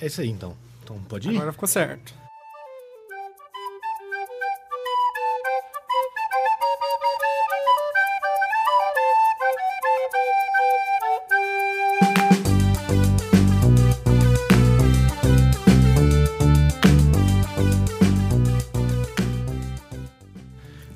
É 0.00 0.06
isso 0.06 0.20
aí, 0.20 0.28
então. 0.28 0.56
Então, 0.82 0.96
pode 1.08 1.28
ir? 1.28 1.36
Agora 1.36 1.52
ficou 1.52 1.68
certo. 1.68 2.14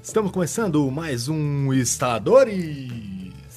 Estamos 0.01 0.31
começando 0.31 0.89
mais 0.91 1.27
um 1.27 1.73
Estadores. 1.73 2.93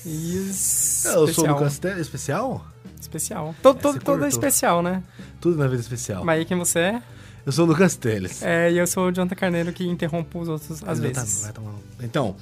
Isso. 0.05 1.07
Eu 1.07 1.13
sou 1.13 1.23
o 1.25 1.29
especial. 1.29 1.57
Lucas. 1.59 1.99
Especial? 1.99 2.74
Especial. 3.15 3.55
Todo, 3.61 3.77
É, 3.77 3.81
todo, 3.81 3.93
todo 3.99 3.99
é 3.99 4.03
cortou. 4.21 4.27
especial, 4.27 4.81
né? 4.81 5.01
Tudo 5.39 5.57
na 5.57 5.67
vida 5.67 5.81
especial. 5.81 6.23
Mas 6.25 6.39
aí 6.39 6.45
quem 6.45 6.57
você 6.57 6.79
é? 6.79 7.01
Eu 7.45 7.51
sou 7.51 7.65
o 7.65 7.67
Lucas 7.67 7.95
Teles. 7.95 8.41
é? 8.43 8.71
E 8.71 8.77
eu 8.77 8.87
sou 8.87 9.07
o 9.07 9.11
Jonathan 9.11 9.35
Carneiro 9.35 9.71
que 9.71 9.85
interrompo 9.87 10.39
os 10.39 10.47
outros 10.49 10.83
às 10.85 10.99
vezes. 10.99 11.43
vai 11.43 11.53
tomar 11.53 11.71
no- 11.71 11.79
Então, 12.01 12.35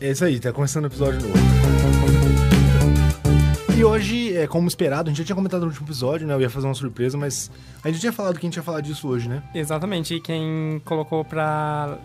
é 0.00 0.10
isso 0.10 0.24
aí, 0.24 0.40
tá 0.40 0.52
começando 0.52 0.84
o 0.84 0.86
episódio 0.88 1.20
novo. 1.20 1.34
E 3.76 3.82
hoje, 3.84 4.36
é, 4.36 4.46
como 4.46 4.68
esperado, 4.68 5.08
a 5.08 5.12
gente 5.12 5.18
já 5.18 5.24
tinha 5.24 5.34
comentado 5.36 5.62
no 5.62 5.66
último 5.66 5.84
episódio, 5.86 6.26
né? 6.26 6.32
Eu 6.34 6.40
ia 6.40 6.48
fazer 6.48 6.66
uma 6.66 6.74
surpresa, 6.74 7.18
mas 7.18 7.50
a 7.82 7.88
gente 7.88 8.00
tinha 8.00 8.12
falado 8.12 8.38
que 8.38 8.46
a 8.46 8.48
gente 8.48 8.56
ia 8.56 8.62
falar 8.62 8.80
disso 8.80 9.08
hoje, 9.08 9.28
né? 9.28 9.42
Exatamente. 9.54 10.14
E 10.14 10.20
quem 10.20 10.80
colocou 10.84 11.24
pra 11.24 11.98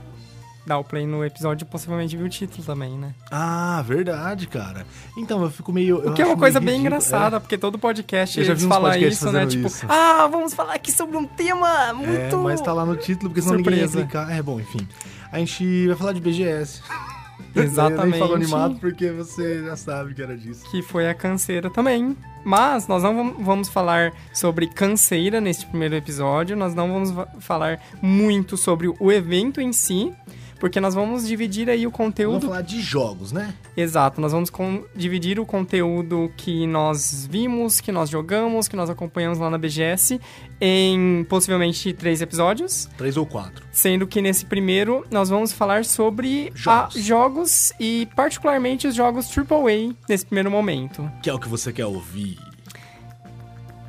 dar 0.66 0.78
o 0.78 0.84
play 0.84 1.08
no 1.08 1.24
episódio 1.26 1.66
possivelmente 1.66 2.16
viu 2.16 2.26
o 2.26 2.30
título 2.30 2.64
também, 2.64 2.92
né? 2.98 3.14
Ah, 3.32 3.84
verdade, 3.88 4.46
cara. 4.48 4.86
Então, 5.18 5.42
eu 5.44 5.50
fico 5.50 5.72
meio. 5.74 5.98
O 6.10 6.14
que 6.14 6.22
é 6.22 6.26
uma 6.26 6.38
coisa 6.38 6.60
bem 6.60 6.80
engraçada, 6.82 7.40
porque 7.40 7.58
todo 7.58 7.78
podcast 7.80 8.38
Eu 8.40 8.46
já 8.46 8.52
eles 8.54 8.64
falam 8.66 8.92
podcasts 8.92 9.18
isso, 9.22 9.32
né? 9.32 9.46
Tipo, 9.48 9.68
isso. 9.68 9.86
ah, 9.90 10.28
vamos 10.32 10.54
falar 10.54 10.74
aqui 10.76 10.92
sobre 10.92 11.18
um 11.18 11.26
tema 11.26 11.90
É, 11.90 11.94
muito... 11.94 12.12
é, 12.12 12.36
mas 12.36 12.62
tá 12.62 12.72
lá 12.74 12.86
no 12.86 12.96
título, 12.96 13.30
porque 13.30 13.42
senão 13.42 13.58
ninguém 13.58 13.76
ia 13.80 13.88
Surpresa. 13.88 14.06
clicar. 14.08 14.32
É, 14.38 14.42
bom, 14.42 14.60
enfim. 14.60 14.88
A 15.32 15.40
gente 15.40 15.88
vai 15.88 15.96
falar 15.96 16.14
de 16.14 16.22
BGS. 16.22 16.82
Eu 17.56 17.64
Exatamente. 17.64 18.12
nem 18.12 18.20
falo 18.20 18.36
animado 18.36 18.76
porque 18.80 19.10
você 19.12 19.64
já 19.64 19.76
sabe 19.76 20.14
que 20.14 20.22
era 20.22 20.38
disso. 20.38 20.70
que 20.70 20.84
foi 20.84 21.10
a 21.10 21.16
canseira 21.16 21.70
também. 21.70 22.16
Mas 22.44 22.88
nós 22.88 23.02
não 23.02 23.16
vam- 23.16 23.36
vamos 23.44 23.70
falar 23.70 24.14
sobre 24.34 24.68
canseira 24.68 25.42
neste 25.42 25.66
primeiro 25.66 25.96
episódio, 25.96 26.56
nós 26.56 26.76
não 26.76 26.92
vamos 26.92 27.12
va- 27.12 27.28
falar 27.40 27.80
muito 28.02 28.56
sobre 28.56 28.88
o 29.00 29.12
evento 29.12 29.60
em 29.60 29.74
si, 29.74 30.14
porque 30.60 30.80
nós 30.82 30.94
vamos 30.94 31.26
dividir 31.28 31.70
aí 31.70 31.88
o 31.88 31.90
Vamos 31.90 31.98
conteúdo. 31.98 32.48
falar 32.48 32.62
de 32.62 32.82
jogos, 32.82 33.32
né? 33.32 33.54
Exato, 33.78 34.20
nós 34.20 34.32
vamos 34.32 34.50
con- 34.50 34.84
dividir 34.96 35.40
o 35.40 35.46
conteúdo 35.46 36.32
que 36.36 36.68
nós 36.68 37.28
vimos, 37.30 37.80
que 37.80 37.92
nós 37.92 38.10
jogamos, 38.10 38.68
que 38.68 38.76
nós 38.76 38.90
acompanhamos 38.90 39.40
lá 39.40 39.50
na 39.50 39.58
BGS 39.58 40.20
em 40.60 41.24
possivelmente 41.30 41.94
três 41.94 42.22
episódios. 42.22 42.90
Três 42.98 43.16
ou 43.18 43.26
quatro. 43.26 43.66
Sendo 43.72 44.06
que 44.06 44.22
nesse 44.22 44.46
primeiro 44.46 45.06
nós 45.10 45.30
vamos 45.30 45.52
falar 45.54 45.86
sobre 45.86 46.52
Jogos. 46.54 46.96
a- 46.98 47.00
jogos 47.00 47.74
e 47.80 48.08
particularmente 48.16 48.88
os 48.88 48.96
jogos 48.96 49.28
AAA 49.30 49.96
nesse 50.10 50.26
primeiro 50.26 50.52
momento, 50.52 51.10
Que 51.24 51.30
é 51.30 51.34
o 51.34 51.40
que 51.40 51.48
você 51.48 51.72
quer 51.72 51.86
ouvir. 51.86 52.38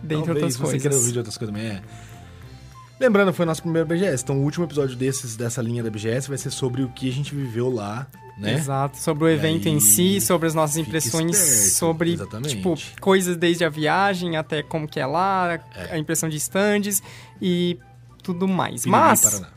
dentre 0.02 0.26
Talvez 0.26 0.28
outras 0.28 0.56
você 0.56 0.62
coisas. 0.62 0.82
queira 0.82 0.96
ouvir 0.96 1.12
de 1.12 1.18
outras 1.18 1.36
coisas 1.38 1.54
também. 1.54 1.70
É. 1.72 1.82
Lembrando, 3.00 3.32
foi 3.32 3.46
nosso 3.46 3.62
primeiro 3.62 3.88
BGS. 3.88 4.22
Então, 4.22 4.38
o 4.38 4.42
último 4.44 4.66
episódio 4.66 4.94
desses, 4.94 5.34
dessa 5.34 5.62
linha 5.62 5.82
da 5.82 5.88
BGS 5.90 6.28
vai 6.28 6.36
ser 6.36 6.50
sobre 6.50 6.82
o 6.82 6.88
que 6.90 7.08
a 7.08 7.12
gente 7.12 7.34
viveu 7.34 7.70
lá, 7.72 8.06
né? 8.36 8.52
Exato, 8.54 8.98
sobre 8.98 9.24
o 9.24 9.28
evento 9.28 9.66
aí, 9.68 9.74
em 9.74 9.80
si, 9.80 10.20
sobre 10.20 10.46
as 10.46 10.54
nossas 10.54 10.76
impressões, 10.76 11.36
esperto, 11.38 11.74
sobre 11.76 12.12
exatamente. 12.12 12.56
tipo 12.56 12.74
coisas 13.00 13.36
desde 13.38 13.64
a 13.64 13.70
viagem 13.70 14.36
até 14.36 14.62
como 14.62 14.86
que 14.86 15.00
é 15.00 15.06
lá, 15.06 15.58
É. 15.74 15.94
a 15.94 15.98
impressão 15.98 16.28
de 16.28 16.36
stands 16.36 17.02
e 17.40 17.78
tudo 18.22 18.46
mais. 18.46 18.82
Piriri, 18.82 18.90
Mas 18.90 19.20
Paraná. 19.22 19.48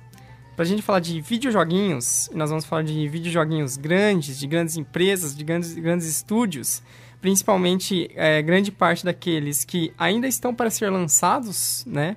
pra 0.56 0.64
gente 0.66 0.82
falar 0.82 1.02
de 1.02 1.20
videojoguinhos, 1.20 2.30
nós 2.34 2.50
vamos 2.50 2.64
falar 2.64 2.84
de 2.84 3.08
videojoguinhos 3.10 3.76
grandes, 3.76 4.40
de 4.40 4.48
grandes 4.48 4.78
empresas, 4.78 5.36
de 5.36 5.44
grandes, 5.44 5.74
grandes 5.74 6.08
estúdios, 6.08 6.82
principalmente 7.22 8.10
é, 8.16 8.42
grande 8.42 8.72
parte 8.72 9.04
daqueles 9.04 9.64
que 9.66 9.94
ainda 9.98 10.28
estão 10.28 10.54
para 10.56 10.70
ser 10.70 10.90
lançados, 10.90 11.84
né? 11.86 12.16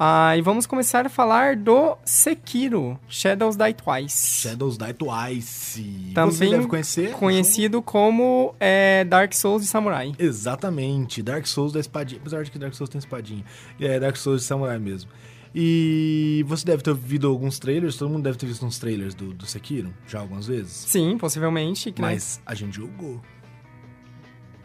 Ah, 0.00 0.36
e 0.36 0.40
vamos 0.40 0.64
começar 0.64 1.04
a 1.06 1.08
falar 1.08 1.56
do 1.56 1.96
Sekiro, 2.04 2.96
Shadows 3.08 3.56
Die 3.56 3.74
Twice. 3.74 4.42
Shadows 4.42 4.78
Die 4.78 4.94
Twice. 4.94 6.12
Também 6.14 6.32
você 6.32 6.50
deve 6.50 6.66
conhecer. 6.68 7.10
Conhecido 7.12 7.82
como 7.82 8.54
é, 8.60 9.04
Dark 9.04 9.32
Souls 9.32 9.62
de 9.62 9.68
Samurai. 9.68 10.12
Exatamente. 10.16 11.20
Dark 11.20 11.46
Souls 11.46 11.72
da 11.72 11.80
espadinha. 11.80 12.20
Apesar 12.20 12.44
de 12.44 12.50
que 12.52 12.58
Dark 12.60 12.74
Souls 12.74 12.88
tem 12.88 13.00
espadinha. 13.00 13.44
É 13.80 13.98
Dark 13.98 14.14
Souls 14.16 14.42
de 14.42 14.46
Samurai 14.46 14.78
mesmo. 14.78 15.10
E 15.52 16.44
você 16.46 16.64
deve 16.64 16.82
ter 16.82 16.90
ouvido 16.90 17.26
alguns 17.26 17.58
trailers, 17.58 17.96
todo 17.96 18.10
mundo 18.10 18.22
deve 18.22 18.38
ter 18.38 18.46
visto 18.46 18.64
uns 18.64 18.78
trailers 18.78 19.14
do, 19.14 19.32
do 19.32 19.46
Sekiro, 19.46 19.92
já 20.06 20.20
algumas 20.20 20.46
vezes. 20.46 20.72
Sim, 20.72 21.18
possivelmente. 21.18 21.92
Mas 21.98 22.40
a 22.46 22.54
gente 22.54 22.76
jogou. 22.76 23.20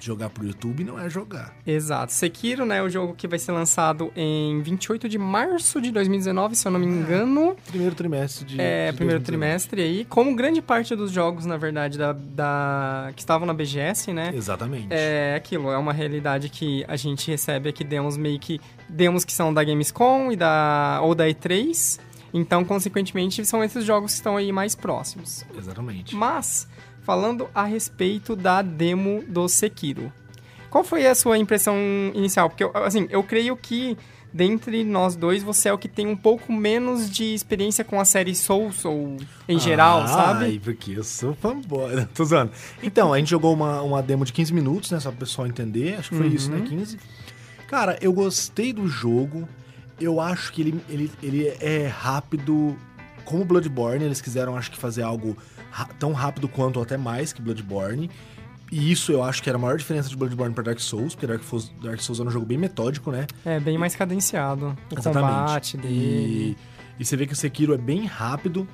Jogar 0.04 0.30
pro 0.30 0.46
YouTube 0.46 0.84
não 0.84 1.00
é 1.00 1.10
jogar. 1.10 1.56
Exato. 1.66 2.12
Sekiro, 2.12 2.66
né, 2.66 2.80
é 2.80 2.84
o 2.84 2.90
jogo 2.90 3.14
que 3.16 3.26
vai 3.26 3.40
ser 3.40 3.54
lançado 3.54 4.12
em 4.18 4.62
28 4.62 5.08
de 5.08 5.18
março 5.18 5.80
de 5.80 5.92
2019, 5.92 6.56
se 6.58 6.68
eu 6.68 6.72
não 6.74 6.80
me 6.80 6.86
engano. 6.86 7.56
Primeiro 7.68 7.96
trimestre 7.96 8.44
de. 8.46 8.60
É, 8.60 8.92
de 8.92 8.98
primeiro 8.98 9.20
2019. 9.22 9.24
trimestre 9.26 9.82
aí. 9.82 10.04
Como 10.06 10.36
grande 10.36 10.62
parte 10.62 10.94
dos 10.94 11.10
jogos, 11.10 11.46
na 11.46 11.56
verdade, 11.56 11.98
da, 11.98 12.12
da- 12.12 13.12
que 13.16 13.22
estavam 13.22 13.48
na 13.48 13.54
BGS, 13.54 14.12
né? 14.12 14.32
Exatamente. 14.36 14.88
É 14.90 15.36
aquilo, 15.36 15.70
é 15.72 15.78
uma 15.78 15.94
realidade 15.94 16.50
que 16.50 16.84
a 16.88 16.98
gente 16.98 17.32
recebe 17.32 17.70
aqui 17.70 17.86
demos 17.86 18.18
meio 18.18 18.40
que 18.40 18.60
demos 18.90 19.24
que 19.24 19.32
são 19.32 19.54
da 19.54 19.64
Gamescom 19.64 20.34
e 20.34 20.36
da 20.36 21.00
ou 21.02 21.16
da 21.16 21.28
E3. 21.30 22.00
Então, 22.36 22.66
consequentemente, 22.66 23.46
são 23.46 23.64
esses 23.64 23.86
jogos 23.86 24.12
que 24.12 24.16
estão 24.18 24.36
aí 24.36 24.52
mais 24.52 24.74
próximos. 24.76 25.46
Exatamente. 25.56 26.16
Mas, 26.16 26.68
falando 27.04 27.48
a 27.54 27.64
respeito 27.64 28.36
da 28.36 28.62
demo 28.62 29.24
do 29.28 29.48
Sekiro, 29.48 30.12
qual 30.70 30.84
foi 30.84 31.06
a 31.06 31.14
sua 31.14 31.38
impressão 31.38 31.76
inicial? 32.14 32.50
Porque, 32.50 32.64
eu- 32.64 32.72
assim, 32.76 33.08
eu 33.12 33.22
creio 33.24 33.56
que 33.56 33.96
dentre 34.34 34.84
nós 34.84 35.16
dois 35.16 35.44
você 35.44 35.70
é 35.70 35.74
o 35.74 35.78
que 35.78 35.88
tem 35.88 36.08
um 36.08 36.16
pouco 36.16 36.52
menos 36.52 37.08
de 37.08 37.36
experiência 37.36 37.84
com 37.84 38.00
a 38.00 38.06
série 38.06 38.34
Souls, 38.34 38.84
ou 38.84 39.18
em 39.48 39.60
geral, 39.60 40.02
Ai, 40.02 40.08
sabe? 40.08 40.60
porque 40.64 40.94
eu 40.98 41.04
sou 41.04 41.36
fanboy. 41.36 41.94
Não, 41.96 42.06
Tô 42.06 42.26
zoando. 42.26 42.52
Então, 42.82 43.14
a 43.14 43.20
gente 43.20 43.30
jogou 43.30 43.54
uma, 43.54 43.82
uma 43.84 44.02
demo 44.02 44.26
de 44.26 44.34
15 44.34 44.52
minutos, 44.52 44.90
né? 44.90 45.00
Só 45.00 45.12
pro 45.12 45.20
pessoal 45.20 45.46
entender. 45.48 45.96
Acho 46.00 46.10
que 46.10 46.16
foi 46.18 46.28
isso, 46.28 46.50
né? 46.50 46.58
Uhum. 46.58 46.66
15. 46.66 46.98
Cara, 47.68 47.98
eu 48.02 48.12
gostei 48.12 48.74
do 48.74 48.88
jogo. 48.88 49.48
Eu 50.02 50.20
acho 50.20 50.52
que 50.52 50.62
ele, 50.64 50.82
ele, 50.90 51.12
ele 51.22 51.48
é 51.60 51.86
rápido. 51.88 52.76
Como 53.26 53.46
Bloodborne, 53.46 54.04
eles 54.04 54.20
quiseram, 54.20 54.58
acho 54.58 54.72
que, 54.72 54.78
fazer 54.78 55.04
algo 55.04 55.38
tão 56.00 56.14
rápido 56.14 56.48
quanto 56.48 56.78
ou 56.78 56.84
até 56.84 56.98
mais 56.98 57.34
que 57.34 57.42
Bloodborne. 57.42 58.10
E 58.72 58.92
isso 58.92 59.12
eu 59.12 59.24
acho 59.24 59.44
que 59.44 59.50
era 59.50 59.58
a 59.58 59.62
maior 59.62 59.78
diferença 59.78 60.10
de 60.10 60.18
Bloodborne 60.18 60.54
para 60.54 60.64
Dark 60.64 60.80
Souls, 60.80 61.14
porque 61.14 61.28
Dark 61.28 61.44
Souls, 61.44 61.72
Dark 61.82 62.02
Souls 62.02 62.20
era 62.20 62.28
um 62.28 62.32
jogo 62.32 62.46
bem 62.46 62.58
metódico, 62.58 63.12
né? 63.12 63.28
É 63.46 63.60
bem 63.60 63.78
mais 63.78 63.96
cadenciado. 63.96 64.76
O 64.90 65.00
Exatamente. 65.00 65.32
combate 65.32 65.78
dele. 65.78 65.96
E, 65.96 66.58
e 67.00 67.06
você 67.06 67.16
vê 67.16 67.28
que 67.28 67.34
o 67.34 67.36
Sekiro 67.36 67.74
é 67.74 67.78
bem 67.78 68.06
rápido. 68.06 68.68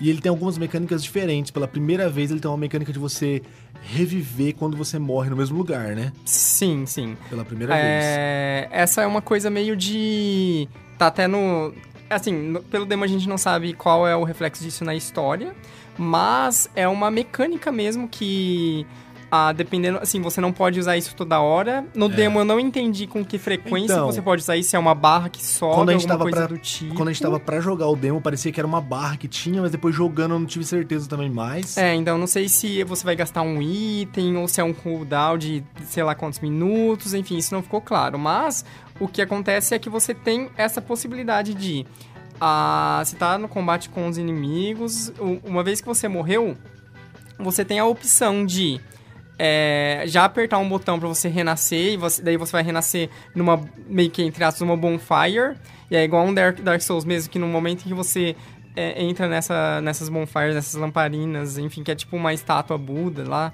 E 0.00 0.08
ele 0.08 0.20
tem 0.20 0.30
algumas 0.30 0.56
mecânicas 0.56 1.02
diferentes. 1.02 1.50
Pela 1.50 1.68
primeira 1.68 2.08
vez, 2.08 2.30
ele 2.30 2.40
tem 2.40 2.50
uma 2.50 2.56
mecânica 2.56 2.92
de 2.92 2.98
você 2.98 3.42
reviver 3.82 4.54
quando 4.54 4.76
você 4.76 4.98
morre 4.98 5.28
no 5.28 5.36
mesmo 5.36 5.58
lugar, 5.58 5.94
né? 5.94 6.12
Sim, 6.24 6.86
sim. 6.86 7.16
Pela 7.28 7.44
primeira 7.44 7.74
vez. 7.74 7.84
É, 7.86 8.68
essa 8.70 9.02
é 9.02 9.06
uma 9.06 9.20
coisa 9.20 9.50
meio 9.50 9.76
de. 9.76 10.68
Tá 10.96 11.08
até 11.08 11.26
no. 11.26 11.74
Assim, 12.10 12.54
pelo 12.70 12.84
demo 12.84 13.04
a 13.04 13.06
gente 13.06 13.28
não 13.28 13.38
sabe 13.38 13.72
qual 13.72 14.06
é 14.06 14.14
o 14.16 14.24
reflexo 14.24 14.62
disso 14.64 14.84
na 14.84 14.94
história, 14.94 15.54
mas 15.96 16.68
é 16.74 16.88
uma 16.88 17.10
mecânica 17.10 17.70
mesmo 17.70 18.08
que. 18.08 18.86
Ah, 19.32 19.52
dependendo, 19.52 19.98
assim, 20.02 20.20
você 20.20 20.40
não 20.40 20.50
pode 20.50 20.80
usar 20.80 20.96
isso 20.96 21.14
toda 21.14 21.38
hora. 21.40 21.84
No 21.94 22.08
demo 22.08 22.40
eu 22.40 22.44
não 22.44 22.58
entendi 22.58 23.06
com 23.06 23.24
que 23.24 23.38
frequência 23.38 23.92
É. 23.92 23.96
Então, 23.96 24.06
você 24.10 24.20
pode 24.20 24.42
usar 24.42 24.56
isso, 24.56 24.70
se 24.70 24.74
é 24.74 24.78
uma 24.78 24.92
barra 24.92 25.28
que 25.28 25.40
sobe, 25.46 25.76
quando 25.76 25.90
a 25.90 25.92
gente 25.92 26.10
alguma 26.10 26.30
pra- 26.32 26.46
do 26.48 26.58
tipo. 26.58 26.96
Quando 26.96 27.10
a 27.10 27.12
gente 27.12 27.22
tava 27.22 27.38
pra 27.38 27.60
jogar 27.60 27.86
o 27.86 27.94
demo, 27.94 28.20
parecia 28.20 28.50
que 28.50 28.58
era 28.58 28.66
uma 28.66 28.80
barra 28.80 29.16
que 29.16 29.28
tinha, 29.28 29.62
mas 29.62 29.70
depois 29.70 29.94
jogando 29.94 30.34
eu 30.34 30.38
não 30.40 30.46
tive 30.46 30.64
certeza 30.64 31.08
também 31.08 31.30
mais. 31.30 31.76
É, 31.78 31.94
então 31.94 32.18
não 32.18 32.26
sei 32.26 32.48
se 32.48 32.82
você 32.82 33.04
vai 33.04 33.14
gastar 33.14 33.42
um 33.42 33.62
item 33.62 34.36
ou 34.36 34.48
se 34.48 34.60
é 34.60 34.64
um 34.64 34.72
cooldown 34.72 35.38
de 35.38 35.62
sei 35.84 36.02
lá 36.02 36.12
quantos 36.16 36.40
minutos, 36.40 37.14
enfim, 37.14 37.36
isso 37.36 37.54
não 37.54 37.62
ficou 37.62 37.80
claro. 37.80 38.18
Mas 38.18 38.64
o 38.98 39.06
que 39.06 39.22
acontece 39.22 39.76
é 39.76 39.78
que 39.78 39.88
você 39.88 40.12
tem 40.12 40.50
essa 40.56 40.82
possibilidade 40.82 41.54
de. 41.54 41.86
Ah, 42.40 43.02
você 43.04 43.16
tá 43.16 43.36
no 43.36 43.48
combate 43.48 43.90
com 43.90 44.08
os 44.08 44.16
inimigos, 44.16 45.12
uma 45.44 45.62
vez 45.62 45.80
que 45.80 45.86
você 45.86 46.08
morreu, 46.08 46.56
você 47.38 47.64
tem 47.64 47.78
a 47.78 47.84
opção 47.84 48.46
de 48.46 48.80
é, 49.42 50.02
já 50.06 50.24
apertar 50.26 50.58
um 50.58 50.68
botão 50.68 50.98
pra 50.98 51.08
você 51.08 51.26
renascer, 51.26 51.94
e 51.94 51.96
você- 51.96 52.20
daí 52.22 52.36
você 52.36 52.52
vai 52.52 52.62
renascer 52.62 53.08
numa, 53.34 53.58
meio 53.88 54.10
que 54.10 54.22
entre 54.22 54.44
aspas, 54.44 54.60
numa 54.60 54.76
bonfire. 54.76 55.56
E 55.90 55.96
é 55.96 56.04
igual 56.04 56.26
um 56.26 56.34
Dark, 56.34 56.60
Dark 56.60 56.82
Souls 56.82 57.06
mesmo, 57.06 57.30
que 57.30 57.38
no 57.38 57.46
momento 57.48 57.80
em 57.80 57.88
que 57.88 57.94
você 57.94 58.36
é, 58.76 59.02
entra 59.02 59.26
nessa, 59.28 59.80
nessas 59.80 60.10
bonfires, 60.10 60.54
nessas 60.54 60.74
lamparinas, 60.74 61.56
enfim, 61.56 61.82
que 61.82 61.90
é 61.90 61.94
tipo 61.94 62.16
uma 62.16 62.34
estátua 62.34 62.76
Buda 62.76 63.26
lá. 63.26 63.50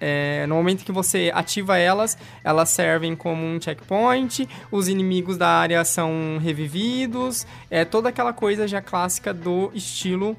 É, 0.00 0.46
no 0.46 0.54
momento 0.56 0.84
que 0.84 0.92
você 0.92 1.30
ativa 1.34 1.78
elas, 1.78 2.18
elas 2.44 2.68
servem 2.68 3.16
como 3.16 3.42
um 3.42 3.60
checkpoint, 3.60 4.48
os 4.70 4.88
inimigos 4.88 5.36
da 5.38 5.48
área 5.48 5.84
são 5.84 6.38
revividos, 6.40 7.46
é 7.70 7.84
toda 7.84 8.08
aquela 8.08 8.32
coisa 8.32 8.68
já 8.68 8.82
clássica 8.82 9.32
do 9.32 9.70
estilo 9.74 10.36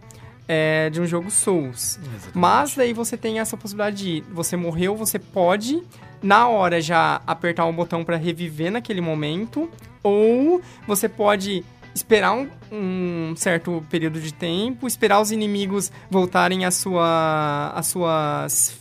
é, 0.48 0.89
de 0.89 1.01
um 1.01 1.06
jogo 1.06 1.30
Souls. 1.30 1.98
Exatamente. 1.98 2.31
Mas 2.38 2.75
daí 2.75 2.94
você 2.94 3.18
tem 3.18 3.39
essa 3.39 3.57
possibilidade 3.57 3.98
de 3.98 4.24
você 4.31 4.56
morreu, 4.56 4.95
você 4.95 5.19
pode 5.19 5.81
na 6.21 6.48
hora 6.48 6.81
já 6.81 7.21
apertar 7.27 7.65
um 7.65 7.74
botão 7.74 8.04
para 8.04 8.15
reviver 8.15 8.71
naquele 8.71 9.01
momento, 9.01 9.69
ou 10.01 10.62
você 10.88 11.07
pode 11.09 11.63
esperar 11.94 12.33
um, 12.33 12.48
um, 12.71 13.33
certo 13.36 13.83
período 13.89 14.19
de 14.19 14.33
tempo, 14.33 14.88
esperar 14.88 15.19
os 15.19 15.31
inimigos 15.31 15.92
voltarem 16.09 16.65
às 16.65 16.75
sua, 16.75 17.71
às 17.75 17.88
suas 17.88 18.80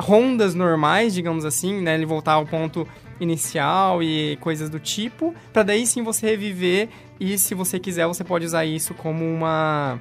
rondas 0.00 0.54
normais, 0.54 1.14
digamos 1.14 1.44
assim, 1.44 1.80
né? 1.80 1.94
Ele 1.94 2.06
voltar 2.06 2.32
ao 2.32 2.46
ponto 2.46 2.86
inicial 3.20 4.02
e 4.02 4.36
coisas 4.40 4.70
do 4.70 4.80
tipo, 4.80 5.34
para 5.52 5.62
daí 5.62 5.86
sim 5.86 6.02
você 6.02 6.26
reviver 6.26 6.88
e 7.20 7.36
se 7.38 7.54
você 7.54 7.78
quiser 7.78 8.06
você 8.06 8.24
pode 8.24 8.46
usar 8.46 8.64
isso 8.64 8.94
como 8.94 9.24
uma 9.24 10.00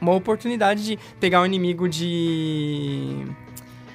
uma 0.00 0.12
oportunidade 0.12 0.84
de 0.84 0.98
pegar 1.20 1.40
o 1.40 1.46
inimigo 1.46 1.88
de 1.88 3.24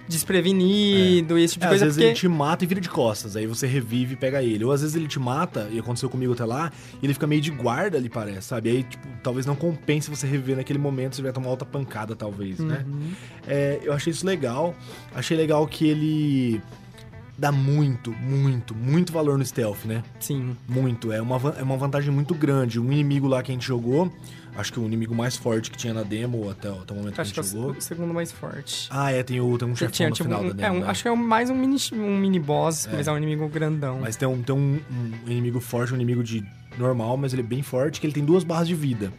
desprevenido 0.07 1.37
e 1.37 1.43
esse 1.43 1.53
tipo 1.53 1.61
de 1.61 1.67
É, 1.67 1.69
coisa. 1.69 1.85
às 1.85 1.95
vezes 1.95 1.97
porque... 1.97 2.07
ele 2.07 2.15
te 2.15 2.27
mata 2.27 2.63
e 2.63 2.67
vira 2.67 2.81
de 2.81 2.89
costas, 2.89 3.35
aí 3.35 3.45
você 3.45 3.67
revive 3.67 4.13
e 4.13 4.17
pega 4.17 4.41
ele. 4.41 4.63
Ou 4.63 4.71
às 4.71 4.81
vezes 4.81 4.95
ele 4.95 5.07
te 5.07 5.19
mata, 5.19 5.67
e 5.71 5.79
aconteceu 5.79 6.09
comigo 6.09 6.33
até 6.33 6.45
lá, 6.45 6.71
e 7.01 7.05
ele 7.05 7.13
fica 7.13 7.27
meio 7.27 7.41
de 7.41 7.51
guarda 7.51 7.97
ali, 7.97 8.09
parece, 8.09 8.47
sabe? 8.47 8.69
Aí, 8.69 8.83
tipo, 8.83 9.07
talvez 9.23 9.45
não 9.45 9.55
compense 9.55 10.09
você 10.09 10.25
reviver 10.27 10.57
naquele 10.57 10.79
momento, 10.79 11.15
você 11.15 11.21
vai 11.21 11.31
tomar 11.31 11.49
outra 11.49 11.65
pancada, 11.67 12.15
talvez, 12.15 12.59
né? 12.59 12.83
Uhum. 12.87 13.11
É, 13.47 13.79
eu 13.83 13.93
achei 13.93 14.11
isso 14.11 14.25
legal. 14.25 14.75
Achei 15.13 15.35
legal 15.35 15.65
que 15.67 15.87
ele 15.87 16.61
dá 17.37 17.51
muito, 17.51 18.11
muito, 18.13 18.73
muito 18.73 19.13
valor 19.13 19.37
no 19.37 19.45
stealth, 19.45 19.85
né? 19.85 20.03
Sim. 20.19 20.55
Muito. 20.67 21.11
É 21.11 21.21
uma, 21.21 21.35
é 21.57 21.61
uma 21.63 21.77
vantagem 21.77 22.11
muito 22.11 22.33
grande. 22.33 22.79
Um 22.79 22.91
inimigo 22.91 23.27
lá 23.27 23.43
que 23.43 23.51
a 23.51 23.53
gente 23.53 23.65
jogou, 23.67 24.11
acho 24.57 24.73
que 24.73 24.79
o 24.79 24.85
inimigo 24.85 25.13
mais 25.15 25.37
forte 25.37 25.69
que 25.71 25.77
tinha 25.77 25.93
na 25.93 26.03
demo 26.03 26.49
até, 26.49 26.67
até 26.67 26.93
o 26.93 26.97
momento 26.97 27.13
que 27.13 27.21
a 27.21 27.23
Acho 27.23 27.33
que 27.33 27.39
é 27.39 27.43
gente 27.43 27.55
o 27.55 27.57
jogou. 27.59 27.71
o 27.77 27.81
segundo 27.81 28.13
mais 28.13 28.31
forte. 28.31 28.87
Ah, 28.91 29.11
é, 29.11 29.23
tem, 29.23 29.39
o, 29.39 29.57
tem 29.57 29.67
um 29.67 29.75
chefão 29.75 29.91
Tinha, 29.91 30.09
no 30.09 30.15
tipo, 30.15 30.27
final 30.29 30.43
um- 30.43 30.47
da 30.49 30.51
é, 30.51 30.67
demo, 30.67 30.77
um- 30.77 30.79
né? 30.81 30.87
acho 30.89 31.01
que 31.03 31.07
é 31.07 31.15
mais 31.15 31.49
um 31.49 31.55
mini, 31.55 31.77
um 31.93 32.17
mini 32.17 32.39
boss, 32.39 32.89
mas 32.91 33.07
é 33.07 33.11
um 33.11 33.17
inimigo 33.17 33.47
grandão. 33.47 33.99
Mas 34.01 34.15
tem 34.15 34.27
um, 34.27 34.41
tem 34.41 34.55
um, 34.55 34.79
um 35.25 35.31
inimigo 35.31 35.59
forte, 35.59 35.93
um 35.93 35.95
inimigo 35.95 36.23
de 36.23 36.43
normal, 36.77 37.15
mas 37.17 37.33
ele 37.33 37.41
é 37.41 37.45
bem 37.45 37.61
forte, 37.61 37.99
que 38.01 38.05
ele 38.07 38.13
tem 38.13 38.25
duas 38.25 38.43
barras 38.43 38.67
de 38.67 38.75
vida. 38.75 39.11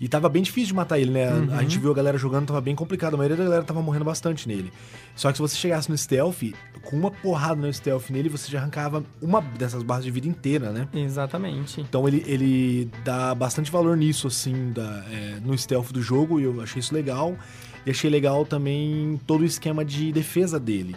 E 0.00 0.08
tava 0.08 0.28
bem 0.28 0.42
difícil 0.42 0.68
de 0.68 0.74
matar 0.74 0.98
ele, 0.98 1.10
né? 1.10 1.32
Uhum. 1.32 1.54
A 1.56 1.62
gente 1.62 1.78
viu 1.78 1.90
a 1.90 1.94
galera 1.94 2.16
jogando, 2.16 2.46
tava 2.46 2.60
bem 2.60 2.74
complicado. 2.74 3.14
A 3.14 3.16
maioria 3.16 3.36
da 3.36 3.44
galera 3.44 3.62
tava 3.64 3.82
morrendo 3.82 4.04
bastante 4.04 4.46
nele. 4.46 4.72
Só 5.16 5.30
que 5.30 5.38
se 5.38 5.42
você 5.42 5.56
chegasse 5.56 5.90
no 5.90 5.98
stealth, 5.98 6.54
com 6.84 6.96
uma 6.96 7.10
porrada 7.10 7.60
no 7.60 7.72
stealth 7.72 8.10
nele, 8.10 8.28
você 8.28 8.50
já 8.50 8.60
arrancava 8.60 9.04
uma 9.20 9.40
dessas 9.40 9.82
barras 9.82 10.04
de 10.04 10.10
vida 10.10 10.28
inteira, 10.28 10.70
né? 10.70 10.88
Exatamente. 10.94 11.80
Então 11.80 12.06
ele, 12.06 12.24
ele 12.26 12.90
dá 13.04 13.34
bastante 13.34 13.70
valor 13.70 13.96
nisso, 13.96 14.28
assim, 14.28 14.70
da, 14.72 15.04
é, 15.10 15.40
no 15.44 15.56
stealth 15.58 15.90
do 15.90 16.00
jogo, 16.00 16.38
e 16.38 16.44
eu 16.44 16.60
achei 16.60 16.78
isso 16.78 16.94
legal. 16.94 17.36
E 17.84 17.90
achei 17.90 18.08
legal 18.08 18.44
também 18.44 19.20
todo 19.26 19.40
o 19.40 19.44
esquema 19.44 19.84
de 19.84 20.12
defesa 20.12 20.60
dele. 20.60 20.94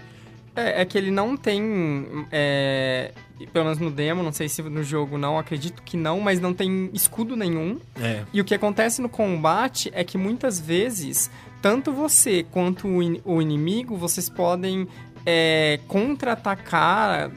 É, 0.55 0.81
é 0.81 0.85
que 0.85 0.97
ele 0.97 1.11
não 1.11 1.37
tem. 1.37 2.25
é, 2.31 3.11
pelo 3.53 3.65
menos 3.65 3.79
no 3.79 3.89
demo, 3.89 4.21
não 4.21 4.31
sei 4.33 4.49
se 4.49 4.61
no 4.61 4.83
jogo 4.83 5.17
não, 5.17 5.37
acredito 5.39 5.81
que 5.81 5.95
não, 5.97 6.19
mas 6.19 6.39
não 6.39 6.53
tem 6.53 6.89
escudo 6.93 7.35
nenhum. 7.35 7.79
É. 7.99 8.23
E 8.33 8.41
o 8.41 8.45
que 8.45 8.53
acontece 8.53 9.01
no 9.01 9.09
combate 9.09 9.89
é 9.93 10.03
que 10.03 10.17
muitas 10.17 10.59
vezes, 10.59 11.31
tanto 11.61 11.91
você 11.93 12.45
quanto 12.51 12.87
o, 12.87 13.01
in- 13.01 13.21
o 13.23 13.41
inimigo, 13.41 13.95
vocês 13.95 14.29
podem 14.29 14.87
é, 15.25 15.79
contra-atacar 15.87 17.31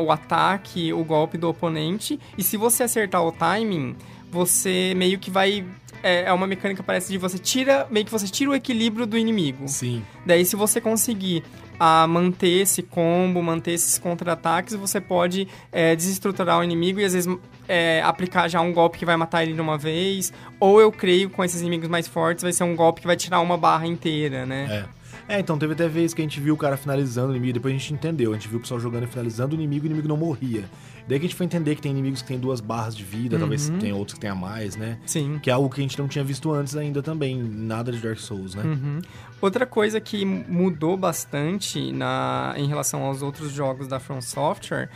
o 0.00 0.10
ataque, 0.10 0.92
o 0.92 1.04
golpe 1.04 1.38
do 1.38 1.48
oponente. 1.48 2.18
E 2.36 2.42
se 2.42 2.56
você 2.56 2.82
acertar 2.82 3.22
o 3.24 3.30
timing, 3.30 3.94
você 4.30 4.92
meio 4.96 5.18
que 5.18 5.30
vai. 5.30 5.64
É, 6.02 6.24
é 6.24 6.32
uma 6.32 6.46
mecânica 6.46 6.82
parece 6.82 7.12
de 7.12 7.18
você 7.18 7.38
tira. 7.38 7.86
Meio 7.90 8.04
que 8.04 8.10
você 8.10 8.26
tira 8.26 8.50
o 8.50 8.54
equilíbrio 8.54 9.06
do 9.06 9.16
inimigo. 9.16 9.68
Sim. 9.68 10.02
Daí, 10.26 10.44
se 10.44 10.56
você 10.56 10.80
conseguir 10.80 11.44
ah, 11.78 12.06
manter 12.06 12.62
esse 12.62 12.82
combo, 12.82 13.42
manter 13.42 13.72
esses 13.72 13.98
contra-ataques, 13.98 14.74
você 14.74 15.00
pode 15.00 15.46
é, 15.70 15.94
desestruturar 15.94 16.58
o 16.58 16.64
inimigo 16.64 17.00
e 17.00 17.04
às 17.04 17.12
vezes 17.12 17.38
é, 17.68 18.02
aplicar 18.02 18.48
já 18.48 18.60
um 18.60 18.72
golpe 18.72 18.98
que 18.98 19.04
vai 19.04 19.16
matar 19.16 19.42
ele 19.42 19.52
de 19.52 19.60
uma 19.60 19.78
vez. 19.78 20.32
Ou 20.58 20.80
eu 20.80 20.90
creio 20.90 21.30
com 21.30 21.44
esses 21.44 21.60
inimigos 21.60 21.88
mais 21.88 22.08
fortes, 22.08 22.42
vai 22.42 22.52
ser 22.52 22.64
um 22.64 22.74
golpe 22.74 23.00
que 23.00 23.06
vai 23.06 23.16
tirar 23.16 23.40
uma 23.40 23.56
barra 23.56 23.86
inteira, 23.86 24.44
né? 24.44 24.84
É. 24.94 24.97
É, 25.28 25.38
então 25.38 25.58
teve 25.58 25.74
até 25.74 25.86
vez 25.86 26.14
que 26.14 26.22
a 26.22 26.24
gente 26.24 26.40
viu 26.40 26.54
o 26.54 26.56
cara 26.56 26.76
finalizando 26.76 27.28
o 27.28 27.30
inimigo, 27.32 27.52
depois 27.54 27.74
a 27.74 27.78
gente 27.78 27.92
entendeu. 27.92 28.32
A 28.32 28.34
gente 28.34 28.48
viu 28.48 28.58
o 28.58 28.60
pessoal 28.62 28.80
jogando 28.80 29.04
e 29.04 29.06
finalizando 29.06 29.54
o 29.54 29.58
inimigo 29.58 29.84
e 29.84 29.88
o 29.88 29.90
inimigo 29.90 30.08
não 30.08 30.16
morria. 30.16 30.64
Daí 31.06 31.18
que 31.18 31.26
a 31.26 31.28
gente 31.28 31.36
foi 31.36 31.46
entender 31.46 31.74
que 31.74 31.82
tem 31.82 31.90
inimigos 31.90 32.22
que 32.22 32.28
tem 32.28 32.38
duas 32.38 32.60
barras 32.60 32.96
de 32.96 33.02
vida, 33.02 33.38
talvez 33.38 33.70
tem 33.80 33.92
outros 33.92 34.14
que 34.14 34.20
tenha 34.20 34.34
mais, 34.34 34.76
né? 34.76 34.98
Sim. 35.06 35.38
Que 35.42 35.48
é 35.48 35.52
algo 35.52 35.70
que 35.70 35.80
a 35.80 35.82
gente 35.82 35.98
não 35.98 36.08
tinha 36.08 36.22
visto 36.22 36.52
antes 36.52 36.76
ainda 36.76 37.02
também, 37.02 37.42
nada 37.42 37.90
de 37.90 37.98
Dark 37.98 38.18
Souls, 38.18 38.54
né? 38.54 38.62
Uhum. 38.62 39.00
Outra 39.40 39.64
coisa 39.64 40.00
que 40.00 40.24
mudou 40.24 40.96
bastante 40.96 41.92
na, 41.92 42.54
em 42.56 42.66
relação 42.66 43.02
aos 43.04 43.22
outros 43.22 43.52
jogos 43.52 43.88
da 43.88 43.98
From 43.98 44.20
Software 44.20 44.90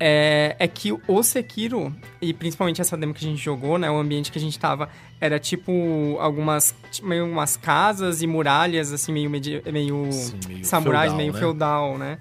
é, 0.00 0.56
é 0.58 0.68
que 0.68 0.92
o 0.92 1.22
Sekiro, 1.22 1.94
e 2.20 2.32
principalmente 2.32 2.80
essa 2.80 2.96
demo 2.96 3.12
que 3.12 3.24
a 3.24 3.28
gente 3.28 3.42
jogou, 3.42 3.78
né? 3.78 3.90
O 3.90 3.96
ambiente 3.96 4.30
que 4.30 4.38
a 4.38 4.40
gente 4.40 4.58
tava 4.58 4.88
era 5.20 5.38
tipo 5.38 6.16
algumas, 6.20 6.74
meio 7.02 7.26
umas 7.26 7.56
casas 7.56 8.22
e 8.22 8.26
muralhas, 8.26 8.92
assim, 8.92 9.12
meio, 9.12 9.30
meio, 9.30 10.12
Sim, 10.12 10.38
meio 10.46 10.64
samurais, 10.64 11.10
feudal, 11.10 11.16
meio 11.16 11.32
né? 11.32 11.38
feudal, 11.38 11.98
né? 11.98 12.18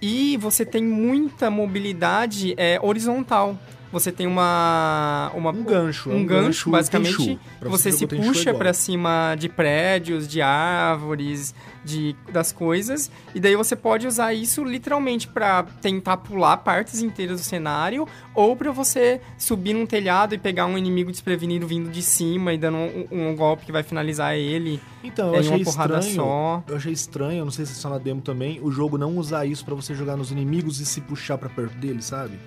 E 0.00 0.36
você 0.38 0.66
tem 0.66 0.82
muita 0.82 1.48
mobilidade 1.48 2.54
é, 2.56 2.78
horizontal. 2.82 3.56
Você 3.92 4.10
tem 4.10 4.26
uma, 4.26 5.30
uma 5.34 5.50
Um 5.50 5.62
gancho, 5.62 6.10
é 6.10 6.14
um, 6.14 6.16
um 6.20 6.24
gancho, 6.26 6.44
gancho 6.44 6.70
basicamente. 6.70 7.16
Tenchu. 7.16 7.40
Pra 7.60 7.68
Você 7.68 7.92
você 7.92 7.98
se 7.98 8.04
é 8.04 8.06
puxa 8.08 8.54
pra 8.54 8.72
cima 8.72 9.36
de 9.38 9.48
prédios, 9.48 10.26
de 10.26 10.40
árvores, 10.40 11.54
de 11.84 12.16
das 12.32 12.52
coisas, 12.52 13.10
e 13.34 13.40
daí 13.40 13.54
você 13.56 13.76
pode 13.76 14.06
usar 14.06 14.32
isso 14.32 14.64
literalmente 14.64 15.28
pra 15.28 15.64
tentar 15.82 16.16
pular 16.18 16.56
partes 16.58 17.02
inteiras 17.02 17.40
do 17.40 17.44
cenário, 17.44 18.06
ou 18.34 18.56
pra 18.56 18.70
você 18.72 19.20
subir 19.36 19.74
num 19.74 19.84
telhado 19.84 20.34
e 20.34 20.38
pegar 20.38 20.66
um 20.66 20.78
inimigo 20.78 21.10
desprevenido 21.10 21.66
vindo 21.66 21.90
de 21.90 22.02
cima 22.02 22.52
e 22.54 22.58
dando 22.58 22.78
um, 22.78 23.06
um 23.10 23.36
golpe 23.36 23.66
que 23.66 23.72
vai 23.72 23.82
finalizar 23.82 24.34
ele. 24.36 24.80
Então, 25.04 25.28
eu 25.28 25.34
em 25.34 25.38
achei 25.40 25.56
uma 25.56 25.64
porrada 25.64 25.98
estranho. 25.98 26.16
só. 26.16 26.64
Eu 26.68 26.76
achei 26.76 26.92
estranho, 26.92 27.38
eu 27.40 27.44
não 27.44 27.52
sei 27.52 27.66
se 27.66 27.72
é 27.72 27.74
só 27.74 27.90
na 27.90 27.98
demo 27.98 28.22
também, 28.22 28.60
o 28.62 28.70
jogo 28.70 28.96
não 28.96 29.16
usar 29.18 29.44
isso 29.44 29.64
pra 29.64 29.74
você 29.74 29.94
jogar 29.94 30.16
nos 30.16 30.30
inimigos 30.30 30.80
e 30.80 30.86
se 30.86 31.00
puxar 31.00 31.36
pra 31.36 31.48
perto 31.48 31.76
deles, 31.76 32.04
sabe? 32.04 32.38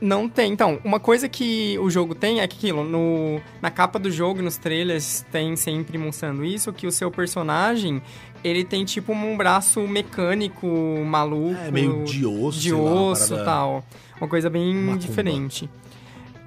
Não 0.00 0.28
tem. 0.28 0.52
Então, 0.52 0.80
uma 0.82 0.98
coisa 0.98 1.28
que 1.28 1.78
o 1.78 1.90
jogo 1.90 2.14
tem 2.14 2.40
é 2.40 2.48
que 2.48 2.56
aquilo, 2.56 2.82
no, 2.84 3.40
na 3.60 3.70
capa 3.70 3.98
do 3.98 4.10
jogo 4.10 4.40
e 4.40 4.42
nos 4.42 4.56
trailers 4.56 5.24
tem 5.30 5.56
sempre 5.56 5.98
mostrando 5.98 6.44
isso, 6.44 6.72
que 6.72 6.86
o 6.86 6.90
seu 6.92 7.10
personagem, 7.10 8.00
ele 8.42 8.64
tem 8.64 8.84
tipo 8.84 9.12
um 9.12 9.36
braço 9.36 9.80
mecânico, 9.86 10.66
maluco. 11.04 11.60
É 11.60 11.70
meio 11.70 12.04
de 12.04 12.24
osso, 12.24 12.58
de 12.60 12.72
lá, 12.72 12.80
osso 12.80 13.26
e 13.26 13.28
parada- 13.30 13.44
tal. 13.44 13.84
Uma 14.20 14.28
coisa 14.28 14.48
bem 14.48 14.74
Macumba. 14.74 14.98
diferente. 14.98 15.68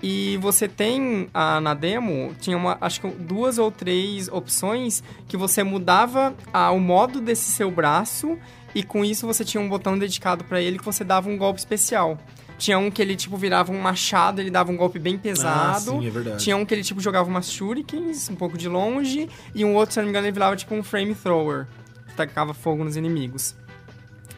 E 0.01 0.37
você 0.41 0.67
tem, 0.67 1.29
ah, 1.33 1.61
na 1.61 1.73
demo, 1.73 2.35
tinha 2.41 2.57
uma, 2.57 2.77
acho 2.81 2.99
que 2.99 3.07
duas 3.07 3.57
ou 3.57 3.71
três 3.71 4.27
opções 4.27 5.01
que 5.29 5.37
você 5.37 5.63
mudava 5.63 6.35
ah, 6.51 6.71
o 6.71 6.79
modo 6.79 7.21
desse 7.21 7.49
seu 7.51 7.71
braço 7.71 8.37
e 8.75 8.83
com 8.83 9.05
isso 9.05 9.25
você 9.25 9.45
tinha 9.45 9.61
um 9.61 9.69
botão 9.69 9.97
dedicado 9.97 10.43
pra 10.43 10.59
ele 10.59 10.77
que 10.77 10.83
você 10.83 11.05
dava 11.05 11.29
um 11.29 11.37
golpe 11.37 11.59
especial. 11.59 12.17
Tinha 12.57 12.77
um 12.77 12.89
que 12.89 13.01
ele, 13.01 13.15
tipo, 13.15 13.35
virava 13.35 13.71
um 13.71 13.79
machado, 13.81 14.39
ele 14.39 14.49
dava 14.49 14.71
um 14.71 14.77
golpe 14.77 14.99
bem 14.99 15.17
pesado. 15.17 15.91
Ah, 15.91 15.99
sim, 15.99 16.07
é 16.07 16.09
verdade. 16.09 16.43
Tinha 16.43 16.55
um 16.55 16.65
que 16.65 16.73
ele, 16.73 16.83
tipo, 16.83 17.01
jogava 17.01 17.29
umas 17.29 17.51
shurikens, 17.51 18.29
um 18.29 18.35
pouco 18.35 18.57
de 18.57 18.69
longe. 18.69 19.29
E 19.53 19.65
um 19.65 19.75
outro, 19.75 19.93
se 19.93 19.99
não 19.99 20.05
me 20.05 20.09
engano, 20.09 20.27
ele 20.27 20.33
virava, 20.33 20.55
tipo, 20.55 20.73
um 20.73 20.83
frame 20.83 21.15
thrower. 21.15 21.67
Que 22.07 22.13
tacava 22.15 22.53
fogo 22.53 22.83
nos 22.83 22.95
inimigos. 22.95 23.55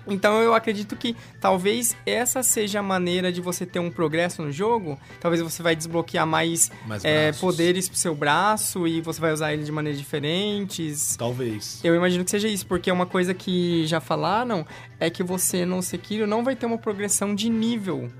Então 0.07 0.41
eu 0.41 0.53
acredito 0.53 0.95
que 0.95 1.15
talvez 1.39 1.95
essa 2.05 2.43
seja 2.43 2.79
a 2.79 2.83
maneira 2.83 3.31
de 3.31 3.41
você 3.41 3.65
ter 3.65 3.79
um 3.79 3.89
progresso 3.89 4.41
no 4.41 4.51
jogo. 4.51 4.99
Talvez 5.19 5.41
você 5.41 5.63
vai 5.63 5.75
desbloquear 5.75 6.25
mais, 6.27 6.71
Mais 6.85 7.03
é, 7.03 7.31
poderes 7.33 7.89
pro 7.89 7.97
seu 7.97 8.15
braço 8.15 8.87
e 8.87 9.01
você 9.01 9.19
vai 9.19 9.33
usar 9.33 9.53
ele 9.53 9.63
de 9.63 9.71
maneiras 9.71 9.99
diferentes. 9.99 11.15
Talvez. 11.15 11.79
Eu 11.83 11.95
imagino 11.95 12.23
que 12.23 12.31
seja 12.31 12.47
isso, 12.47 12.65
porque 12.65 12.91
uma 12.91 13.05
coisa 13.05 13.33
que 13.33 13.85
já 13.87 13.99
falaram 13.99 14.65
é 14.99 15.09
que 15.09 15.23
você 15.23 15.65
no 15.65 15.81
Sekiro 15.81 16.27
não 16.27 16.43
vai 16.43 16.55
ter 16.55 16.65
uma 16.65 16.77
progressão 16.77 17.33
de 17.33 17.49
nível. 17.49 18.11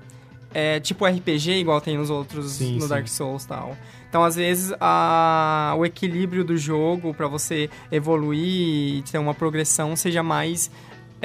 É, 0.54 0.80
tipo 0.80 1.04
RPG, 1.04 1.50
igual 1.58 1.80
tem 1.82 1.98
nos 1.98 2.08
outros, 2.08 2.52
Sim, 2.52 2.76
no 2.76 2.82
sim. 2.82 2.88
Dark 2.88 3.06
Souls 3.08 3.44
e 3.44 3.48
tal. 3.48 3.76
Então, 4.08 4.24
às 4.24 4.36
vezes, 4.36 4.72
a, 4.80 5.74
o 5.76 5.84
equilíbrio 5.84 6.42
do 6.42 6.56
jogo 6.56 7.12
pra 7.12 7.28
você 7.28 7.68
evoluir 7.92 8.98
e 8.98 9.02
ter 9.02 9.18
uma 9.18 9.34
progressão 9.34 9.94
seja 9.94 10.22
mais 10.22 10.70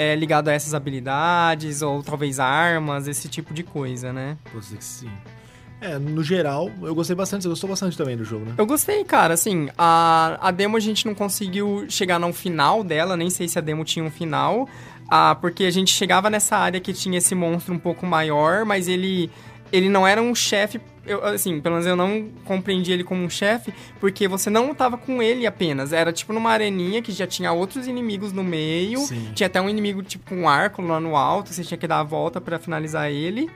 é, 0.02 0.16
ligado 0.16 0.48
a 0.48 0.54
essas 0.54 0.74
habilidades, 0.74 1.84
ou 1.84 2.02
talvez 2.02 2.40
armas, 2.40 3.08
esse 3.08 3.30
tipo 3.30 3.54
de 3.54 3.62
coisa, 3.62 4.12
né? 4.12 4.36
Pode 4.52 4.66
ser 4.66 4.78
que 4.78 4.84
sim. 4.84 5.12
É, 5.80 6.00
no 6.00 6.24
geral, 6.24 6.72
eu 6.82 6.96
gostei 6.96 7.16
bastante. 7.16 7.44
Você 7.44 7.50
gostou 7.50 7.70
bastante 7.70 7.96
também 7.96 8.18
do 8.18 8.24
jogo, 8.24 8.46
né? 8.46 8.54
Eu 8.58 8.66
gostei, 8.66 9.04
cara. 9.04 9.36
Assim, 9.36 9.70
a, 9.78 10.40
a 10.42 10.50
demo 10.50 10.78
a 10.78 10.80
gente 10.80 11.06
não 11.06 11.14
conseguiu 11.14 11.86
chegar 11.88 12.20
no 12.20 12.34
final 12.34 12.84
dela, 12.84 13.16
nem 13.16 13.30
sei 13.30 13.48
se 13.48 13.60
a 13.60 13.62
demo 13.62 13.84
tinha 13.84 14.04
um 14.04 14.10
final. 14.10 14.68
Ah, 15.08 15.36
porque 15.36 15.66
a 15.66 15.72
gente 15.72 15.92
chegava 15.92 16.30
nessa 16.30 16.58
área 16.58 16.80
que 16.80 16.94
tinha 16.94 17.18
esse 17.20 17.36
monstro 17.36 17.74
um 17.74 17.80
pouco 17.80 18.06
maior, 18.06 18.66
mas 18.66 18.88
ele, 18.88 19.30
ele 19.72 19.90
não 19.90 20.08
era 20.08 20.22
um 20.22 20.34
chefe. 20.34 20.82
Eu, 21.06 21.24
assim, 21.26 21.60
pelo 21.60 21.74
menos 21.76 21.88
eu 21.88 21.96
não 21.96 22.30
compreendi 22.46 22.92
ele 22.92 23.04
como 23.04 23.24
um 23.24 23.30
chefe, 23.30 23.74
porque 24.00 24.28
você 24.28 24.50
não 24.52 24.74
tava 24.76 24.98
com 24.98 25.22
ele 25.22 25.48
apenas. 25.48 25.92
Era 25.92 26.14
tipo 26.14 26.32
numa 26.32 26.52
areninha 26.52 27.02
que 27.02 27.12
já 27.12 27.26
tinha 27.26 27.52
outros 27.52 27.88
inimigos 27.88 28.32
no 28.32 28.44
meio. 28.44 29.00
Sim. 29.00 29.32
Tinha 29.34 29.48
até 29.48 29.60
um 29.60 29.68
inimigo 29.70 30.04
tipo 30.04 30.30
com 30.30 30.42
um 30.42 30.50
arco 30.50 30.82
lá 30.82 31.00
no 31.00 31.16
alto, 31.16 31.50
você 31.52 31.64
tinha 31.64 31.78
que 31.78 31.88
dar 31.88 32.00
a 32.00 32.04
volta 32.04 32.40
pra 32.40 32.60
finalizar 32.60 33.10
ele. 33.10 33.50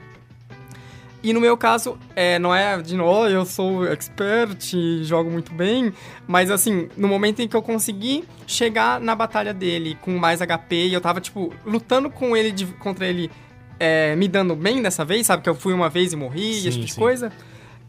E 1.24 1.34
no 1.34 1.42
meu 1.42 1.58
caso, 1.58 1.98
é, 2.16 2.38
não 2.38 2.54
é 2.54 2.80
de 2.80 2.96
novo, 2.96 3.28
eu 3.28 3.46
sou 3.46 3.88
expert 3.88 4.74
e 4.76 5.04
jogo 5.04 5.32
muito 5.32 5.52
bem, 5.54 5.92
mas 6.28 6.52
assim, 6.52 6.88
no 6.96 7.08
momento 7.08 7.42
em 7.42 7.48
que 7.48 7.56
eu 7.56 7.64
consegui 7.64 8.24
chegar 8.46 9.00
na 9.00 9.16
batalha 9.16 9.52
dele 9.52 9.98
com 10.02 10.12
mais 10.20 10.40
HP 10.40 10.86
e 10.88 10.94
eu 10.94 11.02
tava, 11.02 11.20
tipo, 11.20 11.52
lutando 11.66 12.12
com 12.12 12.38
ele 12.38 12.52
de- 12.52 12.68
contra 12.68 13.08
ele, 13.08 13.32
é, 13.80 14.16
me 14.16 14.28
dando 14.28 14.56
bem 14.56 14.82
dessa 14.82 15.04
vez, 15.06 15.26
sabe? 15.28 15.44
Que 15.44 15.50
eu 15.50 15.56
fui 15.56 15.74
uma 15.74 15.90
vez 15.90 16.14
e 16.14 16.16
morri, 16.16 16.54
Sim, 16.54 16.68
esse 16.68 16.72
tipo 16.72 16.86
de 16.86 16.94
sim. 16.94 17.00
coisa. 17.00 17.32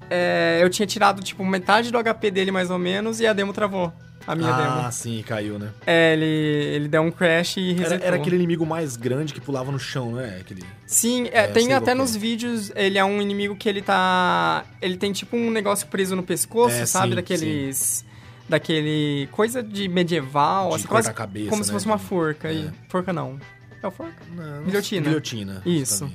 É, 0.09 0.61
eu 0.63 0.71
tinha 0.71 0.87
tirado, 0.87 1.23
tipo, 1.23 1.45
metade 1.45 1.91
do 1.91 1.99
HP 2.03 2.31
dele 2.31 2.51
mais 2.53 2.71
ou 2.71 2.79
menos 2.79 3.21
e 3.21 3.27
a 3.27 3.33
demo 3.33 3.53
travou. 3.53 3.93
A 4.27 4.35
minha 4.35 4.53
ah, 4.53 4.79
demo. 4.81 4.93
sim, 4.93 5.23
caiu, 5.25 5.57
né? 5.57 5.69
É, 5.87 6.13
ele, 6.15 6.25
ele 6.25 6.89
deu 6.89 7.01
um 7.03 7.13
crash 7.13 7.59
e 7.59 7.71
Era, 7.71 7.81
resetou. 7.83 8.07
era 8.09 8.17
aquele 8.17 8.35
inimigo 8.35 8.67
mais 8.67 8.97
grande 8.97 9.33
que 9.33 9.41
pulava 9.41 9.71
no 9.71 9.79
chão, 9.79 10.11
não 10.13 10.21
é? 10.21 10.39
Aquele... 10.41 10.65
Sim, 10.85 11.29
é, 11.33 11.43
É, 11.45 11.47
tem 11.47 11.73
até 11.73 11.95
nos 11.95 12.17
é. 12.17 12.19
vídeos, 12.19 12.73
ele 12.75 12.99
é 12.99 13.05
um 13.05 13.23
inimigo 13.23 13.55
que 13.55 13.69
ele 13.69 13.83
tá. 13.83 14.65
Ele 14.83 14.97
tem 14.97 15.13
tipo 15.13 15.37
um 15.37 15.49
negócio 15.51 15.87
preso 15.87 16.17
no 16.17 16.25
pescoço, 16.25 16.75
É, 16.75 16.87
sabe? 16.87 17.11
sim, 17.11 17.15
Daqueles. 17.15 18.05
Daquele. 18.49 19.29
coisa 19.33 19.63
de 19.63 19.89
medieval, 19.89 20.71
De 20.71 20.75
assim, 20.77 20.87
quase 20.87 21.13
cabeça, 21.13 21.51
como 21.51 21.63
se 21.65 21.71
né, 21.71 21.75
fosse 21.75 21.87
uma 21.87 21.97
de- 21.97 22.03
forca. 22.05 22.53
E, 22.53 22.69
forca 22.89 23.13
não. 23.13 23.39
É 23.83 23.87
o 23.87 23.91
forca? 23.91 24.17
Não, 24.35 24.65
Guilhotina. 24.65 25.09
Guilhotina. 25.09 25.63
Isso. 25.65 26.11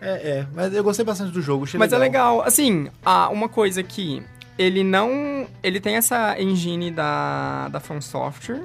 É, 0.00 0.38
é. 0.38 0.46
Mas 0.54 0.72
eu 0.72 0.82
gostei 0.84 1.04
bastante 1.04 1.32
do 1.32 1.42
jogo. 1.42 1.64
Achei 1.64 1.78
Mas 1.78 1.92
é 1.92 1.98
legal. 1.98 2.42
Assim, 2.42 2.88
ah, 3.04 3.28
uma 3.28 3.48
coisa 3.48 3.82
que. 3.82 4.22
Ele 4.58 4.82
não. 4.82 5.46
Ele 5.62 5.80
tem 5.80 5.96
essa 5.96 6.40
engine 6.40 6.90
da, 6.90 7.68
da 7.68 7.80
From 7.80 8.00
Software. 8.00 8.64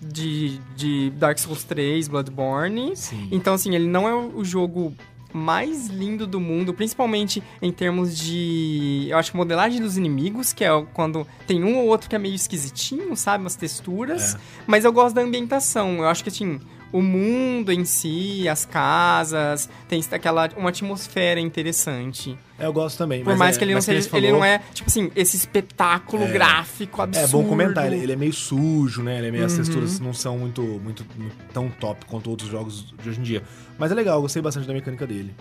De, 0.00 0.58
de 0.76 1.10
Dark 1.12 1.38
Souls 1.38 1.64
3, 1.64 2.08
Bloodborne. 2.08 2.94
Sim. 2.94 3.26
Então, 3.32 3.54
assim, 3.54 3.74
ele 3.74 3.88
não 3.88 4.06
é 4.06 4.14
o 4.14 4.44
jogo 4.44 4.94
mais 5.32 5.88
lindo 5.88 6.26
do 6.26 6.38
mundo, 6.38 6.72
principalmente 6.72 7.42
em 7.60 7.72
termos 7.72 8.16
de, 8.16 9.06
eu 9.08 9.18
acho, 9.18 9.36
modelagem 9.36 9.80
dos 9.80 9.96
inimigos, 9.96 10.52
que 10.52 10.62
é 10.62 10.68
quando 10.92 11.26
tem 11.46 11.64
um 11.64 11.78
ou 11.78 11.86
outro 11.86 12.08
que 12.08 12.14
é 12.14 12.18
meio 12.18 12.36
esquisitinho, 12.36 13.16
sabe? 13.16 13.42
Umas 13.42 13.56
texturas. 13.56 14.34
É. 14.34 14.38
Mas 14.66 14.84
eu 14.84 14.92
gosto 14.92 15.14
da 15.14 15.22
ambientação. 15.22 15.96
Eu 15.96 16.08
acho 16.08 16.22
que, 16.22 16.28
assim, 16.28 16.60
o 16.96 17.02
mundo 17.02 17.72
em 17.72 17.84
si, 17.84 18.48
as 18.48 18.64
casas, 18.64 19.68
tem 19.88 20.00
aquela, 20.12 20.48
uma 20.56 20.68
atmosfera 20.68 21.40
interessante. 21.40 22.38
É, 22.56 22.66
eu 22.66 22.72
gosto 22.72 22.96
também. 22.96 23.24
Por 23.24 23.36
mais 23.36 23.56
é- 23.56 23.58
que 23.58 23.64
ele 23.64 23.74
não 23.74 23.80
seja, 23.80 24.00
você 24.00 24.16
ele 24.16 24.26
falou, 24.28 24.38
não 24.38 24.44
é, 24.44 24.60
tipo 24.72 24.88
assim, 24.88 25.10
esse 25.16 25.36
espetáculo 25.36 26.22
É. 26.22 26.30
gráfico 26.30 27.02
absurdo. 27.02 27.26
É 27.26 27.28
bom 27.28 27.44
comentar, 27.48 27.86
ele, 27.92 27.96
ele 28.00 28.12
é 28.12 28.16
meio 28.16 28.32
sujo, 28.32 29.02
né? 29.02 29.18
Ele 29.18 29.26
é 29.26 29.30
meio, 29.32 29.44
As 29.44 29.52
Uhum. 29.52 29.58
texturas 29.58 29.98
não 29.98 30.14
são 30.14 30.38
muito, 30.38 30.62
muito, 30.62 31.04
muito 31.18 31.34
tão 31.52 31.68
top 31.68 32.04
quanto 32.06 32.30
outros 32.30 32.48
jogos 32.48 32.94
de 33.02 33.08
hoje 33.08 33.18
em 33.18 33.22
dia. 33.24 33.42
Mas 33.76 33.90
é 33.90 33.94
legal, 33.96 34.14
eu 34.18 34.22
gostei 34.22 34.40
bastante 34.40 34.68
da 34.68 34.72
mecânica 34.72 35.04
dele. 35.04 35.34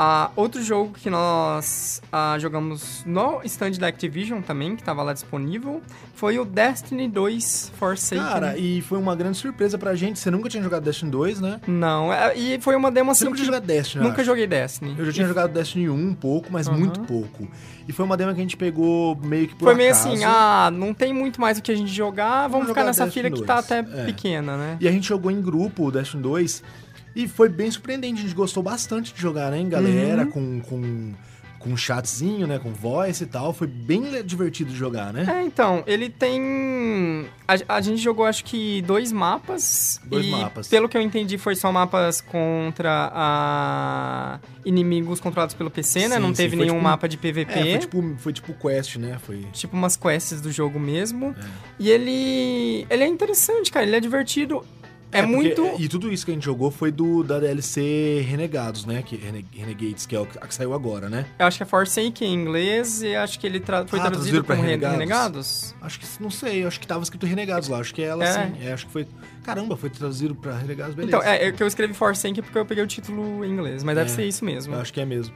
Ah, 0.00 0.30
outro 0.36 0.62
jogo 0.62 0.92
que 0.94 1.10
nós 1.10 2.00
ah, 2.12 2.36
jogamos 2.38 3.02
no 3.04 3.40
stand 3.44 3.72
da 3.72 3.88
Activision 3.88 4.40
também, 4.40 4.76
que 4.76 4.82
estava 4.82 5.02
lá 5.02 5.12
disponível, 5.12 5.82
foi 6.14 6.38
o 6.38 6.44
Destiny 6.44 7.08
2 7.08 7.72
Forsaken. 7.76 8.24
Cara, 8.24 8.56
e 8.56 8.80
foi 8.80 8.96
uma 8.96 9.16
grande 9.16 9.36
surpresa 9.38 9.76
pra 9.76 9.96
gente. 9.96 10.20
Você 10.20 10.30
nunca 10.30 10.48
tinha 10.48 10.62
jogado 10.62 10.84
Destiny 10.84 11.10
2, 11.10 11.40
né? 11.40 11.60
Não, 11.66 12.12
é- 12.12 12.36
e 12.36 12.60
foi 12.60 12.76
uma 12.76 12.90
demo 12.92 13.12
Você 13.12 13.18
assim 13.18 13.24
nunca 13.24 13.36
que 13.38 13.42
tinha 13.42 13.46
jogado 13.54 13.66
Destiny, 13.66 14.04
nunca 14.04 14.16
acho. 14.20 14.24
joguei 14.24 14.46
Destiny. 14.46 14.94
Eu 14.96 15.04
já 15.04 15.12
tinha 15.12 15.26
jogado 15.26 15.52
Destiny 15.52 15.88
1 15.88 15.94
um 15.94 16.14
pouco, 16.14 16.48
mas 16.52 16.68
Aham. 16.68 16.76
muito 16.78 17.00
pouco. 17.00 17.48
E 17.88 17.92
foi 17.92 18.04
uma 18.04 18.16
demo 18.16 18.32
que 18.32 18.38
a 18.38 18.42
gente 18.42 18.56
pegou 18.56 19.16
meio 19.16 19.48
que 19.48 19.54
por 19.56 19.64
Foi 19.64 19.74
meio 19.74 19.90
acaso. 19.90 20.10
assim, 20.12 20.22
ah, 20.24 20.70
não 20.72 20.94
tem 20.94 21.12
muito 21.12 21.40
mais 21.40 21.58
o 21.58 21.62
que 21.62 21.72
a 21.72 21.76
gente 21.76 21.90
jogar, 21.92 22.42
vamos, 22.42 22.52
Vamos 22.52 22.68
ficar 22.68 22.80
jogar 22.82 22.86
nessa 22.86 23.04
Destiny 23.06 23.24
fila 23.30 23.40
que 23.40 23.44
tá 23.46 23.54
2. 23.60 23.64
até 23.64 24.02
É. 24.02 24.04
pequena, 24.04 24.56
né? 24.56 24.76
E 24.80 24.86
a 24.86 24.92
gente 24.92 25.08
jogou 25.08 25.30
em 25.30 25.40
grupo 25.42 25.86
o 25.86 25.90
Destiny 25.90 26.22
2 26.22 26.62
e 27.18 27.28
foi 27.28 27.48
bem 27.48 27.70
surpreendente. 27.70 28.20
A 28.20 28.22
gente 28.22 28.34
gostou 28.34 28.62
bastante 28.62 29.12
de 29.12 29.20
jogar, 29.20 29.50
né, 29.50 29.62
galera, 29.64 30.22
Uhum. 30.24 30.30
com, 30.30 30.60
com, 30.60 31.14
com 31.58 31.76
chatzinho, 31.76 32.46
né, 32.46 32.58
com 32.58 32.72
voice 32.72 33.24
e 33.24 33.26
tal. 33.26 33.52
Foi 33.52 33.66
bem 33.66 34.22
divertido 34.24 34.70
de 34.70 34.76
jogar, 34.76 35.12
né? 35.12 35.26
É, 35.28 35.42
então, 35.42 35.82
ele 35.86 36.08
tem. 36.08 37.26
A, 37.48 37.76
a 37.76 37.80
gente 37.80 38.00
jogou 38.00 38.24
acho 38.24 38.44
que 38.44 38.80
dois 38.82 39.10
mapas. 39.10 40.00
Dois 40.04 40.26
e, 40.26 40.30
mapas. 40.30 40.68
Pelo 40.68 40.88
que 40.88 40.96
eu 40.96 41.00
entendi, 41.02 41.36
foi 41.38 41.56
só 41.56 41.72
mapas 41.72 42.20
contra 42.20 43.10
a... 43.12 44.38
inimigos 44.64 45.18
controlados 45.20 45.54
pelo 45.54 45.70
PC, 45.70 46.08
né? 46.08 46.16
Sim, 46.16 46.22
Não 46.22 46.28
sim, 46.28 46.34
teve 46.34 46.56
nenhum 46.56 46.74
tipo- 46.74 46.82
mapa 46.84 47.08
de 47.08 47.16
PVP. 47.16 47.52
É, 47.58 47.62
foi 47.70 47.78
tipo, 47.78 48.14
foi 48.18 48.32
tipo 48.32 48.54
quest, 48.54 48.96
né? 48.96 49.18
Foi... 49.20 49.44
tipo 49.52 49.76
umas 49.76 49.96
quests 49.96 50.40
do 50.40 50.52
jogo 50.52 50.78
mesmo. 50.78 51.34
É. 51.38 51.44
E 51.80 51.90
ele. 51.90 52.86
Ele 52.88 53.02
é 53.02 53.06
interessante, 53.08 53.70
cara. 53.72 53.84
Ele 53.86 53.96
é 53.96 54.00
divertido. 54.00 54.64
É, 55.10 55.22
porque- 55.22 55.34
muito. 55.36 55.62
E 55.78 55.88
tudo 55.88 56.12
isso 56.12 56.24
que 56.24 56.30
a 56.30 56.34
gente 56.34 56.44
jogou 56.44 56.70
foi 56.70 56.90
do 56.92 57.22
da 57.22 57.38
DLC 57.38 58.20
Renegados, 58.28 58.84
né? 58.84 59.02
Que, 59.02 59.16
Rene- 59.16 59.44
Renegades, 59.52 60.04
que 60.06 60.14
é 60.14 60.20
o 60.20 60.26
que 60.26 60.36
a 60.38 60.46
que 60.46 60.54
saiu 60.54 60.74
agora, 60.74 61.08
né? 61.08 61.24
Eu 61.38 61.46
acho 61.46 61.56
que 61.56 61.62
é 61.62 61.66
Forsaken 61.66 62.28
em 62.28 62.34
inglês 62.34 63.02
e 63.02 63.14
acho 63.16 63.38
que 63.40 63.46
ele 63.46 63.58
tra- 63.60 63.86
foi 63.86 63.98
Ah, 64.00 64.02
traduzido 64.02 64.42
Re- 64.42 64.54
Renegados? 64.54 64.98
Renegados. 64.98 65.74
Acho 65.80 65.98
que, 66.00 66.06
não 66.20 66.30
sei, 66.30 66.64
acho 66.66 66.78
que 66.78 66.86
tava 66.86 67.02
escrito 67.02 67.24
Renegados 67.26 67.68
lá. 67.68 67.78
Acho 67.78 67.94
que 67.94 68.02
é 68.02 68.06
ela 68.06 68.24
É. 68.24 68.32
sim. 68.46 68.52
É, 68.66 68.72
acho 68.72 68.86
que 68.86 68.92
foi. 68.92 69.06
Caramba, 69.42 69.76
foi 69.76 69.88
traduzido 69.90 70.34
pra 70.34 70.56
Renegados, 70.58 70.94
beleza. 70.94 71.16
Então, 71.16 71.26
é, 71.26 71.46
é 71.46 71.52
que 71.52 71.62
eu 71.62 71.66
escrevi 71.66 71.94
Forsaken 71.94 72.42
porque 72.42 72.58
eu 72.58 72.66
peguei 72.66 72.84
o 72.84 72.86
título 72.86 73.44
em 73.44 73.50
inglês, 73.50 73.82
mas 73.82 73.94
deve 73.96 74.10
É. 74.10 74.14
ser 74.14 74.24
isso 74.26 74.44
mesmo. 74.44 74.74
Acho 74.74 74.92
que 74.92 75.00
é 75.00 75.04
mesmo. 75.06 75.34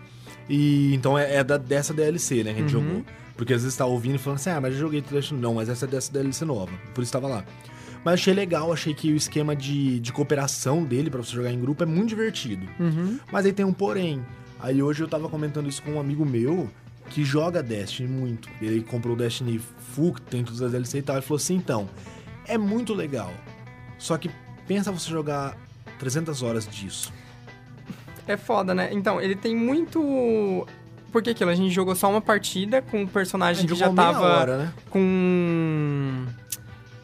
E 0.50 0.94
então 0.94 1.18
é, 1.18 1.36
é 1.36 1.44
da, 1.44 1.56
dessa 1.56 1.94
DLC, 1.94 2.42
né, 2.44 2.52
que 2.52 2.58
a 2.58 2.62
gente 2.62 2.76
Uhum. 2.76 2.82
jogou. 2.88 3.04
Porque 3.34 3.54
às 3.54 3.62
vezes 3.62 3.76
tá 3.76 3.86
ouvindo 3.86 4.16
e 4.16 4.18
falando 4.18 4.36
assim, 4.38 4.50
ah, 4.50 4.60
mas 4.60 4.74
eu 4.74 4.80
joguei 4.80 5.00
Destiny. 5.00 5.40
Não, 5.40 5.54
mas 5.54 5.68
essa 5.68 5.86
é 5.86 5.88
dessa 5.88 6.12
DLC 6.12 6.44
nova. 6.44 6.70
Por 6.94 7.02
isso 7.02 7.10
tava 7.10 7.26
lá. 7.26 7.44
Mas 8.04 8.14
achei 8.14 8.34
legal, 8.34 8.72
achei 8.72 8.92
que 8.92 9.12
o 9.12 9.16
esquema 9.16 9.54
de, 9.54 10.00
de 10.00 10.12
cooperação 10.12 10.84
dele 10.84 11.08
pra 11.08 11.22
você 11.22 11.32
jogar 11.32 11.52
em 11.52 11.60
grupo 11.60 11.82
é 11.82 11.86
muito 11.86 12.08
divertido. 12.08 12.66
Uhum. 12.78 13.18
Mas 13.30 13.46
aí 13.46 13.52
tem 13.52 13.64
um 13.64 13.72
porém. 13.72 14.24
Aí 14.60 14.82
hoje 14.82 15.02
eu 15.02 15.08
tava 15.08 15.28
comentando 15.28 15.68
isso 15.68 15.82
com 15.82 15.92
um 15.92 16.00
amigo 16.00 16.24
meu 16.24 16.68
que 17.10 17.24
joga 17.24 17.62
Destiny 17.62 18.08
muito. 18.08 18.48
Ele 18.60 18.82
comprou 18.82 19.14
o 19.14 19.18
Destiny 19.18 19.60
Full, 19.94 20.14
que 20.14 20.22
tem 20.22 20.42
todas 20.44 20.62
as 20.62 20.72
DLC 20.72 20.98
e 20.98 21.02
tal. 21.02 21.16
Ele 21.16 21.24
falou 21.24 21.36
assim: 21.36 21.54
então, 21.54 21.88
é 22.46 22.58
muito 22.58 22.94
legal. 22.94 23.32
Só 23.98 24.16
que 24.16 24.30
pensa 24.66 24.90
você 24.90 25.10
jogar 25.10 25.56
300 25.98 26.42
horas 26.42 26.66
disso. 26.66 27.12
É 28.26 28.36
foda, 28.36 28.74
né? 28.74 28.88
Então, 28.92 29.20
ele 29.20 29.36
tem 29.36 29.54
muito. 29.54 30.66
Porque 31.12 31.30
aquilo, 31.30 31.50
a 31.50 31.54
gente 31.54 31.72
jogou 31.72 31.94
só 31.94 32.08
uma 32.08 32.20
partida 32.20 32.80
com 32.80 33.02
um 33.02 33.06
personagem 33.06 33.66
que 33.66 33.74
já 33.74 33.92
tava 33.92 34.20
hora, 34.20 34.58
né? 34.58 34.72
com 34.88 36.24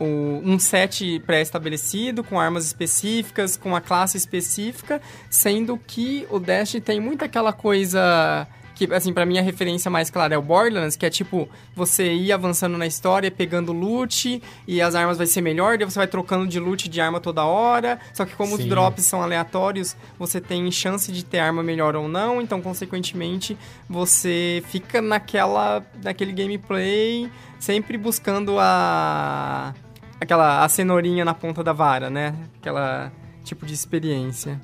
um 0.00 0.58
set 0.58 1.20
pré-estabelecido, 1.26 2.22
com 2.22 2.38
armas 2.38 2.66
específicas, 2.66 3.56
com 3.56 3.70
uma 3.70 3.80
classe 3.80 4.16
específica, 4.16 5.00
sendo 5.28 5.78
que 5.86 6.26
o 6.30 6.38
Dash 6.38 6.76
tem 6.84 7.00
muito 7.00 7.24
aquela 7.24 7.52
coisa 7.52 8.46
que, 8.78 8.94
assim, 8.94 9.12
pra 9.12 9.26
mim 9.26 9.38
a 9.38 9.42
referência 9.42 9.90
mais 9.90 10.08
clara 10.08 10.36
é 10.36 10.38
o 10.38 10.42
Borderlands, 10.42 10.94
que 10.94 11.04
é 11.04 11.10
tipo, 11.10 11.48
você 11.74 12.12
ir 12.12 12.30
avançando 12.30 12.78
na 12.78 12.86
história, 12.86 13.28
pegando 13.28 13.72
loot, 13.72 14.40
e 14.68 14.80
as 14.80 14.94
armas 14.94 15.18
vai 15.18 15.26
ser 15.26 15.40
melhor, 15.40 15.76
daí 15.76 15.84
você 15.84 15.98
vai 15.98 16.06
trocando 16.06 16.46
de 16.46 16.60
loot 16.60 16.88
de 16.88 17.00
arma 17.00 17.18
toda 17.18 17.44
hora, 17.44 17.98
só 18.14 18.24
que 18.24 18.36
como 18.36 18.54
os 18.54 18.62
Sim. 18.62 18.68
drops 18.68 19.04
são 19.04 19.20
aleatórios, 19.20 19.96
você 20.16 20.40
tem 20.40 20.70
chance 20.70 21.10
de 21.10 21.24
ter 21.24 21.40
arma 21.40 21.60
melhor 21.60 21.96
ou 21.96 22.08
não, 22.08 22.40
então, 22.40 22.62
consequentemente, 22.62 23.58
você 23.88 24.62
fica 24.68 25.02
naquela, 25.02 25.84
naquele 26.00 26.30
gameplay, 26.30 27.28
sempre 27.58 27.98
buscando 27.98 28.60
a... 28.60 29.74
aquela 30.20 30.64
a 30.64 30.68
cenourinha 30.68 31.24
na 31.24 31.34
ponta 31.34 31.62
da 31.62 31.72
vara, 31.72 32.08
né? 32.10 32.34
Aquela 32.60 33.12
tipo 33.44 33.64
de 33.66 33.74
experiência. 33.74 34.60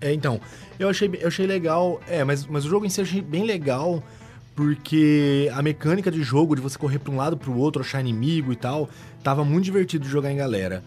É, 0.00 0.12
então, 0.12 0.40
eu 0.78 0.88
achei, 0.88 1.10
eu 1.20 1.28
achei 1.28 1.46
legal. 1.46 2.00
É, 2.08 2.22
mas, 2.24 2.46
mas 2.46 2.64
o 2.64 2.68
jogo 2.68 2.84
em 2.86 2.88
si 2.88 3.00
eu 3.00 3.04
achei 3.04 3.20
bem 3.22 3.44
legal. 3.44 4.02
Porque 4.54 5.50
a 5.54 5.60
mecânica 5.60 6.10
de 6.10 6.22
jogo, 6.22 6.56
de 6.56 6.62
você 6.62 6.78
correr 6.78 6.98
pra 6.98 7.12
um 7.12 7.16
lado 7.16 7.36
pro 7.36 7.54
outro, 7.54 7.82
achar 7.82 8.00
inimigo 8.00 8.50
e 8.52 8.56
tal, 8.56 8.88
tava 9.22 9.44
muito 9.44 9.64
divertido 9.64 10.04
de 10.06 10.10
jogar 10.10 10.32
em 10.32 10.36
galera. 10.36 10.82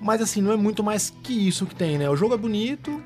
Mas 0.00 0.22
assim, 0.22 0.40
não 0.40 0.50
é 0.52 0.56
muito 0.56 0.82
mais 0.82 1.10
que 1.22 1.46
isso 1.46 1.66
que 1.66 1.74
tem, 1.74 1.98
né? 1.98 2.08
O 2.08 2.16
jogo 2.16 2.32
é 2.32 2.38
bonito, 2.38 3.02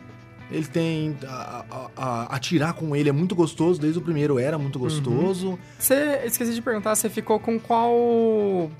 ele 0.53 0.67
tem. 0.67 1.17
A, 1.26 1.64
a- 1.69 1.91
a- 1.97 2.37
atirar 2.37 2.75
com 2.75 2.95
ele 2.95 3.09
é 3.09 3.12
muito 3.12 3.35
gostoso, 3.35 3.81
desde 3.81 3.99
o 3.99 4.03
primeiro 4.03 4.38
era 4.38 4.57
muito 4.57 4.79
gostoso. 4.79 5.59
Você, 5.76 6.21
esqueci 6.25 6.55
de 6.55 6.62
perguntar, 6.62 6.95
você 6.95 7.11
ficou 7.11 7.41
com 7.41 7.59
qual 7.59 8.71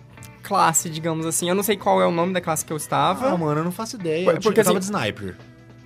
classe, 0.44 0.88
digamos 0.90 1.26
assim? 1.26 1.48
Eu 1.48 1.54
não 1.54 1.62
sei 1.62 1.76
qual 1.76 2.00
é 2.00 2.06
o 2.06 2.10
nome 2.12 2.32
da 2.32 2.40
classe 2.40 2.64
que 2.64 2.72
eu 2.72 2.76
estava. 2.76 3.28
Ah, 3.30 3.36
mano, 3.36 3.60
eu 3.60 3.64
não 3.64 3.72
faço 3.72 3.96
ideia. 3.96 4.24
Por- 4.24 4.34
Eu, 4.36 4.40
porque, 4.40 4.60
eu 4.60 4.64
tava 4.64 4.78
assim, 4.78 4.90
de 4.92 4.96
sniper. 4.96 5.36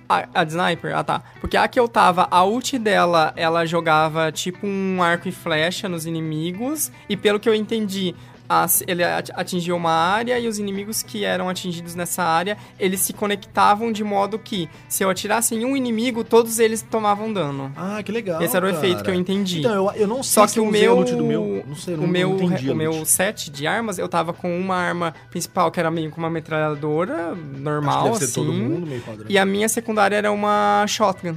A, 0.07 0.27
a 0.33 0.43
de 0.43 0.51
sniper? 0.51 0.95
Ah, 0.97 1.03
tá. 1.03 1.21
Porque 1.39 1.55
a 1.55 1.67
que 1.67 1.79
eu 1.79 1.87
tava, 1.87 2.27
a 2.31 2.43
ult 2.43 2.77
dela, 2.79 3.31
ela 3.35 3.65
jogava 3.65 4.31
tipo 4.31 4.65
um 4.67 5.01
arco 5.01 5.27
e 5.27 5.31
flecha 5.31 5.87
nos 5.87 6.05
inimigos. 6.05 6.91
E 7.07 7.15
pelo 7.15 7.39
que 7.39 7.47
eu 7.47 7.53
entendi, 7.55 8.15
ele 8.87 9.03
at- 9.03 9.29
atingiu 9.35 9.75
uma 9.75 9.91
área 9.91 10.39
e 10.39 10.47
os 10.47 10.57
inimigos 10.57 11.03
que 11.03 11.23
eram 11.23 11.47
atingidos 11.47 11.93
nessa 11.95 12.23
área, 12.23 12.57
eles 12.79 12.99
se 13.01 13.13
conectavam 13.13 13.91
de 13.91 14.03
modo 14.03 14.39
que, 14.39 14.67
se 14.87 15.03
eu 15.03 15.09
atirasse 15.09 15.53
em 15.55 15.65
um 15.65 15.77
inimigo, 15.77 16.23
todos 16.23 16.57
eles 16.59 16.81
tomavam 16.81 17.31
dano. 17.31 17.71
Ah, 17.77 18.01
que 18.03 18.11
legal. 18.11 18.41
Esse 18.41 18.55
era 18.57 18.65
o 18.67 18.69
cara. 18.73 18.79
efeito 18.83 19.03
que 19.03 19.09
eu 19.09 19.13
entendi. 19.13 19.59
Então, 19.59 19.73
eu, 19.73 19.91
eu 20.01 20.07
não 20.07 20.23
sei 20.23 20.33
Só 20.41 20.47
se 20.47 20.53
que 20.53 20.59
eu 20.59 20.63
o 20.63 20.71
meu, 20.71 20.95
loot 20.95 21.13
do 21.15 21.23
meu. 21.23 21.63
Não 21.67 21.75
sei, 21.75 21.93
eu 21.93 21.97
o 21.99 22.01
não, 22.01 22.07
meu, 22.07 22.29
não 22.29 22.35
entendi 22.37 22.71
o 22.71 22.75
meu 22.75 23.05
set 23.05 23.51
de 23.51 23.67
armas, 23.67 23.97
eu 23.99 24.07
tava 24.09 24.33
com 24.33 24.59
uma 24.59 24.75
arma 24.75 25.13
principal 25.29 25.69
que 25.71 25.79
era 25.79 25.91
meio 25.91 26.09
com 26.09 26.17
uma 26.19 26.29
metralhadora 26.29 27.31
Acho 27.33 27.35
que 27.41 27.59
normal, 27.59 28.03
deve 28.05 28.17
ser 28.17 28.23
assim. 28.25 28.33
todo 28.33 28.51
mundo 28.53 28.87
meio 28.87 29.01
padrão. 29.01 29.25
E 29.29 29.37
a 29.37 29.45
minha 29.45 29.69
secundária 29.69 30.15
era 30.15 30.31
uma 30.31 30.85
shotgun. 30.87 31.35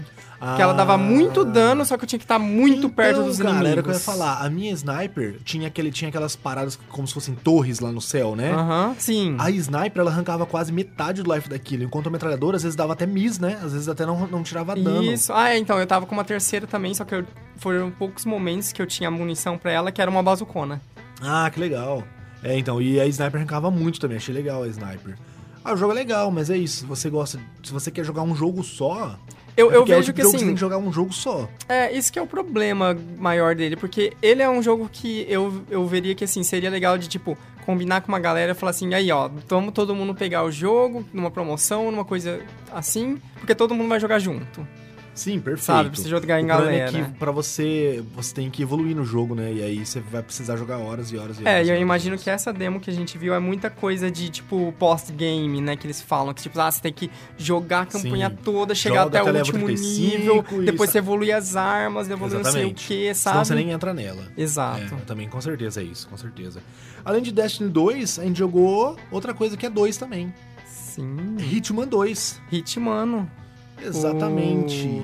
Que 0.57 0.61
ela 0.63 0.73
dava 0.73 0.95
Ah. 0.95 0.99
muito 0.99 1.45
dano, 1.45 1.85
só 1.85 1.97
que 1.97 2.03
eu 2.03 2.09
tinha 2.09 2.19
que 2.19 2.25
estar 2.25 2.39
muito 2.39 2.89
perto 2.91 3.13
Então, 3.19 3.27
dos 3.29 3.37
cara, 3.39 3.51
inimigos. 3.51 3.71
era 3.73 3.81
o 3.81 3.85
que 3.85 3.91
eu 3.91 3.95
ia 3.95 4.01
falar. 4.01 4.45
A 4.45 4.51
minha 4.51 4.73
sniper 4.73 5.37
tinha, 5.45 5.69
aquele, 5.69 5.93
tinha 5.93 6.09
aquelas 6.09 6.35
paradas 6.35 6.77
como 6.89 7.07
se 7.07 7.15
fossem 7.15 7.35
torres 7.35 7.79
lá 7.79 7.93
no 7.93 8.01
céu, 8.01 8.35
né? 8.35 8.51
Aham, 8.53 8.95
sim. 8.99 9.37
A 9.39 9.51
sniper, 9.53 10.01
ela 10.01 10.11
arrancava 10.11 10.45
quase 10.45 10.73
metade 10.73 11.23
do 11.23 11.33
life 11.33 11.49
daquilo, 11.49 11.85
enquanto 11.85 12.09
a 12.09 12.11
metralhadora 12.11 12.57
às 12.57 12.63
vezes 12.65 12.75
dava 12.75 12.93
até 12.93 13.07
miss, 13.07 13.39
né? 13.39 13.59
Às 13.63 13.73
vezes 13.73 13.89
até 13.89 14.05
não, 14.05 14.27
não 14.27 14.43
tirava 14.43 14.75
dano. 14.75 15.05
Isso. 15.05 15.33
Ah, 15.33 15.51
é, 15.51 15.59
então, 15.59 15.79
eu 15.79 15.87
tava 15.87 16.07
com 16.07 16.13
uma 16.15 16.25
terceira 16.25 16.67
também, 16.67 16.93
só 16.93 17.05
que 17.05 17.15
eu, 17.15 17.25
foram 17.59 17.91
poucos 17.93 18.25
momentos 18.25 18.73
que 18.73 18.83
eu 18.83 18.87
tinha 18.87 19.11
munição 19.13 19.57
pra 19.57 19.71
ela, 19.71 19.93
que 19.93 20.03
era 20.03 20.11
uma 20.11 20.23
bazucona. 20.25 20.81
Ah, 21.23 21.49
que 21.55 21.61
legal. 21.61 22.03
É, 22.43 22.59
então, 22.59 22.83
e 22.83 23.01
a 23.01 23.07
sniper 23.07 23.37
arrancava 23.41 23.71
muito 23.71 24.01
também, 24.01 24.17
achei 24.17 24.35
legal 24.35 24.65
a 24.65 24.67
sniper. 24.67 25.17
Ah, 25.65 25.75
o 25.75 25.77
jogo 25.77 25.93
é 25.93 25.95
legal, 25.95 26.29
mas 26.33 26.51
é 26.51 26.57
isso. 26.57 26.79
Se 26.79 26.85
você 26.85 27.09
gosta. 27.09 27.39
Se 27.63 27.73
você 27.73 27.89
quer 27.93 28.05
jogar 28.05 28.23
um 28.23 28.35
jogo 28.35 28.65
só. 28.65 29.17
Eu, 29.57 29.71
é 29.71 29.77
eu 29.77 29.83
é 29.83 29.85
vejo 29.85 30.05
tipo 30.05 30.17
que 30.17 30.23
assim. 30.23 30.39
você 30.39 30.45
tem 30.45 30.55
que 30.55 30.61
jogar 30.61 30.79
um 30.79 30.93
jogo 30.93 31.13
só. 31.13 31.49
É, 31.69 31.93
isso 31.93 32.13
que 32.13 32.19
é 32.19 32.23
o 32.23 32.27
problema 32.27 32.97
maior 33.19 33.55
dele, 33.55 33.77
porque 33.77 34.13
ele 34.23 34.43
é 34.43 34.49
um 34.49 34.63
jogo 34.63 34.89
que 34.91 35.27
eu, 35.29 35.63
eu 35.71 35.87
veria 35.87 36.15
que, 36.15 36.25
assim, 36.25 36.43
seria 36.43 36.71
legal 36.71 36.97
de, 36.97 37.09
tipo, 37.09 37.37
combinar 37.65 38.01
com 38.01 38.09
uma 38.09 38.19
galera 38.19 38.53
e 38.53 38.55
falar 38.55 38.71
assim, 38.71 38.93
aí, 38.95 39.11
ó, 39.11 39.31
vamos 39.49 39.73
todo 39.73 39.95
mundo 39.95 40.15
pegar 40.15 40.45
o 40.45 40.51
jogo 40.51 41.05
numa 41.13 41.31
promoção, 41.31 41.91
numa 41.91 42.05
coisa 42.05 42.41
assim, 42.73 43.21
porque 43.39 43.55
todo 43.55 43.75
mundo 43.75 43.89
vai 43.89 44.01
jogar 44.01 44.19
junto. 44.19 44.67
Sim, 45.15 45.41
perfeito. 45.41 45.65
Sabe, 45.65 45.91
precisa 45.91 46.09
jogar 46.09 46.41
em 46.41 46.45
o 46.45 46.47
problema 46.49 46.71
galera. 46.71 46.99
É 46.99 47.05
que 47.05 47.19
pra 47.19 47.31
você, 47.31 48.03
você 48.15 48.35
tem 48.35 48.51
que 48.51 48.63
evoluir 48.63 48.97
no 48.97 49.05
jogo, 49.05 49.35
né? 49.35 49.53
E 49.53 49.63
aí 49.63 49.85
você 49.85 50.01
vai 50.01 50.23
precisar 50.23 50.57
jogar 50.57 50.79
horas 50.79 51.13
e 51.13 51.19
horas 51.19 51.39
e 51.39 51.43
horas. 51.43 51.47
É, 51.47 51.59
e 51.59 51.63
eu 51.63 51.67
e 51.67 51.71
horas. 51.71 51.83
imagino 51.83 52.17
que 52.19 52.31
essa 52.31 52.53
demo 52.53 52.81
que 52.81 52.91
a 52.91 52.93
gente 52.93 53.19
viu 53.19 53.35
é 53.35 53.39
muita 53.39 53.69
coisa 53.69 54.11
de, 54.11 54.31
tipo, 54.31 54.73
post-game, 54.79 55.61
né? 55.61 55.77
Que 55.77 55.87
eles 55.87 56.01
falam 56.01 56.33
que, 56.33 56.43
tipo, 56.43 56.59
ah, 56.59 56.71
você 56.71 56.81
tem 56.81 56.93
que 56.93 57.11
jogar 57.37 57.83
a 57.83 57.87
campanha 57.87 58.31
Sim. 58.31 58.37
toda, 58.43 58.75
chegar 58.75 59.05
Joga 59.05 59.21
até 59.21 59.31
o 59.31 59.37
último 59.37 59.67
35 59.67 60.17
nível, 60.17 60.45
e 60.63 60.65
depois 60.65 60.91
você 60.91 60.99
evolui 60.99 61.31
as 61.31 61.57
armas, 61.57 62.09
evolui 62.09 62.39
não 62.39 62.45
sei 62.45 62.67
o 62.67 62.75
que, 62.75 63.15
Senão 63.15 63.35
sabe? 63.35 63.47
você 63.47 63.55
nem 63.55 63.71
entra 63.71 63.93
nela. 63.93 64.27
Exato. 64.37 64.95
É, 64.95 65.05
também 65.05 65.29
com 65.29 65.41
certeza 65.41 65.81
é 65.81 65.85
isso, 65.85 66.09
com 66.09 66.17
certeza. 66.17 66.61
Além 67.05 67.23
de 67.23 67.33
Destiny 67.33 67.69
2, 67.69 68.19
a 68.19 68.25
gente 68.25 68.39
jogou 68.39 68.97
outra 69.11 69.35
coisa 69.35 69.57
que 69.57 69.67
é 69.67 69.71
2 69.71 69.97
também. 69.97 70.33
Sim. 70.65 71.37
Hitman 71.39 71.87
2. 71.87 72.41
Hitmano. 72.51 73.31
Exatamente. 73.85 75.03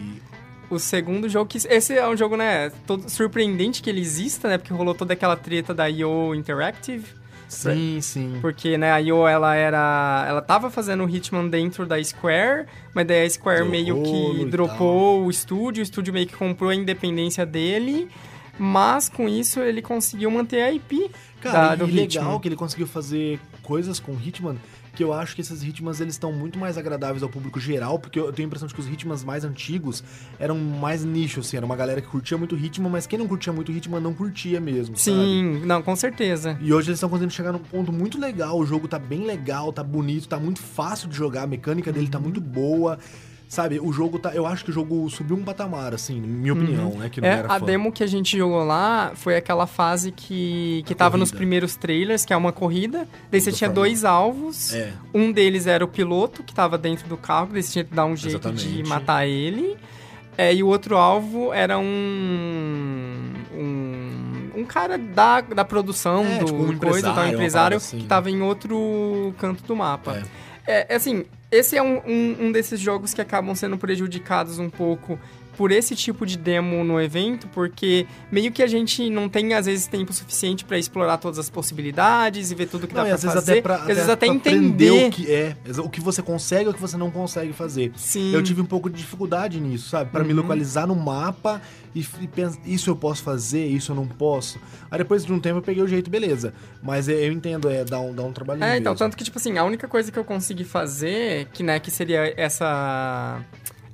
O 0.71 0.79
segundo 0.79 1.29
jogo 1.29 1.47
que. 1.47 1.59
Esse 1.69 1.97
é 1.97 2.07
um 2.07 2.17
jogo, 2.17 2.37
né? 2.37 2.71
Todo 2.87 3.09
surpreendente 3.09 3.83
que 3.83 3.89
ele 3.89 4.01
exista, 4.01 4.49
né? 4.49 4.59
Porque 4.59 4.73
rolou 4.73 4.95
toda 4.95 5.15
aquela 5.15 5.37
treta 5.37 5.73
da 5.73 5.87
IO 5.87 6.35
Interactive. 6.35 7.05
Sim, 7.49 7.99
sim. 8.03 8.39
Porque, 8.43 8.77
né, 8.77 8.93
a 8.93 8.99
IO, 8.99 9.27
ela 9.27 9.55
era... 9.55 10.27
Ela 10.29 10.43
tava 10.43 10.71
fazendo 10.71 11.05
o 11.05 11.09
Hitman 11.09 11.49
dentro 11.49 11.87
da 11.87 12.03
Square, 12.03 12.67
mas 12.95 13.07
daí 13.07 13.25
a 13.25 13.31
Square 13.31 13.63
Deu 13.63 13.71
meio 13.71 14.03
que 14.03 14.43
e 14.43 14.45
dropou 14.45 15.25
o 15.25 15.31
estúdio, 15.31 15.81
o 15.81 15.83
estúdio 15.83 16.13
meio 16.13 16.27
que 16.27 16.37
comprou 16.37 16.71
a 16.71 16.75
independência 16.75 17.47
dele, 17.47 18.09
mas 18.59 19.09
com 19.09 19.27
isso 19.27 19.61
ele 19.61 19.81
conseguiu 19.81 20.31
manter 20.31 20.63
a 20.63 20.71
IP 20.71 21.11
Cara, 21.41 21.69
da, 21.69 21.75
e 21.75 21.77
do 21.79 21.87
legal 21.87 22.05
Hitman. 22.05 22.41
que 22.41 22.49
ele 22.49 22.57
conseguiu 22.57 22.87
fazer 22.87 23.41
coisas 23.63 23.99
com 23.99 24.13
Hitman 24.13 24.57
que 24.99 25.05
eu 25.05 25.13
acho 25.13 25.37
que 25.37 25.41
esses 25.41 25.63
Hitmans 25.63 26.01
eles 26.01 26.15
estão 26.15 26.33
muito 26.33 26.59
mais 26.59 26.77
agradáveis 26.77 27.23
ao 27.23 27.29
público 27.29 27.61
geral, 27.61 28.01
porque 28.01 28.19
eu 28.19 28.33
tenho 28.33 28.47
a 28.47 28.49
impressão 28.49 28.67
de 28.67 28.75
que 28.75 28.81
os 28.81 28.89
Hitmans 28.89 29.23
mais 29.23 29.45
antigos 29.45 30.03
eram 30.41 30.59
mais 30.59 31.05
nicho, 31.05 31.39
assim, 31.39 31.57
era 31.57 31.65
uma 31.65 31.77
galera 31.77 32.01
que 32.01 32.09
curtia 32.09 32.37
muito 32.37 32.57
Hitman, 32.57 32.91
mas 32.91 33.07
quem 33.07 33.17
não 33.17 33.29
curtia 33.29 33.53
muito 33.53 33.71
Hitman 33.71 34.01
não 34.01 34.13
curtia 34.13 34.61
mesmo, 34.61 34.97
sabe? 34.97 35.17
Sim, 35.17 35.63
não, 35.65 35.83
com 35.85 35.95
certeza. 35.95 36.59
E 36.61 36.73
hoje 36.73 36.89
eles 36.89 36.97
estão 36.97 37.09
conseguindo 37.09 37.33
chegar 37.33 37.53
num 37.53 37.61
ponto 37.61 37.93
muito 37.93 38.19
legal. 38.19 38.59
O 38.59 38.67
jogo 38.67 38.89
tá 38.89 38.99
bem 38.99 39.25
legal, 39.25 39.73
tá 39.73 39.85
bonito, 39.85 40.27
tá 40.27 40.37
muito 40.37 40.61
fácil 40.61 41.09
de 41.09 41.17
jogar, 41.17 41.45
a 41.45 41.47
mecânica 41.47 41.93
dele 41.93 42.09
tá 42.09 42.19
muito 42.19 42.41
boa. 42.41 42.99
Sabe, 43.49 43.81
o 43.81 43.91
jogo 43.91 44.19
tá. 44.19 44.35
Eu 44.35 44.45
acho 44.47 44.63
que 44.63 44.71
o 44.71 44.73
jogo 44.75 45.09
subiu 45.09 45.35
um 45.35 45.43
patamar, 45.43 45.95
assim, 45.95 46.21
na 46.21 46.27
minha 46.27 46.53
opinião, 46.53 46.91
né? 46.99 47.09
Que 47.09 47.19
não 47.19 47.29
É, 47.29 47.33
era 47.39 47.51
a 47.51 47.59
fã. 47.59 47.65
demo 47.65 47.91
que 47.91 48.05
a 48.05 48.07
gente 48.07 48.37
jogou 48.37 48.63
lá 48.63 49.13
foi 49.15 49.37
aquela 49.39 49.67
fase 49.67 50.13
que, 50.13 50.83
que 50.85 50.93
A 50.93 50.97
tava 50.97 51.17
nos 51.17 51.31
corrida. 51.31 51.39
primeiros 51.39 51.75
trailers, 51.75 52.27
que 52.27 52.33
é 52.35 52.37
uma 52.37 52.53
corrida. 52.53 53.09
Daí 53.31 53.41
você 53.41 53.51
tinha 53.51 53.71
dois 53.71 54.05
alvos. 54.05 54.75
É. 54.75 54.93
Um 55.15 55.33
deles 55.33 55.67
era 55.67 55.83
o 55.83 55.89
piloto, 55.89 56.43
que 56.43 56.53
tava 56.55 56.77
dentro 56.77 57.09
do 57.09 57.17
carro, 57.17 57.49
daí 57.53 57.63
você 57.63 57.73
tinha 57.73 57.85
que 57.85 57.95
dar 57.95 58.05
um 58.05 58.15
jeito 58.15 58.53
de 58.53 58.67
Exatamente. 58.67 58.89
matar 58.89 59.27
ele. 59.27 59.79
É, 60.37 60.55
e 60.55 60.63
o 60.63 60.67
outro 60.67 60.97
alvo 60.99 61.51
era 61.53 61.79
um. 61.79 63.33
Um, 63.55 64.61
um 64.61 64.65
cara 64.65 64.99
da, 64.99 65.41
da 65.41 65.65
produção 65.65 66.25
É, 66.25 66.39
do 66.41 66.45
tipo 66.45 66.57
um 66.63 66.67
coisa, 66.67 66.75
empresário, 66.75 67.15
tá, 67.15 67.23
um 67.23 67.29
empresário 67.33 67.77
assim, 67.79 67.97
que 67.97 68.03
né? 68.05 68.09
tava 68.09 68.31
em 68.31 68.43
outro 68.43 69.35
canto 69.39 69.63
do 69.65 69.75
mapa. 69.75 70.23
É. 70.67 70.81
É, 70.81 70.87
é 70.91 70.97
assim, 70.97 71.25
esse 71.51 71.77
é 71.77 71.83
um, 71.83 71.99
um, 72.07 72.47
um 72.47 72.53
desses 72.53 72.79
jogos 72.79 73.15
que 73.15 73.21
acabam 73.21 73.55
sendo 73.55 73.79
prejudicados 73.79 74.59
um 74.59 74.69
pouco 74.69 75.19
por 75.59 75.73
esse 75.73 75.97
tipo 75.97 76.25
de 76.25 76.39
demo 76.39 76.85
no 76.85 77.01
evento, 77.01 77.49
porque 77.49 78.07
meio 78.31 78.53
que 78.53 78.63
a 78.63 78.67
gente 78.69 79.11
não 79.11 79.29
tem, 79.29 79.53
às 79.55 79.67
vezes, 79.67 79.89
tempo 79.89 80.13
suficiente 80.13 80.65
pra 80.65 80.79
explorar 80.79 81.19
todas 81.19 81.37
as 81.39 81.51
possibilidades 81.51 82.53
e 82.53 82.55
ver 82.55 82.69
tudo 82.69 82.87
que 82.87 82.95
Não, 82.95 83.03
dá 83.03 83.11
vezes 83.11 83.25
fazer. 83.33 83.53
até 83.53 83.61
pra, 83.61 83.75
às 83.77 83.87
vezes 83.87 84.09
até 84.09 84.27
entender. 84.29 85.09
o 85.09 85.11
que 85.11 85.31
é, 85.31 85.57
o 85.85 85.91
que 85.91 86.01
você 86.01 86.23
consegue 86.23 86.67
e 86.67 86.69
o 86.71 86.75
que 86.75 86.81
você 86.81 86.97
não 86.97 87.11
consegue 87.11 87.53
fazer. 87.53 87.93
Sim. 87.97 88.33
Eu 88.33 88.41
tive 88.43 88.61
um 88.63 88.65
pouco 88.67 88.89
de 88.89 88.97
dificuldade 88.99 89.61
nisso, 89.61 89.91
sabe? 89.91 90.11
Me 90.25 90.33
Uhum. 90.33 90.41
localizar 90.43 90.87
no 90.87 90.95
mapa 90.95 91.61
e, 91.93 92.07
e 92.21 92.27
pensar, 92.29 92.61
isso 92.65 92.89
eu 92.89 92.95
posso 92.95 93.25
fazer, 93.25 93.67
isso 93.67 93.91
eu 93.91 93.97
não 93.97 94.07
posso. 94.07 94.61
Aí 94.89 94.99
depois 94.99 95.25
de 95.25 95.33
um 95.33 95.41
tempo 95.41 95.59
eu 95.59 95.63
peguei 95.63 95.83
o 95.83 95.89
jeito, 95.89 96.09
beleza. 96.09 96.55
Mas 96.81 97.09
é, 97.09 97.15
eu 97.27 97.33
entendo, 97.33 97.69
é 97.69 97.85
dar 97.85 97.99
um, 98.01 98.15
dar 98.15 98.23
um 98.23 98.33
trabalhinho 98.33 98.65
É, 98.65 98.77
então, 98.79 98.93
mesmo. 98.93 98.99
tanto 99.05 99.17
que, 99.17 99.25
tipo 99.25 99.39
assim, 99.39 99.59
a 99.59 99.65
única 99.65 99.89
coisa 99.89 100.13
que 100.13 100.19
eu 100.19 100.25
consegui 100.25 100.63
fazer, 100.65 101.47
que, 101.53 101.65
né, 101.65 101.81
que 101.81 101.91
seria 101.91 102.33
essa... 102.37 103.41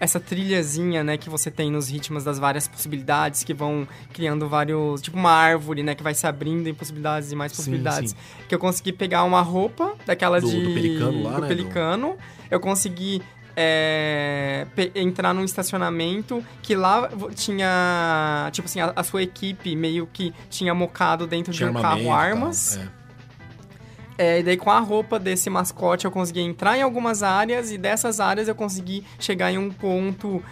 Essa 0.05 0.21
trilhazinha, 0.21 1.03
né, 1.03 1.17
que 1.17 1.31
você 1.31 1.51
tem 1.51 1.71
nos 1.71 1.89
ritmos 1.89 2.25
das 2.25 2.39
várias 2.39 2.69
possibilidades 2.69 3.43
que 3.43 3.55
vão 3.55 3.89
criando 4.13 4.47
vários... 4.49 5.01
Tipo 5.01 5.17
uma 5.17 5.31
árvore, 5.31 5.83
né, 5.83 5.95
que 5.95 6.03
vai 6.03 6.13
se 6.15 6.27
abrindo 6.27 6.69
em 6.69 6.75
possibilidades 6.75 7.33
e 7.33 7.35
mais 7.35 7.53
Sim, 7.53 7.57
possibilidades. 7.57 8.11
sim. 8.11 8.17
Que 8.47 8.55
eu 8.55 8.59
consegui 8.59 8.93
pegar 8.93 9.25
uma 9.25 9.41
roupa 9.41 9.95
daquela 10.05 10.41
Do- 10.41 10.51
de... 10.51 10.61
do 10.63 10.75
pelicano 10.75 11.23
lá, 11.23 11.37
do 11.37 11.41
né, 11.41 11.49
pelicano. 11.49 12.17
Eu 12.51 12.61
consegui... 12.61 13.23
é, 13.57 14.67
entrar 14.95 15.33
num 15.33 15.45
estacionamento 15.45 16.45
que 16.61 16.75
lá 16.75 17.09
tinha, 17.35 18.49
tipo 18.53 18.67
assim, 18.67 18.81
a, 18.81 18.93
a 18.95 19.03
sua 19.05 19.23
equipe 19.23 19.75
meio 19.77 20.07
que 20.13 20.35
tinha 20.51 20.75
mocado 20.75 21.27
dentro 21.27 21.53
Tinha 21.53 21.71
de 21.71 21.77
um 21.77 21.81
carro 21.81 22.13
armas. 22.13 22.77
é. 22.77 23.04
É, 24.17 24.39
e 24.39 24.43
daí 24.43 24.57
com 24.57 24.71
a 24.71 24.79
roupa 24.79 25.19
desse 25.19 25.51
mascote 25.51 26.05
eu 26.05 26.11
consegui 26.11 26.41
entrar 26.41 26.79
em 26.79 26.83
algumas 26.83 27.23
áreas 27.23 27.73
e 27.73 27.79
dessas 27.79 28.21
áreas 28.21 28.47
eu 28.47 28.55
consegui 28.55 29.05
chegar 29.19 29.51
em 29.51 29.59
um 29.59 29.71
ponto 29.71 30.43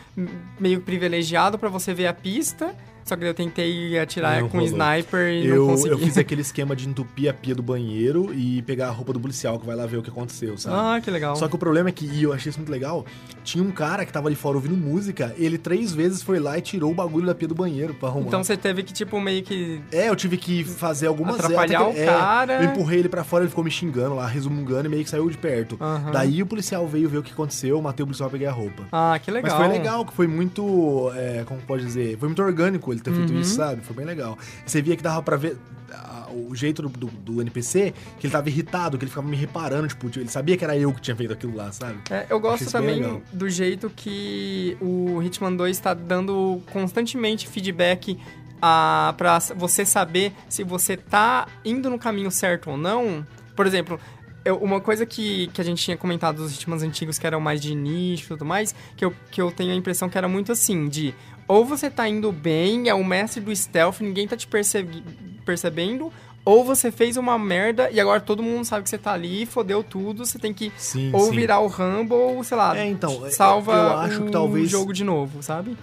meio 0.59 0.81
privilegiado 0.81 1.59
pra 1.59 1.69
você 1.69 1.95
ver 1.95 2.09
a 2.09 2.13
pista. 2.13 2.75
Só 3.05 3.17
que 3.17 3.25
eu 3.25 3.35
tentei 3.35 3.99
atirar 3.99 4.41
Não 4.41 4.49
com 4.49 4.59
rolou. 4.59 4.73
sniper 4.73 5.29
e 5.33 5.49
não 5.49 5.57
Eu, 5.57 5.67
consegui. 5.67 5.91
eu 5.91 5.99
fiz 5.99 6.19
aquele 6.19 6.41
esquema 6.43 6.75
de 6.77 6.89
entupir 6.89 7.29
a 7.31 7.35
pia 7.35 7.55
do 7.55 7.63
banheiro 7.63 8.33
e 8.35 8.63
pegar 8.63 8.89
a 8.89 8.91
roupa 8.91 9.13
do 9.13 9.21
policial 9.21 9.59
que 9.59 9.67
vai 9.67 9.75
lá 9.77 9.87
ver 9.87 9.97
o 9.99 10.03
que 10.03 10.11
aconteceu, 10.11 10.57
sabe? 10.57 10.77
Ah, 10.79 11.01
que 11.01 11.11
legal. 11.11 11.35
Só 11.37 11.49
que 11.49 11.55
o 11.55 11.59
problema 11.59 11.89
é 11.89 11.93
que, 11.93 12.07
e 12.07 12.23
eu 12.23 12.33
achei 12.33 12.51
isso 12.51 12.59
muito 12.59 12.71
legal, 12.71 13.05
tinha 13.45 13.63
um 13.63 13.71
cara 13.71 14.05
que 14.07 14.13
tava 14.13 14.29
ali 14.29 14.37
fora 14.37 14.57
ouvindo 14.57 14.77
música, 14.77 15.35
ele 15.37 15.59
três 15.59 15.93
vezes 15.93 16.23
foi 16.23 16.39
lá 16.39 16.57
e 16.59 16.61
tirou 16.61 16.91
o 16.91 16.95
bagulho 16.95 17.27
da 17.27 17.35
pia 17.35 17.49
do 17.49 17.55
banheiro 17.55 17.95
pra 17.95 18.09
arrumar. 18.09 18.29
Então 18.29 18.43
você 18.45 18.57
teve 18.57 18.83
que, 18.83 18.93
tipo, 18.93 19.21
meio 19.21 19.43
que. 19.43 19.81
É, 19.91 20.09
eu 20.09 20.17
tive 20.17 20.37
que 20.37 20.65
fazer 20.65 21.07
algumas 21.09 21.37
Atrapalhar 21.41 21.81
até 21.83 21.89
o 21.91 21.93
que- 21.95 22.01
é, 22.01 22.07
cara. 22.07 22.63
Eu 22.63 22.71
empurrei 22.71 23.01
ele 23.01 23.09
pra 23.09 23.25
fora, 23.25 23.45
ele 23.45 23.51
ficou 23.51 23.65
me 23.65 23.71
xingando 23.71 24.15
lá, 24.15 24.27
resmungando 24.27 24.87
e 24.87 24.89
meio 24.89 25.03
que 25.05 25.11
saiu 25.11 25.29
de 25.29 25.37
perto. 25.39 25.77
Aham. 25.81 26.11
Daí 26.13 26.43
o 26.43 26.47
policial 26.47 26.87
veio 26.87 27.09
ver 27.09 27.19
o 27.19 27.23
que 27.23 27.33
aconteceu, 27.33 27.71
eu 27.77 27.83
matei 27.83 28.05
o 28.05 28.07
policial 28.07 28.29
e 28.29 28.33
peguei 28.33 28.47
a 28.47 28.53
roupa. 28.53 28.85
Ah, 28.93 29.19
que 29.23 29.31
legal. 29.31 29.59
Mas 29.59 29.67
foi 29.67 29.77
legal, 29.77 30.05
que 30.05 30.13
foi 30.13 30.27
muito. 30.27 31.11
é, 31.17 31.43
como 31.47 31.61
pode 31.63 31.85
dizer? 31.85 32.17
Foi 32.19 32.29
muito 32.29 32.43
orgânico 32.43 32.93
ele 32.93 33.01
ter 33.03 33.13
feito 33.13 33.33
Uhum. 33.33 33.41
isso, 33.41 33.55
sabe? 33.57 33.83
Foi 33.83 33.95
bem 33.97 34.05
legal. 34.07 34.39
Você 34.67 34.81
via 34.83 34.97
que 34.97 35.03
dava 35.03 35.23
pra 35.23 35.37
ver 35.37 35.57
ah, 35.95 36.27
o 36.33 36.55
jeito 36.55 36.81
do, 36.83 36.89
do- 36.89 37.07
do 37.09 37.41
NPC, 37.43 37.93
que 38.19 38.27
ele 38.27 38.33
tava 38.33 38.49
irritado, 38.49 38.97
que 38.97 39.05
ele 39.05 39.11
ficava 39.11 39.29
me 39.29 39.37
reparando, 39.37 39.87
tipo, 39.89 40.09
ele 40.19 40.29
sabia 40.29 40.57
que 40.57 40.65
era 40.65 40.77
eu 40.77 40.91
que 40.93 41.01
tinha 41.03 41.15
feito 41.15 41.33
aquilo 41.35 41.55
lá, 41.55 41.71
sabe? 41.71 41.99
É, 42.11 42.27
eu 42.31 42.41
gosto 42.41 42.71
também 42.71 43.21
do 43.33 43.51
jeito 43.51 43.91
que 43.95 44.75
o 44.81 45.23
Hitman 45.23 45.55
2 45.55 45.77
está 45.77 45.93
dando 45.93 46.63
constantemente 46.73 47.47
feedback 47.47 48.19
a, 48.61 49.15
pra 49.19 49.39
você 49.57 49.85
saber 49.85 50.33
se 50.49 50.63
você 50.65 50.97
tá 50.97 51.47
indo 51.65 51.91
no 51.91 51.99
caminho 51.99 52.31
certo 52.31 52.71
ou 52.71 52.77
não. 52.79 53.27
Por 53.55 53.67
exemplo, 53.67 54.01
eu- 54.45 54.57
uma 54.57 54.81
coisa 54.81 55.05
que, 55.05 55.49
que 55.49 55.61
a 55.61 55.65
gente 55.65 55.83
tinha 55.85 55.97
comentado 55.97 56.37
dos 56.37 56.53
ritmos 56.53 56.83
antigos 56.83 57.19
que 57.19 57.27
eram 57.27 57.41
mais 57.41 57.61
de 57.61 57.75
nicho 57.75 58.25
e 58.25 58.29
tudo 58.29 58.45
mais, 58.45 58.75
que 58.97 59.05
eu, 59.05 59.13
que 59.31 59.41
eu 59.43 59.51
tenho 59.53 59.73
a 59.73 59.75
impressão 59.75 60.09
que 60.09 60.17
era 60.17 60.29
muito 60.29 60.53
assim, 60.53 60.89
de 60.89 61.15
ou 61.53 61.65
você 61.65 61.91
tá 61.91 62.09
indo 62.09 62.33
bem, 62.33 62.89
é 62.89 62.95
o 62.95 63.05
mestre 63.05 63.41
do 63.41 63.55
stealth, 63.55 64.01
ninguém 64.01 64.27
tá 64.27 64.37
te 64.37 64.47
percebe- 64.47 65.03
percebendo, 65.45 66.13
ou 66.45 66.65
você 66.65 66.91
fez 66.91 67.17
uma 67.17 67.39
merda 67.39 67.91
e 67.91 68.01
agora 68.01 68.21
todo 68.21 68.43
mundo 68.43 68.65
sabe 68.65 68.83
que 68.85 68.91
você 68.91 68.99
tá 68.99 69.13
ali, 69.13 69.45
fodeu 69.47 69.83
tudo, 69.85 70.25
você 70.25 70.39
tem 70.39 70.53
que 70.53 70.73
Sim, 70.77 71.11
ou 71.13 71.27
sim. 71.29 71.37
virar 71.37 71.61
o 71.61 71.67
Rambo, 71.67 72.15
ou 72.15 72.43
sei 72.45 72.57
lá, 72.57 72.77
É, 72.77 72.87
então, 72.87 73.31
salva 73.31 73.73
eu 73.73 73.99
acho 73.99 74.23
o 74.23 74.27
que 74.27 74.33
talvez- 74.33 74.71
jogo 74.71 74.93
de 74.93 75.05
novo, 75.05 75.43
sabe? 75.43 75.77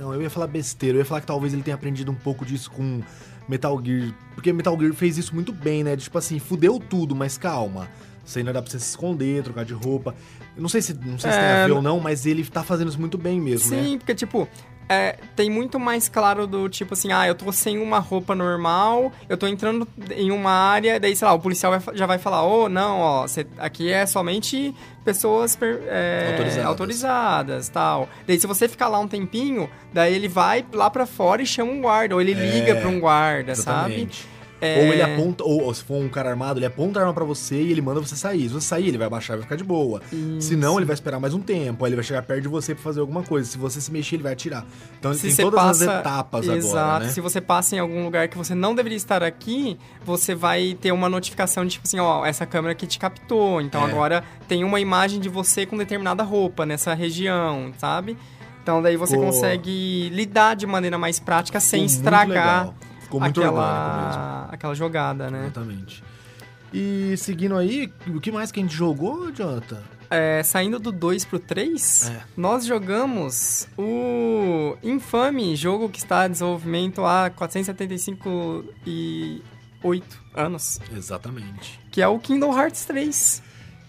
Não, 0.00 0.12
eu 0.14 0.20
ia 0.22 0.28
falar 0.30 0.46
besteira. 0.46 0.96
Eu 0.96 1.00
ia 1.00 1.04
falar 1.06 1.22
que 1.22 1.26
talvez 1.26 1.54
ele 1.54 1.62
tenha 1.62 1.74
aprendido 1.74 2.10
um 2.12 2.14
pouco 2.14 2.44
disso 2.44 2.70
com 2.70 3.00
Metal 3.48 3.80
Gear. 3.82 4.12
Porque 4.34 4.52
Metal 4.52 4.78
Gear 4.78 4.92
fez 4.92 5.16
isso 5.16 5.34
muito 5.34 5.52
bem, 5.54 5.82
né? 5.82 5.96
Tipo 5.96 6.18
assim, 6.18 6.38
fudeu 6.38 6.78
tudo, 6.78 7.16
mas 7.16 7.38
calma. 7.38 7.88
Isso 8.22 8.38
ainda 8.38 8.52
dá 8.52 8.60
pra 8.60 8.70
você 8.70 8.78
se 8.78 8.90
esconder, 8.90 9.42
trocar 9.42 9.64
de 9.64 9.72
roupa. 9.72 10.14
Eu 10.54 10.60
não 10.60 10.68
sei 10.68 10.82
se, 10.82 10.92
não 10.92 11.18
sei 11.18 11.32
se 11.32 11.38
tem 11.38 11.46
É, 11.48 11.62
a 11.62 11.66
ver 11.66 11.72
ou 11.72 11.80
não, 11.80 11.98
mas 11.98 12.26
ele 12.26 12.44
tá 12.44 12.62
fazendo 12.62 12.88
isso 12.88 13.00
muito 13.00 13.16
bem 13.16 13.40
mesmo, 13.40 13.70
né? 13.74 13.82
Sim, 13.82 13.96
porque, 13.98 14.14
tipo, 14.14 14.46
é, 14.88 15.16
tem 15.34 15.50
muito 15.50 15.78
mais 15.80 16.08
claro 16.08 16.46
do 16.46 16.68
tipo 16.68 16.94
assim, 16.94 17.10
ah, 17.12 17.26
eu 17.26 17.34
tô 17.34 17.50
sem 17.52 17.78
uma 17.78 17.98
roupa 17.98 18.34
normal, 18.34 19.10
eu 19.28 19.36
tô 19.36 19.46
entrando 19.46 19.86
em 20.14 20.30
uma 20.30 20.50
área, 20.50 21.00
daí, 21.00 21.14
sei 21.16 21.26
lá, 21.26 21.34
o 21.34 21.40
policial 21.40 21.78
vai 21.78 21.96
já 21.96 22.06
vai 22.06 22.18
falar, 22.18 22.44
ô, 22.44 22.68
não, 22.68 23.00
ó, 23.00 23.26
cê- 23.26 23.46
aqui 23.58 23.90
é 23.92 24.06
somente 24.06 24.74
pessoas 25.04 25.54
per- 25.56 25.82
é, 25.86 26.28
Autorizadas. 26.30 26.66
autorizadas, 26.66 27.68
tal. 27.68 28.08
Daí, 28.26 28.38
se 28.40 28.46
você 28.46 28.68
ficar 28.68 28.88
lá 28.88 28.98
um 28.98 29.08
tempinho, 29.08 29.68
daí 29.92 30.14
ele 30.14 30.28
vai 30.28 30.64
lá 30.72 30.88
pra 30.90 31.06
fora 31.06 31.42
e 31.42 31.46
chama 31.46 31.72
um 31.72 31.80
guarda, 31.80 32.14
ou 32.14 32.20
ele 32.20 32.34
liga 32.34 32.76
pra 32.76 32.88
um 32.88 32.98
guarda, 33.00 33.54
sabe? 33.54 34.08
É, 34.60 34.86
Ou 34.86 34.92
ele 34.92 35.02
aponta, 35.02 35.44
ou, 35.44 35.64
ou 35.64 35.74
se 35.74 35.84
for 35.84 35.96
um 35.96 36.08
cara 36.08 36.30
armado, 36.30 36.58
ele 36.58 36.64
aponta 36.66 36.98
a 36.98 37.02
arma 37.02 37.12
pra 37.12 37.24
você 37.24 37.56
e 37.60 37.70
ele 37.70 37.82
manda 37.82 38.00
você 38.00 38.16
sair. 38.16 38.48
Se 38.48 38.54
você 38.54 38.66
sair, 38.66 38.88
ele 38.88 38.96
vai 38.96 39.08
baixar 39.08 39.34
e 39.34 39.36
vai 39.36 39.42
ficar 39.42 39.56
de 39.56 39.64
boa. 39.64 40.00
Se 40.40 40.56
não, 40.56 40.78
ele 40.78 40.86
vai 40.86 40.94
esperar 40.94 41.20
mais 41.20 41.34
um 41.34 41.40
tempo. 41.40 41.84
Aí 41.84 41.90
ele 41.90 41.96
vai 41.96 42.04
chegar 42.04 42.22
perto 42.22 42.42
de 42.42 42.48
você 42.48 42.74
pra 42.74 42.82
fazer 42.82 43.00
alguma 43.00 43.22
coisa. 43.22 43.48
Se 43.50 43.58
você 43.58 43.80
se 43.82 43.92
mexer, 43.92 44.16
ele 44.16 44.22
vai 44.22 44.32
atirar. 44.32 44.64
Então 44.98 45.10
ele 45.10 45.20
se 45.20 45.36
tem 45.36 45.44
todas 45.44 45.60
passa, 45.60 45.92
as 45.92 46.00
etapas 46.00 46.48
Exato. 46.48 46.78
agora, 46.78 47.04
né? 47.04 47.10
Se 47.10 47.20
você 47.20 47.40
passa 47.40 47.76
em 47.76 47.78
algum 47.80 48.02
lugar 48.04 48.28
que 48.28 48.38
você 48.38 48.54
não 48.54 48.74
deveria 48.74 48.96
estar 48.96 49.22
aqui, 49.22 49.78
você 50.04 50.34
vai 50.34 50.76
ter 50.80 50.90
uma 50.90 51.08
notificação 51.08 51.64
de 51.66 51.72
tipo 51.72 51.86
assim, 51.86 51.98
ó, 52.00 52.24
essa 52.24 52.46
câmera 52.46 52.72
aqui 52.72 52.86
te 52.86 52.98
captou. 52.98 53.60
Então 53.60 53.82
É. 53.86 53.90
agora 53.90 54.24
tem 54.48 54.64
uma 54.64 54.80
imagem 54.80 55.20
de 55.20 55.28
você 55.28 55.66
com 55.66 55.76
determinada 55.76 56.22
roupa 56.22 56.64
nessa 56.64 56.94
região, 56.94 57.72
sabe? 57.76 58.16
Então 58.62 58.80
daí 58.82 58.96
você 58.96 59.16
consegue 59.16 60.08
lidar 60.12 60.56
de 60.56 60.66
maneira 60.66 60.96
mais 60.98 61.20
prática 61.20 61.60
sem 61.60 61.84
estragar. 61.84 62.72
Ficou 63.06 63.20
muito 63.20 63.40
orgânico 63.40 63.62
mesmo. 63.62 64.08
aquela, 64.10 64.48
aquela 64.50 64.74
jogada, 64.74 65.30
né? 65.30 65.42
Exatamente. 65.44 66.02
E 66.74 67.14
seguindo 67.16 67.56
aí, 67.56 67.92
o 68.08 68.20
que 68.20 68.30
mais 68.32 68.50
que 68.52 68.58
a 68.60 68.62
gente 68.62 68.74
jogou, 68.74 69.30
Jonathan? 69.32 69.80
É, 70.10 70.42
saindo 70.42 70.78
do 70.78 70.92
2 70.92 71.24
pro 71.24 71.38
3, 71.38 72.10
É. 72.10 72.20
nós 72.36 72.64
jogamos 72.66 73.66
o 73.76 74.76
infame 74.82 75.56
jogo 75.56 75.88
que 75.88 75.98
está 75.98 76.26
em 76.26 76.30
desenvolvimento 76.30 77.04
há 77.04 77.30
475 77.30 78.64
e 78.86 79.42
8 79.82 80.18
anos, 80.34 80.80
Exatamente. 80.94 81.80
que 81.90 82.00
é 82.02 82.06
o 82.08 82.18
Kingdom 82.18 82.56
Hearts 82.56 82.84
3, 82.84 83.42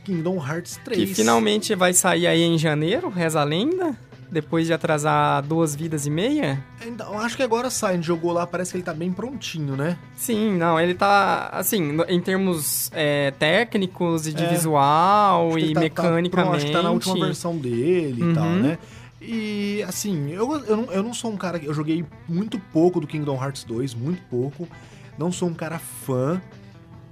Kingdom 0.06 0.38
Hearts 0.38 0.80
3. 0.84 1.08
que 1.10 1.16
finalmente 1.16 1.76
vai 1.76 1.94
sair 1.94 2.26
aí 2.28 2.42
em 2.42 2.58
janeiro, 2.58 3.10
reza 3.10 3.42
a 3.42 3.44
lenda, 3.44 3.96
depois 4.30 4.68
de 4.68 4.74
atrasar 4.74 5.42
duas 5.44 5.74
vidas 5.76 6.06
e 6.06 6.10
meia. 6.10 6.64
Eu 7.00 7.18
acho 7.20 7.38
que 7.38 7.44
agora 7.44 7.70
sai, 7.70 8.02
jogou 8.02 8.32
lá, 8.34 8.46
parece 8.46 8.72
que 8.72 8.78
ele 8.78 8.84
tá 8.84 8.94
bem 8.94 9.12
prontinho, 9.12 9.76
né? 9.76 9.98
Sim, 10.16 10.58
não, 10.58 10.80
ele 10.80 10.94
tá, 10.94 11.50
assim, 11.54 11.98
em 12.10 12.20
termos 12.20 12.90
é, 12.94 13.32
técnicos 13.32 14.28
e 14.28 14.34
de 14.34 14.44
É. 14.44 14.48
visual 14.48 15.58
e 15.58 15.68
tá- 15.70 15.74
tá 15.76 15.80
mecanicamente. 15.80 16.30
pronto, 16.30 16.56
acho 16.56 16.66
que 16.66 16.72
tá 16.72 16.82
na 16.84 16.92
última 16.92 17.26
versão 17.26 17.58
dele 17.58 18.32
e 18.32 18.34
tal, 18.34 18.46
Uhum. 18.46 18.62
né? 18.62 18.78
E, 19.22 19.84
assim, 19.88 20.30
eu, 20.32 20.54
eu, 20.66 20.78
não, 20.78 20.92
eu 20.92 21.02
não 21.04 21.14
sou 21.14 21.32
um 21.32 21.38
cara... 21.38 21.58
que- 21.60 21.66
Eu 21.66 21.74
joguei 21.74 22.06
muito 22.28 22.60
pouco 22.60 23.00
do 23.00 23.08
Kingdom 23.08 23.36
Hearts 23.42 23.64
2, 23.64 23.94
muito 23.94 24.22
pouco. 24.30 24.68
Não 25.18 25.32
sou 25.32 25.50
um 25.50 25.54
cara 25.54 25.80
fã, 25.80 26.40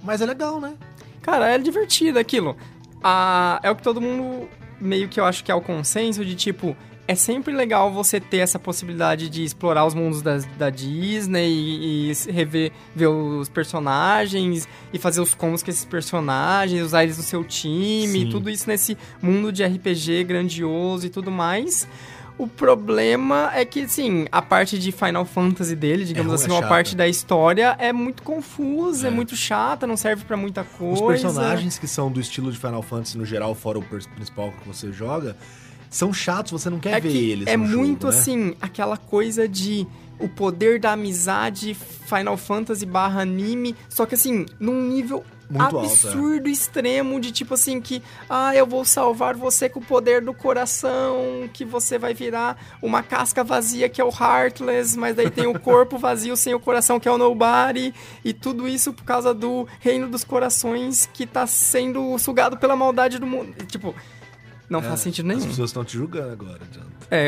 mas 0.02 0.20
é 0.20 0.26
legal, 0.26 0.60
né? 0.60 0.74
Cara, 1.20 1.48
é 1.48 1.58
divertido 1.58 2.18
aquilo. 2.18 2.56
Ah, 3.02 3.58
é 3.62 3.70
o 3.70 3.74
que 3.74 3.82
todo 3.82 4.00
mundo 4.00 4.48
meio 4.80 5.08
que 5.08 5.18
eu 5.18 5.24
acho 5.24 5.42
que 5.42 5.50
é 5.50 5.54
o 5.54 5.60
consenso 5.60 6.24
de 6.24 6.36
tipo. 6.36 6.76
É 7.08 7.14
sempre 7.14 7.54
legal 7.54 7.92
você 7.92 8.18
ter 8.18 8.38
essa 8.38 8.58
possibilidade 8.58 9.28
de 9.30 9.44
explorar 9.44 9.86
os 9.86 9.94
mundos 9.94 10.22
da, 10.22 10.38
da 10.58 10.70
Disney 10.70 11.48
e, 11.48 12.10
e 12.10 12.32
rever 12.32 12.72
ver 12.96 13.06
os 13.06 13.48
personagens 13.48 14.66
e 14.92 14.98
fazer 14.98 15.20
os 15.20 15.32
combos 15.32 15.62
com 15.62 15.70
esses 15.70 15.84
personagens, 15.84 16.82
usar 16.82 17.04
eles 17.04 17.16
no 17.16 17.22
seu 17.22 17.44
time, 17.44 18.22
Sim. 18.22 18.28
tudo 18.30 18.50
isso 18.50 18.68
nesse 18.68 18.98
mundo 19.22 19.52
de 19.52 19.64
RPG 19.64 20.24
grandioso 20.24 21.06
e 21.06 21.08
tudo 21.10 21.30
mais. 21.30 21.86
O 22.38 22.46
problema 22.46 23.50
é 23.54 23.64
que, 23.64 23.82
assim, 23.82 24.26
a 24.30 24.42
parte 24.42 24.78
de 24.78 24.92
Final 24.92 25.24
Fantasy 25.24 25.74
dele, 25.74 26.04
digamos 26.04 26.32
ruim, 26.32 26.42
assim, 26.44 26.50
é 26.50 26.52
uma 26.58 26.68
parte 26.68 26.94
da 26.94 27.08
história 27.08 27.74
é 27.78 27.92
muito 27.94 28.22
confusa, 28.22 29.06
é, 29.06 29.10
É. 29.10 29.14
muito 29.14 29.34
chata, 29.34 29.86
não 29.86 29.96
serve 29.96 30.24
pra 30.24 30.36
muita 30.36 30.60
Os 30.62 30.76
coisa. 30.76 31.06
personagens 31.06 31.78
que 31.78 31.86
são 31.86 32.10
do 32.12 32.20
estilo 32.20 32.52
de 32.52 32.58
Final 32.58 32.82
Fantasy 32.82 33.16
no 33.16 33.24
geral, 33.24 33.54
fora 33.54 33.78
o 33.78 33.82
principal 33.82 34.52
que 34.52 34.68
você 34.68 34.92
joga, 34.92 35.34
são 35.90 36.12
chatos, 36.12 36.52
você 36.52 36.70
não 36.70 36.78
quer 36.78 36.94
é 36.94 37.00
ver 37.00 37.10
que 37.10 37.30
eles 37.30 37.46
é 37.46 37.56
no 37.56 37.66
jogo, 37.66 37.82
muito 37.84 38.08
né? 38.08 38.16
assim, 38.16 38.54
aquela 38.60 38.96
coisa 38.96 39.48
de 39.48 39.86
o 40.18 40.28
poder 40.28 40.80
da 40.80 40.92
amizade 40.92 41.74
Final 41.74 42.36
Fantasy 42.36 42.86
barra 42.86 43.22
anime, 43.22 43.74
só 43.88 44.06
que 44.06 44.14
assim, 44.14 44.46
num 44.58 44.80
nível 44.80 45.24
Muito 45.48 45.76
é. 45.76 45.80
absurdo, 45.80 46.48
extremo, 46.48 47.20
de 47.20 47.30
tipo 47.30 47.54
assim, 47.54 47.80
que 47.80 48.02
ah, 48.28 48.54
eu 48.54 48.66
vou 48.66 48.84
salvar 48.84 49.36
você 49.36 49.68
com 49.68 49.78
o 49.78 49.84
poder 49.84 50.20
do 50.22 50.32
coração, 50.32 51.48
que 51.52 51.64
você 51.64 51.98
vai 51.98 52.14
virar 52.14 52.56
uma 52.82 53.02
casca 53.02 53.44
vazia 53.44 53.88
que 53.88 54.00
é 54.00 54.04
o 54.04 54.10
Heartless, 54.10 54.98
mas 54.98 55.14
daí 55.14 55.30
tem 55.30 55.46
o 55.46 55.58
corpo 55.60 55.98
vazio 55.98 56.36
sem 56.36 56.54
o 56.54 56.60
coração 56.60 56.98
que 56.98 57.08
é 57.08 57.12
o 57.12 57.18
Nobody, 57.18 57.94
e 58.24 58.32
tudo 58.32 58.66
isso 58.66 58.92
por 58.92 59.04
causa 59.04 59.34
do 59.34 59.68
reino 59.80 60.08
dos 60.08 60.24
corações 60.24 61.08
que 61.12 61.26
tá 61.26 61.46
sendo 61.46 62.18
sugado 62.18 62.56
pela 62.56 62.74
maldade 62.74 63.18
do 63.18 63.26
mundo. 63.26 63.54
Tipo, 63.66 63.94
não 64.68 64.82
faz 64.82 65.00
sentido 65.00 65.26
nenhum. 65.26 65.40
As 65.40 65.46
pessoas 65.46 65.70
estão 65.70 65.84
te 65.84 65.96
julgando 65.96 66.32
agora, 66.32 66.58
Jonathan. 66.72 66.90
É, 67.10 67.26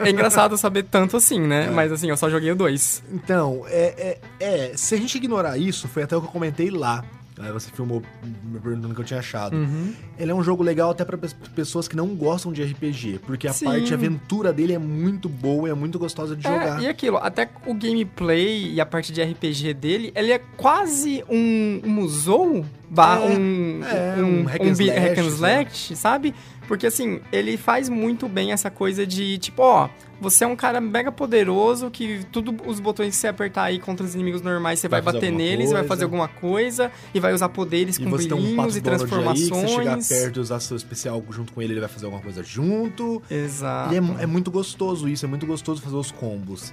é, 0.00 0.06
é 0.06 0.10
engraçado 0.10 0.56
saber 0.58 0.84
tanto 0.84 1.16
assim, 1.16 1.40
né? 1.40 1.66
É. 1.66 1.70
Mas 1.70 1.90
assim, 1.92 2.08
eu 2.10 2.16
só 2.16 2.28
joguei 2.28 2.50
o 2.52 2.56
2. 2.56 3.02
Então, 3.12 3.64
é, 3.68 4.18
é, 4.40 4.44
é, 4.70 4.72
se 4.76 4.94
a 4.94 4.98
gente 4.98 5.16
ignorar 5.16 5.56
isso, 5.56 5.88
foi 5.88 6.02
até 6.02 6.16
o 6.16 6.20
que 6.20 6.26
eu 6.26 6.30
comentei 6.32 6.70
lá. 6.70 7.04
Aí 7.40 7.52
você 7.52 7.70
filmou 7.70 8.02
me 8.42 8.58
perguntando 8.58 8.90
o 8.90 8.94
que 8.96 9.00
eu 9.00 9.04
tinha 9.04 9.20
achado. 9.20 9.54
Uhum. 9.56 9.94
Ele 10.18 10.32
é 10.32 10.34
um 10.34 10.42
jogo 10.42 10.60
legal 10.60 10.90
até 10.90 11.04
pra 11.04 11.16
pe- 11.16 11.28
pessoas 11.54 11.86
que 11.86 11.94
não 11.94 12.08
gostam 12.08 12.52
de 12.52 12.64
RPG, 12.64 13.20
porque 13.24 13.46
a 13.46 13.52
Sim. 13.52 13.66
parte 13.66 13.94
aventura 13.94 14.52
dele 14.52 14.72
é 14.72 14.78
muito 14.78 15.28
boa 15.28 15.68
e 15.68 15.70
é 15.70 15.74
muito 15.74 16.00
gostosa 16.00 16.34
de 16.34 16.42
jogar. 16.42 16.80
É, 16.80 16.86
e 16.86 16.88
aquilo, 16.88 17.16
até 17.18 17.48
o 17.64 17.74
gameplay 17.74 18.72
e 18.74 18.80
a 18.80 18.84
parte 18.86 19.12
de 19.12 19.22
RPG 19.22 19.72
dele, 19.74 20.12
ele 20.16 20.32
é 20.32 20.38
quase 20.56 21.22
um, 21.30 21.80
um 21.84 21.88
Musou, 21.90 22.64
É, 22.96 23.28
um, 23.38 23.84
é, 23.84 24.16
um 24.20 24.42
hack 24.44 24.60
and 24.60 24.72
slash, 24.72 24.98
hack 24.98 25.18
and 25.18 25.28
slash, 25.28 25.96
sabe? 25.96 26.34
Porque 26.68 26.86
assim, 26.86 27.20
ele 27.32 27.56
faz 27.56 27.88
muito 27.88 28.28
bem 28.28 28.52
essa 28.52 28.70
coisa 28.70 29.06
de 29.06 29.38
tipo, 29.38 29.62
ó, 29.62 29.88
você 30.20 30.44
é 30.44 30.46
um 30.46 30.54
cara 30.54 30.80
mega 30.80 31.10
poderoso 31.10 31.90
que 31.90 32.20
tudo 32.30 32.54
os 32.66 32.78
botões 32.78 33.10
que 33.10 33.16
você 33.16 33.26
apertar 33.28 33.62
aí 33.64 33.78
contra 33.78 34.04
os 34.04 34.14
inimigos 34.14 34.42
normais, 34.42 34.78
você 34.78 34.86
vai, 34.86 35.00
Vai 35.00 35.14
bater 35.14 35.32
neles, 35.32 35.70
vai 35.70 35.80
coisa. 35.80 35.88
fazer 35.88 36.04
alguma 36.04 36.28
coisa 36.28 36.92
e 37.14 37.18
vai 37.18 37.32
usar 37.32 37.48
poderes 37.48 37.96
E 37.96 38.02
com 38.02 38.10
um 38.10 38.12
brilhinhos 38.12 38.56
pato 38.56 38.72
e 38.72 38.76
aí, 38.76 38.80
transformações. 38.82 39.48
que 39.48 39.54
você 39.54 39.68
chegar 39.68 39.98
perto 40.06 40.36
e 40.36 40.40
usar 40.40 40.60
seu 40.60 40.76
especial 40.76 41.24
junto 41.30 41.52
com 41.54 41.62
ele, 41.62 41.72
ele 41.72 41.80
vai 41.80 41.88
fazer 41.88 42.04
alguma 42.04 42.22
coisa 42.22 42.42
junto. 42.42 43.22
Exato. 43.30 43.94
E 43.94 43.96
é, 43.96 44.22
é 44.24 44.26
muito 44.26 44.50
gostoso 44.50 45.08
isso, 45.08 45.24
é 45.24 45.28
muito 45.28 45.46
gostoso 45.46 45.80
fazer 45.80 45.96
os 45.96 46.10
combos. 46.12 46.72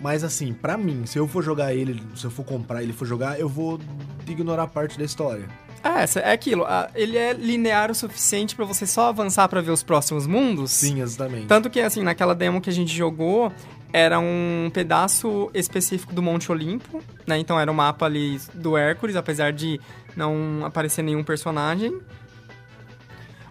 Mas 0.00 0.22
assim, 0.22 0.52
pra 0.52 0.76
mim, 0.76 1.06
se 1.06 1.18
eu 1.18 1.26
for 1.26 1.42
jogar 1.42 1.74
ele, 1.74 2.02
se 2.14 2.24
eu 2.24 2.30
for 2.30 2.44
comprar 2.44 2.82
ele 2.82 2.92
for 2.92 3.06
jogar, 3.06 3.40
eu 3.40 3.48
vou 3.48 3.80
ignorar 4.28 4.66
parte 4.66 4.98
da 4.98 5.04
história. 5.04 5.48
É, 5.82 6.20
é 6.20 6.32
aquilo. 6.32 6.64
Ele 6.94 7.16
é 7.16 7.32
linear 7.32 7.90
o 7.90 7.94
suficiente 7.94 8.56
pra 8.56 8.64
você 8.64 8.86
só 8.86 9.08
avançar 9.08 9.48
pra 9.48 9.60
ver 9.60 9.70
os 9.70 9.82
próximos 9.82 10.26
mundos. 10.26 10.70
Sim, 10.70 11.02
exatamente. 11.02 11.46
Tanto 11.46 11.68
que, 11.68 11.80
assim, 11.80 12.02
naquela 12.02 12.34
demo 12.34 12.60
que 12.60 12.70
a 12.70 12.72
gente 12.72 12.94
jogou, 12.94 13.52
era 13.92 14.18
um 14.18 14.70
pedaço 14.72 15.50
específico 15.52 16.14
do 16.14 16.22
Monte 16.22 16.50
Olimpo, 16.50 17.02
né? 17.26 17.38
Então 17.38 17.60
era 17.60 17.70
o 17.70 17.74
mapa 17.74 18.06
ali 18.06 18.40
do 18.54 18.76
Hércules, 18.76 19.14
apesar 19.14 19.52
de 19.52 19.78
não 20.16 20.64
aparecer 20.64 21.02
nenhum 21.02 21.22
personagem. 21.22 22.00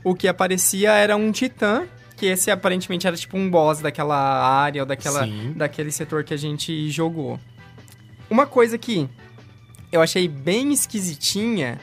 O 0.04 0.16
que 0.16 0.28
aparecia 0.28 0.92
era 0.92 1.16
um 1.16 1.32
titã, 1.32 1.88
que 2.24 2.28
esse 2.28 2.50
aparentemente 2.50 3.06
era 3.06 3.18
tipo 3.18 3.38
um 3.38 3.50
boss 3.52 3.82
daquela 3.82 4.16
área 4.16 4.82
ou 4.82 4.86
daquela, 4.86 5.26
Sim. 5.26 5.52
daquele 5.58 5.92
setor 5.92 6.24
que 6.24 6.34
a 6.34 6.38
gente 6.38 6.90
jogou. 6.90 7.38
Uma 8.30 8.46
coisa 8.46 8.78
que 8.78 9.10
eu 9.92 10.02
achei 10.02 10.26
bem 10.26 10.72
esquisitinha, 10.72 11.82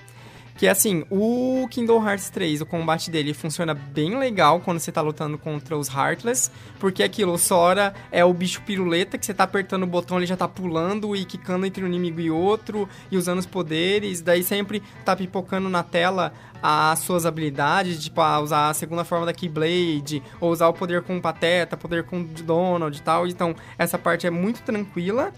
Que 0.61 0.67
é 0.67 0.71
assim, 0.73 1.05
o 1.09 1.67
Kingdom 1.71 2.07
Hearts 2.07 2.29
3, 2.29 2.61
o 2.61 2.67
combate 2.67 3.11
dele 3.11 3.33
funciona 3.33 3.73
bem 3.73 4.19
legal 4.19 4.61
quando 4.61 4.79
você 4.79 4.93
tá 4.93 5.01
lutando 5.01 5.39
contra 5.39 5.75
os 5.75 5.89
Heartless, 5.89 6.51
porque 6.79 7.03
aquilo, 7.03 7.33
o 7.33 7.39
Sora 7.39 7.95
é 8.13 8.23
o 8.27 8.35
bicho 8.35 8.61
piruleta 8.61 9.17
que 9.17 9.25
você 9.25 9.33
tá 9.33 9.45
apertando 9.45 9.85
o 9.85 9.87
botão, 9.87 10.19
ele 10.19 10.27
já 10.27 10.37
tá 10.37 10.47
pulando 10.47 11.17
e 11.17 11.25
quicando 11.25 11.65
entre 11.65 11.83
um 11.83 11.87
inimigo 11.87 12.21
e 12.21 12.31
outro, 12.31 12.87
e 13.11 13.17
usando 13.17 13.39
os 13.39 13.47
poderes, 13.47 14.21
daí 14.21 14.43
sempre 14.43 14.83
tá 15.03 15.17
pipocando 15.17 15.71
na 15.71 15.83
tela 15.83 16.31
as 16.63 16.99
suas 16.99 17.25
habilidades, 17.25 18.05
tipo, 18.05 18.21
a 18.21 18.39
usar 18.39 18.69
a 18.69 18.75
segunda 18.75 19.03
forma 19.03 19.25
da 19.25 19.33
Keyblade, 19.33 20.23
ou 20.39 20.53
usar 20.53 20.69
o 20.69 20.75
poder 20.75 21.01
com 21.01 21.17
o 21.17 21.23
Pateta, 21.23 21.75
poder 21.75 22.05
com 22.05 22.21
o 22.21 22.25
Donald 22.25 22.95
e 22.95 23.01
tal. 23.01 23.27
Então, 23.27 23.57
essa 23.79 23.97
parte 23.97 24.27
é 24.27 24.31
muito 24.31 24.61
tranquila. 24.61 25.33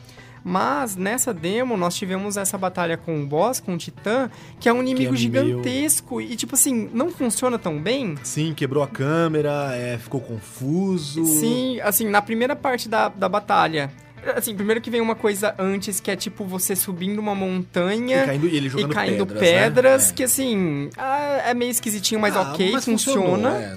Mas 0.45 0.97
nessa 0.97 1.33
demo 1.33 1.77
nós 1.77 1.95
tivemos 1.95 2.37
essa 2.37 2.59
batalha 2.59 2.97
com 2.97 3.23
o 3.23 3.27
boss, 3.27 3.61
com 3.61 3.75
o 3.75 3.79
Titã, 3.79 4.31
que 4.59 4.69
é 4.69 4.73
um 4.73 4.81
inimigo 4.81 5.15
é 5.15 5.17
gigantesco 5.17 6.21
e 6.21 6.35
tipo 6.37 6.55
assim, 6.55 6.91
não 6.93 7.11
funciona 7.11 7.59
tão 7.59 7.81
bem. 7.81 8.17
Sim, 8.23 8.53
quebrou 8.55 8.83
a 8.83 8.89
câmera, 8.89 9.75
é, 9.75 9.99
ficou 9.99 10.21
confuso. 10.21 11.25
Sim, 11.25 11.81
assim, 11.81 12.09
na 12.09 12.21
primeira 12.21 12.57
parte 12.57 12.89
da, 12.89 13.09
da 13.09 13.29
batalha, 13.29 13.91
Assim, 14.37 14.55
primeiro 14.55 14.81
que 14.81 14.91
vem 14.91 15.01
uma 15.01 15.15
coisa 15.15 15.55
antes, 15.59 15.99
que 16.01 16.11
é 16.11 16.17
tipo 16.17 16.45
você 16.45 16.77
subindo 16.77 17.19
uma 17.19 17.35
montanha 17.35 18.23
E 18.23 18.27
caindo, 18.27 18.49
e 18.49 18.57
ele 18.57 18.67
e 18.67 18.71
jogando 18.71 18.95
caindo 18.95 19.27
pedras, 19.27 19.41
pedras, 19.41 20.07
né? 20.09 20.13
que 20.15 20.23
assim, 20.23 20.91
ah, 20.97 21.43
é 21.47 21.55
meio 21.55 21.71
esquisitinho, 21.71 22.21
mas 22.21 22.37
Ah, 22.37 22.43
ok, 22.53 22.71
mas 22.73 22.85
funciona. 22.85 23.51
é, 23.51 23.77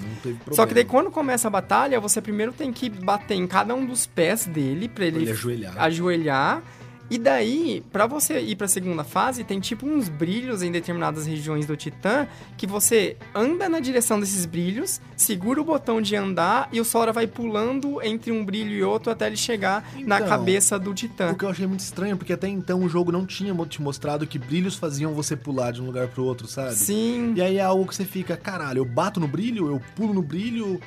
Só 0.52 0.64
que 0.66 0.74
daí 0.74 0.84
quando 0.84 1.10
começa 1.10 1.48
a 1.48 1.50
batalha, 1.50 1.98
você 2.00 2.20
primeiro 2.20 2.52
tem 2.52 2.72
que 2.72 2.88
bater 2.88 3.34
em 3.34 3.46
cada 3.46 3.74
um 3.74 3.84
dos 3.84 4.06
pés 4.06 4.46
dele 4.46 4.88
pra 4.88 5.04
ele, 5.06 5.22
ele 5.22 5.30
ajoelhar. 5.32 5.74
ajoelhar. 5.76 6.62
E 7.08 7.18
daí, 7.18 7.84
pra 7.92 8.06
você 8.06 8.40
ir 8.40 8.56
pra 8.56 8.66
segunda 8.66 9.04
fase, 9.04 9.44
tem 9.44 9.60
tipo 9.60 9.86
uns 9.86 10.08
brilhos 10.08 10.60
em 10.62 10.72
determinadas 10.72 11.24
regiões 11.26 11.64
do 11.64 11.76
Titã 11.76 12.26
que 12.56 12.66
você 12.66 13.16
anda 13.32 13.68
na 13.68 13.78
direção 13.78 14.18
desses 14.18 14.44
brilhos, 14.44 15.00
segura 15.16 15.60
o 15.60 15.64
botão 15.64 16.00
de 16.02 16.16
andar 16.16 16.68
e 16.72 16.80
o 16.80 16.84
Sora 16.84 17.12
vai 17.12 17.28
pulando 17.28 18.02
entre 18.02 18.32
um 18.32 18.44
brilho 18.44 18.72
e 18.72 18.82
outro 18.82 19.12
até 19.12 19.28
ele 19.28 19.36
chegar 19.36 19.88
na 20.04 20.16
Então, 20.16 20.28
cabeça 20.28 20.78
do 20.80 20.92
Titã. 20.92 21.30
O 21.30 21.36
que 21.36 21.44
eu 21.44 21.48
achei 21.48 21.66
muito 21.66 21.80
estranho, 21.80 22.16
porque 22.16 22.32
até 22.32 22.48
então 22.48 22.82
o 22.82 22.88
jogo 22.88 23.12
não 23.12 23.24
tinha 23.24 23.54
te 23.66 23.80
mostrado 23.80 24.26
que 24.26 24.38
brilhos 24.38 24.74
faziam 24.74 25.14
você 25.14 25.36
pular 25.36 25.70
de 25.72 25.80
um 25.80 25.86
lugar 25.86 26.08
pro 26.08 26.24
outro, 26.24 26.48
sabe? 26.48 26.74
Sim. 26.74 27.34
E 27.36 27.40
aí 27.42 27.56
é 27.58 27.62
algo 27.62 27.86
que 27.86 27.94
você 27.94 28.04
fica, 28.04 28.36
caralho, 28.36 28.78
eu 28.78 28.84
bato 28.84 29.20
no 29.20 29.28
brilho, 29.28 29.68
eu 29.68 29.80
pulo 29.94 30.12
no 30.12 30.22
brilho. 30.22 30.80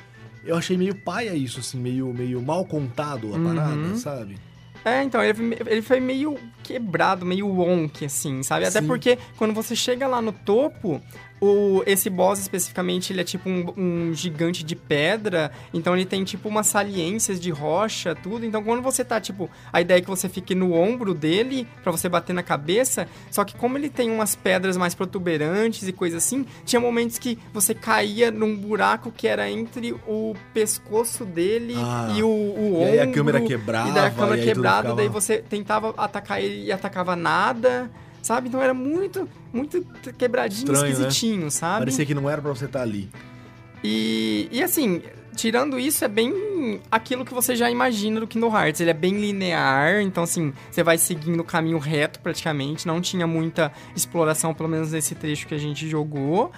Eu 0.44 0.56
achei 0.56 0.76
meio 0.76 0.94
paia 0.94 1.34
isso, 1.34 1.60
assim, 1.60 1.78
meio, 1.78 2.12
meio 2.14 2.40
mal 2.42 2.64
contado 2.64 3.34
a 3.34 3.36
Uhum. 3.38 3.44
parada, 3.54 3.94
sabe? 3.96 4.36
É, 4.84 5.02
então, 5.02 5.22
ele, 5.22 5.56
ele 5.66 5.82
foi 5.82 6.00
meio 6.00 6.38
quebrado, 6.62 7.26
meio 7.26 7.46
wonk, 7.46 8.04
assim, 8.04 8.42
sabe? 8.42 8.64
Até 8.64 8.80
Sim. 8.80 8.86
porque 8.86 9.18
quando 9.36 9.52
você 9.52 9.76
chega 9.76 10.06
lá 10.06 10.22
no 10.22 10.32
topo, 10.32 11.00
o, 11.40 11.82
esse 11.86 12.10
boss 12.10 12.38
especificamente, 12.38 13.12
ele 13.12 13.20
é 13.22 13.24
tipo 13.24 13.48
um, 13.48 13.72
um 13.76 14.14
gigante 14.14 14.62
de 14.62 14.76
pedra, 14.76 15.50
então 15.72 15.94
ele 15.96 16.04
tem 16.04 16.22
tipo 16.24 16.48
umas 16.48 16.66
saliências 16.66 17.40
de 17.40 17.50
rocha, 17.50 18.14
tudo. 18.14 18.44
Então 18.44 18.62
quando 18.62 18.82
você 18.82 19.04
tá, 19.04 19.20
tipo, 19.20 19.48
a 19.72 19.80
ideia 19.80 19.98
é 19.98 20.00
que 20.02 20.08
você 20.08 20.28
fique 20.28 20.54
no 20.54 20.74
ombro 20.74 21.14
dele, 21.14 21.66
pra 21.82 21.90
você 21.90 22.08
bater 22.08 22.32
na 22.34 22.42
cabeça, 22.42 23.08
só 23.30 23.44
que 23.44 23.56
como 23.56 23.78
ele 23.78 23.88
tem 23.88 24.10
umas 24.10 24.34
pedras 24.34 24.76
mais 24.76 24.94
protuberantes 24.94 25.86
e 25.88 25.92
coisa 25.92 26.18
assim, 26.18 26.44
tinha 26.64 26.78
momentos 26.80 27.18
que 27.18 27.38
você 27.52 27.74
caía 27.74 28.30
num 28.30 28.54
buraco 28.56 29.10
que 29.10 29.26
era 29.26 29.50
entre 29.50 29.92
o 30.06 30.34
pescoço 30.52 31.24
dele 31.24 31.74
Ah, 31.76 32.12
e 32.14 32.22
o, 32.22 32.26
o 32.28 32.78
e 32.82 32.84
aí 32.84 32.98
a 32.98 33.02
ombro, 33.02 33.14
câmera 33.14 33.40
quebrava, 33.40 33.88
E 33.88 33.92
daí 33.92 34.06
a 34.06 34.10
câmera 34.10 34.42
quebrada, 34.42 34.76
ficava- 34.82 34.96
daí 34.96 35.08
você 35.08 35.38
tentava 35.38 35.94
atacar 35.96 36.42
ele 36.42 36.64
e 36.66 36.72
atacava 36.72 37.16
nada, 37.16 37.90
sabe? 38.22 38.48
Então 38.48 38.60
era 38.60 38.74
muito, 38.74 39.28
muito 39.52 39.84
quebradinho, 40.16 40.72
Estranho, 40.72 40.82
né? 40.84 40.90
esquisitinho, 40.90 41.50
sabe? 41.50 41.80
Parecia 41.80 42.06
que 42.06 42.14
não 42.14 42.28
era 42.28 42.40
pra 42.40 42.50
você 42.50 42.66
estar 42.66 42.82
ali. 42.82 43.10
E, 43.82 44.48
e 44.52 44.62
assim, 44.62 45.02
tirando 45.34 45.78
isso, 45.78 46.04
é 46.04 46.08
bem 46.08 46.80
aquilo 46.90 47.24
que 47.24 47.32
você 47.32 47.56
já 47.56 47.70
imagina 47.70 48.20
do 48.20 48.26
Kingdom 48.26 48.54
Hearts. 48.54 48.80
Ele 48.80 48.90
é 48.90 48.94
bem 48.94 49.18
linear, 49.18 50.00
então 50.02 50.24
assim, 50.24 50.52
você 50.70 50.82
vai 50.82 50.98
seguindo 50.98 51.40
o 51.40 51.44
caminho 51.44 51.78
reto 51.78 52.20
praticamente. 52.20 52.86
Não 52.86 53.00
tinha 53.00 53.26
muita 53.26 53.72
exploração, 53.96 54.52
pelo 54.52 54.68
menos 54.68 54.92
nesse 54.92 55.14
trecho 55.14 55.46
que 55.46 55.54
a 55.54 55.58
gente 55.58 55.88
jogou. 55.88 56.52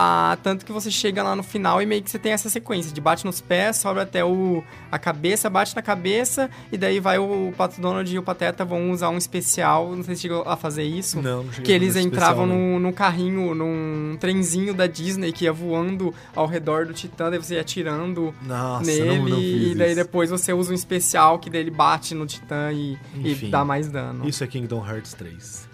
Ah, 0.00 0.38
tanto 0.44 0.64
que 0.64 0.70
você 0.70 0.92
chega 0.92 1.24
lá 1.24 1.34
no 1.34 1.42
final 1.42 1.82
e 1.82 1.86
meio 1.86 2.00
que 2.00 2.08
você 2.08 2.20
tem 2.20 2.30
essa 2.30 2.48
sequência 2.48 2.92
de 2.92 3.00
bate 3.00 3.24
nos 3.24 3.40
pés, 3.40 3.78
sobe 3.78 3.98
até 3.98 4.24
o, 4.24 4.62
a 4.92 4.96
cabeça, 4.96 5.50
bate 5.50 5.74
na 5.74 5.82
cabeça, 5.82 6.48
e 6.70 6.78
daí 6.78 7.00
vai 7.00 7.18
o 7.18 7.52
Pato 7.56 7.80
Donald 7.80 8.14
e 8.14 8.16
o 8.16 8.22
Pateta 8.22 8.64
vão 8.64 8.92
usar 8.92 9.08
um 9.08 9.18
especial. 9.18 9.96
Não 9.96 10.04
sei 10.04 10.14
se 10.14 10.22
chegou 10.22 10.42
a 10.42 10.56
fazer 10.56 10.84
isso. 10.84 11.20
Não, 11.20 11.42
não 11.42 11.50
Que 11.50 11.72
eles 11.72 11.96
entravam 11.96 12.44
especial, 12.44 12.78
num, 12.78 12.92
carrinho, 12.92 13.56
num 13.56 14.16
trenzinho 14.20 14.72
da 14.72 14.86
Disney 14.86 15.32
que 15.32 15.46
ia 15.46 15.52
voando 15.52 16.14
ao 16.32 16.46
redor 16.46 16.86
do 16.86 16.94
Titã, 16.94 17.28
daí 17.28 17.40
você 17.40 17.56
ia 17.56 17.62
atirando 17.62 18.32
Nossa, 18.40 18.84
nele, 18.84 19.18
não, 19.18 19.28
não 19.30 19.40
e 19.40 19.74
daí 19.74 19.88
isso. 19.88 19.96
depois 19.96 20.30
você 20.30 20.52
usa 20.52 20.70
um 20.70 20.74
especial 20.74 21.40
que 21.40 21.50
daí 21.50 21.62
ele 21.62 21.72
bate 21.72 22.14
no 22.14 22.24
Titã 22.24 22.70
e, 22.72 22.96
e 23.16 23.34
dá 23.50 23.64
mais 23.64 23.88
dano. 23.88 24.28
Isso 24.28 24.44
é 24.44 24.46
Kingdom 24.46 24.86
Hearts 24.86 25.12
3. 25.14 25.67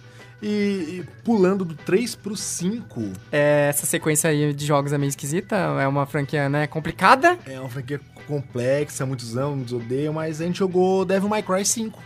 E, 0.46 0.98
e 1.00 1.04
pulando 1.24 1.64
do 1.64 1.74
3 1.74 2.14
pro 2.16 2.36
5, 2.36 3.02
É, 3.32 3.68
essa 3.70 3.86
sequência 3.86 4.28
aí 4.28 4.52
de 4.52 4.66
jogos 4.66 4.92
é 4.92 4.98
meio 4.98 5.08
esquisita, 5.08 5.56
é 5.56 5.88
uma 5.88 6.04
franquia, 6.04 6.50
né, 6.50 6.66
complicada. 6.66 7.38
é 7.46 7.58
uma 7.58 7.70
franquia 7.70 7.98
complexa, 8.26 9.06
muitos 9.06 9.36
amam, 9.38 9.56
muitos 9.56 9.72
odeiam, 9.72 10.12
mas 10.12 10.40
a 10.42 10.44
gente 10.44 10.58
jogou 10.58 11.04
Devil 11.04 11.28
May 11.30 11.42
Cry 11.42 11.64
5. 11.64 11.98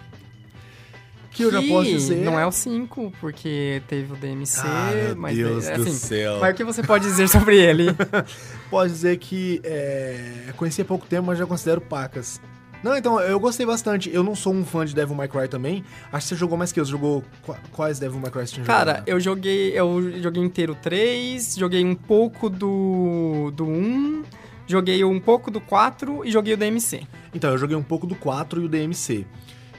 Que 1.32 1.44
eu 1.44 1.52
já 1.52 1.62
posso 1.62 1.88
dizer. 1.90 2.24
não 2.24 2.38
é 2.38 2.44
o 2.46 2.50
5, 2.50 3.12
porque 3.20 3.80
teve 3.86 4.12
o 4.12 4.16
DMC, 4.16 4.60
Ah, 4.64 5.14
mas 5.16 5.36
Deus 5.36 5.66
é, 5.68 5.76
do 5.76 5.82
assim, 5.82 5.92
céu. 5.92 6.38
Mas 6.40 6.52
o 6.52 6.56
que 6.56 6.64
você 6.64 6.82
pode 6.82 7.04
dizer 7.04 7.28
sobre 7.28 7.56
ele? 7.60 7.86
Pode 8.70 8.92
dizer 8.92 9.16
que 9.18 9.60
é, 9.64 10.52
conheci 10.56 10.82
há 10.82 10.84
pouco 10.84 11.06
tempo, 11.06 11.26
mas 11.28 11.38
já 11.38 11.46
considero 11.46 11.80
pacas. 11.80 12.40
Não, 12.82 12.96
então, 12.96 13.18
eu 13.20 13.40
gostei 13.40 13.66
bastante. 13.66 14.08
Eu 14.12 14.22
não 14.22 14.34
sou 14.36 14.52
um 14.54 14.64
fã 14.64 14.84
de 14.86 14.94
Devil 14.94 15.14
May 15.16 15.26
Cry 15.28 15.48
também. 15.48 15.84
Acho 16.12 16.26
que 16.26 16.34
você 16.34 16.36
jogou 16.36 16.56
mais 16.56 16.70
que 16.70 16.78
eu. 16.78 16.84
Você 16.84 16.92
jogou 16.92 17.24
qua- 17.44 17.58
quais 17.72 17.98
Devil 17.98 18.20
May 18.20 18.30
Cry 18.30 18.46
você 18.46 18.54
tinha 18.54 18.64
Cara, 18.66 18.92
jogado? 18.92 19.08
eu 19.08 19.20
joguei. 19.20 19.72
Eu 19.78 20.20
joguei 20.22 20.42
inteiro 20.42 20.76
3, 20.80 21.56
joguei 21.56 21.84
um 21.84 21.94
pouco 21.94 22.48
do. 22.48 23.50
do 23.54 23.64
1, 23.64 24.22
joguei 24.66 25.02
um 25.04 25.18
pouco 25.20 25.50
do 25.50 25.60
4 25.60 26.24
e 26.24 26.30
joguei 26.30 26.54
o 26.54 26.56
DMC. 26.56 27.02
Então, 27.34 27.50
eu 27.50 27.58
joguei 27.58 27.76
um 27.76 27.82
pouco 27.82 28.06
do 28.06 28.14
4 28.14 28.60
e 28.62 28.64
o 28.64 28.68
DMC. 28.68 29.26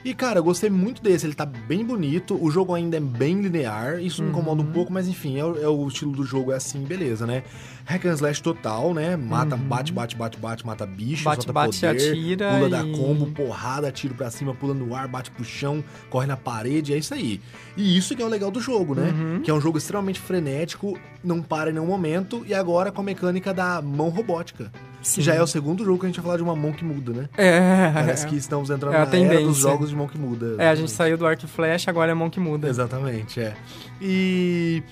E, 0.03 0.13
cara, 0.13 0.39
eu 0.39 0.43
gostei 0.43 0.69
muito 0.69 1.03
desse. 1.03 1.25
Ele 1.25 1.33
tá 1.33 1.45
bem 1.45 1.83
bonito. 1.83 2.41
O 2.41 2.49
jogo 2.49 2.73
ainda 2.73 2.95
é 2.95 3.01
bem 3.01 3.41
linear. 3.41 3.99
Isso 4.01 4.23
me 4.23 4.29
incomoda 4.29 4.61
Uhum. 4.61 4.69
um 4.69 4.71
pouco, 4.71 4.93
mas 4.93 5.09
enfim, 5.09 5.37
é, 5.37 5.43
o- 5.43 5.61
é 5.61 5.67
o 5.67 5.85
estilo 5.89 6.13
do 6.13 6.23
jogo, 6.23 6.53
é 6.53 6.55
assim, 6.55 6.83
beleza, 6.85 7.25
né? 7.27 7.43
Hack 7.89 8.05
and 8.05 8.13
slash 8.17 8.39
total, 8.41 8.93
né? 8.93 9.15
Mata, 9.17 9.57
bate, 9.57 9.91
bate, 9.91 10.15
bate, 10.15 10.37
bate, 10.37 10.63
mata 10.65 10.85
bicho, 10.85 11.23
Uhum. 11.27 11.31
Bate, 11.31 11.43
solta 11.43 11.53
bate, 11.53 11.79
poder, 11.79 11.87
atira 11.87 12.53
Pula 12.53 12.69
da 12.69 12.83
e- 12.83 12.91
combo, 12.91 13.25
porrada, 13.31 13.91
tiro 13.91 14.13
pra 14.13 14.29
cima, 14.29 14.53
pula 14.53 14.75
no 14.75 14.93
ar, 14.93 15.07
bate 15.07 15.31
pro 15.31 15.43
chão, 15.43 15.83
corre 16.09 16.27
na 16.27 16.37
parede, 16.37 16.93
é 16.93 16.97
isso 16.97 17.13
aí. 17.15 17.41
E 17.75 17.97
isso 17.97 18.15
que 18.15 18.21
é 18.21 18.25
o 18.25 18.29
legal 18.29 18.51
do 18.51 18.61
jogo, 18.61 18.93
né? 18.93 19.09
Uhum. 19.11 19.41
Que 19.41 19.49
é 19.49 19.53
um 19.53 19.59
jogo 19.59 19.77
extremamente 19.79 20.19
frenético, 20.19 20.99
não 21.23 21.41
para 21.41 21.71
em 21.71 21.73
nenhum 21.73 21.87
momento, 21.87 22.43
e 22.47 22.53
agora 22.53 22.91
com 22.91 23.01
a 23.01 23.03
mecânica 23.03 23.53
da 23.53 23.81
mão 23.81 24.09
robótica. 24.09 24.71
Sim. 25.01 25.15
Que 25.15 25.21
já 25.25 25.33
é 25.33 25.41
o 25.41 25.47
segundo 25.47 25.83
jogo 25.83 25.97
que 25.99 26.05
a 26.05 26.09
gente 26.09 26.17
vai 26.17 26.25
falar 26.25 26.37
de 26.37 26.43
uma 26.43 26.55
mão 26.55 26.71
que 26.73 26.83
muda, 26.85 27.11
né? 27.13 27.29
É. 27.37 27.89
Parece 27.93 28.27
que 28.27 28.35
estamos 28.35 28.69
entrando 28.69 28.93
É 28.93 28.97
na 28.97 29.03
era 29.03 29.09
dos 29.09 29.19
tendência. 29.19 29.61
jogos 29.61 29.89
de 29.89 29.95
mão 29.95 30.07
que 30.07 30.17
muda. 30.17 30.55
É, 30.59 30.67
a 30.69 30.75
gente 30.75 30.91
saiu 30.91 31.17
do 31.17 31.25
arco 31.25 31.45
e 31.45 31.47
flecha, 31.47 31.89
agora 31.89 32.11
é 32.11 32.13
mão 32.13 32.29
que 32.29 32.39
muda. 32.39 32.67
Exatamente, 32.67 33.39
é. 33.39 33.55
E. 34.01 34.83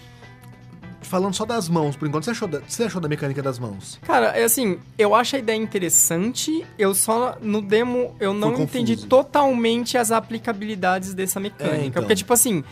Falando 1.08 1.34
só 1.34 1.46
das 1.46 1.70
mãos, 1.70 1.96
por 1.96 2.08
enquanto, 2.08 2.26
você 2.26 2.32
achou 2.32 2.48
da, 2.48 2.60
você 2.60 2.84
achou 2.84 3.00
da 3.00 3.08
mecânica 3.08 3.42
das 3.42 3.58
mãos? 3.58 3.98
Cara, 4.02 4.28
é 4.28 4.44
assim, 4.44 4.78
eu 4.98 5.16
acho 5.16 5.38
a 5.38 5.40
ideia 5.40 5.58
interessante, 5.58 6.66
eu 6.78 6.94
só, 6.94 7.38
no 7.42 7.62
demo, 7.62 8.14
eu 8.20 8.34
não 8.34 8.54
entendi 8.62 8.98
totalmente 8.98 9.98
as 9.98 10.12
aplicabilidades 10.12 11.14
dessa 11.14 11.40
mecânica. 11.40 11.76
É, 11.78 11.86
então. 11.86 12.04
Porque, 12.04 12.16
tipo 12.16 12.34
assim, 12.34 12.64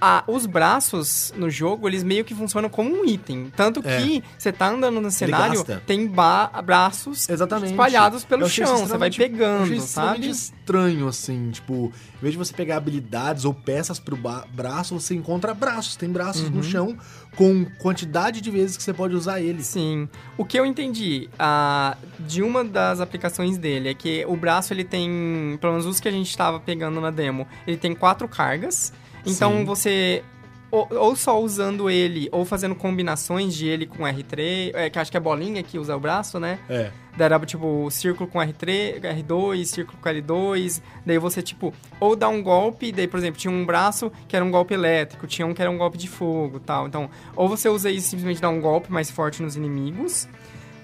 a- 0.00 0.24
os 0.26 0.46
braços 0.46 1.32
no 1.36 1.50
jogo, 1.50 1.88
eles 1.88 2.02
meio 2.04 2.24
que 2.24 2.34
funcionam 2.34 2.68
como 2.68 2.90
um 2.94 3.04
item. 3.04 3.52
Tanto 3.56 3.80
É. 3.84 3.96
que 4.00 4.24
você 4.38 4.52
tá 4.52 4.68
andando 4.70 5.00
no 5.00 5.10
cenário, 5.10 5.64
tem 5.86 6.06
ba- 6.06 6.50
braços 6.64 7.28
Exatamente. 7.28 7.70
espalhados 7.70 8.24
pelo 8.24 8.42
Eu 8.44 8.48
chão, 8.48 8.78
você 8.78 8.96
vai 8.96 9.08
eu 9.08 9.14
pegando, 9.14 9.62
achei 9.64 9.80
sabe? 9.80 10.28
estranho, 10.30 11.08
assim, 11.08 11.50
tipo, 11.50 11.92
em 12.16 12.20
vez 12.20 12.32
de 12.32 12.38
você 12.38 12.52
pegar 12.54 12.76
habilidades 12.76 13.44
ou 13.44 13.54
peças 13.54 13.98
pro 13.98 14.16
braço, 14.52 14.98
você 14.98 15.14
encontra 15.14 15.52
braços. 15.54 15.96
Tem 15.96 16.08
braços 16.08 16.42
Uhum. 16.44 16.50
no 16.56 16.62
chão 16.62 16.96
com 17.36 17.64
quantidade 17.78 18.40
de 18.40 18.50
vezes 18.50 18.76
que 18.76 18.82
você 18.82 18.92
pode 18.92 19.14
usar 19.14 19.40
eles. 19.40 19.66
Sim. 19.66 20.08
O 20.36 20.44
que 20.44 20.58
eu 20.58 20.64
entendi 20.66 21.28
ah, 21.38 21.96
de 22.20 22.42
uma 22.42 22.64
das 22.64 23.00
aplicações 23.00 23.56
dele 23.58 23.88
é 23.90 23.94
que 23.94 24.24
o 24.26 24.36
braço 24.36 24.72
ele 24.72 24.84
tem, 24.84 25.56
pelo 25.60 25.72
menos 25.72 25.86
os 25.86 26.00
que 26.00 26.08
a 26.08 26.12
gente 26.12 26.28
estava 26.28 26.58
pegando 26.60 27.00
na 27.00 27.10
demo, 27.10 27.46
ele 27.66 27.76
tem 27.76 27.94
quatro 27.94 28.28
cargas. 28.28 28.92
Então 29.26 29.58
Sim. 29.58 29.64
você 29.64 30.24
ou, 30.70 30.86
ou 30.90 31.16
só 31.16 31.40
usando 31.40 31.88
ele, 31.88 32.28
ou 32.30 32.44
fazendo 32.44 32.74
combinações 32.74 33.54
de 33.54 33.66
ele 33.66 33.86
com 33.86 34.02
R3, 34.02 34.70
é, 34.74 34.90
que 34.90 34.98
acho 34.98 35.10
que 35.10 35.16
é 35.16 35.20
bolinha 35.20 35.62
que 35.62 35.78
usa 35.78 35.96
o 35.96 36.00
braço, 36.00 36.38
né? 36.38 36.58
É. 36.68 36.90
Daí 37.16 37.24
era 37.24 37.40
tipo 37.40 37.90
círculo 37.90 38.28
com 38.28 38.38
R3, 38.38 39.00
R2, 39.00 39.64
círculo 39.64 39.98
com 40.00 40.08
L2. 40.08 40.80
Daí 41.04 41.18
você, 41.18 41.42
tipo, 41.42 41.72
ou 41.98 42.14
dá 42.14 42.28
um 42.28 42.42
golpe, 42.42 42.92
daí, 42.92 43.08
por 43.08 43.18
exemplo, 43.18 43.40
tinha 43.40 43.52
um 43.52 43.64
braço 43.64 44.12
que 44.28 44.36
era 44.36 44.44
um 44.44 44.50
golpe 44.50 44.74
elétrico, 44.74 45.26
tinha 45.26 45.46
um 45.46 45.52
que 45.52 45.60
era 45.60 45.70
um 45.70 45.78
golpe 45.78 45.98
de 45.98 46.08
fogo 46.08 46.60
tal. 46.60 46.86
Então, 46.86 47.10
ou 47.34 47.48
você 47.48 47.68
usa 47.68 47.90
isso 47.90 48.10
simplesmente 48.10 48.40
dá 48.40 48.48
um 48.48 48.60
golpe 48.60 48.92
mais 48.92 49.10
forte 49.10 49.42
nos 49.42 49.56
inimigos. 49.56 50.28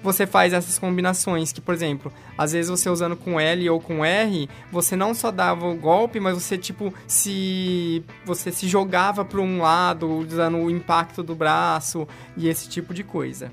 Você 0.04 0.26
faz 0.26 0.52
essas 0.52 0.78
combinações 0.78 1.50
que, 1.50 1.62
por 1.62 1.72
exemplo, 1.72 2.12
às 2.36 2.52
vezes 2.52 2.70
você 2.70 2.90
usando 2.90 3.16
com 3.16 3.40
L 3.40 3.70
ou 3.70 3.80
com 3.80 4.04
R, 4.04 4.50
você 4.70 4.94
não 4.94 5.14
só 5.14 5.30
dava 5.30 5.66
o 5.66 5.74
golpe, 5.74 6.20
mas 6.20 6.34
você, 6.34 6.58
tipo, 6.58 6.92
se. 7.06 8.04
Você 8.26 8.52
se 8.52 8.68
jogava 8.68 9.24
para 9.24 9.40
um 9.40 9.62
lado, 9.62 10.06
usando 10.06 10.58
o 10.58 10.70
impacto 10.70 11.22
do 11.22 11.34
braço 11.34 12.06
e 12.36 12.48
esse 12.48 12.68
tipo 12.68 12.92
de 12.92 13.02
coisa. 13.02 13.50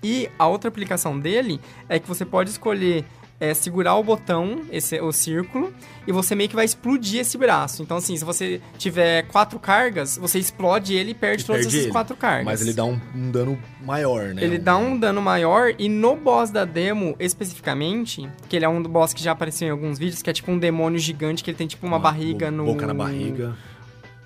E 0.00 0.30
a 0.38 0.46
outra 0.46 0.68
aplicação 0.68 1.18
dele 1.18 1.60
é 1.88 1.98
que 1.98 2.06
você 2.06 2.24
pode 2.24 2.50
escolher 2.50 3.04
é, 3.40 3.54
segurar 3.54 3.94
o 3.94 4.02
botão, 4.02 4.62
esse, 4.72 5.00
o 5.00 5.12
círculo, 5.12 5.72
e 6.06 6.12
você 6.12 6.34
meio 6.34 6.48
que 6.48 6.56
vai 6.56 6.64
explodir 6.64 7.20
esse 7.20 7.38
braço. 7.38 7.82
Então, 7.82 7.96
assim, 7.98 8.16
se 8.16 8.24
você 8.24 8.60
tiver 8.76 9.22
quatro 9.28 9.58
cargas, 9.60 10.16
você 10.18 10.38
explode 10.40 10.94
ele 10.94 11.12
e 11.12 11.14
perde 11.14 11.44
E 11.44 11.46
todas 11.46 11.60
perde 11.62 11.76
essas 11.76 11.84
ele. 11.86 11.92
quatro 11.92 12.16
cargas. 12.16 12.44
Mas 12.44 12.60
ele 12.60 12.72
dá 12.72 12.84
um, 12.84 12.98
um 13.14 13.30
dano 13.30 13.58
maior, 13.80 14.34
né? 14.34 14.42
Ele 14.42 14.58
dá 14.58 14.76
um 14.76 14.98
dano 14.98 15.22
maior 15.22 15.72
e 15.78 15.88
no 15.88 16.16
boss 16.16 16.50
da 16.50 16.64
demo, 16.64 17.14
especificamente, 17.20 18.28
que 18.48 18.56
ele 18.56 18.64
é 18.64 18.68
um 18.68 18.82
boss 18.82 19.12
que 19.14 19.22
já 19.22 19.32
apareceu 19.32 19.68
em 19.68 19.70
alguns 19.70 19.98
vídeos, 19.98 20.20
que 20.22 20.30
é 20.30 20.32
tipo 20.32 20.50
um 20.50 20.58
demônio 20.58 20.98
gigante 20.98 21.44
que 21.44 21.50
ele 21.50 21.58
tem 21.58 21.66
tipo 21.66 21.86
uma, 21.86 21.98
barriga 21.98 22.50
bo- 22.50 22.56
no... 22.56 22.64
Boca 22.64 22.86
na 22.86 22.94
barriga. 22.94 23.54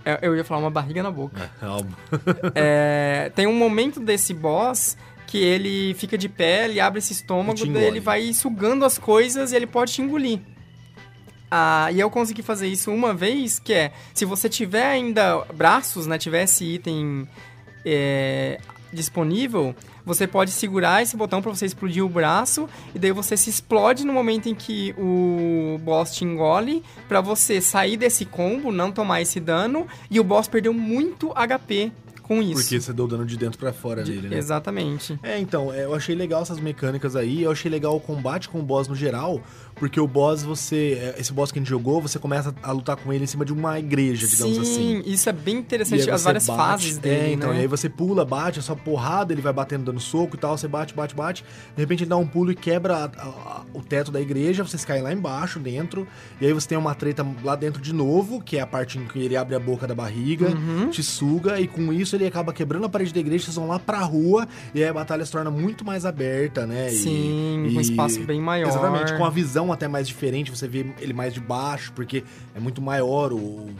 É, 0.04 0.18
Eu 0.22 0.34
ia 0.36 0.42
falar 0.42 0.60
uma 0.60 0.70
barriga 0.70 1.00
na 1.02 1.10
boca. 1.12 1.48
É, 1.60 1.64
algo. 1.66 1.88
É, 2.54 3.30
tem 3.36 3.46
um 3.46 3.54
momento 3.54 4.00
desse 4.00 4.34
boss 4.34 4.96
que 5.32 5.38
ele 5.38 5.94
fica 5.94 6.18
de 6.18 6.28
pé, 6.28 6.66
ele 6.66 6.78
abre 6.78 6.98
esse 6.98 7.14
estômago, 7.14 7.66
daí 7.66 7.84
ele 7.84 8.00
vai 8.00 8.34
sugando 8.34 8.84
as 8.84 8.98
coisas 8.98 9.50
e 9.50 9.56
ele 9.56 9.66
pode 9.66 9.90
te 9.90 10.02
engolir. 10.02 10.40
Ah, 11.50 11.88
e 11.90 11.98
eu 11.98 12.10
consegui 12.10 12.42
fazer 12.42 12.68
isso 12.68 12.90
uma 12.90 13.14
vez, 13.14 13.58
que 13.58 13.72
é, 13.72 13.92
se 14.12 14.26
você 14.26 14.46
tiver 14.46 14.84
ainda 14.84 15.38
braços, 15.54 16.06
né, 16.06 16.18
tiver 16.18 16.42
esse 16.42 16.74
item 16.74 17.26
é, 17.82 18.60
disponível, 18.92 19.74
você 20.04 20.26
pode 20.26 20.50
segurar 20.50 21.02
esse 21.02 21.16
botão 21.16 21.40
para 21.40 21.50
você 21.50 21.64
explodir 21.64 22.04
o 22.04 22.10
braço 22.10 22.68
e 22.94 22.98
daí 22.98 23.10
você 23.10 23.34
se 23.34 23.48
explode 23.48 24.04
no 24.04 24.12
momento 24.12 24.50
em 24.50 24.54
que 24.54 24.94
o 24.98 25.78
boss 25.78 26.14
te 26.14 26.26
engole 26.26 26.82
para 27.08 27.22
você 27.22 27.58
sair 27.58 27.96
desse 27.96 28.26
combo, 28.26 28.70
não 28.70 28.92
tomar 28.92 29.22
esse 29.22 29.40
dano 29.40 29.86
e 30.10 30.20
o 30.20 30.24
boss 30.24 30.46
perdeu 30.46 30.74
muito 30.74 31.32
HP 31.32 31.90
com 32.22 32.40
isso. 32.42 32.54
Porque 32.62 32.80
você 32.80 32.92
deu 32.92 33.06
dano 33.06 33.24
de 33.26 33.36
dentro 33.36 33.58
pra 33.58 33.72
fora 33.72 34.02
De- 34.02 34.12
dele, 34.12 34.28
né? 34.28 34.38
Exatamente. 34.38 35.18
É, 35.22 35.38
então, 35.38 35.72
é, 35.72 35.84
eu 35.84 35.94
achei 35.94 36.14
legal 36.14 36.42
essas 36.42 36.58
mecânicas 36.60 37.14
aí, 37.16 37.42
eu 37.42 37.50
achei 37.50 37.70
legal 37.70 37.96
o 37.96 38.00
combate 38.00 38.48
com 38.48 38.60
o 38.60 38.62
boss 38.62 38.88
no 38.88 38.94
geral, 38.94 39.40
porque 39.74 39.98
o 40.00 40.06
boss, 40.06 40.42
você. 40.42 40.98
é, 41.16 41.20
Esse 41.20 41.32
boss 41.32 41.50
que 41.52 41.58
a 41.58 41.60
gente 41.62 41.68
jogou, 41.68 42.00
você 42.00 42.18
começa 42.18 42.54
a 42.62 42.72
lutar 42.72 42.96
com 42.96 43.12
ele 43.12 43.24
em 43.24 43.26
cima 43.26 43.44
de 43.44 43.52
uma 43.52 43.78
igreja, 43.78 44.26
digamos 44.26 44.56
Sim, 44.56 44.62
assim. 44.62 45.02
isso 45.06 45.28
é 45.28 45.32
bem 45.32 45.56
interessante, 45.56 46.10
as 46.10 46.24
várias 46.24 46.46
bate, 46.46 46.58
fases 46.58 46.98
dele, 46.98 47.30
É, 47.30 47.32
então, 47.32 47.50
né? 47.50 47.58
e 47.58 47.60
aí 47.62 47.66
você 47.66 47.88
pula, 47.88 48.24
bate, 48.24 48.58
é 48.58 48.62
só 48.62 48.74
porrada, 48.74 49.32
ele 49.32 49.42
vai 49.42 49.52
batendo, 49.52 49.84
dando 49.84 50.00
soco 50.00 50.36
e 50.36 50.38
tal, 50.38 50.56
você 50.56 50.68
bate, 50.68 50.94
bate, 50.94 51.14
bate. 51.14 51.44
De 51.74 51.80
repente 51.82 52.02
ele 52.04 52.10
dá 52.10 52.16
um 52.16 52.26
pulo 52.26 52.50
e 52.52 52.54
quebra 52.54 52.96
a- 52.96 53.04
a- 53.04 53.26
a- 53.28 53.62
o 53.74 53.82
teto 53.82 54.10
da 54.10 54.20
igreja, 54.20 54.62
vocês 54.62 54.84
caem 54.84 55.02
lá 55.02 55.12
embaixo, 55.12 55.58
dentro. 55.58 56.06
E 56.40 56.46
aí 56.46 56.52
você 56.52 56.68
tem 56.68 56.78
uma 56.78 56.94
treta 56.94 57.26
lá 57.42 57.54
dentro 57.56 57.80
de 57.82 57.92
novo, 57.92 58.40
que 58.40 58.56
é 58.58 58.60
a 58.60 58.66
parte 58.66 58.98
em 58.98 59.06
que 59.06 59.18
ele 59.18 59.36
abre 59.36 59.54
a 59.54 59.60
boca 59.60 59.86
da 59.86 59.94
barriga, 59.94 60.48
Uhum. 60.48 60.90
te 60.90 61.02
suga, 61.02 61.60
e 61.60 61.66
com 61.66 61.92
isso 61.92 62.16
ele 62.16 62.26
acaba 62.26 62.52
quebrando 62.52 62.84
a 62.86 62.88
parede 62.88 63.12
da 63.12 63.20
igreja, 63.20 63.44
vocês 63.44 63.56
vão 63.56 63.68
lá 63.68 63.78
pra 63.78 63.98
rua, 64.00 64.46
e 64.74 64.82
aí 64.82 64.88
a 64.88 64.92
batalha 64.94 65.24
se 65.24 65.32
torna 65.32 65.50
muito 65.50 65.84
mais 65.84 66.04
aberta, 66.06 66.66
né? 66.66 66.88
Sim, 66.90 67.66
e- 67.68 67.76
um 67.76 67.80
espaço 67.80 68.20
bem 68.20 68.40
maior. 68.40 68.68
Exatamente, 68.68 69.16
com 69.16 69.24
a 69.24 69.30
visão 69.30 69.61
até 69.70 69.86
mais 69.86 70.08
diferente, 70.08 70.50
você 70.50 70.66
vê 70.66 70.86
ele 70.98 71.12
mais 71.12 71.34
de 71.34 71.40
baixo, 71.40 71.92
porque 71.94 72.24
é 72.54 72.58
muito 72.58 72.80
maior 72.80 73.34
o, 73.34 73.36
o, 73.36 73.70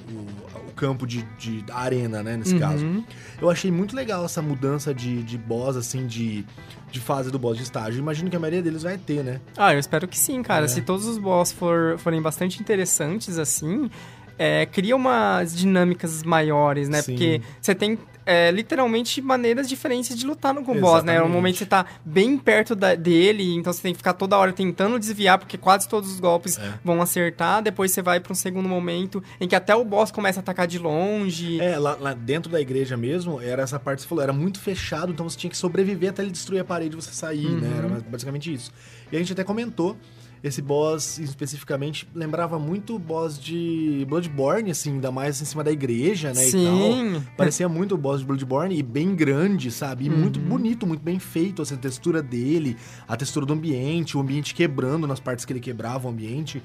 o 0.68 0.72
campo 0.76 1.06
de, 1.06 1.22
de 1.38 1.64
arena, 1.72 2.22
né, 2.22 2.36
nesse 2.36 2.52
Uhum. 2.52 2.60
caso. 2.60 3.04
Eu 3.40 3.48
achei 3.48 3.70
muito 3.70 3.96
legal 3.96 4.22
essa 4.26 4.42
mudança 4.42 4.92
de, 4.92 5.22
de 5.22 5.38
boss, 5.38 5.76
assim, 5.76 6.06
de, 6.06 6.44
de 6.90 7.00
fase 7.00 7.30
do 7.30 7.38
boss 7.38 7.56
de 7.56 7.62
estágio. 7.62 7.98
Imagino 7.98 8.28
que 8.28 8.36
a 8.36 8.38
maioria 8.38 8.60
deles 8.62 8.82
vai 8.82 8.98
ter, 8.98 9.24
né? 9.24 9.40
Ah, 9.56 9.72
eu 9.72 9.78
espero 9.78 10.06
que 10.06 10.18
sim, 10.18 10.42
cara. 10.42 10.66
É. 10.66 10.68
Se 10.68 10.82
todos 10.82 11.06
os 11.06 11.16
boss 11.16 11.50
for, 11.52 11.96
forem 11.98 12.20
bastante 12.20 12.60
interessantes, 12.60 13.38
assim, 13.38 13.90
é, 14.38 14.66
cria 14.66 14.94
umas 14.94 15.56
dinâmicas 15.56 16.22
maiores, 16.22 16.88
né? 16.88 17.00
Sim. 17.00 17.12
Porque 17.12 17.40
você 17.60 17.74
tem 17.74 17.98
é, 18.24 18.50
literalmente 18.50 19.20
maneiras 19.20 19.68
diferentes 19.68 20.16
de 20.16 20.24
lutar 20.26 20.54
no 20.54 20.62
com 20.62 20.72
o 20.72 20.80
boss, 20.80 21.02
né? 21.02 21.12
No 21.12 21.18
Exatamente. 21.18 21.32
momento 21.34 21.56
você 21.58 21.66
tá 21.66 21.86
bem 22.04 22.38
perto 22.38 22.74
da- 22.74 22.94
dele, 22.94 23.54
então 23.54 23.72
você 23.72 23.82
tem 23.82 23.92
que 23.92 23.98
ficar 23.98 24.12
toda 24.14 24.36
hora 24.38 24.52
tentando 24.52 24.98
desviar, 24.98 25.38
porque 25.38 25.58
quase 25.58 25.88
todos 25.88 26.10
os 26.12 26.20
golpes 26.20 26.58
É. 26.58 26.74
vão 26.84 27.00
acertar. 27.02 27.62
Depois 27.62 27.90
você 27.92 28.02
vai 28.02 28.20
pra 28.20 28.32
um 28.32 28.36
segundo 28.36 28.68
momento 28.68 29.22
em 29.40 29.48
que 29.48 29.54
até 29.56 29.74
o 29.74 29.84
boss 29.84 30.10
começa 30.10 30.40
a 30.40 30.42
atacar 30.42 30.66
de 30.66 30.78
longe. 30.78 31.60
É, 31.60 31.78
lá, 31.78 31.96
lá 32.00 32.14
dentro 32.14 32.50
da 32.50 32.60
igreja 32.60 32.96
mesmo, 32.96 33.40
era 33.40 33.62
essa 33.62 33.78
parte 33.78 33.98
que 33.98 34.02
você 34.02 34.08
falou, 34.08 34.22
era 34.22 34.32
muito 34.32 34.60
fechado, 34.60 35.12
então 35.12 35.28
você 35.28 35.36
tinha 35.36 35.50
que 35.50 35.56
sobreviver 35.56 36.10
até 36.10 36.22
ele 36.22 36.30
destruir 36.30 36.60
a 36.60 36.64
parede 36.64 36.94
e 36.96 37.00
você 37.00 37.12
sair, 37.12 37.46
Uhum. 37.46 37.58
né? 37.60 37.74
Era 37.78 37.88
basicamente 38.08 38.52
isso. 38.52 38.70
E 39.10 39.16
a 39.16 39.18
gente 39.18 39.32
até 39.32 39.44
comentou, 39.44 39.96
esse 40.42 40.60
boss 40.60 41.18
especificamente 41.18 42.08
lembrava 42.14 42.58
muito 42.58 42.96
o 42.96 42.98
boss 42.98 43.38
de 43.38 44.04
Bloodborne, 44.08 44.70
assim, 44.70 44.92
ainda 44.94 45.12
mais 45.12 45.40
em 45.40 45.44
cima 45.44 45.62
da 45.62 45.70
igreja, 45.70 46.32
né? 46.32 46.48
E 46.48 46.52
tal. 46.52 46.60
Sim. 46.60 47.22
Parecia 47.36 47.68
muito 47.68 47.94
o 47.94 47.98
boss 47.98 48.20
de 48.20 48.26
Bloodborne 48.26 48.76
e 48.76 48.82
bem 48.82 49.14
grande, 49.14 49.70
sabe? 49.70 50.06
E 50.06 50.10
muito 50.10 50.40
Uhum. 50.40 50.46
bonito, 50.46 50.86
muito 50.86 51.02
bem 51.02 51.18
feito, 51.18 51.62
assim, 51.62 51.74
a 51.74 51.78
textura 51.78 52.20
dele, 52.22 52.76
a 53.06 53.16
textura 53.16 53.46
do 53.46 53.52
ambiente, 53.52 54.16
o 54.16 54.20
ambiente 54.20 54.54
quebrando 54.54 55.06
nas 55.06 55.20
partes 55.20 55.44
que 55.44 55.52
ele 55.52 55.60
quebrava 55.60 56.08
o 56.08 56.10
ambiente. 56.10 56.62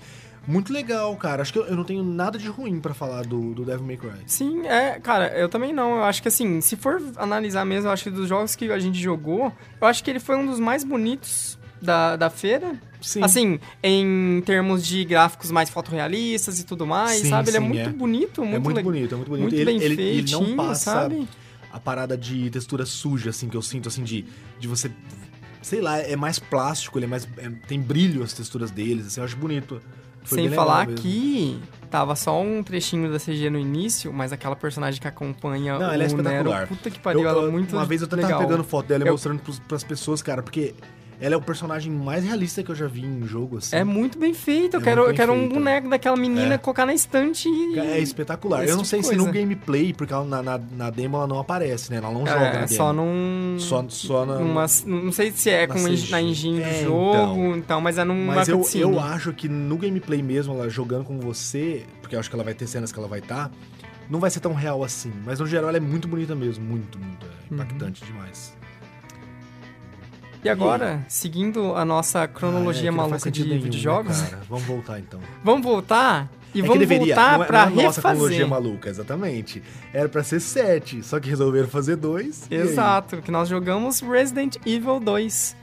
Muito 0.47 0.71
legal, 0.71 1.13
cara. 1.17 1.41
Acho 1.41 1.51
que 1.51 1.59
eu, 1.59 1.65
eu 1.65 1.75
não 1.75 1.83
tenho 1.83 2.01
nada 2.03 2.39
de 2.39 2.47
ruim 2.47 2.79
pra 2.79 2.93
falar 2.93 3.25
do, 3.25 3.53
do 3.53 3.65
Devil 3.65 3.85
May 3.85 3.97
Cry. 3.97 4.11
Sim, 4.25 4.65
é, 4.65 4.97
cara, 4.99 5.27
eu 5.37 5.49
também 5.49 5.73
não. 5.73 5.97
Eu 5.97 6.03
acho 6.05 6.21
que 6.21 6.29
assim, 6.29 6.61
se 6.61 6.77
for 6.77 7.01
analisar 7.17 7.65
mesmo, 7.65 7.89
eu 7.89 7.91
acho 7.91 8.05
que 8.05 8.09
dos 8.09 8.29
jogos 8.29 8.55
que 8.55 8.71
a 8.71 8.79
gente 8.79 8.97
jogou, 8.97 9.51
eu 9.81 9.87
acho 9.87 10.01
que 10.03 10.09
ele 10.09 10.21
foi 10.21 10.37
um 10.37 10.45
dos 10.45 10.57
mais 10.59 10.85
bonitos 10.85 11.59
da, 11.81 12.15
da 12.15 12.29
feira. 12.29 12.79
Sim. 13.01 13.23
Assim, 13.23 13.59
em 13.83 14.41
termos 14.45 14.85
de 14.85 15.05
gráficos 15.05 15.51
mais 15.51 15.69
fotorrealistas 15.69 16.59
e 16.59 16.65
tudo 16.65 16.85
mais, 16.87 17.21
Sim, 17.21 17.29
sabe? 17.29 17.49
Ele 17.49 17.57
é 17.57 17.61
sim, 17.61 17.67
muito 17.67 17.79
é. 17.81 17.89
bonito, 17.93 18.41
muito, 18.43 18.55
é 18.55 18.59
muito 18.59 18.77
le- 18.77 18.83
bonito, 18.83 19.13
é 19.13 19.15
muito 19.17 19.29
bonito. 19.29 19.41
Muito 19.43 19.55
ele, 19.55 19.65
bem 19.65 19.81
ele, 19.81 20.01
ele 20.01 20.31
não 20.31 20.55
passa 20.55 20.91
sabe? 20.93 21.27
a 21.71 21.79
parada 21.79 22.17
de 22.17 22.49
textura 22.49 22.85
suja, 22.85 23.29
assim, 23.29 23.47
que 23.49 23.55
eu 23.57 23.61
sinto, 23.61 23.87
assim, 23.87 24.03
de, 24.03 24.25
de 24.59 24.67
você. 24.67 24.89
Sei 25.61 25.81
lá, 25.81 25.99
é 25.99 26.15
mais 26.15 26.39
plástico, 26.39 26.97
ele 26.97 27.05
é 27.05 27.09
mais. 27.09 27.27
é- 27.37 27.49
tem 27.67 27.79
brilho 27.79 28.23
as 28.23 28.33
texturas 28.33 28.71
deles, 28.71 29.07
assim, 29.07 29.19
eu 29.19 29.25
acho 29.25 29.35
bonito. 29.37 29.81
Foi 30.23 30.39
Sem 30.39 30.49
falar 30.51 30.87
que 30.87 31.57
tava 31.89 32.13
só 32.15 32.41
um 32.41 32.61
trechinho 32.61 33.09
da 33.09 33.17
CG 33.17 33.49
no 33.49 33.57
início, 33.57 34.11
mas 34.11 34.33
aquela 34.33 34.57
personagem 34.57 34.99
que 34.99 35.07
acompanha 35.07 35.73
Não, 35.79 35.79
o 35.79 35.83
ela 35.83 35.93
é 35.93 35.97
Nero, 35.99 36.17
espetacular. 36.17 36.67
puta 36.67 36.89
que 36.91 36.99
pariu, 36.99 37.21
Eu- 37.21 37.29
ela 37.29 37.47
é 37.47 37.51
muito 37.51 37.73
Uma 37.73 37.85
vez 37.85 38.01
eu 38.01 38.07
até 38.07 38.17
legal. 38.17 38.31
tava 38.31 38.43
pegando 38.45 38.63
foto 38.65 38.87
dela 38.87 39.05
e 39.05 39.07
Eu- 39.07 39.13
mostrando 39.13 39.39
pros, 39.41 39.57
pras 39.59 39.85
pessoas, 39.85 40.21
cara, 40.21 40.43
porque 40.43 40.73
ela 41.19 41.33
é 41.33 41.37
o 41.37 41.41
personagem 41.41 41.91
mais 41.91 42.23
realista 42.23 42.61
que 42.61 42.69
eu 42.69 42.75
já 42.75 42.87
vi 42.87 43.03
em 43.03 43.25
jogo, 43.25 43.57
assim. 43.57 43.75
É 43.75 43.83
muito 43.83 44.19
bem 44.19 44.33
feito. 44.33 44.75
Eu 44.75 44.81
É 44.81 44.83
quero, 44.83 45.01
muito 45.01 45.11
eu 45.11 45.15
quero 45.15 45.33
um 45.33 45.39
feito. 45.39 45.53
boneco 45.55 45.89
daquela 45.89 46.15
menina 46.15 46.53
É. 46.53 46.57
colocar 46.57 46.85
na 46.85 46.93
estante 46.93 47.49
e. 47.49 47.79
É 47.79 47.99
espetacular. 47.99 48.63
Esse 48.63 48.71
eu 48.73 48.77
não 48.77 48.83
tipo 48.83 48.89
sei 48.89 48.99
de 49.01 49.07
se 49.07 49.15
no 49.15 49.23
coisa. 49.25 49.39
gameplay, 49.39 49.93
porque 49.93 50.13
ela, 50.13 50.23
na, 50.25 50.43
na, 50.43 50.57
na 50.71 50.89
demo 50.89 51.17
ela 51.17 51.27
não 51.27 51.39
aparece, 51.39 51.89
né? 51.91 51.97
Ela 51.97 52.11
não 52.11 52.19
joga 52.25 52.39
na 52.39 52.45
É, 52.47 52.51
demo. 52.53 52.67
só 52.67 52.93
num. 52.93 53.55
Só, 53.59 53.85
só 53.89 54.25
na... 54.25 54.39
numa- 54.39 54.65
não 54.85 55.11
sei 55.11 55.31
se 55.31 55.49
é 55.49 55.65
na 55.65 55.73
com 55.73 55.79
CG. 55.83 56.11
na 56.11 56.21
engine 56.21 56.59
do 56.59 56.65
É, 56.65 56.83
jogo, 56.83 57.55
então. 57.55 57.81
mas 57.81 57.97
é 57.97 58.03
numa 58.03 58.35
Mas 58.35 58.47
eu, 58.47 58.59
cutscene. 58.59 58.83
eu 58.83 58.99
acho 58.99 59.33
que 59.33 59.49
no 59.49 59.77
gameplay 59.77 60.21
mesmo, 60.21 60.53
ela 60.53 60.69
jogando 60.69 61.03
com 61.03 61.19
você, 61.19 61.83
porque 62.01 62.15
eu 62.15 62.19
acho 62.19 62.29
que 62.29 62.35
ela 62.35 62.43
vai 62.43 62.53
ter 62.53 62.67
cenas 62.67 62.91
que 62.91 62.99
ela 62.99 63.07
vai 63.07 63.19
estar, 63.19 63.49
não 64.09 64.19
vai 64.19 64.29
ser 64.29 64.39
tão 64.39 64.53
real 64.53 64.83
assim. 64.83 65.11
Mas 65.25 65.39
no 65.39 65.47
geral 65.47 65.69
ela 65.69 65.77
é 65.77 65.81
muito 65.81 66.07
bonita 66.07 66.35
mesmo, 66.35 66.63
muito, 66.63 66.97
muito. 66.99 67.25
É 67.25 67.29
Uhum. 67.53 67.59
impactante 67.61 68.05
demais. 68.05 68.55
E 70.47 70.49
agora, 70.49 71.05
seguindo 71.07 71.75
a 71.75 71.83
nossa 71.85 72.27
cronologia 72.27 72.89
Ah, 72.89 72.93
é, 72.93 72.95
maluca 72.95 73.29
de 73.31 73.41
nenhum, 73.43 73.55
né, 73.55 73.61
videojogos, 73.61 74.21
cara? 74.21 74.41
Vamos 74.49 74.65
voltar 74.65 74.99
então. 74.99 75.19
vamos 75.43 75.63
voltar 75.65 76.29
e 76.55 76.59
é 76.59 76.61
vamos 76.63 76.79
deveria, 76.79 77.13
voltar 77.15 77.37
não 77.37 77.43
é, 77.43 77.47
pra 77.47 77.69
não 77.69 77.79
é 77.81 77.83
nossa 77.83 78.01
cronologia 78.01 78.37
refazer. 78.45 78.63
maluca, 78.63 78.89
exatamente. 78.89 79.61
Era 79.93 80.07
pra 80.09 80.23
ser 80.23 80.39
7, 80.39 81.03
só 81.03 81.19
que 81.19 81.29
resolveram 81.29 81.67
fazer 81.67 81.95
dois. 81.97 82.47
Exato, 82.49 83.17
que 83.21 83.29
nós 83.29 83.47
jogamos 83.49 83.99
Resident 83.99 84.55
Evil 84.65 84.99
2, 84.99 85.55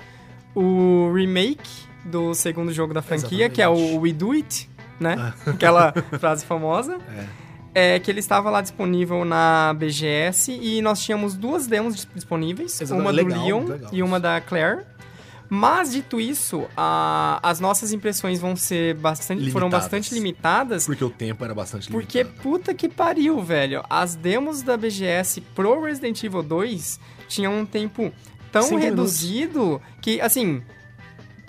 o 0.55 1.11
remake 1.15 1.69
do 2.05 2.35
segundo 2.35 2.73
jogo 2.73 2.93
da 2.95 3.03
franquia, 3.03 3.49
que 3.49 3.63
é 3.63 3.69
o 3.69 3.99
We 4.01 4.13
Do 4.13 4.33
It, 4.33 4.71
né? 5.01 5.33
Aquela 5.47 5.93
frase 6.19 6.45
famosa. 6.45 6.99
É. 7.17 7.44
É 7.75 7.99
que 7.99 8.11
ele 8.11 8.21
estava 8.21 8.51
lá 8.51 8.61
disponível 8.61 9.25
na 9.25 9.75
BGS 9.77 10.53
e 10.53 10.81
nós 10.81 11.03
tínhamos 11.03 11.35
duas 11.35 11.67
demos 11.67 11.95
dis- 11.97 12.09
disponíveis, 12.15 12.81
Exato, 12.81 13.01
uma 13.01 13.11
legal, 13.11 13.37
do 13.39 13.45
Leon 13.45 13.65
legal. 13.65 13.91
e 13.93 14.03
uma 14.03 14.21
da 14.21 14.41
Claire. 14.41 14.83
Mas, 15.51 15.93
dito 15.93 16.21
isso, 16.21 16.67
a- 16.77 17.39
as 17.43 17.61
nossas 17.61 17.93
impressões 17.93 18.41
vão 18.41 18.57
ser 18.57 18.95
bastante. 18.95 19.51
foram 19.51 19.67
Limitadas. 19.67 19.85
bastante 19.85 20.15
limitadas. 20.15 20.87
Porque 20.87 21.05
o 21.05 21.11
tempo 21.11 21.45
era 21.45 21.55
bastante 21.55 21.91
limitado. 21.91 22.07
Porque 22.07 22.25
puta 22.43 22.73
que 22.75 22.89
pariu, 22.89 23.43
velho. 23.43 23.85
As 23.91 24.15
demos 24.15 24.63
da 24.63 24.77
BGS 24.77 25.41
pro 25.55 25.83
Resident 25.83 26.23
Evil 26.25 26.43
2 26.43 26.99
tinham 27.29 27.59
um 27.61 27.67
tempo 27.67 28.11
tão 28.51 28.77
reduzido 28.77 29.81
que, 30.01 30.21
assim. 30.21 30.63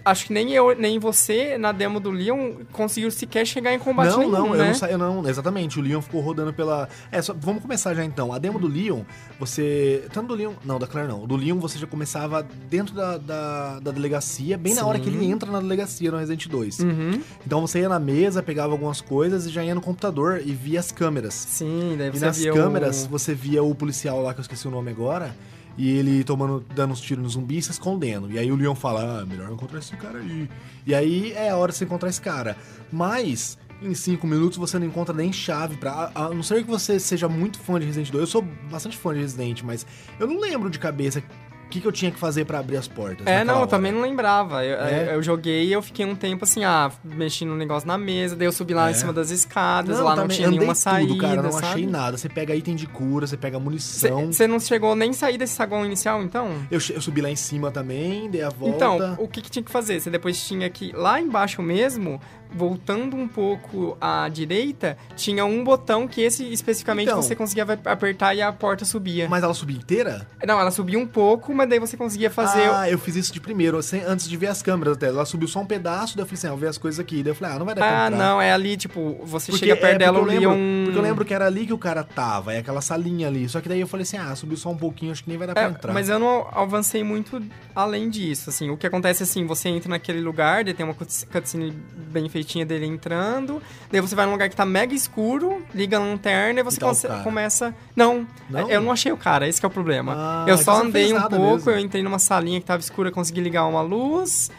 Acho 0.05 0.27
que 0.27 0.33
nem 0.33 0.51
eu, 0.53 0.75
nem 0.77 0.99
você, 0.99 1.57
na 1.57 1.71
demo 1.71 1.99
do 1.99 2.11
Leon, 2.11 2.57
conseguiu 2.71 3.09
sequer 3.09 3.43
chegar 3.43 3.73
em 3.73 3.79
combate 3.79 4.11
Não, 4.11 4.19
nenhum, 4.19 4.31
não, 4.31 4.47
eu 4.49 4.53
né? 4.53 4.67
não 4.67 4.73
saí, 4.75 4.95
não, 4.95 5.27
exatamente. 5.27 5.79
O 5.79 5.81
Leon 5.81 5.99
ficou 5.99 6.21
rodando 6.21 6.53
pela. 6.53 6.87
É, 7.11 7.19
só, 7.21 7.33
vamos 7.33 7.63
começar 7.63 7.95
já 7.95 8.05
então. 8.05 8.31
A 8.31 8.37
demo 8.37 8.59
do 8.59 8.67
Leon, 8.67 9.01
você. 9.39 10.07
Tanto 10.13 10.27
do 10.27 10.35
Leon. 10.35 10.53
Não, 10.63 10.77
da 10.77 10.85
Claire 10.85 11.09
não. 11.09 11.25
Do 11.25 11.35
Leon 11.35 11.57
você 11.57 11.79
já 11.79 11.87
começava 11.87 12.45
dentro 12.69 12.93
da, 12.93 13.17
da, 13.17 13.79
da 13.79 13.91
delegacia, 13.91 14.57
bem 14.57 14.75
na 14.75 14.85
hora 14.85 14.99
que 14.99 15.09
Sim. 15.09 15.17
ele 15.17 15.25
entra 15.25 15.51
na 15.51 15.59
delegacia 15.59 16.11
no 16.11 16.17
Resident 16.17 16.47
2. 16.47 16.79
Uhum. 16.79 17.21
Então 17.43 17.61
você 17.61 17.79
ia 17.79 17.89
na 17.89 17.99
mesa, 17.99 18.43
pegava 18.43 18.73
algumas 18.73 19.01
coisas 19.01 19.47
e 19.47 19.49
já 19.49 19.63
ia 19.63 19.73
no 19.73 19.81
computador 19.81 20.39
e 20.45 20.53
via 20.53 20.79
as 20.79 20.91
câmeras. 20.91 21.33
Sim, 21.33 21.95
daí 21.97 22.09
E 22.09 22.11
você 22.11 22.25
nas 22.25 22.37
via 22.37 22.53
câmeras, 22.53 23.05
o... 23.05 23.09
você 23.09 23.33
via 23.33 23.63
o 23.63 23.73
policial 23.73 24.21
lá, 24.21 24.33
que 24.35 24.39
eu 24.39 24.43
esqueci 24.43 24.67
o 24.67 24.71
nome 24.71 24.91
agora, 24.91 25.35
e 25.77 25.89
ele 25.89 26.23
tomando, 26.23 26.65
dando 26.73 26.91
uns 26.91 27.01
tiros 27.01 27.23
no 27.23 27.29
zumbi 27.29 27.57
e 27.57 27.61
se 27.61 27.71
escondendo. 27.71 28.31
E 28.31 28.39
aí 28.39 28.51
o 28.51 28.55
Leon 28.55 28.75
fala, 28.75 29.21
ah, 29.21 29.25
melhor 29.25 29.51
encontrar 29.51 29.79
esse 29.79 29.95
cara 29.95 30.19
aí. 30.19 30.49
E 30.85 30.95
aí 30.95 31.33
é 31.33 31.49
a 31.49 31.57
hora 31.57 31.71
de 31.71 31.77
você 31.77 31.85
encontrar 31.85 32.09
esse 32.09 32.21
cara. 32.21 32.57
Mas, 32.91 33.57
em 33.81 33.93
cinco 33.93 34.25
minutos, 34.25 34.57
você 34.57 34.79
não 34.79 34.87
encontra 34.87 35.13
nem 35.13 35.33
chave 35.33 35.75
pra... 35.77 36.11
A 36.15 36.25
a 36.25 36.29
não 36.29 36.43
ser 36.43 36.63
que 36.63 36.69
você 36.69 36.99
seja 36.99 37.27
muito 37.27 37.59
fã 37.59 37.79
de 37.79 37.85
Resident 37.85 38.11
2. 38.11 38.21
Eu 38.21 38.27
sou 38.27 38.41
bastante 38.71 38.97
fã 38.97 39.13
de 39.13 39.19
Resident, 39.19 39.61
mas 39.63 39.85
eu 40.19 40.27
não 40.27 40.39
lembro 40.39 40.69
de 40.69 40.79
cabeça 40.79 41.21
o 41.65 41.69
que, 41.69 41.81
que 41.81 41.87
eu 41.87 41.91
tinha 41.91 42.11
que 42.11 42.19
fazer 42.19 42.45
pra 42.45 42.59
abrir 42.59 42.77
as 42.77 42.87
portas. 42.87 43.25
É, 43.27 43.43
não, 43.43 43.55
eu 43.55 43.59
hora. 43.61 43.67
também 43.67 43.91
não 43.91 44.01
lembrava. 44.01 44.63
Eu, 44.63 44.77
É? 44.79 45.15
eu 45.15 45.21
joguei 45.23 45.65
e 45.65 45.73
eu 45.73 45.81
fiquei 45.81 46.05
um 46.05 46.15
tempo 46.15 46.43
assim, 46.45 46.63
ah, 46.63 46.91
mexendo 47.03 47.49
no 47.49 47.55
negócio 47.57 47.87
na 47.87 47.97
mesa, 47.97 48.35
daí 48.35 48.47
eu 48.47 48.51
subi 48.51 48.73
lá 48.73 48.87
É. 48.87 48.91
em 48.91 48.93
cima 48.93 49.11
das 49.11 49.29
escadas, 49.31 49.99
lá 49.99 50.15
não 50.15 50.27
tinha 50.27 50.47
nenhuma 50.49 50.73
tudo, 50.73 50.81
saída, 50.81 51.17
cara, 51.17 51.41
não 51.41 51.51
sabe? 51.51 51.65
achei 51.67 51.85
nada. 51.87 52.17
Você 52.17 52.29
pega 52.29 52.55
item 52.55 52.75
de 52.75 52.87
cura, 52.87 53.25
você 53.27 53.35
pega 53.37 53.59
munição. 53.59 54.31
Você 54.31 54.47
não 54.47 54.59
chegou 54.59 54.95
nem 54.95 55.11
sair 55.13 55.37
desse 55.37 55.53
saguão 55.55 55.85
inicial, 55.85 56.21
então? 56.23 56.47
Eu, 56.71 56.79
eu 56.93 57.01
subi 57.01 57.21
lá 57.21 57.29
em 57.29 57.35
cima 57.35 57.71
também, 57.71 58.29
dei 58.29 58.43
a 58.43 58.49
volta. 58.49 58.75
Então, 58.75 59.15
o 59.19 59.27
que, 59.27 59.41
que 59.41 59.49
tinha 59.49 59.63
que 59.63 59.71
fazer? 59.71 59.99
Você 59.99 60.09
depois 60.09 60.41
tinha 60.47 60.69
que, 60.69 60.91
lá 60.95 61.19
embaixo 61.19 61.61
mesmo, 61.61 62.21
voltando 62.53 63.15
um 63.15 63.27
pouco 63.27 63.97
à 63.99 64.27
direita, 64.29 64.97
tinha 65.15 65.45
um 65.45 65.63
botão 65.63 66.07
que 66.07 66.21
esse 66.21 66.43
especificamente 66.51 67.07
Então. 67.09 67.21
você 67.21 67.35
conseguia 67.35 67.63
apertar 67.85 68.33
e 68.35 68.41
a 68.41 68.51
porta 68.51 68.85
subia. 68.85 69.27
Mas 69.29 69.43
ela 69.43 69.53
subia 69.53 69.77
inteira? 69.77 70.27
Não, 70.45 70.59
ela 70.59 70.71
subia 70.71 70.97
um 70.99 71.07
pouco, 71.07 71.53
mas 71.53 71.69
daí 71.69 71.79
você 71.79 71.97
conseguia 71.97 72.29
fazer... 72.29 72.69
Ah, 72.71 72.89
eu 72.89 72.97
fiz 72.97 73.15
isso 73.15 73.33
de 73.33 73.39
primeiro, 73.41 73.81
sem- 73.83 74.03
antes 74.03 74.27
de 74.27 74.37
ver 74.37 74.47
as 74.47 74.61
câmeras 74.61 74.95
até. 74.97 75.07
Ela 75.07 75.25
subiu 75.25 75.47
só 75.47 75.59
um 75.59 75.65
pedaço, 75.65 76.15
daí 76.15 76.23
eu 76.23 76.27
falei 76.27 76.37
assim, 76.37 76.47
ah, 76.47 76.65
eu 76.65 76.69
as 76.69 76.77
coisas 76.77 76.99
aqui. 76.99 77.21
Daí 77.23 77.31
eu 77.31 77.35
falei, 77.35 77.55
ah, 77.55 77.59
não 77.59 77.65
vai 77.65 77.75
dar 77.75 77.81
pra 77.81 78.03
Ah, 78.03 78.07
entrar. 78.07 78.17
não, 78.17 78.41
é 78.41 78.51
ali, 78.53 78.77
tipo, 78.77 79.19
você 79.23 79.51
Porque, 79.51 79.65
chega 79.67 79.79
perto 79.79 79.95
é, 79.95 79.97
dela, 79.99 80.17
eu 80.19 80.23
lembro, 80.23 80.49
Leon... 80.51 80.85
Porque 80.85 80.97
eu 80.99 81.03
lembro 81.03 81.25
que 81.25 81.33
era 81.33 81.45
ali 81.45 81.65
que 81.65 81.73
o 81.73 81.77
cara 81.77 82.03
tava, 82.03 82.53
é 82.53 82.59
aquela 82.59 82.81
salinha 82.81 83.27
ali. 83.27 83.47
Só 83.49 83.61
que 83.61 83.69
daí 83.69 83.79
eu 83.81 83.87
falei 83.87 84.03
assim, 84.03 84.17
ah, 84.17 84.35
subiu 84.35 84.57
só 84.57 84.69
um 84.69 84.77
pouquinho, 84.77 85.11
acho 85.11 85.23
que 85.23 85.29
nem 85.29 85.37
vai 85.37 85.47
dar 85.47 85.53
pra 85.53 85.63
É, 85.63 85.67
entrar. 85.69 85.93
mas 85.93 86.09
eu 86.09 86.17
não 86.19 86.47
avancei 86.51 87.03
muito 87.03 87.41
além 87.75 88.09
disso, 88.09 88.49
assim. 88.49 88.69
O 88.69 88.77
que 88.77 88.87
acontece 88.87 89.23
é 89.23 89.25
assim, 89.25 89.45
você 89.45 89.69
entra 89.69 89.89
naquele 89.89 90.21
lugar, 90.21 90.63
daí 90.63 90.73
tem 90.73 90.85
uma 90.85 90.93
cuts- 90.93 91.27
cutscene 91.31 91.71
bem 92.11 92.27
feitinha 92.35 92.65
dele 92.65 92.85
entrando, 92.85 93.61
daí 93.89 94.01
você 94.01 94.13
vai 94.13 94.25
num 94.25 94.33
lugar 94.33 94.49
que 94.49 94.55
tá 94.55 94.65
mega 94.65 94.93
escuro, 94.93 95.65
liga 95.73 95.95
a 95.95 96.01
lanterna 96.01 96.59
e 96.59 96.63
você 96.63 96.79
tá 96.79 97.23
começa... 97.23 97.73
Não, 97.95 98.27
Não? 98.49 98.69
eu 98.69 98.81
não 98.81 98.91
achei 98.91 99.09
o 99.09 99.17
cara, 99.17 99.47
esse 99.47 99.57
que 99.57 99.65
é 99.65 99.69
o 99.69 99.71
problema. 99.71 100.13
Ah, 100.17 100.45
eu 100.45 100.55
então 100.55 100.65
só 100.65 100.81
andei 100.81 101.13
um 101.13 101.21
pouco, 101.21 101.37
mesmo. 101.37 101.71
eu 101.71 101.79
entrei 101.79 102.03
numa 102.03 102.19
salinha 102.19 102.59
que 102.59 102.65
tava 102.65 102.81
escura, 102.81 103.09
consegui 103.11 103.39
ligar 103.39 103.65
uma 103.65 103.81
luz... 103.81 104.51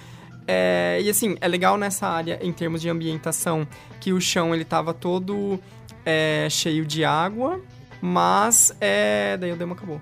É, 0.49 1.01
e 1.03 1.11
assim, 1.11 1.37
é 1.41 1.49
legal 1.49 1.77
nessa 1.77 2.07
área, 2.07 2.39
em 2.41 2.53
termos 2.53 2.81
de 2.81 2.89
ambientação, 2.89 3.67
que 3.99 4.13
o 4.13 4.21
chão 4.21 4.55
ele 4.55 4.65
tava 4.65 4.95
todo 4.95 5.59
é, 6.05 6.47
cheio 6.49 6.87
de 6.87 7.05
água, 7.05 7.61
mas 8.01 8.73
é, 8.81 9.37
daí 9.37 9.51
o 9.51 9.57
demo 9.57 9.73
acabou. 9.73 10.01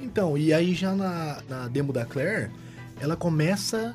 Então, 0.00 0.38
e 0.38 0.50
aí 0.50 0.72
já 0.72 0.94
na, 0.94 1.42
na 1.46 1.68
demo 1.68 1.92
da 1.92 2.06
Claire, 2.06 2.50
ela 2.98 3.16
começa 3.16 3.94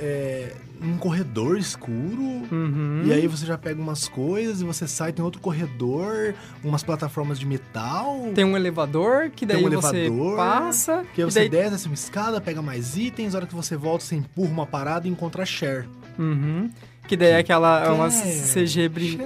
é, 0.00 0.52
num 0.80 0.96
corredor 0.96 1.58
escuro. 1.58 2.22
Uhum. 2.50 3.02
E 3.04 3.12
aí 3.12 3.26
você 3.26 3.44
já 3.44 3.58
pega 3.58 3.80
umas 3.80 4.08
coisas 4.08 4.60
e 4.60 4.64
você 4.64 4.86
sai, 4.86 5.12
tem 5.12 5.24
outro 5.24 5.40
corredor, 5.40 6.34
umas 6.62 6.82
plataformas 6.82 7.38
de 7.38 7.46
metal. 7.46 8.30
Tem 8.34 8.44
um 8.44 8.56
elevador 8.56 9.30
que 9.30 9.44
daí 9.44 9.56
Tem 9.58 9.66
um 9.66 9.80
você 9.80 9.96
elevador, 9.96 10.36
passa. 10.36 11.04
Que 11.14 11.22
aí 11.22 11.30
você 11.30 11.40
daí... 11.40 11.48
desce 11.48 11.74
essa 11.74 11.92
escada, 11.92 12.40
pega 12.40 12.62
mais 12.62 12.96
itens, 12.96 13.34
a 13.34 13.38
hora 13.38 13.46
que 13.46 13.54
você 13.54 13.76
volta, 13.76 14.04
você 14.04 14.16
empurra 14.16 14.50
uma 14.50 14.66
parada 14.66 15.06
e 15.06 15.10
encontra 15.10 15.42
a 15.42 15.46
Cher. 15.46 15.86
Uhum. 16.18 16.70
Que 17.06 17.16
daí 17.16 17.30
é 17.30 17.38
aquela 17.38 17.84
é 17.84 17.88
uma 17.90 18.08
CG 18.10 18.88
brin... 18.88 19.18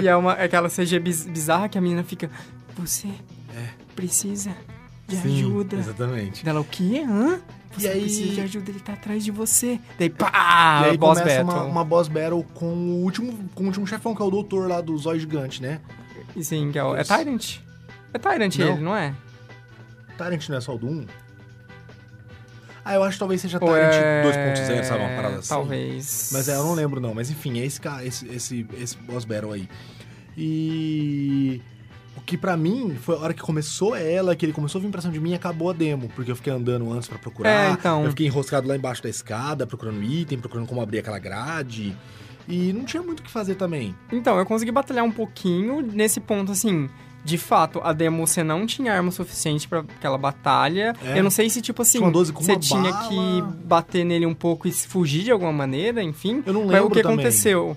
E 0.00 0.08
é 0.08 0.16
uma, 0.16 0.32
é 0.32 0.44
aquela 0.44 0.68
CG 0.68 0.98
biz- 0.98 1.26
bizarra 1.26 1.68
que 1.68 1.78
a 1.78 1.80
menina 1.80 2.02
fica. 2.02 2.28
Você 2.76 3.08
precisa 3.94 4.50
de 5.06 5.16
É. 5.16 5.20
Sim, 5.20 5.38
ajuda. 5.38 5.76
Exatamente. 5.76 6.44
Dela, 6.44 6.60
o 6.60 6.64
quê? 6.64 7.04
Hã? 7.08 7.40
Você 7.76 7.86
E 7.86 7.90
aí- 7.90 8.00
precisa 8.02 8.32
de 8.34 8.40
ajuda, 8.40 8.70
ele 8.70 8.80
tá 8.80 8.92
atrás 8.92 9.24
de 9.24 9.30
você. 9.30 9.80
Daí, 9.98 10.08
pá! 10.10 10.82
e 10.86 10.90
aí 10.90 10.96
boss 10.96 11.18
começa 11.18 11.42
battle. 11.44 11.62
uma, 11.62 11.70
uma 11.70 11.84
boss 11.84 12.08
battle 12.08 12.44
com 12.54 12.66
o 12.66 13.02
último, 13.02 13.48
com 13.54 13.64
o 13.64 13.66
último 13.66 13.86
chefão, 13.86 14.14
que 14.14 14.22
é 14.22 14.24
o 14.24 14.30
doutor 14.30 14.68
lá 14.68 14.80
do 14.80 14.96
Zóio 14.96 15.18
Gigante, 15.20 15.60
né? 15.60 15.80
E 16.36 16.44
Sim, 16.44 16.70
que 16.72 16.78
é, 16.78 16.84
o... 16.84 16.94
é. 16.96 17.02
Tyrant. 17.04 17.58
É 18.12 18.18
Tyrant 18.18 18.56
Não. 18.56 18.68
ele, 18.68 18.80
não 18.80 18.96
é? 18.96 19.14
Tyrant 20.16 20.48
não 20.48 20.56
é 20.56 20.60
só 20.60 20.74
o 20.74 20.78
do 20.78 20.86
1? 20.88 21.06
Ah, 22.84 22.94
eu 22.94 23.02
acho 23.02 23.14
que 23.14 23.18
talvez 23.18 23.40
seja 23.40 23.58
Ou 23.60 23.66
Tyrant 23.68 23.94
é... 23.94 24.22
2.0, 24.24 24.84
sabe? 24.84 25.00
Uma 25.04 25.16
parada 25.16 25.36
assim. 25.38 25.48
Talvez. 25.48 26.30
Mas 26.32 26.48
é, 26.48 26.54
eu 26.56 26.64
não 26.64 26.74
lembro 26.74 27.00
não. 27.00 27.14
Mas 27.14 27.30
enfim, 27.30 27.58
é 27.58 27.64
esse, 27.64 27.80
cara, 27.80 28.04
esse, 28.04 28.26
esse, 28.28 28.66
esse 28.78 28.96
boss 28.98 29.24
battle 29.24 29.52
aí. 29.52 29.68
E... 30.36 31.62
Que 32.26 32.38
pra 32.38 32.56
mim 32.56 32.96
foi 33.00 33.16
a 33.16 33.18
hora 33.18 33.34
que 33.34 33.42
começou 33.42 33.94
ela, 33.94 34.34
que 34.34 34.46
ele 34.46 34.52
começou 34.52 34.78
a 34.78 34.82
vir 34.82 34.90
pra 34.90 35.00
cima 35.00 35.12
de 35.12 35.20
mim 35.20 35.32
e 35.32 35.34
acabou 35.34 35.68
a 35.68 35.72
demo. 35.74 36.08
Porque 36.16 36.30
eu 36.30 36.36
fiquei 36.36 36.52
andando 36.52 36.90
antes 36.92 37.06
pra 37.08 37.18
procurar. 37.18 37.50
É, 37.50 37.70
então. 37.70 38.02
Eu 38.04 38.10
fiquei 38.10 38.26
enroscado 38.26 38.66
lá 38.66 38.74
embaixo 38.76 39.02
da 39.02 39.10
escada, 39.10 39.66
procurando 39.66 40.02
item, 40.02 40.38
procurando 40.38 40.66
como 40.66 40.80
abrir 40.80 41.00
aquela 41.00 41.18
grade. 41.18 41.94
E 42.48 42.72
não 42.72 42.84
tinha 42.84 43.02
muito 43.02 43.20
o 43.20 43.22
que 43.22 43.30
fazer 43.30 43.54
também. 43.56 43.94
Então, 44.12 44.38
eu 44.38 44.46
consegui 44.46 44.70
batalhar 44.72 45.04
um 45.04 45.10
pouquinho 45.10 45.82
nesse 45.82 46.18
ponto, 46.20 46.52
assim. 46.52 46.88
De 47.24 47.38
fato, 47.38 47.80
a 47.82 47.90
demo 47.94 48.26
você 48.26 48.42
não 48.42 48.66
tinha 48.66 48.92
arma 48.92 49.10
suficiente 49.10 49.66
pra 49.66 49.78
aquela 49.80 50.18
batalha. 50.18 50.94
É. 51.02 51.18
Eu 51.18 51.22
não 51.24 51.30
sei 51.30 51.48
se, 51.48 51.62
tipo 51.62 51.80
assim, 51.80 51.96
Tinha 51.98 52.06
uma 52.06 52.12
12 52.12 52.34
com 52.34 52.42
você 52.42 52.54
tinha 52.56 52.82
bala. 52.92 53.08
que 53.08 53.42
bater 53.64 54.04
nele 54.04 54.26
um 54.26 54.34
pouco 54.34 54.68
e 54.68 54.72
fugir 54.72 55.24
de 55.24 55.30
alguma 55.30 55.50
maneira, 55.52 56.02
enfim. 56.02 56.42
Eu 56.44 56.52
não 56.52 56.62
Mas 56.64 56.70
lembro 56.72 56.88
o 56.88 56.90
que 56.90 57.00
também. 57.02 57.14
aconteceu 57.18 57.74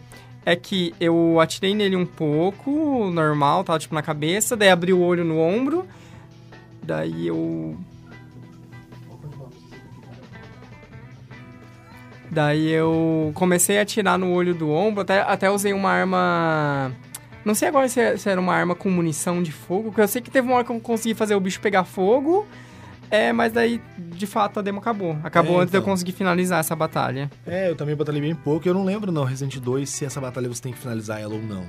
é 0.47 0.55
que 0.55 0.95
eu 0.97 1.41
atirei 1.41 1.75
nele 1.75 1.97
um 1.97 2.05
pouco, 2.05 3.11
normal, 3.11 3.65
tava 3.65 3.77
tipo 3.79 3.93
na 3.93 4.01
cabeça, 4.01 4.55
daí 4.55 4.69
abri 4.69 4.93
o 4.93 5.01
olho 5.01 5.25
no 5.25 5.37
ombro, 5.41 5.85
daí 6.81 7.27
eu. 7.27 7.75
Daí 12.31 12.69
eu 12.69 13.33
comecei 13.35 13.77
a 13.77 13.81
atirar 13.81 14.17
no 14.17 14.31
olho 14.31 14.55
do 14.55 14.69
ombro, 14.69 15.01
até, 15.01 15.19
até 15.19 15.51
usei 15.51 15.73
uma 15.73 15.89
arma. 15.89 16.93
Não 17.43 17.53
sei 17.53 17.67
agora 17.67 17.89
se, 17.89 17.99
é- 17.99 18.15
se 18.15 18.29
era 18.29 18.39
uma 18.39 18.53
arma 18.53 18.73
com 18.73 18.89
munição 18.89 19.43
de 19.43 19.51
fogo, 19.51 19.89
porque 19.89 19.99
eu 19.99 20.07
sei 20.07 20.21
que 20.21 20.31
teve 20.31 20.47
uma 20.47 20.55
hora 20.55 20.63
que 20.63 20.71
eu 20.71 20.79
consegui 20.79 21.13
fazer 21.13 21.35
o 21.35 21.41
bicho 21.41 21.59
pegar 21.59 21.83
fogo. 21.83 22.47
É, 23.09 23.31
mas 23.31 23.53
daí, 23.53 23.81
de 23.97 24.27
fato, 24.27 24.59
a 24.59 24.61
demo 24.61 24.79
acabou. 24.79 25.17
Acabou 25.23 25.59
É, 25.59 25.61
antes 25.63 25.71
de 25.71 25.77
eu 25.77 25.81
então. 25.81 25.91
conseguir 25.93 26.11
finalizar 26.11 26.59
essa 26.59 26.75
batalha. 26.75 27.29
É, 27.45 27.69
eu 27.69 27.75
também 27.75 27.95
batalhei 27.95 28.21
bem 28.21 28.35
pouco. 28.35 28.67
Eu 28.67 28.73
não 28.73 28.83
lembro 28.83 29.11
não, 29.11 29.23
Resident 29.23 29.57
2, 29.59 29.89
se 29.89 30.05
essa 30.05 30.19
batalha 30.19 30.47
você 30.49 30.61
tem 30.61 30.73
que 30.73 30.79
finalizar 30.79 31.21
ela 31.21 31.33
ou 31.33 31.41
não. 31.41 31.65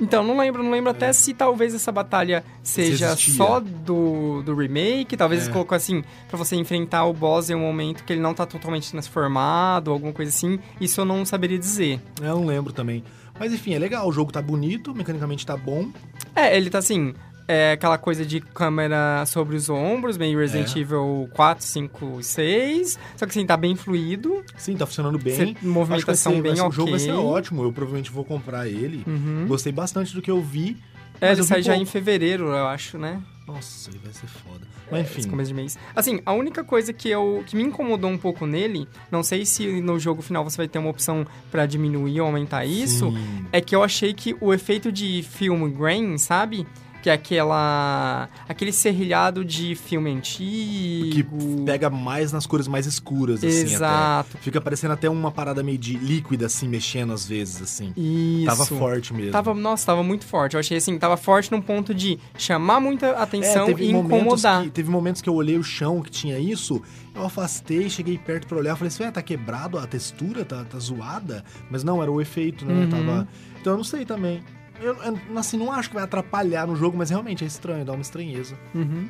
Então, 0.00 0.22
não 0.24 0.38
lembro, 0.38 0.62
não 0.62 0.70
lembro 0.70 0.90
até 0.90 1.12
se 1.12 1.34
talvez 1.34 1.74
essa 1.74 1.92
batalha 1.92 2.42
seja 2.62 3.08
existia. 3.08 3.34
só 3.34 3.60
do, 3.60 4.40
do 4.42 4.54
remake, 4.54 5.14
talvez 5.14 5.42
É. 5.42 5.44
eles 5.44 5.52
colocou 5.52 5.76
assim, 5.76 6.02
pra 6.26 6.38
você 6.38 6.56
enfrentar 6.56 7.04
o 7.04 7.12
boss 7.12 7.50
em 7.50 7.54
um 7.54 7.60
momento 7.60 8.02
que 8.04 8.14
ele 8.14 8.20
não 8.22 8.32
tá 8.32 8.46
totalmente 8.46 8.90
transformado, 8.90 9.90
alguma 9.90 10.12
coisa 10.12 10.30
assim, 10.30 10.58
isso 10.80 11.02
eu 11.02 11.04
não 11.04 11.24
saberia 11.26 11.58
dizer. 11.58 12.00
Eu 12.20 12.34
não 12.36 12.46
lembro 12.46 12.72
também. 12.72 13.04
Mas 13.38 13.52
enfim, 13.52 13.74
é 13.74 13.78
legal, 13.78 14.08
o 14.08 14.12
jogo 14.12 14.32
tá 14.32 14.40
bonito, 14.40 14.94
mecanicamente 14.94 15.44
tá 15.44 15.54
bom. 15.56 15.90
É, 16.34 16.56
ele 16.56 16.70
tá 16.70 16.78
assim, 16.78 17.14
é 17.50 17.72
aquela 17.72 17.98
coisa 17.98 18.24
de 18.24 18.40
câmera 18.40 19.24
sobre 19.26 19.56
os 19.56 19.68
ombros, 19.68 20.16
meio 20.16 20.38
Resident 20.38 20.74
É. 20.76 20.78
Evil 20.78 21.28
4, 21.34 21.64
5 21.64 22.18
e 22.20 22.24
6, 22.24 22.98
só 23.16 23.26
que 23.26 23.30
assim, 23.30 23.44
tá 23.46 23.56
bem 23.56 23.74
fluido, 23.74 24.44
Sim, 24.56 24.76
tá 24.76 24.86
funcionando 24.86 25.18
bem. 25.18 25.34
cê- 25.34 25.56
movimentação 25.62 26.34
ser- 26.34 26.42
bem 26.42 26.54
ser- 26.54 26.60
ok. 26.62 26.68
O 26.70 26.72
jogo 26.72 26.90
vai 26.90 27.00
ser 27.00 27.12
ótimo, 27.12 27.62
eu 27.64 27.72
provavelmente 27.72 28.10
vou 28.10 28.24
comprar 28.24 28.68
ele. 28.68 29.02
Uhum. 29.06 29.46
Gostei 29.48 29.72
bastante 29.72 30.14
do 30.14 30.22
que 30.22 30.30
eu 30.30 30.40
vi. 30.40 30.76
É, 31.20 31.32
ele 31.32 31.42
sai 31.42 31.60
já 31.60 31.72
pouco. 31.72 31.82
em 31.82 31.86
fevereiro, 31.86 32.44
eu 32.48 32.66
acho, 32.68 32.96
né? 32.96 33.20
Nossa, 33.46 33.90
ele 33.90 33.98
vai 34.02 34.12
ser 34.12 34.26
foda. 34.26 34.64
É, 34.86 34.92
Mas 34.92 35.10
esse 35.10 35.18
enfim, 35.20 35.28
começo 35.30 35.48
de 35.48 35.54
mês. 35.54 35.78
Assim, 35.94 36.20
a 36.24 36.32
única 36.32 36.64
coisa 36.64 36.92
que 36.92 37.10
eu 37.10 37.42
que 37.46 37.54
me 37.56 37.62
incomodou 37.62 38.08
um 38.10 38.16
pouco 38.16 38.46
nele, 38.46 38.88
não 39.10 39.22
sei 39.22 39.44
se 39.44 39.80
no 39.82 39.98
jogo 39.98 40.22
final 40.22 40.42
você 40.44 40.56
vai 40.56 40.68
ter 40.68 40.78
uma 40.78 40.88
opção 40.88 41.26
pra 41.50 41.66
diminuir 41.66 42.20
ou 42.20 42.26
aumentar 42.26 42.64
isso, 42.64 43.10
sim. 43.10 43.44
é 43.52 43.60
que 43.60 43.74
eu 43.74 43.82
achei 43.82 44.14
que 44.14 44.34
o 44.40 44.54
efeito 44.54 44.90
de 44.90 45.22
film 45.22 45.68
grain, 45.70 46.16
sabe? 46.16 46.66
Que 47.02 47.08
é 47.10 47.12
aquela 47.12 48.28
aquele 48.48 48.72
serrilhado 48.72 49.44
de 49.44 49.74
filme 49.74 50.10
Que 50.10 50.16
antigo. 50.18 51.64
pega 51.64 51.88
mais 51.90 52.32
nas 52.32 52.46
cores 52.46 52.66
mais 52.68 52.86
escuras, 52.86 53.42
assim, 53.44 53.48
Exato. 53.74 54.30
até. 54.32 54.42
Fica 54.42 54.60
parecendo 54.60 54.92
até 54.92 55.08
uma 55.08 55.30
parada 55.30 55.62
meio 55.62 55.78
de 55.78 55.96
líquida, 55.96 56.46
assim, 56.46 56.68
mexendo 56.68 57.12
às 57.12 57.26
vezes, 57.26 57.62
assim. 57.62 57.92
Isso. 57.96 58.46
Tava 58.46 58.66
forte 58.66 59.12
mesmo. 59.14 59.32
Tava, 59.32 59.54
nossa, 59.54 59.86
tava 59.86 60.02
muito 60.02 60.24
forte. 60.24 60.54
Eu 60.54 60.60
achei 60.60 60.76
assim, 60.76 60.98
tava 60.98 61.16
forte 61.16 61.50
num 61.50 61.60
ponto 61.60 61.94
de 61.94 62.18
chamar 62.36 62.80
muita 62.80 63.10
atenção 63.12 63.68
É, 63.68 63.72
e 63.72 63.90
incomodar. 63.90 64.64
Que, 64.64 64.70
teve 64.70 64.90
momentos 64.90 65.22
que 65.22 65.28
eu 65.28 65.34
olhei 65.34 65.56
o 65.56 65.62
chão 65.62 66.00
que 66.02 66.10
tinha 66.10 66.38
isso, 66.38 66.82
eu 67.14 67.24
afastei, 67.24 67.88
cheguei 67.88 68.18
perto 68.18 68.46
pra 68.46 68.58
olhar, 68.58 68.76
falei 68.76 68.88
assim, 68.88 69.02
ué, 69.02 69.10
tá 69.10 69.22
quebrado 69.22 69.78
a 69.78 69.86
textura, 69.86 70.44
tá, 70.44 70.64
tá 70.64 70.78
zoada? 70.78 71.44
Mas 71.70 71.82
não, 71.84 72.02
era 72.02 72.10
o 72.10 72.20
efeito, 72.20 72.64
né? 72.64 72.84
Uhum. 72.84 72.90
Tava... 72.90 73.28
Então 73.60 73.72
eu 73.74 73.76
não 73.76 73.84
sei 73.84 74.04
também. 74.04 74.42
Eu, 74.80 74.94
eu, 75.02 75.38
assim, 75.38 75.56
não 75.58 75.70
acho 75.72 75.88
que 75.90 75.94
vai 75.94 76.04
atrapalhar 76.04 76.66
no 76.66 76.74
jogo, 76.76 76.96
mas 76.96 77.10
realmente 77.10 77.44
é 77.44 77.46
estranho, 77.46 77.84
dá 77.84 77.92
uma 77.92 78.02
estranheza. 78.02 78.56
Uhum. 78.74 79.08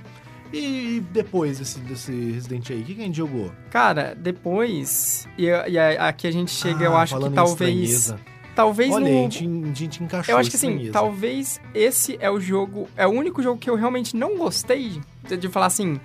E 0.53 1.01
depois 1.13 1.59
desse, 1.61 1.79
desse 1.81 2.11
Resident 2.13 2.71
aí, 2.71 2.81
o 2.81 2.85
que, 2.85 2.95
que 2.97 3.01
a 3.01 3.05
gente 3.05 3.17
jogou? 3.17 3.53
Cara, 3.71 4.17
depois. 4.19 5.29
E, 5.39 5.45
e 5.47 5.79
aqui 5.79 6.27
a 6.27 6.31
gente 6.33 6.51
chega, 6.51 6.85
eu 6.85 6.97
Ah, 6.97 7.03
acho 7.03 7.17
que 7.17 7.31
talvez. 7.31 7.71
estranheza. 7.71 8.21
Talvez 8.55 8.93
Olha, 8.93 9.05
no. 9.09 9.19
a, 9.19 9.23
gente, 9.31 9.47
a 9.71 9.75
gente 9.75 10.03
encaixou 10.03 10.35
Eu 10.35 10.39
acho 10.39 10.51
que 10.51 10.57
assim, 10.57 10.91
talvez 10.93 11.61
esse 11.73 12.19
é 12.21 12.29
o 12.29 12.41
jogo. 12.41 12.89
É 12.97 13.07
o 13.07 13.11
único 13.11 13.41
jogo 13.43 13.59
que 13.61 13.71
eu 13.71 13.77
realmente 13.77 14.17
não 14.17 14.37
gostei 14.37 15.01
de, 15.29 15.37
de 15.37 15.49
falar 15.49 15.67
assim. 15.67 16.01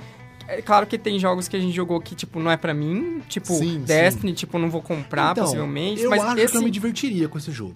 É 0.48 0.62
claro 0.62 0.86
que 0.86 0.96
tem 1.00 1.18
jogos 1.18 1.48
que 1.48 1.56
a 1.56 1.60
gente 1.60 1.76
jogou 1.76 2.00
que, 2.00 2.14
tipo, 2.14 2.40
não 2.40 2.52
é 2.52 2.56
pra 2.56 2.72
mim. 2.72 3.20
Tipo, 3.28 3.48
Sim, 3.52 3.80
Destiny, 3.84 4.32
tipo, 4.34 4.60
não 4.60 4.70
vou 4.70 4.82
comprar, 4.84 5.32
Então, 5.32 5.44
possivelmente. 5.46 6.04
Eu 6.04 6.12
mas 6.12 6.22
acho 6.24 6.38
esse. 6.40 6.52
que 6.52 6.58
eu 6.58 6.62
me 6.62 6.70
divertiria 6.70 7.28
com 7.28 7.40
esse 7.40 7.52
jogo. 7.52 7.76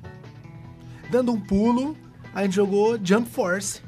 Dando 1.10 1.32
um 1.32 1.39
pulo, 1.39 1.97
a 2.34 2.43
gente 2.43 2.55
jogou 2.55 2.99
Jump 3.03 3.30
Force. 3.30 3.82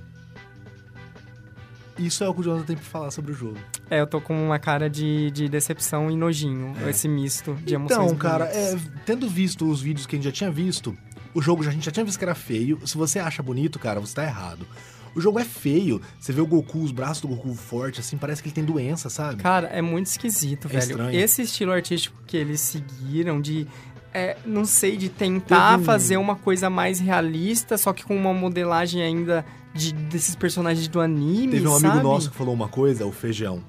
Isso 1.97 2.23
é 2.23 2.29
o 2.29 2.33
que 2.33 2.39
o 2.39 2.43
Jonathan 2.43 2.65
tem 2.65 2.75
pra 2.75 2.85
falar 2.85 3.11
sobre 3.11 3.31
o 3.31 3.35
jogo. 3.35 3.57
É, 3.89 3.99
eu 3.99 4.07
tô 4.07 4.19
com 4.19 4.33
uma 4.45 4.57
cara 4.57 4.89
de, 4.89 5.29
de 5.31 5.47
decepção 5.47 6.09
e 6.09 6.15
nojinho. 6.15 6.73
Esse 6.89 7.07
misto 7.07 7.53
de 7.63 7.75
emoções. 7.75 8.05
Então, 8.05 8.15
cara, 8.17 8.45
é, 8.45 8.75
tendo 9.05 9.29
visto 9.29 9.69
os 9.69 9.81
vídeos 9.81 10.07
que 10.07 10.15
a 10.15 10.17
gente 10.17 10.25
já 10.25 10.31
tinha 10.31 10.49
visto, 10.49 10.97
o 11.33 11.41
jogo 11.41 11.61
a 11.67 11.71
gente 11.71 11.85
já 11.85 11.91
tinha 11.91 12.05
visto 12.05 12.17
que 12.17 12.23
era 12.25 12.33
feio. 12.33 12.79
Se 12.87 12.97
você 12.97 13.19
acha 13.19 13.43
bonito, 13.43 13.77
cara, 13.77 13.99
você 13.99 14.15
tá 14.15 14.23
errado. 14.23 14.65
O 15.13 15.19
jogo 15.21 15.37
é 15.39 15.43
feio. 15.43 16.01
Você 16.19 16.31
vê 16.31 16.41
o 16.41 16.47
Goku, 16.47 16.79
os 16.79 16.91
braços 16.91 17.21
do 17.21 17.27
Goku 17.27 17.53
forte, 17.53 17.99
assim, 17.99 18.17
parece 18.17 18.41
que 18.41 18.47
ele 18.47 18.55
tem 18.55 18.63
doença, 18.63 19.09
sabe? 19.09 19.43
Cara, 19.43 19.67
é 19.67 19.81
muito 19.81 20.07
esquisito, 20.07 20.67
É 20.67 20.71
velho. 20.71 20.81
estranho. 20.83 21.19
Esse 21.19 21.41
estilo 21.43 21.71
artístico 21.73 22.17
que 22.25 22.37
eles 22.37 22.61
seguiram 22.61 23.39
de. 23.41 23.67
É, 24.13 24.37
não 24.45 24.65
sei, 24.65 24.97
de 24.97 25.09
tentar 25.09 25.73
Teve 25.73 25.85
fazer 25.85 26.17
uma 26.17 26.35
coisa 26.35 26.69
mais 26.69 26.99
realista, 26.99 27.77
só 27.77 27.93
que 27.93 28.03
com 28.03 28.15
uma 28.15 28.33
modelagem 28.33 29.01
ainda 29.01 29.45
de, 29.73 29.93
desses 29.93 30.35
personagens 30.35 30.87
do 30.87 30.99
anime. 30.99 31.53
Teve 31.53 31.67
um 31.67 31.75
amigo 31.75 31.93
sabe? 31.93 32.03
nosso 32.03 32.31
que 32.31 32.37
falou 32.37 32.53
uma 32.53 32.67
coisa, 32.67 33.05
o 33.05 33.11
Feijão. 33.11 33.63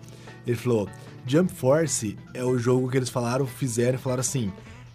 Ele 0.46 0.56
falou: 0.56 0.88
Jump 1.26 1.52
Force 1.52 2.16
é 2.34 2.44
o 2.44 2.58
jogo 2.58 2.90
que 2.90 2.96
eles 2.96 3.08
falaram, 3.08 3.46
fizeram 3.46 3.98
e 3.98 4.00
falaram 4.00 4.20
assim: 4.20 4.52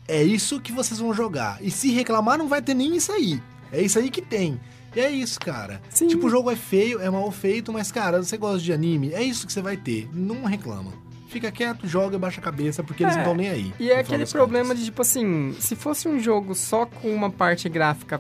é 0.07 0.23
isso 0.23 0.59
que 0.59 0.71
vocês 0.71 0.99
vão 0.99 1.13
jogar. 1.13 1.57
E 1.61 1.69
se 1.69 1.91
reclamar, 1.91 2.37
não 2.37 2.47
vai 2.47 2.61
ter 2.61 2.73
nem 2.73 2.95
isso 2.95 3.11
aí. 3.11 3.41
É 3.71 3.81
isso 3.81 3.99
aí 3.99 4.09
que 4.09 4.21
tem. 4.21 4.59
E 4.95 4.99
é 4.99 5.11
isso, 5.11 5.39
cara. 5.39 5.81
Sim. 5.89 6.07
Tipo, 6.07 6.27
o 6.27 6.29
jogo 6.29 6.49
é 6.49 6.55
feio, 6.55 6.99
é 7.01 7.09
mal 7.09 7.29
feito, 7.31 7.73
mas, 7.73 7.91
cara, 7.91 8.23
você 8.23 8.37
gosta 8.37 8.59
de 8.59 8.71
anime, 8.71 9.13
é 9.13 9.21
isso 9.21 9.45
que 9.45 9.51
você 9.51 9.61
vai 9.61 9.75
ter. 9.75 10.09
Não 10.13 10.45
reclama. 10.45 10.93
Fica 11.37 11.51
quieto, 11.51 11.87
joga 11.87 12.15
e 12.15 12.19
baixa 12.19 12.41
a 12.41 12.43
cabeça, 12.43 12.83
porque 12.83 13.03
eles 13.03 13.13
É, 13.13 13.17
não 13.17 13.23
estão 13.23 13.35
nem 13.35 13.49
aí. 13.49 13.73
E 13.79 13.91
é 13.91 13.99
aquele 13.99 14.25
problema 14.25 14.65
contas. 14.69 14.79
de, 14.79 14.85
tipo 14.85 15.01
assim, 15.03 15.55
se 15.59 15.75
fosse 15.75 16.07
um 16.07 16.19
jogo 16.19 16.55
só 16.55 16.85
com 16.87 17.13
uma 17.13 17.29
parte 17.29 17.69
gráfica 17.69 18.19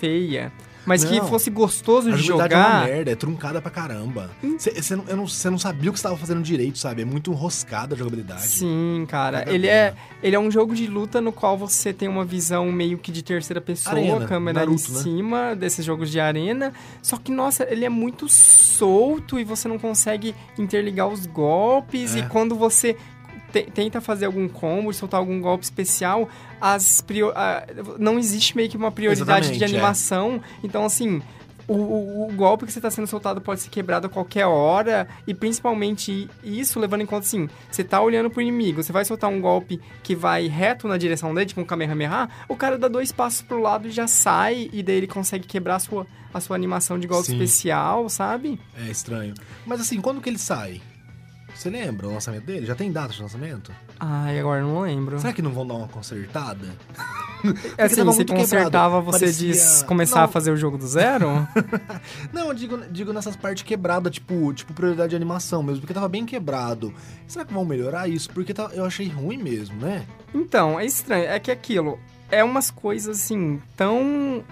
feia, 0.00 0.52
mas 0.86 1.04
que 1.04 1.18
Não. 1.18 1.28
fosse 1.28 1.50
gostoso 1.50 2.12
de 2.12 2.22
jogabilidade 2.22 2.54
é 2.54 2.56
uma 2.56 2.72
jogar. 2.80 2.86
merda, 2.86 3.10
é 3.10 3.14
truncada 3.14 3.60
pra 3.60 3.70
caramba. 3.70 4.30
Hum. 4.42 4.56
Você 4.58 4.96
não, 4.96 5.04
eu 5.08 5.16
não, 5.16 5.24
não 5.24 5.58
sabia 5.58 5.90
o 5.90 5.92
que 5.92 5.98
você 5.98 6.02
tava 6.02 6.16
fazendo 6.16 6.42
direito, 6.42 6.78
sabe? 6.78 7.02
É 7.02 7.04
muito 7.04 7.30
enroscada 7.30 7.94
a 7.94 7.98
jogabilidade. 7.98 8.42
Sim, 8.42 9.06
cara. 9.08 9.44
Ele 9.48 9.66
é, 9.66 9.94
ele 10.22 10.36
é 10.36 10.38
um 10.38 10.50
jogo 10.50 10.74
de 10.74 10.86
luta 10.86 11.20
no 11.20 11.32
qual 11.32 11.56
você 11.56 11.92
tem 11.92 12.08
uma 12.08 12.24
visão 12.24 12.70
meio 12.70 12.98
que 12.98 13.10
de 13.10 13.22
terceira 13.22 13.60
pessoa, 13.60 13.96
Arena, 13.96 14.26
câmera 14.26 14.60
Naruto, 14.60 14.90
em 14.90 14.94
né? 14.94 15.00
cima 15.00 15.56
desses 15.56 15.84
jogos 15.84 16.10
de 16.10 16.20
arena. 16.20 16.72
Só 17.02 17.16
que, 17.16 17.30
nossa, 17.32 17.66
ele 17.70 17.84
é 17.84 17.88
muito 17.88 18.28
solto 18.28 19.38
e 19.38 19.44
você 19.44 19.68
não 19.68 19.78
consegue 19.78 20.34
interligar 20.58 21.08
os 21.08 21.26
golpes. 21.26 22.14
É. 22.14 22.20
E 22.20 22.22
quando 22.28 22.54
você 22.54 22.96
tenta 23.62 24.00
fazer 24.00 24.26
algum 24.26 24.48
combo, 24.48 24.92
soltar 24.92 25.20
algum 25.20 25.40
golpe 25.40 25.64
especial, 25.64 26.28
as 26.60 27.00
prio- 27.00 27.32
a- 27.34 27.64
não 27.98 28.18
existe 28.18 28.56
meio 28.56 28.68
que 28.68 28.76
uma 28.76 28.90
prioridade 28.92 29.56
de 29.56 29.62
é. 29.62 29.66
animação. 29.66 30.40
Então, 30.62 30.84
assim. 30.84 31.22
O, 31.66 31.72
o- 31.72 32.28
o 32.28 32.32
golpe 32.34 32.66
que 32.66 32.72
você 32.72 32.78
está 32.78 32.90
sendo 32.90 33.06
soltado 33.06 33.40
pode 33.40 33.62
ser 33.62 33.70
quebrado 33.70 34.06
a 34.06 34.10
qualquer 34.10 34.44
hora, 34.44 35.08
e 35.26 35.32
principalmente 35.32 36.28
isso 36.42 36.78
levando 36.78 37.00
em 37.00 37.06
conta 37.06 37.24
assim: 37.24 37.48
você 37.70 37.82
tá 37.82 38.02
olhando 38.02 38.28
pro 38.28 38.42
inimigo, 38.42 38.82
você 38.82 38.92
vai 38.92 39.02
soltar 39.02 39.30
um 39.30 39.40
golpe 39.40 39.80
que 40.02 40.14
vai 40.14 40.46
reto 40.46 40.86
na 40.86 40.98
direção 40.98 41.32
dele, 41.32 41.46
tipo 41.46 41.62
um 41.62 41.64
Kamehameha, 41.64 42.28
o 42.50 42.54
cara 42.54 42.76
dá 42.76 42.86
dois 42.86 43.10
passos 43.12 43.40
pro 43.40 43.62
lado 43.62 43.88
e 43.88 43.90
já 43.90 44.06
sai, 44.06 44.68
e 44.74 44.82
daí 44.82 44.96
ele 44.96 45.06
consegue 45.06 45.46
quebrar 45.46 45.76
a 45.76 45.78
sua, 45.78 46.06
a 46.34 46.38
sua 46.38 46.54
animação 46.54 46.98
de 46.98 47.06
golpe 47.06 47.28
Sim. 47.28 47.32
especial, 47.42 48.10
sabe? 48.10 48.60
É 48.86 48.90
estranho. 48.90 49.32
Mas 49.64 49.80
assim, 49.80 50.02
quando 50.02 50.20
que 50.20 50.28
ele 50.28 50.38
sai? 50.38 50.82
Você 51.54 51.70
lembra 51.70 52.08
o 52.08 52.12
lançamento 52.12 52.44
dele? 52.44 52.66
Já 52.66 52.74
tem 52.74 52.90
data 52.90 53.12
de 53.14 53.22
lançamento? 53.22 53.72
Ai, 54.00 54.38
agora 54.40 54.60
não 54.62 54.80
lembro. 54.80 55.18
Será 55.20 55.32
que 55.32 55.40
não 55.40 55.52
vão 55.52 55.66
dar 55.66 55.74
uma 55.74 55.88
consertada? 55.88 56.66
assim, 57.78 57.96
tava 57.96 58.04
você 58.12 58.16
muito 58.18 58.34
consertava, 58.34 58.96
quebrado. 58.98 59.04
você 59.04 59.18
Parecia- 59.26 59.52
diz 59.52 59.82
começar 59.84 60.16
Não. 60.16 60.24
a 60.24 60.28
fazer 60.28 60.50
o 60.50 60.56
jogo 60.56 60.76
do 60.76 60.86
zero? 60.86 61.46
Não, 62.32 62.48
eu 62.48 62.54
digo, 62.54 62.78
digo 62.90 63.12
nessas 63.12 63.36
partes 63.36 63.62
quebradas, 63.62 64.12
tipo, 64.12 64.52
tipo 64.52 64.72
prioridade 64.74 65.10
de 65.10 65.16
animação 65.16 65.62
mesmo, 65.62 65.80
porque 65.80 65.94
tava 65.94 66.08
bem 66.08 66.26
quebrado. 66.26 66.92
Será 67.28 67.44
que 67.44 67.52
vão 67.54 67.64
melhorar 67.64 68.08
isso? 68.08 68.28
Porque 68.30 68.52
tá- 68.52 68.70
eu 68.72 68.84
achei 68.84 69.08
ruim 69.08 69.38
mesmo, 69.38 69.76
né? 69.80 70.04
Então, 70.34 70.78
é 70.80 70.84
estranho. 70.84 71.24
É 71.26 71.38
que 71.38 71.50
aquilo 71.50 71.98
é 72.30 72.42
umas 72.42 72.70
coisas 72.70 73.18
assim 73.20 73.60
tão 73.76 74.42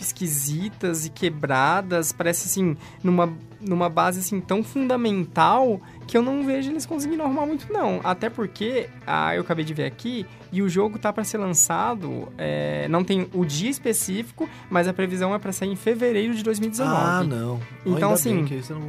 esquisitas 0.00 1.06
e 1.06 1.10
quebradas, 1.10 2.12
parece 2.12 2.46
assim, 2.46 2.76
numa, 3.02 3.32
numa 3.60 3.88
base 3.88 4.20
assim 4.20 4.40
tão 4.40 4.62
fundamental 4.62 5.80
que 6.06 6.16
eu 6.16 6.22
não 6.22 6.44
vejo 6.44 6.70
eles 6.70 6.86
conseguindo 6.86 7.22
arrumar 7.22 7.46
muito 7.46 7.72
não. 7.72 8.00
Até 8.04 8.30
porque, 8.30 8.88
ah, 9.06 9.34
eu 9.34 9.42
acabei 9.42 9.64
de 9.64 9.74
ver 9.74 9.84
aqui, 9.84 10.24
e 10.52 10.62
o 10.62 10.68
jogo 10.68 10.98
tá 10.98 11.12
para 11.12 11.24
ser 11.24 11.38
lançado, 11.38 12.28
é, 12.38 12.86
não 12.88 13.02
tem 13.02 13.28
o 13.34 13.44
dia 13.44 13.68
específico, 13.70 14.48
mas 14.70 14.86
a 14.86 14.92
previsão 14.92 15.34
é 15.34 15.38
para 15.38 15.52
sair 15.52 15.70
em 15.70 15.76
fevereiro 15.76 16.34
de 16.34 16.42
2019. 16.42 16.94
Ah, 16.96 17.24
não. 17.24 17.60
Então, 17.84 18.12
assim, 18.12 18.44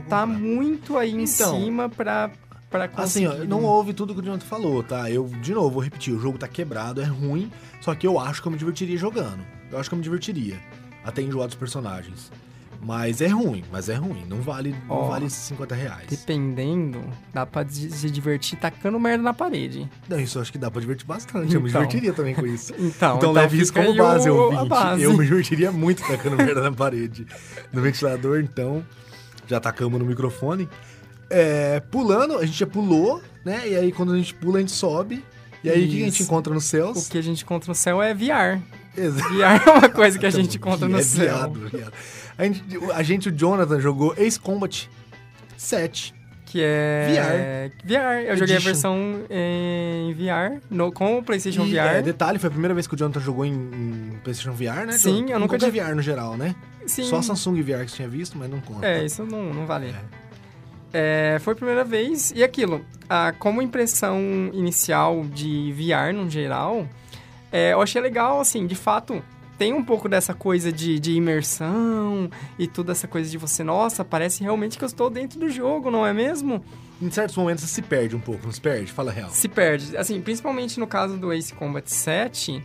Tá 0.07 0.26
muito 0.26 0.97
aí 0.97 1.11
em 1.11 1.24
Então, 1.24 1.59
cima 1.59 1.89
pra, 1.89 2.30
Assim, 2.97 3.26
conseguir. 3.26 3.28
ó, 3.43 3.45
não 3.45 3.63
houve 3.63 3.93
tudo 3.93 4.13
que 4.13 4.20
o 4.20 4.24
Jonathan 4.24 4.45
falou, 4.45 4.84
tá? 4.84 5.09
Eu, 5.09 5.26
de 5.41 5.53
novo, 5.53 5.70
vou 5.72 5.82
repetir, 5.84 6.13
o 6.13 6.20
jogo 6.20 6.38
tá 6.38 6.47
quebrado, 6.47 7.01
é 7.01 7.05
ruim, 7.05 7.49
só 7.82 7.95
que 7.95 8.05
eu 8.05 8.20
acho 8.20 8.41
que 8.41 8.47
eu 8.47 8.51
me 8.51 8.57
divertiria 8.57 8.97
jogando. 8.97 9.39
Eu 9.72 9.80
acho 9.80 9.89
que 9.89 9.93
eu 9.95 9.97
me 9.97 10.03
divertiria. 10.03 10.59
Até 11.03 11.22
enjoar 11.22 11.47
dos 11.47 11.55
personagens. 11.55 12.30
Mas 12.82 13.22
é 13.22 13.28
ruim, 13.28 13.64
mas 13.72 13.90
é 13.90 13.96
ruim. 13.96 14.26
Não 14.30 14.40
vale, 14.42 14.76
não 14.88 14.96
Ó, 14.96 15.08
vale 15.10 15.26
esses 15.26 15.40
50 15.48 15.76
reais. 15.76 16.06
Dependendo, 16.10 17.02
dá 17.34 17.46
pra 17.46 17.68
se 17.68 18.10
divertir 18.10 18.58
tacando 18.60 19.00
merda 19.00 19.24
na 19.24 19.34
parede. 19.34 19.90
Não, 20.08 20.20
isso 20.20 20.38
eu 20.38 20.42
acho 20.42 20.52
que 20.52 20.58
dá 20.58 20.70
pra 20.72 20.80
divertir 20.80 21.06
bastante. 21.08 21.54
Eu 21.54 21.62
me 21.62 21.70
Então. 21.70 21.82
divertiria 21.82 22.14
também 22.14 22.36
com 22.36 22.46
isso. 22.46 22.74
Então, 22.80 23.18
Então, 23.18 23.32
leve 23.32 23.60
isso 23.62 23.74
como 23.74 23.96
base, 23.96 24.30
ouvinte. 24.30 24.62
a 24.62 24.66
base. 24.66 25.04
Eu 25.04 25.14
me 25.18 25.26
divertiria 25.26 25.72
muito 25.72 26.02
tacando 26.06 26.38
merda 26.38 26.62
na 26.62 26.72
parede. 26.72 27.26
No 27.74 27.82
ventilador, 27.82 28.40
então, 28.40 28.86
já 29.48 29.60
tacamos 29.60 30.00
no 30.00 30.06
microfone. 30.06 30.70
É, 31.30 31.80
pulando, 31.80 32.38
a 32.38 32.46
gente 32.46 32.58
já 32.60 32.68
pulou, 32.68 33.22
né? 33.44 33.68
E 33.68 33.76
aí 33.76 33.92
quando 33.92 34.14
a 34.14 34.18
gente 34.18 34.34
pula, 34.34 34.58
a 34.58 34.62
gente 34.62 34.72
sobe. 34.72 35.24
E 35.64 35.70
aí 35.70 35.86
o 35.86 35.90
que 35.90 36.02
a 36.02 36.06
gente 36.06 36.24
encontra 36.24 36.54
nos 36.54 36.64
céus? 36.66 37.08
O 37.08 37.10
que 37.12 37.18
a 37.18 37.22
gente 37.24 37.44
encontra 37.44 37.68
no 37.70 37.76
céu 37.76 38.02
é 38.02 38.14
VR. 38.14 38.62
Exato. 38.98 39.30
VR 39.34 39.68
é 39.68 39.72
uma 39.72 39.89
coisa 39.89 40.18
que 40.20 40.26
a 40.26 40.30
gente 40.30 40.58
encontra 40.58 40.88
Que 40.88 40.91
no 40.93 41.00
é 41.00 41.04
céu. 41.04 41.24
viado, 41.36 41.70
viado. 41.70 41.93
A 42.38 42.43
gente, 42.43 42.64
a 42.93 43.04
gente, 43.04 43.30
o 43.30 43.32
Jonathan, 43.32 43.80
jogou 43.80 44.14
Ace 44.18 44.39
Combat 44.39 44.89
7. 45.56 46.16
Que 46.45 46.62
é. 46.64 47.70
VR. 47.74 47.86
VR. 47.86 48.30
Eu 48.30 48.38
joguei 48.38 48.56
a 48.56 48.58
Edition. 48.58 48.62
versão 48.62 48.98
em 49.30 50.14
VR, 50.14 50.62
no, 50.70 50.91
com 50.93 51.18
o 51.18 51.24
PlayStation 51.24 51.66
E, 51.66 51.72
VR. 51.74 51.95
é, 51.98 52.02
detalhe, 52.02 52.39
foi 52.39 52.48
a 52.48 52.52
primeira 52.52 52.74
vez 52.74 52.88
que 52.88 52.93
o 52.93 52.98
Jonathan 52.98 53.20
jogou 53.20 53.43
em, 53.45 53.52
em 53.54 54.20
PlayStation 54.24 54.54
VR, 54.54 54.86
né? 54.86 54.93
Sim, 54.93 55.10
Jonathan? 55.10 55.32
eu 55.34 55.39
nunca 55.39 55.58
qualquer 55.60 55.72
tinha- 55.72 55.84
VR 55.86 55.95
no 55.95 56.02
geral, 56.02 56.38
né? 56.38 56.56
Sim. 56.86 57.04
Só 57.04 57.22
Samsung 57.22 57.62
VR 57.62 57.84
que 57.84 57.89
você 57.91 57.98
tinha 57.98 58.08
visto, 58.08 58.38
mas 58.38 58.50
não 58.50 58.62
conta. 58.62 58.88
É, 58.88 59.04
isso 59.04 59.26
não, 59.26 59.54
não 59.54 59.66
vale. 59.66 59.93
É, 60.93 61.38
foi 61.41 61.52
a 61.52 61.56
primeira 61.56 61.84
vez. 61.84 62.32
E 62.34 62.41
aquilo, 62.43 62.84
ah, 63.10 63.34
como 63.38 63.62
impressão 63.62 64.18
inicial 64.54 65.26
de 65.26 65.74
VR 65.74 66.14
no 66.16 66.30
geral, 66.30 66.88
é, 67.58 67.74
eu 67.74 67.82
achei 67.82 68.01
legal, 68.01 68.39
assim, 68.39 68.66
de 68.68 68.76
fato, 68.76 69.22
tem 69.58 69.74
um 69.74 69.84
pouco 69.84 70.08
dessa 70.08 70.34
coisa 70.34 70.72
de, 70.72 70.99
de 70.99 71.14
imersão 71.14 72.30
e 72.60 72.68
toda 72.68 72.91
essa 72.91 73.08
coisa 73.08 73.30
de 73.30 73.38
você, 73.38 73.64
nossa, 73.64 74.05
parece 74.05 74.43
realmente 74.43 74.78
que 74.78 74.84
eu 74.84 74.88
estou 74.88 75.10
dentro 75.10 75.39
do 75.39 75.49
jogo, 75.49 75.89
não 75.89 76.05
é 76.05 76.14
mesmo? 76.14 76.64
Em 77.01 77.10
certos 77.12 77.36
momentos 77.38 77.64
você 77.64 77.76
se 77.76 77.82
perde 77.82 78.16
um 78.16 78.20
pouco, 78.20 78.45
não 78.45 78.51
se 78.51 78.62
perde? 78.62 78.91
Fala 78.91 79.12
a 79.12 79.14
real. 79.14 79.30
Se 79.30 79.47
perde. 79.47 79.95
Assim, 79.97 80.20
principalmente 80.22 80.80
no 80.80 80.88
caso 80.88 81.18
do 81.18 81.32
Ace 81.34 81.53
Combat 81.53 81.88
7, 81.89 82.64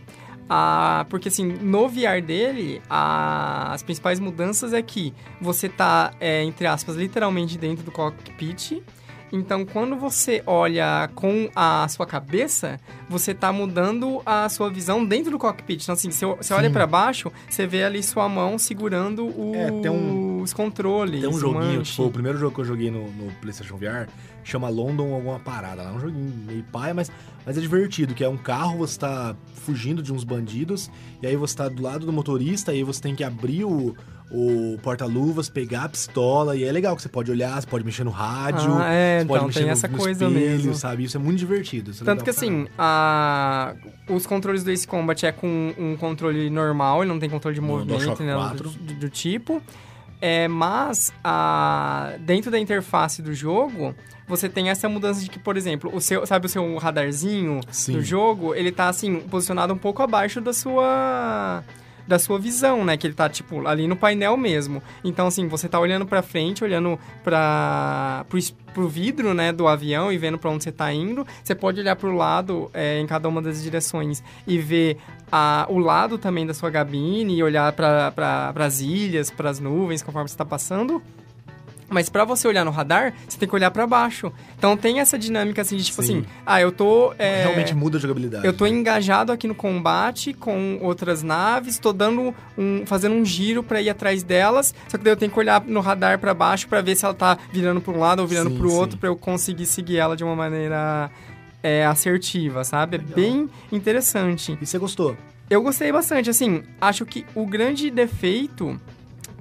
Ah, 0.49 1.05
porque 1.09 1.29
assim, 1.29 1.45
no 1.45 1.87
VR 1.87 2.21
dele, 2.21 2.81
a- 2.89 3.71
as 3.73 3.81
principais 3.81 4.19
mudanças 4.19 4.73
é 4.73 4.81
que 4.81 5.13
você 5.39 5.69
tá, 5.69 6.11
é, 6.19 6.43
entre 6.43 6.67
aspas, 6.67 6.95
literalmente 6.97 7.57
dentro 7.57 7.83
do 7.85 7.91
cockpit. 7.91 8.83
Então, 9.35 9.65
quando 9.65 9.95
você 9.95 10.43
olha 10.45 11.09
com 11.15 11.49
a 11.55 11.87
sua 11.87 12.05
cabeça, 12.05 12.79
você 13.09 13.33
tá 13.33 13.51
mudando 13.51 14.21
a 14.25 14.47
sua 14.47 14.69
visão 14.69 15.03
dentro 15.03 15.31
do 15.31 15.39
cockpit. 15.39 15.81
Então, 15.81 15.93
assim, 15.93 16.11
você, 16.11 16.23
você 16.25 16.53
olha 16.53 16.69
para 16.69 16.85
baixo, 16.85 17.31
você 17.49 17.65
vê 17.65 17.83
ali 17.83 18.03
sua 18.03 18.29
mão 18.29 18.59
segurando 18.59 19.25
o- 19.25 19.53
É, 19.83 19.89
um- 19.89 20.41
os 20.43 20.53
controles. 20.53 21.21
Tem 21.21 21.29
um 21.29 21.33
joguinho, 21.39 21.77
manche. 21.79 21.91
tipo, 21.91 22.03
o 22.05 22.11
primeiro 22.11 22.37
jogo 22.37 22.53
que 22.53 22.61
eu 22.61 22.65
joguei 22.65 22.91
no, 22.91 23.09
no 23.11 23.31
PlayStation 23.41 23.75
VR 23.75 24.07
chama 24.43 24.69
London 24.69 25.13
alguma 25.15 25.39
parada. 25.39 25.81
É 25.81 25.91
um 25.91 25.99
joguinho 25.99 26.31
meio 26.45 26.63
paia, 26.65 26.93
mas, 26.93 27.11
mas 27.45 27.57
é 27.57 27.61
divertido, 27.61 28.13
que 28.13 28.23
é 28.23 28.29
um 28.29 28.37
carro, 28.37 28.77
você 28.77 28.99
tá 28.99 29.35
fugindo 29.65 30.03
de 30.03 30.13
uns 30.13 30.23
bandidos, 30.23 30.91
e 31.21 31.25
aí 31.27 31.35
você 31.35 31.55
tá 31.55 31.67
do 31.69 31.81
lado 31.81 32.05
do 32.05 32.13
motorista, 32.13 32.71
e 32.71 32.77
aí 32.77 32.83
você 32.83 33.01
tem 33.01 33.15
que 33.15 33.23
abrir 33.23 33.63
o, 33.63 33.95
o 34.35 34.79
porta-luvas, 34.81 35.47
pegar 35.47 35.83
a 35.83 35.89
pistola, 35.89 36.55
e 36.57 36.63
é 36.63 36.71
legal 36.71 36.95
que 36.95 37.03
você 37.03 37.07
pode 37.09 37.29
olhar, 37.29 37.61
você 37.61 37.67
pode 37.67 37.85
mexer 37.85 38.03
no 38.03 38.09
rádio, 38.09 38.73
Ah, 38.79 38.91
é, 38.91 39.19
você 39.19 39.25
pode 39.25 39.37
então 39.37 39.47
mexer 39.47 39.59
tem 39.59 39.67
no, 39.67 39.71
essa 39.73 39.87
no 39.87 39.97
coisa 39.97 40.25
espelho, 40.25 40.47
mesmo. 40.47 40.73
sabe? 40.73 41.03
Isso 41.03 41.15
é 41.15 41.19
muito 41.19 41.37
divertido. 41.37 41.91
é 41.91 42.03
Tanto 42.03 42.23
que 42.23 42.31
assim, 42.31 42.65
a... 42.75 43.75
os 44.09 44.25
controles 44.25 44.63
do 44.63 44.71
Ace 44.71 44.87
Combat 44.87 45.23
é 45.25 45.31
com 45.31 45.71
um 45.77 45.95
controle 45.95 46.49
normal, 46.49 47.03
ele 47.03 47.11
não 47.11 47.19
tem 47.19 47.29
controle 47.29 47.53
de 47.53 47.61
No 47.61 47.67
movimento, 47.67 48.23
né, 48.23 48.33
4. 48.33 48.69
do, 48.69 48.75
do- 48.77 48.93
do 48.95 49.09
tipo. 49.09 49.61
É, 50.19 50.47
mas 50.47 51.13
a... 51.23 52.13
dentro 52.21 52.49
da 52.49 52.57
interface 52.57 53.21
do 53.21 53.33
jogo, 53.35 53.93
você 54.27 54.49
tem 54.49 54.69
essa 54.69 54.89
mudança 54.89 55.21
de 55.21 55.29
que, 55.29 55.37
por 55.37 55.57
exemplo, 55.57 55.91
o 55.93 56.01
seu, 56.01 56.25
sabe 56.25 56.45
o 56.47 56.49
seu 56.49 56.75
radarzinho 56.77 57.59
Sim. 57.69 57.93
do 57.93 58.01
jogo, 58.01 58.55
ele 58.55 58.71
tá 58.71 58.87
assim, 58.89 59.19
posicionado 59.19 59.73
um 59.73 59.77
pouco 59.77 60.01
abaixo 60.01 60.39
da 60.41 60.53
sua 60.53 61.61
da 62.07 62.19
sua 62.19 62.39
visão, 62.39 62.83
né, 62.83 62.97
que 62.97 63.07
ele 63.07 63.13
tá 63.13 63.29
tipo 63.29 63.65
ali 63.67 63.87
no 63.87 63.95
painel 63.95 64.35
mesmo. 64.37 64.81
Então 65.03 65.27
assim, 65.27 65.47
você 65.47 65.67
tá 65.67 65.79
olhando 65.79 66.05
pra 66.05 66.21
frente, 66.21 66.63
olhando 66.63 66.99
para 67.23 68.25
pro, 68.29 68.39
pro 68.73 68.87
vidro, 68.87 69.33
né, 69.33 69.51
do 69.51 69.67
avião 69.67 70.11
e 70.11 70.17
vendo 70.17 70.37
pra 70.37 70.49
onde 70.49 70.63
você 70.63 70.71
tá 70.71 70.91
indo. 70.93 71.25
Você 71.43 71.55
pode 71.55 71.79
olhar 71.79 71.95
pro 71.95 72.15
lado 72.15 72.69
é, 72.73 72.99
em 72.99 73.07
cada 73.07 73.27
uma 73.27 73.41
das 73.41 73.61
direções 73.61 74.23
e 74.45 74.57
ver 74.57 74.97
a, 75.31 75.65
o 75.69 75.79
lado 75.79 76.17
também 76.17 76.45
da 76.45 76.53
sua 76.53 76.71
cabine 76.71 77.35
e 77.35 77.43
olhar 77.43 77.71
para 77.73 78.11
pra, 78.11 78.53
as 78.65 78.81
ilhas, 78.81 79.31
para 79.31 79.49
as 79.49 79.59
nuvens 79.59 80.03
conforme 80.03 80.29
você 80.29 80.37
tá 80.37 80.45
passando. 80.45 81.01
Mas 81.93 82.09
pra 82.09 82.25
você 82.25 82.47
olhar 82.47 82.65
no 82.65 82.71
radar, 82.71 83.13
você 83.27 83.37
tem 83.37 83.47
que 83.47 83.55
olhar 83.55 83.71
pra 83.71 83.85
baixo. 83.85 84.31
Então 84.57 84.75
tem 84.75 84.99
essa 84.99 85.17
dinâmica 85.17 85.61
assim 85.61 85.77
de 85.77 85.83
tipo 85.83 86.01
Sim. 86.01 86.19
assim, 86.19 86.25
ah, 86.45 86.59
eu 86.59 86.71
tô 86.71 87.13
é, 87.19 87.43
Realmente 87.43 87.75
muda 87.75 87.97
a 87.97 88.01
jogabilidade. 88.01 88.45
eu 88.45 88.53
tô 88.53 88.65
engajado 88.65 89.31
aqui 89.31 89.47
no 89.47 89.55
combate 89.55 90.33
com 90.33 90.79
outras 90.81 91.21
naves, 91.21 91.77
tô 91.77 91.93
dando 91.93 92.33
um, 92.57 92.85
fazendo 92.85 93.15
um 93.15 93.23
giro 93.23 93.63
pra 93.63 93.81
ir 93.81 93.89
atrás 93.89 94.23
delas, 94.23 94.73
só 94.87 94.97
que 94.97 95.03
daí 95.03 95.13
eu 95.13 95.17
tenho 95.17 95.31
que 95.31 95.39
olhar 95.39 95.63
no 95.65 95.79
radar 95.79 96.17
pra 96.19 96.33
baixo 96.33 96.67
pra 96.67 96.81
ver 96.81 96.95
se 96.95 97.05
ela 97.05 97.13
tá 97.13 97.37
virando 97.51 97.79
pra 97.79 97.93
um 97.93 97.99
lado 97.99 98.19
ou 98.19 98.27
virando 98.27 98.51
pro 98.51 98.69
sim. 98.69 98.75
outro 98.75 98.97
pra 98.97 99.09
eu 99.09 99.15
conseguir 99.15 99.65
seguir 99.65 99.97
ela 99.97 100.17
de 100.17 100.23
uma 100.23 100.35
maneira 100.35 101.11
é, 101.61 101.85
assertiva, 101.85 102.63
sabe? 102.63 102.97
É 102.97 102.99
bem 102.99 103.49
interessante. 103.71 104.57
E 104.59 104.65
você 104.65 104.77
gostou? 104.77 105.15
Eu 105.49 105.61
gostei 105.61 105.91
bastante, 105.91 106.29
assim, 106.29 106.63
acho 106.81 107.05
que 107.05 107.25
o 107.35 107.45
grande 107.45 107.91
defeito 107.91 108.79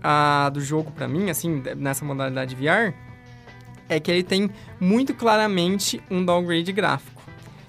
ah, 0.02 0.50
do 0.52 0.60
jogo 0.60 0.90
pra 0.90 1.06
mim, 1.06 1.30
assim, 1.30 1.62
nessa 1.76 2.04
modalidade 2.04 2.54
VR, 2.54 2.94
é 3.88 4.00
que 4.00 4.10
ele 4.10 4.22
tem 4.22 4.50
muito 4.80 5.14
claramente 5.14 6.02
um 6.10 6.24
downgrade 6.24 6.72
gráfico. 6.72 7.22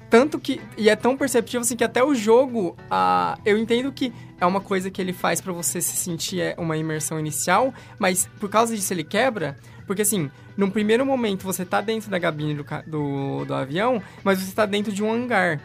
Tanto 0.09 0.39
que, 0.39 0.61
e 0.77 0.89
é 0.89 0.95
tão 0.95 1.17
perceptível 1.17 1.61
assim 1.61 1.75
que 1.75 1.83
até 1.83 2.03
o 2.03 2.13
jogo, 2.13 2.77
ah, 2.89 3.37
eu 3.43 3.57
entendo 3.57 3.91
que 3.91 4.13
é 4.39 4.45
uma 4.45 4.61
coisa 4.61 4.91
que 4.91 5.01
ele 5.01 5.11
faz 5.11 5.41
pra 5.41 5.51
você 5.51 5.81
se 5.81 5.95
sentir 5.95 6.39
é, 6.39 6.55
uma 6.57 6.77
imersão 6.77 7.19
inicial, 7.19 7.73
mas 7.97 8.29
por 8.39 8.47
causa 8.47 8.75
disso 8.75 8.93
ele 8.93 9.03
quebra, 9.03 9.57
porque 9.87 10.03
assim, 10.03 10.29
num 10.55 10.69
primeiro 10.69 11.03
momento 11.03 11.43
você 11.43 11.65
tá 11.65 11.81
dentro 11.81 12.11
da 12.11 12.19
cabine 12.19 12.53
do, 12.53 12.65
do, 12.85 13.45
do 13.45 13.53
avião, 13.55 14.01
mas 14.23 14.39
você 14.39 14.53
tá 14.53 14.65
dentro 14.65 14.91
de 14.91 15.03
um 15.03 15.11
hangar. 15.11 15.59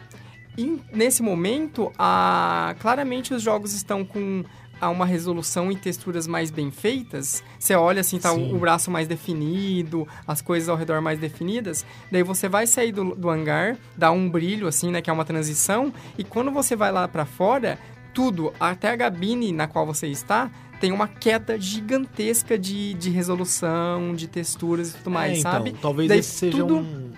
E 0.57 0.81
nesse 0.91 1.21
momento, 1.21 1.91
a... 1.97 2.75
claramente 2.79 3.33
os 3.33 3.41
jogos 3.41 3.73
estão 3.73 4.03
com 4.03 4.43
a 4.81 4.89
uma 4.89 5.05
resolução 5.05 5.71
e 5.71 5.75
texturas 5.75 6.25
mais 6.27 6.49
bem 6.51 6.71
feitas. 6.71 7.43
Você 7.57 7.75
olha 7.75 8.01
assim, 8.01 8.17
tá 8.19 8.31
o, 8.33 8.55
o 8.55 8.59
braço 8.59 8.89
mais 8.89 9.07
definido, 9.07 10.07
as 10.27 10.41
coisas 10.41 10.69
ao 10.69 10.75
redor 10.77 11.01
mais 11.01 11.19
definidas. 11.19 11.85
Daí 12.11 12.23
você 12.23 12.47
vai 12.49 12.65
sair 12.67 12.91
do, 12.91 13.15
do 13.15 13.29
hangar, 13.29 13.77
dá 13.97 14.11
um 14.11 14.29
brilho 14.29 14.67
assim, 14.67 14.91
né, 14.91 15.01
que 15.01 15.09
é 15.09 15.13
uma 15.13 15.25
transição, 15.25 15.93
e 16.17 16.23
quando 16.23 16.51
você 16.51 16.75
vai 16.75 16.91
lá 16.91 17.07
pra 17.07 17.25
fora, 17.25 17.77
tudo, 18.13 18.53
até 18.59 18.89
a 18.89 18.97
cabine 18.97 19.51
na 19.51 19.67
qual 19.67 19.85
você 19.85 20.07
está, 20.07 20.49
tem 20.79 20.91
uma 20.91 21.07
queda 21.07 21.59
gigantesca 21.59 22.57
de, 22.57 22.93
de 22.93 23.09
resolução, 23.09 24.15
de 24.15 24.27
texturas 24.27 24.91
e 24.91 24.97
tudo 24.97 25.11
mais, 25.11 25.33
É, 25.37 25.39
então, 25.39 25.51
sabe? 25.51 25.75
Talvez 25.81 26.07
Daí 26.09 26.19
esse 26.19 26.29
seja 26.31 26.57
tudo- 26.57 26.77
um... 26.77 27.11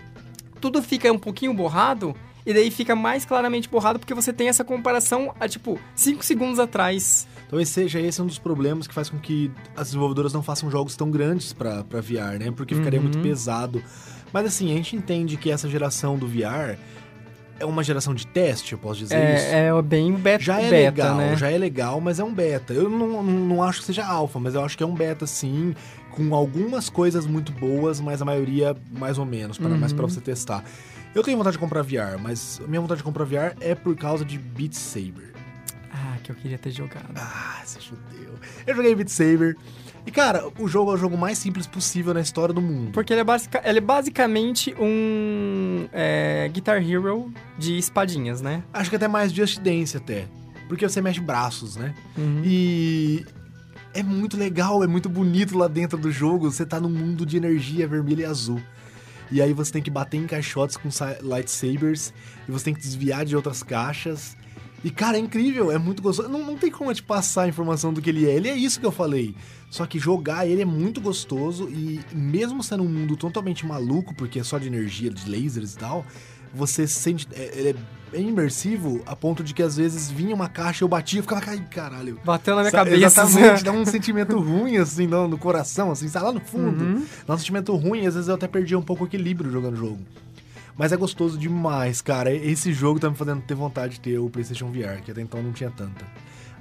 tudo 0.59 0.81
fica 0.81 1.11
um 1.11 1.19
pouquinho 1.19 1.53
borrado 1.53 2.15
e 2.45 2.53
daí 2.53 2.71
fica 2.71 2.95
mais 2.95 3.23
claramente 3.23 3.69
borrado 3.69 3.99
porque 3.99 4.15
você 4.15 4.33
tem 4.33 4.47
essa 4.49 4.63
comparação 4.63 5.33
a 5.39 5.47
tipo 5.47 5.79
5 5.95 6.25
segundos 6.25 6.57
atrás. 6.59 7.27
Talvez 7.51 7.69
seja 7.69 7.99
esse 7.99 8.19
um 8.21 8.25
dos 8.25 8.39
problemas 8.39 8.87
que 8.87 8.93
faz 8.93 9.09
com 9.09 9.19
que 9.19 9.51
as 9.75 9.87
desenvolvedoras 9.89 10.31
não 10.33 10.41
façam 10.41 10.71
jogos 10.71 10.95
tão 10.95 11.11
grandes 11.11 11.51
pra, 11.53 11.83
pra 11.83 12.01
VR, 12.01 12.39
né? 12.39 12.49
Porque 12.55 12.73
ficaria 12.73 12.97
Uhum. 12.99 13.03
muito 13.03 13.19
pesado. 13.19 13.83
Mas 14.33 14.45
assim, 14.47 14.71
a 14.71 14.75
gente 14.77 14.95
entende 14.95 15.35
que 15.37 15.51
essa 15.51 15.69
geração 15.69 16.17
do 16.17 16.25
VR 16.27 16.77
é 17.59 17.65
uma 17.65 17.83
geração 17.83 18.15
de 18.15 18.25
teste, 18.25 18.71
eu 18.73 18.79
posso 18.79 18.99
dizer 19.01 19.35
isso. 19.35 19.45
É, 19.53 19.67
é 19.67 19.81
bem 19.81 20.13
beta, 20.13 20.43
Já 20.43 20.59
é 20.61 20.69
beta, 20.69 21.03
legal, 21.03 21.17
né? 21.17 21.35
já 21.35 21.51
é 21.51 21.57
legal, 21.57 21.99
mas 22.01 22.19
é 22.19 22.23
um 22.23 22.33
beta. 22.33 22.73
Eu 22.73 22.89
não, 22.89 23.21
não, 23.21 23.61
acho 23.61 23.81
que 23.81 23.85
seja 23.85 24.05
alfa, 24.05 24.39
mas 24.39 24.55
eu 24.55 24.63
acho 24.63 24.75
que 24.77 24.83
é 24.83 24.87
um 24.87 24.95
beta 24.95 25.27
sim, 25.27 25.75
com 26.11 26.33
algumas 26.33 26.89
coisas 26.89 27.27
muito 27.27 27.51
boas, 27.51 27.99
mas 27.99 28.21
a 28.21 28.25
maioria 28.25 28.75
mais 28.91 29.17
ou 29.19 29.25
menos, 29.25 29.57
para 29.59 29.75
mais 29.77 29.91
Uhum. 29.91 29.97
pra 29.97 30.07
você 30.07 30.21
testar. 30.21 30.63
Eu 31.13 31.21
tenho 31.21 31.37
vontade 31.37 31.55
de 31.57 31.59
comprar 31.59 31.83
VR, 31.83 32.17
mas 32.19 32.61
minha 32.65 32.79
vontade 32.79 32.99
de 32.99 33.03
comprar 33.03 33.25
VR 33.25 33.53
é 33.59 33.75
por 33.75 33.93
causa 33.97 34.23
de 34.23 34.37
Beat 34.39 34.73
Saber. 34.73 35.30
Que 36.23 36.31
eu 36.31 36.35
queria 36.35 36.57
ter 36.57 36.71
jogado. 36.71 37.11
Ah, 37.15 37.61
você 37.65 37.79
judeu. 37.79 38.33
Eu 38.67 38.75
joguei 38.75 38.93
Beat 38.95 39.09
Saber. 39.09 39.57
E, 40.05 40.11
cara, 40.11 40.47
o 40.59 40.67
jogo 40.67 40.91
é 40.91 40.93
o 40.95 40.97
jogo 40.97 41.17
mais 41.17 41.37
simples 41.37 41.67
possível 41.67 42.13
na 42.13 42.21
história 42.21 42.53
do 42.53 42.61
mundo. 42.61 42.91
Porque 42.91 43.13
ele 43.13 43.21
é, 43.21 43.23
basica- 43.23 43.61
ele 43.63 43.77
é 43.77 43.81
basicamente 43.81 44.73
um 44.79 45.87
é, 45.91 46.49
Guitar 46.51 46.77
Hero 46.81 47.31
de 47.57 47.77
espadinhas, 47.77 48.41
né? 48.41 48.63
Acho 48.73 48.89
que 48.89 48.95
até 48.95 49.07
mais 49.07 49.31
Just 49.31 49.59
Dance, 49.59 49.95
até. 49.97 50.27
Porque 50.67 50.87
você 50.87 51.01
mexe 51.01 51.19
braços, 51.19 51.75
né? 51.75 51.93
Uhum. 52.17 52.41
E 52.45 53.25
é 53.93 54.01
muito 54.01 54.37
legal, 54.37 54.83
é 54.83 54.87
muito 54.87 55.09
bonito 55.09 55.57
lá 55.57 55.67
dentro 55.67 55.97
do 55.97 56.11
jogo. 56.11 56.49
Você 56.51 56.65
tá 56.65 56.79
num 56.79 56.89
mundo 56.89 57.25
de 57.25 57.37
energia 57.37 57.87
vermelha 57.87 58.21
e 58.21 58.25
azul. 58.25 58.61
E 59.31 59.41
aí 59.41 59.53
você 59.53 59.71
tem 59.71 59.81
que 59.81 59.91
bater 59.91 60.17
em 60.17 60.25
caixotes 60.27 60.77
com 60.77 60.89
sa- 60.89 61.17
lightsabers. 61.21 62.13
E 62.47 62.51
você 62.51 62.65
tem 62.65 62.73
que 62.73 62.81
desviar 62.81 63.23
de 63.25 63.35
outras 63.35 63.61
caixas. 63.63 64.35
E, 64.83 64.89
cara, 64.89 65.15
é 65.17 65.19
incrível, 65.19 65.71
é 65.71 65.77
muito 65.77 66.01
gostoso. 66.01 66.27
Não, 66.29 66.43
não 66.45 66.57
tem 66.57 66.71
como 66.71 66.89
eu 66.89 66.95
te 66.95 67.03
passar 67.03 67.43
a 67.43 67.47
informação 67.47 67.93
do 67.93 68.01
que 68.01 68.09
ele 68.09 68.27
é. 68.27 68.33
Ele 68.35 68.47
é 68.49 68.55
isso 68.55 68.79
que 68.79 68.85
eu 68.85 68.91
falei. 68.91 69.35
Só 69.69 69.85
que 69.85 69.99
jogar 69.99 70.47
ele 70.47 70.61
é 70.61 70.65
muito 70.65 70.99
gostoso. 70.99 71.69
E 71.69 71.99
mesmo 72.13 72.63
sendo 72.63 72.83
um 72.83 72.87
mundo 72.89 73.15
totalmente 73.15 73.65
maluco, 73.65 74.13
porque 74.15 74.39
é 74.39 74.43
só 74.43 74.57
de 74.57 74.67
energia, 74.67 75.11
de 75.11 75.29
lasers 75.29 75.73
e 75.73 75.77
tal, 75.77 76.05
você 76.53 76.87
sente. 76.87 77.27
é- 77.33 77.51
Ele 77.59 77.69
é 77.69 77.75
bem 78.11 78.27
imersivo 78.27 79.01
a 79.05 79.15
ponto 79.15 79.41
de 79.43 79.53
que 79.53 79.63
às 79.63 79.77
vezes 79.77 80.11
vinha 80.11 80.35
uma 80.35 80.49
caixa, 80.49 80.83
eu 80.83 80.87
batia 80.89 81.19
e 81.19 81.21
ficava, 81.21 81.41
ai, 81.47 81.65
caralho. 81.71 82.19
Bateu 82.25 82.55
na 82.55 82.61
minha 82.61 82.71
Sa- 82.71 82.77
cabeça. 82.79 83.05
Exatamente, 83.05 83.63
dá 83.63 83.71
um 83.71 83.85
sentimento 83.85 84.37
ruim, 84.37 84.75
assim, 84.77 85.07
no, 85.07 85.27
no 85.29 85.37
coração, 85.37 85.91
assim, 85.91 86.07
sabe, 86.09 86.25
lá 86.25 86.31
no 86.33 86.41
fundo. 86.41 86.83
Uhum. 86.83 87.05
Dá 87.25 87.35
um 87.35 87.37
sentimento 87.37 87.73
ruim, 87.75 88.01
e 88.03 88.07
às 88.07 88.15
vezes 88.15 88.27
eu 88.27 88.35
até 88.35 88.47
perdi 88.49 88.75
um 88.75 88.81
pouco 88.81 89.03
o 89.05 89.07
equilíbrio 89.07 89.49
jogando 89.49 89.75
o 89.75 89.77
jogo. 89.77 89.99
Mas 90.77 90.91
é 90.91 90.97
gostoso 90.97 91.37
demais, 91.37 92.01
cara. 92.01 92.31
Esse 92.33 92.73
jogo 92.73 92.99
tá 92.99 93.09
me 93.09 93.15
fazendo 93.15 93.41
ter 93.41 93.53
vontade 93.55 93.93
de 93.93 93.99
ter 94.01 94.17
o 94.19 94.29
PlayStation 94.29 94.71
VR, 94.71 95.01
que 95.03 95.11
até 95.11 95.21
então 95.21 95.41
não 95.41 95.51
tinha 95.51 95.69
tanta. 95.71 96.05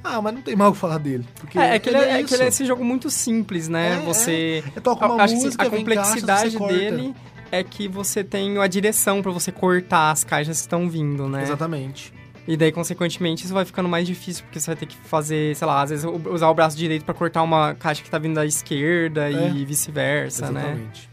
Ah, 0.03 0.21
mas 0.23 0.35
não 0.35 0.41
tem 0.43 0.57
mal 0.57 0.71
o 0.71 0.73
que 0.73 0.79
falar 0.79 0.99
dele. 0.99 1.27
Porque 1.39 1.59
É, 1.59 1.75
é 1.75 1.79
que 1.79 1.89
ele 1.91 1.99
é, 1.99 2.11
é 2.13 2.19
que 2.19 2.25
isso. 2.25 2.35
ele 2.35 2.45
é 2.45 2.49
esse 2.49 2.65
jogo 2.65 2.85
muito 2.85 3.11
simples, 3.11 3.69
né? 3.69 3.95
É, 4.01 4.05
você. 4.05 4.65
É, 4.75 4.81
toca 4.81 5.07
uma 5.07 5.23
acho 5.23 5.35
que, 5.35 5.39
assim, 5.39 5.45
música, 5.47 5.67
a 5.67 5.69
vem 5.69 5.85
caixa, 5.85 6.01
complexidade 6.11 6.59
dele 6.59 7.15
é 7.53 7.63
que 7.63 7.87
você 7.87 8.25
tem 8.25 8.57
a 8.59 8.67
direção 8.67 9.21
pra 9.23 9.31
você 9.31 9.53
cortar 9.53 10.11
as 10.11 10.25
caixas 10.25 10.57
que 10.59 10.63
estão 10.63 10.89
vindo, 10.89 11.29
né? 11.29 11.43
Exatamente. 11.43 12.13
E 12.49 12.57
daí, 12.57 12.73
consequentemente, 12.73 13.45
isso 13.45 13.53
vai 13.53 13.65
ficando 13.67 13.89
mais 13.89 14.07
difícil, 14.07 14.43
porque 14.45 14.59
você 14.59 14.69
vai 14.69 14.77
ter 14.77 14.87
que 14.87 14.97
fazer, 14.97 15.55
sei 15.55 15.67
lá, 15.67 15.83
às 15.83 15.91
vezes 15.91 16.07
usar 16.33 16.49
o 16.49 16.55
braço 16.55 16.77
direito 16.77 17.05
pra 17.05 17.13
cortar 17.15 17.43
uma 17.43 17.75
caixa 17.75 18.03
que 18.03 18.11
tá 18.11 18.19
vindo 18.19 18.35
da 18.35 18.47
esquerda 18.47 19.31
É. 19.31 19.51
e 19.51 19.65
vice-versa, 19.67 20.51
né? 20.51 20.61
Exatamente. 20.63 21.11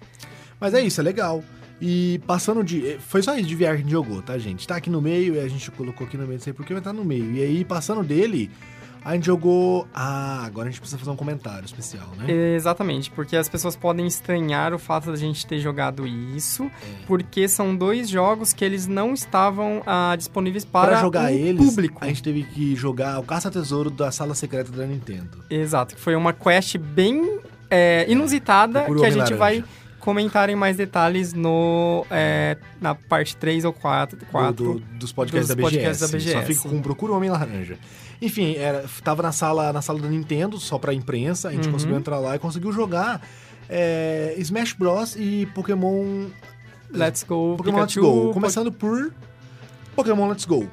Mas 0.59 0.73
é 0.73 0.81
isso, 0.81 1.01
é 1.01 1.03
legal. 1.03 1.43
E 1.79 2.19
passando 2.25 2.63
de. 2.63 2.97
Foi 3.07 3.21
só 3.21 3.35
isso 3.37 3.47
de 3.47 3.55
VR 3.55 3.59
que 3.59 3.65
a 3.67 3.75
gente 3.77 3.91
jogou, 3.91 4.21
tá, 4.21 4.37
gente? 4.37 4.67
Tá 4.67 4.75
aqui 4.77 4.89
no 4.89 5.01
meio, 5.01 5.35
e 5.35 5.39
a 5.39 5.47
gente 5.47 5.69
colocou 5.71 6.07
aqui 6.07 6.17
no 6.17 6.23
meio, 6.23 6.37
não 6.37 6.43
sei 6.43 6.53
porquê, 6.53 6.73
mas 6.73 6.83
tá 6.83 6.91
no 6.91 7.05
meio. 7.05 7.31
E 7.33 7.41
aí, 7.43 7.63
passando 7.65 8.03
dele, 8.03 8.49
A 9.05 9.13
gente 9.13 9.27
jogou. 9.27 9.87
Ah, 9.93 10.43
agora 10.45 10.67
a 10.67 10.71
gente 10.71 10.81
precisa 10.81 10.97
fazer 10.97 11.11
um 11.11 11.15
comentário 11.15 11.63
especial, 11.63 12.07
né? 12.17 12.25
Exatamente, 12.55 13.09
porque 13.11 13.37
as 13.37 13.47
pessoas 13.47 13.73
podem 13.73 14.05
estranhar 14.05 14.73
o 14.73 14.79
fato 14.79 15.09
da 15.11 15.15
gente 15.15 15.45
ter 15.47 15.59
jogado 15.59 16.05
isso, 16.05 16.63
É. 16.65 16.69
porque 17.05 17.47
são 17.47 17.73
dois 17.73 18.09
jogos 18.09 18.51
que 18.51 18.65
eles 18.65 18.85
não 18.85 19.13
estavam 19.13 19.81
ah, 19.85 20.13
disponíveis 20.17 20.65
para 20.65 20.89
Pra 20.93 21.01
jogar 21.01 21.25
o 21.31 21.35
eles, 21.35 21.65
público. 21.69 21.99
a 22.03 22.07
gente 22.07 22.21
teve 22.21 22.43
que 22.43 22.75
jogar 22.75 23.17
o 23.19 23.23
Caça-Tesouro 23.23 23.89
da 23.89 24.11
Sala 24.11 24.35
Secreta 24.35 24.71
da 24.73 24.85
Nintendo. 24.85 25.37
Exato, 25.49 25.95
que 25.95 26.01
foi 26.01 26.15
uma 26.15 26.33
quest 26.33 26.75
bem 26.77 27.39
é, 27.69 28.05
inusitada 28.09 28.83
que 28.85 29.05
a 29.05 29.09
gente 29.09 29.19
Laranja. 29.19 29.37
vai 29.37 29.63
comentar 30.07 30.49
em 30.49 30.55
mais 30.55 30.77
detalhes 30.77 31.33
no, 31.33 32.05
é, 32.09 32.55
na 32.79 32.95
parte 32.95 33.35
3 33.35 33.65
ou 33.65 33.73
4. 33.73 34.17
do- 34.17 34.25
4. 34.27 34.73
do- 34.75 34.79
dos 34.97 35.11
podcasts, 35.11 35.49
dos 35.49 35.55
da, 35.57 35.61
BGS. 35.61 35.75
podcasts 35.75 35.99
da 35.99 36.07
Só 36.07 36.17
BGS. 36.39 36.53
fica 36.61 36.69
com 36.73 36.81
Procura 36.81 37.11
o 37.11 37.15
Homem 37.17 37.29
Laranja. 37.29 37.77
Enfim, 38.21 38.55
era, 38.55 38.85
tava 39.03 39.21
na 39.21 39.33
sala, 39.33 39.73
na 39.73 39.81
sala 39.81 39.99
da 39.99 40.07
Nintendo, 40.07 40.57
só 40.59 40.79
pra 40.79 40.93
imprensa. 40.93 41.49
A 41.49 41.51
gente 41.51 41.65
Uhum. 41.67 41.73
conseguiu 41.73 41.97
entrar 41.97 42.19
lá 42.19 42.37
e 42.37 42.39
conseguiu 42.39 42.71
jogar 42.71 43.21
é, 43.69 44.33
Smash 44.37 44.71
Bros. 44.71 45.17
e 45.17 45.45
Pokémon, 45.53 46.27
Let's 46.89 47.23
Go, 47.23 47.55
Pokémon 47.57 47.79
Let's 47.81 47.93
Pikachu, 47.95 48.27
Go. 48.27 48.33
Começando 48.33 48.71
por 48.71 49.11
Pokémon 49.93 50.29
Let's 50.29 50.45
Go, 50.45 50.69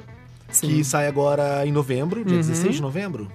Sim, 0.49 0.69
que 0.69 0.85
sai 0.85 1.09
agora 1.09 1.67
em 1.67 1.73
novembro, 1.73 2.25
dia 2.25 2.35
Uhum. 2.37 2.41
16 2.41 2.77
de 2.77 2.81
novembro. 2.83 3.29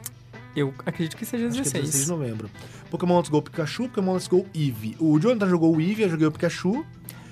eu 0.55 0.73
acredito 0.85 1.17
que 1.17 1.25
seja 1.25 1.47
Acho 1.47 1.55
que 1.55 1.59
é 1.59 1.63
16. 1.63 1.83
16 1.91 2.05
de 2.05 2.09
novembro. 2.09 2.49
Pokémon 2.89 3.17
Let's 3.17 3.29
Go 3.29 3.41
Pikachu, 3.41 3.83
Pokémon 3.89 4.13
Let's 4.13 4.27
Go 4.27 4.45
Eevee. 4.53 4.95
O 4.99 5.19
Jonathan 5.19 5.47
jogou 5.49 5.75
o 5.75 5.81
Eevee, 5.81 6.03
eu 6.03 6.09
joguei 6.09 6.27
o 6.27 6.31
Pikachu. 6.31 6.85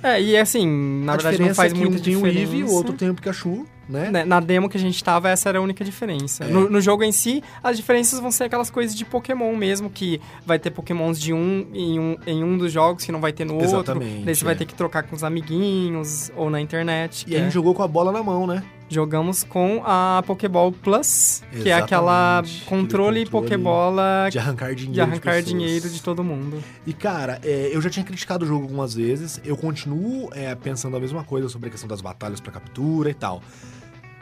É, 0.04 0.22
e 0.22 0.38
assim, 0.38 0.68
na 1.04 1.14
a 1.14 1.18
verdade 1.18 1.42
não 1.42 1.56
faz 1.56 1.72
é 1.72 1.76
que 1.76 1.82
muita 1.82 1.98
um 1.98 2.02
tem 2.02 2.16
o. 2.16 2.28
Eevee, 2.28 2.64
o 2.64 2.72
outro 2.72 2.94
tem 2.94 3.10
o 3.10 3.16
Pikachu, 3.16 3.66
né? 3.90 4.12
Né, 4.12 4.24
Na 4.26 4.40
demo 4.40 4.70
que 4.70 4.78
a 4.78 4.80
gente 4.80 5.04
tava, 5.04 5.28
essa 5.30 5.50
era 5.50 5.58
a 5.58 5.62
única 5.62 5.84
diferença. 5.84 6.44
É. 6.44 6.48
No, 6.48 6.70
no 6.70 6.80
jogo 6.80 7.04
em 7.04 7.12
si, 7.12 7.42
as 7.64 7.76
diferenças 7.78 8.20
vão 8.20 8.30
ser 8.30 8.44
aquelas 8.44 8.70
coisas 8.70 8.96
de 8.96 9.04
Pokémon 9.04 9.56
mesmo, 9.56 9.90
que 9.90 10.22
vai 10.46 10.60
ter 10.60 10.70
Pokémons 10.70 11.20
de 11.20 11.34
um 11.34 11.68
em 11.74 12.00
um, 12.00 12.16
em 12.28 12.44
um 12.44 12.58
dos 12.60 12.72
jogos 12.72 13.04
que 13.04 13.12
não 13.12 13.20
vai 13.20 13.34
ter 13.34 13.44
no 13.46 13.56
outro. 13.56 13.70
Exatamente, 13.70 14.24
Daí 14.26 14.36
você 14.36 14.44
é. 14.44 14.46
vai 14.46 14.56
ter 14.56 14.66
que 14.66 14.76
trocar 14.76 15.02
com 15.04 15.16
os 15.16 15.24
amiguinhos 15.24 16.32
ou 16.36 16.50
na 16.50 16.62
internet. 16.62 17.26
E 17.28 17.36
a 17.36 17.40
é- 17.40 17.44
gente 17.44 17.54
jogou 17.54 17.74
com 17.74 17.82
a 17.82 17.88
bola 17.88 18.12
na 18.12 18.22
mão, 18.22 18.46
né? 18.46 18.62
Jogamos 18.90 19.44
com 19.44 19.82
a 19.86 20.24
Pokéball 20.26 20.72
Plus, 20.72 21.44
que 21.52 21.70
é 21.70 21.74
aquela 21.74 22.40
Exatamente, 22.42 22.66
controle, 22.66 23.26
controle 23.26 23.26
Pokébola 23.26 24.30
De 24.32 24.40
arrancar 24.40 24.74
dinheiro. 24.74 24.94
de 24.94 25.02
arrancar 25.02 25.36
pessoas. 25.36 25.46
dinheiro 25.46 25.90
de 25.90 26.02
todo 26.02 26.24
mundo. 26.24 26.64
E, 26.86 26.94
cara, 26.94 27.40
é, 27.44 27.70
eu 27.74 27.82
já 27.82 27.90
tinha 27.90 28.06
criticado 28.06 28.46
o 28.46 28.48
jogo 28.48 28.64
algumas 28.64 28.94
vezes. 28.94 29.42
Eu 29.44 29.58
continuo 29.58 30.30
é, 30.34 30.56
pensando 30.56 30.96
a 30.96 31.00
mesma 31.00 31.24
coisa 31.24 31.50
sobre 31.50 31.68
a 31.68 31.72
questão 31.72 31.88
das 31.90 32.00
batalhas 32.00 32.40
pra 32.40 32.52
captura 32.52 33.10
e 33.10 33.14
tal. 33.14 33.42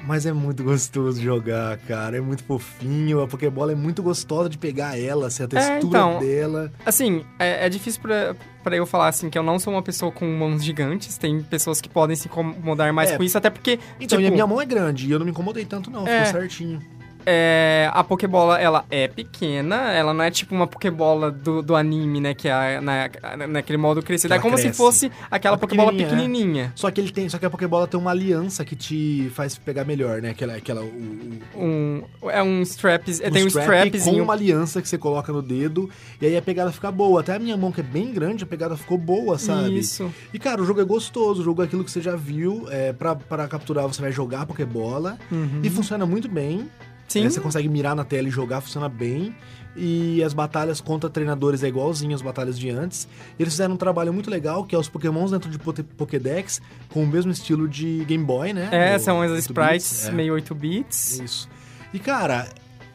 Mas 0.08 0.26
é 0.26 0.32
muito 0.34 0.64
gostoso 0.64 1.22
jogar, 1.22 1.78
cara. 1.80 2.18
É 2.18 2.22
muito 2.22 2.44
fofinho. 2.44 3.22
A 3.22 3.28
Pokébola 3.28 3.72
é 3.72 3.76
muito 3.76 4.04
gostosa 4.04 4.48
de 4.50 4.58
pegar 4.58 5.00
ela, 5.00 5.28
assim, 5.28 5.44
a 5.44 5.48
textura 5.48 5.80
então, 5.84 6.20
dela. 6.20 6.72
Assim, 6.86 7.26
é, 7.40 7.66
é 7.66 7.70
difícil 7.70 8.02
pra, 8.02 8.36
pra 8.64 8.76
eu 8.76 8.86
falar 8.86 9.08
assim 9.08 9.30
que 9.30 9.38
eu 9.38 9.44
não 9.44 9.58
sou 9.58 9.74
uma 9.74 9.82
pessoa 9.82 10.12
com 10.12 10.26
mãos 10.26 10.64
gigantes. 10.64 11.18
Tem 11.18 11.42
pessoas 11.42 11.82
que 11.82 11.90
podem 11.90 12.16
se 12.16 12.28
incomodar 12.28 12.94
mais 12.94 13.12
É. 13.12 13.18
com 13.18 13.24
isso, 13.24 13.38
até 13.38 13.50
porque. 13.50 13.80
Então, 14.00 14.20
tipo, 14.20 14.32
minha 14.32 14.46
mão 14.48 14.62
é 14.62 14.66
grande 14.66 15.08
e 15.08 15.12
eu 15.12 15.18
não 15.20 15.26
me 15.26 15.32
incomodei 15.32 15.66
tanto, 15.66 15.90
não. 15.90 16.08
É. 16.08 16.26
Ficou 16.26 16.42
certinho. 16.42 16.80
É, 17.26 17.90
a 17.94 18.04
Pokébola, 18.04 18.60
ela 18.60 18.86
é 18.90 19.08
pequena, 19.08 19.92
ela 19.92 20.14
não 20.14 20.24
é 20.24 20.30
tipo 20.32 20.54
uma 20.54 20.68
Pokébola 20.68 21.32
do, 21.32 21.62
do 21.62 21.76
anime, 21.76 22.20
né? 22.22 22.34
Que 22.34 22.48
é 22.48 22.80
na, 22.80 23.10
naquele 23.48 23.78
modo 23.78 24.02
crescido. 24.02 24.34
É 24.34 24.40
como 24.40 24.58
se 24.58 24.64
cresce. 24.64 24.78
fosse 24.78 25.12
aquela 25.32 25.58
Pokébola 25.58 25.92
pequenininha, 25.92 26.08
é. 26.08 26.28
pequenininha. 26.28 26.74
Só 26.76 26.92
que 26.92 27.02
ele 27.02 27.12
tem, 27.12 27.28
só 27.30 27.38
que 27.38 27.46
a 27.46 27.50
Pokébola 27.50 27.88
tem 27.88 28.00
uma 28.00 28.12
aliança 28.12 28.64
que 28.64 28.76
te 28.76 29.32
faz 29.34 29.58
pegar 29.58 29.86
melhor, 29.86 30.22
né? 30.22 30.30
Aquela, 30.32 30.56
aquela 30.56 30.82
o, 30.82 30.86
o- 30.86 31.36
Um, 31.66 32.04
é 32.30 32.42
um 32.44 32.62
strap, 32.62 33.08
um 33.10 33.32
tem 33.32 33.44
um 33.44 33.48
strap 33.48 33.92
com 34.04 34.12
uma 34.22 34.34
aliança 34.34 34.82
que 34.82 34.88
você 34.88 34.98
coloca 34.98 35.32
no 35.34 35.42
dedo 35.42 35.90
e 36.22 36.26
aí 36.26 36.38
a 36.38 36.42
pegada 36.42 36.72
fica 36.72 36.92
boa. 36.92 37.22
Até 37.22 37.34
a 37.36 37.40
minha 37.40 37.58
mão 37.58 37.72
que 37.72 37.80
é 37.82 37.84
bem 37.84 38.12
grande, 38.14 38.44
a 38.44 38.48
pegada 38.48 38.76
ficou 38.78 38.98
boa, 38.98 39.38
sabe? 39.38 39.78
Isso. 39.80 40.12
E 40.34 40.40
cara, 40.40 40.62
o 40.62 40.66
jogo 40.66 40.82
é 40.82 40.86
gostoso, 40.86 41.42
o 41.42 41.44
jogo 41.44 41.62
é 41.62 41.66
aquilo 41.66 41.84
que 41.84 41.92
você 41.92 42.02
já 42.02 42.16
viu. 42.16 42.66
É, 42.70 42.94
pra, 42.94 43.16
pra 43.16 43.48
capturar, 43.48 43.86
você 43.88 44.02
vai 44.02 44.12
jogar 44.12 44.42
a 44.42 44.46
Pokébola 44.46 45.18
Uhum. 45.32 45.62
e 45.64 45.70
funciona 45.70 46.06
muito 46.06 46.28
bem. 46.28 46.70
Sim. 47.08 47.30
Você 47.30 47.40
consegue 47.40 47.70
mirar 47.70 47.96
na 47.96 48.04
tela 48.04 48.28
e 48.28 48.32
jogar, 48.32 48.62
funciona 48.62 48.90
bem. 48.90 49.36
E 49.76 50.24
as 50.24 50.34
batalhas 50.34 50.80
contra 50.80 51.10
treinadores 51.10 51.62
é 51.62 51.68
igualzinho 51.68 52.16
às 52.16 52.22
batalhas 52.22 52.58
de 52.58 52.70
antes. 52.70 53.08
Eles 53.38 53.54
fizeram 53.54 53.74
um 53.74 53.78
trabalho 53.78 54.14
muito 54.14 54.30
legal, 54.30 54.64
que 54.64 54.74
é 54.74 54.78
os 54.78 54.88
Pokémons 54.88 55.32
dentro 55.32 55.50
de 55.50 55.60
Pokédex, 55.60 56.62
com 56.90 57.04
o 57.04 57.08
mesmo 57.08 57.32
estilo 57.32 57.68
de 57.68 58.06
Game 58.06 58.24
Boy, 58.24 58.54
né? 58.54 58.70
É, 58.72 58.96
O 58.96 59.00
são 59.00 59.22
as 59.22 59.32
8 59.32 59.40
sprites 59.42 60.08
é. 60.08 60.12
meio 60.12 60.34
8 60.34 60.56
bits. 60.56 61.20
Isso. 61.20 61.50
E 61.94 62.00
cara, 62.00 62.48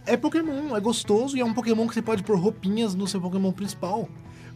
é 0.06 0.16
Pokémon, 0.16 0.74
é 0.74 0.80
gostoso 0.80 1.36
e 1.36 1.40
é 1.40 1.44
um 1.44 1.52
Pokémon 1.52 1.86
que 1.86 1.94
você 1.94 2.02
pode 2.02 2.22
pôr 2.22 2.38
roupinhas 2.38 2.94
no 2.94 3.06
seu 3.06 3.20
Pokémon 3.20 3.52
principal. 3.52 4.08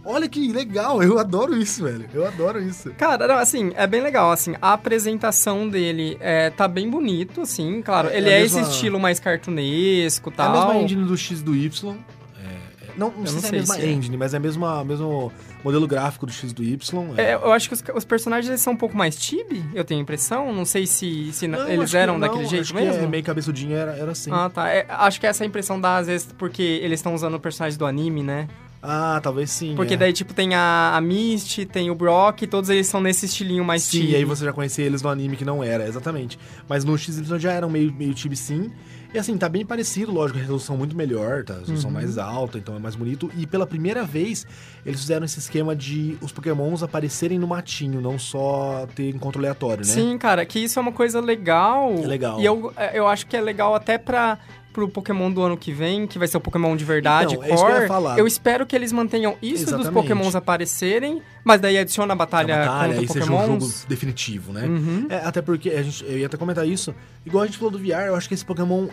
Olha 0.04 0.28
que 0.28 0.52
legal, 0.52 1.02
eu 1.02 1.18
adoro 1.18 1.56
isso, 1.56 1.82
velho. 1.84 2.06
Eu 2.12 2.26
adoro 2.26 2.60
isso. 2.62 2.90
Cara, 2.98 3.26
não, 3.26 3.36
assim, 3.38 3.72
é 3.74 3.86
bem 3.86 4.02
legal, 4.02 4.30
assim, 4.30 4.54
a 4.60 4.74
apresentação 4.74 5.68
dele 5.68 6.16
é, 6.20 6.50
tá 6.50 6.68
bem 6.68 6.88
bonito, 6.90 7.40
assim, 7.40 7.80
claro, 7.82 8.08
É, 8.08 8.18
ele 8.18 8.28
é 8.28 8.38
é 8.38 8.40
mesma- 8.42 8.60
esse 8.60 8.70
estilo 8.70 9.00
mais 9.00 9.18
cartunesco 9.18 10.30
e 10.30 10.32
É 10.32 10.34
a 10.34 10.36
tal. 10.36 10.52
mesma 10.52 10.82
engine 10.82 11.04
do 11.04 11.16
X 11.16 11.42
do 11.42 11.54
Y. 11.56 11.96
É, 12.36 12.44
é- 12.86 12.92
não, 12.96 13.10
não 13.16 13.24
sei 13.24 13.24
não 13.24 13.26
se 13.26 13.34
é 13.34 13.38
a 13.38 13.40
sei 13.50 13.58
mesma 13.60 13.74
se 13.76 13.80
é. 13.80 13.86
engine, 13.90 14.16
mas 14.16 14.34
é 14.34 14.36
a 14.36 14.40
mesma, 14.40 14.82
o 14.82 14.84
mesmo 14.84 15.32
modelo 15.64 15.86
gráfico 15.86 16.26
do 16.26 16.32
X 16.32 16.52
do 16.52 16.62
Y. 16.62 16.78
É, 17.16 17.34
eu 17.34 17.50
acho 17.52 17.68
que 17.68 17.74
os, 17.74 17.82
os 17.94 18.04
personagens 18.04 18.48
eles 18.50 18.60
são 18.60 18.74
um 18.74 18.76
pouco 18.76 18.94
mais 18.96 19.16
chibi, 19.18 19.64
eu 19.74 19.84
tenho 19.84 20.00
a 20.00 20.02
impressão, 20.02 20.52
não 20.52 20.66
sei 20.66 20.86
se, 20.86 21.32
se 21.32 21.48
Não, 21.48 21.66
eles 21.68 21.94
eram 21.94 22.14
não, 22.14 22.20
daquele 22.20 22.42
acho 22.42 22.50
jeito 22.50 22.66
que 22.68 22.74
mesmo. 22.74 23.08
Meio 23.08 23.24
cabeçudinho 23.24 23.74
era, 23.74 23.92
era 23.96 24.12
assim. 24.12 24.30
Ah, 24.30 24.50
tá. 24.50 24.66
Acho 24.88 25.18
que 25.18 25.26
essa 25.26 25.42
é 25.42 25.46
a 25.46 25.48
impressão 25.48 25.80
dá, 25.80 25.96
às 25.96 26.06
vezes, 26.08 26.28
porque 26.38 26.62
eles 26.62 26.98
estão 27.00 27.14
usando 27.14 27.34
o 27.34 27.40
personagem 27.40 27.78
do 27.78 27.86
anime, 27.86 28.22
né? 28.22 28.46
Ah, 28.86 29.18
talvez 29.22 29.50
sim. 29.50 29.74
Porque 29.74 29.94
é. 29.94 29.96
daí, 29.96 30.12
tipo, 30.12 30.34
tem 30.34 30.54
a, 30.54 30.92
a 30.94 31.00
Misty, 31.00 31.64
tem 31.64 31.90
o 31.90 31.94
Brock, 31.94 32.42
todos 32.46 32.68
eles 32.68 32.86
são 32.86 33.00
nesse 33.00 33.24
estilinho 33.26 33.64
mais 33.64 33.82
Sim, 33.82 34.04
e 34.08 34.14
aí 34.16 34.24
você 34.24 34.44
já 34.44 34.52
conhecia 34.52 34.84
eles 34.84 35.00
no 35.00 35.08
anime 35.08 35.36
que 35.36 35.44
não 35.44 35.64
era, 35.64 35.86
exatamente. 35.88 36.38
Mas 36.68 36.84
no 36.84 36.96
XY 36.98 37.38
já 37.38 37.52
eram 37.52 37.70
meio, 37.70 37.92
meio 37.92 38.14
chibi 38.16 38.36
sim. 38.36 38.70
E 39.14 39.18
assim, 39.18 39.38
tá 39.38 39.48
bem 39.48 39.64
parecido, 39.64 40.10
lógico, 40.12 40.38
a 40.40 40.42
resolução 40.42 40.76
muito 40.76 40.96
melhor, 40.96 41.44
tá? 41.44 41.54
A 41.54 41.58
resolução 41.60 41.88
Uhum. 41.88 41.94
mais 41.94 42.18
alta, 42.18 42.58
então 42.58 42.74
é 42.74 42.80
mais 42.80 42.96
bonito. 42.96 43.30
E 43.38 43.46
pela 43.46 43.64
primeira 43.64 44.02
vez, 44.02 44.44
eles 44.84 44.98
fizeram 45.00 45.24
esse 45.24 45.38
esquema 45.38 45.74
de 45.76 46.18
os 46.20 46.32
pokémons 46.32 46.82
aparecerem 46.82 47.38
no 47.38 47.46
matinho, 47.46 48.00
não 48.00 48.18
só 48.18 48.88
ter 48.92 49.10
encontro 49.14 49.40
aleatório, 49.40 49.86
né? 49.86 49.92
Sim, 49.92 50.18
cara, 50.18 50.44
que 50.44 50.58
isso 50.58 50.80
é 50.80 50.82
uma 50.82 50.90
coisa 50.90 51.20
legal. 51.20 51.94
É 52.02 52.06
legal. 52.08 52.40
E 52.40 52.44
eu, 52.44 52.72
eu 52.92 53.06
acho 53.06 53.24
que 53.28 53.36
é 53.36 53.40
legal 53.40 53.72
até 53.76 53.98
pra, 53.98 54.36
pro 54.74 54.88
Pokémon 54.88 55.30
do 55.30 55.40
ano 55.40 55.56
que 55.56 55.72
vem, 55.72 56.04
que 56.06 56.18
vai 56.18 56.26
ser 56.28 56.36
o 56.36 56.40
Pokémon 56.40 56.76
de 56.76 56.84
verdade, 56.84 57.36
Então, 57.36 57.44
é 57.46 57.50
eu 57.52 57.56
core. 57.56 57.86
falar. 57.86 58.18
eu 58.18 58.26
espero 58.26 58.66
que 58.66 58.74
eles 58.74 58.92
mantenham 58.92 59.36
isso 59.40 59.64
dos 59.66 59.72
Exatamente. 59.74 59.92
Pokémons 59.94 60.34
aparecerem, 60.34 61.22
mas 61.44 61.60
daí 61.60 61.78
adiciona 61.78 62.12
a 62.12 62.14
A 62.14 62.16
batalha, 62.16 62.56
batalha, 62.58 62.98
aí 62.98 63.06
contra 63.06 63.22
seja 63.22 63.32
um 63.32 63.46
jogo 63.60 63.72
definitivo, 63.88 64.52
né? 64.52 64.66
Uhum. 64.66 65.06
É, 65.08 65.16
até 65.24 65.40
porque, 65.40 65.70
a 65.70 65.82
gente, 65.82 66.04
eu 66.04 66.18
ia 66.18 66.26
até 66.26 66.36
comentar 66.36 66.66
isso, 66.66 66.92
igual 67.24 67.44
a 67.44 67.46
gente 67.46 67.56
falou 67.56 67.70
do 67.70 67.78
VR, 67.78 68.06
eu 68.08 68.16
acho 68.16 68.26
que 68.28 68.34
esse 68.34 68.44
Pokémon, 68.44 68.88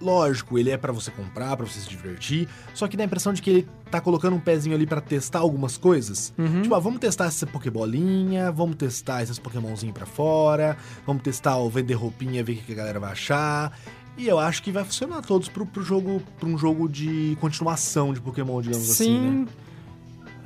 lógico, 0.00 0.58
ele 0.58 0.70
é 0.70 0.76
pra 0.76 0.92
você 0.92 1.10
comprar, 1.10 1.56
pra 1.56 1.64
você 1.64 1.80
se 1.80 1.88
divertir, 1.88 2.46
só 2.74 2.86
que 2.86 2.96
dá 2.96 3.02
a 3.04 3.06
impressão 3.06 3.32
de 3.32 3.40
que 3.40 3.48
ele 3.50 3.68
tá 3.90 4.00
colocando 4.00 4.34
um 4.36 4.40
pezinho 4.40 4.74
ali 4.74 4.84
pra 4.86 5.00
testar 5.00 5.38
algumas 5.38 5.78
coisas. 5.78 6.32
Uhum. 6.36 6.60
Tipo, 6.62 6.74
ah, 6.74 6.78
vamos 6.78 6.98
testar 7.00 7.26
essa 7.26 7.46
Pokébolinha, 7.46 8.50
vamos 8.52 8.76
testar 8.76 9.22
esses 9.22 9.38
Pokémonzinhos 9.38 9.94
pra 9.94 10.04
fora, 10.06 10.76
vamos 11.06 11.22
testar 11.22 11.56
o 11.56 11.70
vender 11.70 11.94
roupinha, 11.94 12.42
ver 12.44 12.52
o 12.52 12.56
que 12.56 12.72
a 12.72 12.76
galera 12.76 13.00
vai 13.00 13.12
achar. 13.12 13.72
E 14.16 14.28
eu 14.28 14.38
acho 14.38 14.62
que 14.62 14.70
vai 14.70 14.84
funcionar 14.84 15.22
todos 15.22 15.48
pro, 15.48 15.64
pro 15.64 15.82
jogo, 15.82 16.22
pra 16.38 16.48
um 16.48 16.56
jogo 16.58 16.88
de 16.88 17.36
continuação 17.40 18.12
de 18.12 18.20
Pokémon, 18.20 18.60
digamos 18.60 18.90
assim, 18.90 19.18
né? 19.18 19.46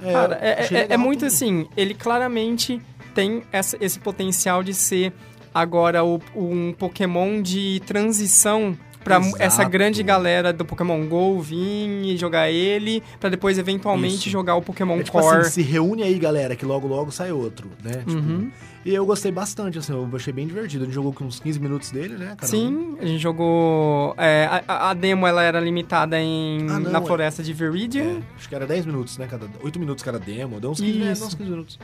Sim, 0.01 0.13
cara, 0.13 0.35
é, 0.37 0.61
achei 0.63 0.77
é- 0.77 0.81
é 0.81 0.83
legal 0.85 0.99
muito 0.99 1.21
tudo. 1.21 1.29
assim, 1.29 1.67
ele 1.77 1.95
claramente 1.95 2.81
tem 3.15 3.43
essa- 3.53 3.77
esse 3.81 3.99
potencial 3.99 4.63
de 4.63 4.73
ser 4.73 5.13
agora 5.55 6.05
o- 6.05 6.21
um 6.35 6.73
Pokémon 6.79 7.43
de 7.43 7.81
transição 7.87 8.77
pra 9.07 9.19
Exato. 9.19 9.37
essa 9.43 9.65
grande 9.65 10.03
galera 10.03 10.53
do 10.53 10.65
Pokémon 10.65 11.07
GO 11.07 11.41
vir 11.41 11.57
e 12.05 12.17
jogar 12.17 12.51
ele, 12.51 13.01
pra 13.21 13.31
depois 13.31 13.57
eventualmente 13.57 14.17
Isso. 14.17 14.31
jogar 14.31 14.57
o 14.57 14.63
Pokémon 14.63 14.99
É 14.99 15.03
tipo 15.05 15.19
Core. 15.21 15.39
assim, 15.43 15.51
se 15.51 15.63
reúne 15.63 16.03
aí, 16.03 16.19
galera, 16.19 16.57
que 16.57 16.65
logo 16.67 16.89
logo 16.89 17.13
sai 17.13 17.31
outro, 17.31 17.71
né? 17.85 17.99
Tipo, 18.07 18.13
Uhum. 18.13 18.51
E 18.85 18.95
eu 18.95 19.05
gostei 19.05 19.33
bastante, 19.33 19.79
assim, 19.79 19.93
eu 19.93 20.09
achei 20.15 20.33
bem 20.33 20.47
divertido. 20.47 20.85
A 20.85 20.87
gente 20.87 20.95
jogou 20.95 21.13
com 21.13 21.25
uns 21.25 21.41
15 21.41 21.59
minutos 21.59 21.91
dele, 21.91 22.15
né? 22.17 22.37
Sim, 22.43 22.97
a 23.01 23.05
gente 23.07 23.19
jogou. 23.21 24.15
é, 24.17 24.49
a, 24.69 24.91
a 24.91 24.95
demo 24.95 25.27
ela 25.27 25.43
era 25.43 25.59
limitada 25.59 26.21
em, 26.21 26.61
Ah, 26.71 26.79
não, 26.79 26.91
na 26.93 26.99
é- 27.01 27.03
floresta 27.05 27.43
de 27.43 27.53
Viridian. 27.53 28.05
É, 28.05 28.19
acho 28.37 28.49
que 28.49 28.55
era 28.55 28.65
10 28.65 28.87
minutos, 28.87 29.19
né? 29.19 29.27
Cada, 29.29 29.47
8 29.61 29.81
minutos 29.81 30.05
cada 30.05 30.21
demo. 30.21 30.61
Deu 30.61 30.71
uns 30.71 30.81
15, 30.81 30.99
né? 31.01 31.11
Uns 31.13 31.35
15 31.35 31.51
minutos. 31.51 31.79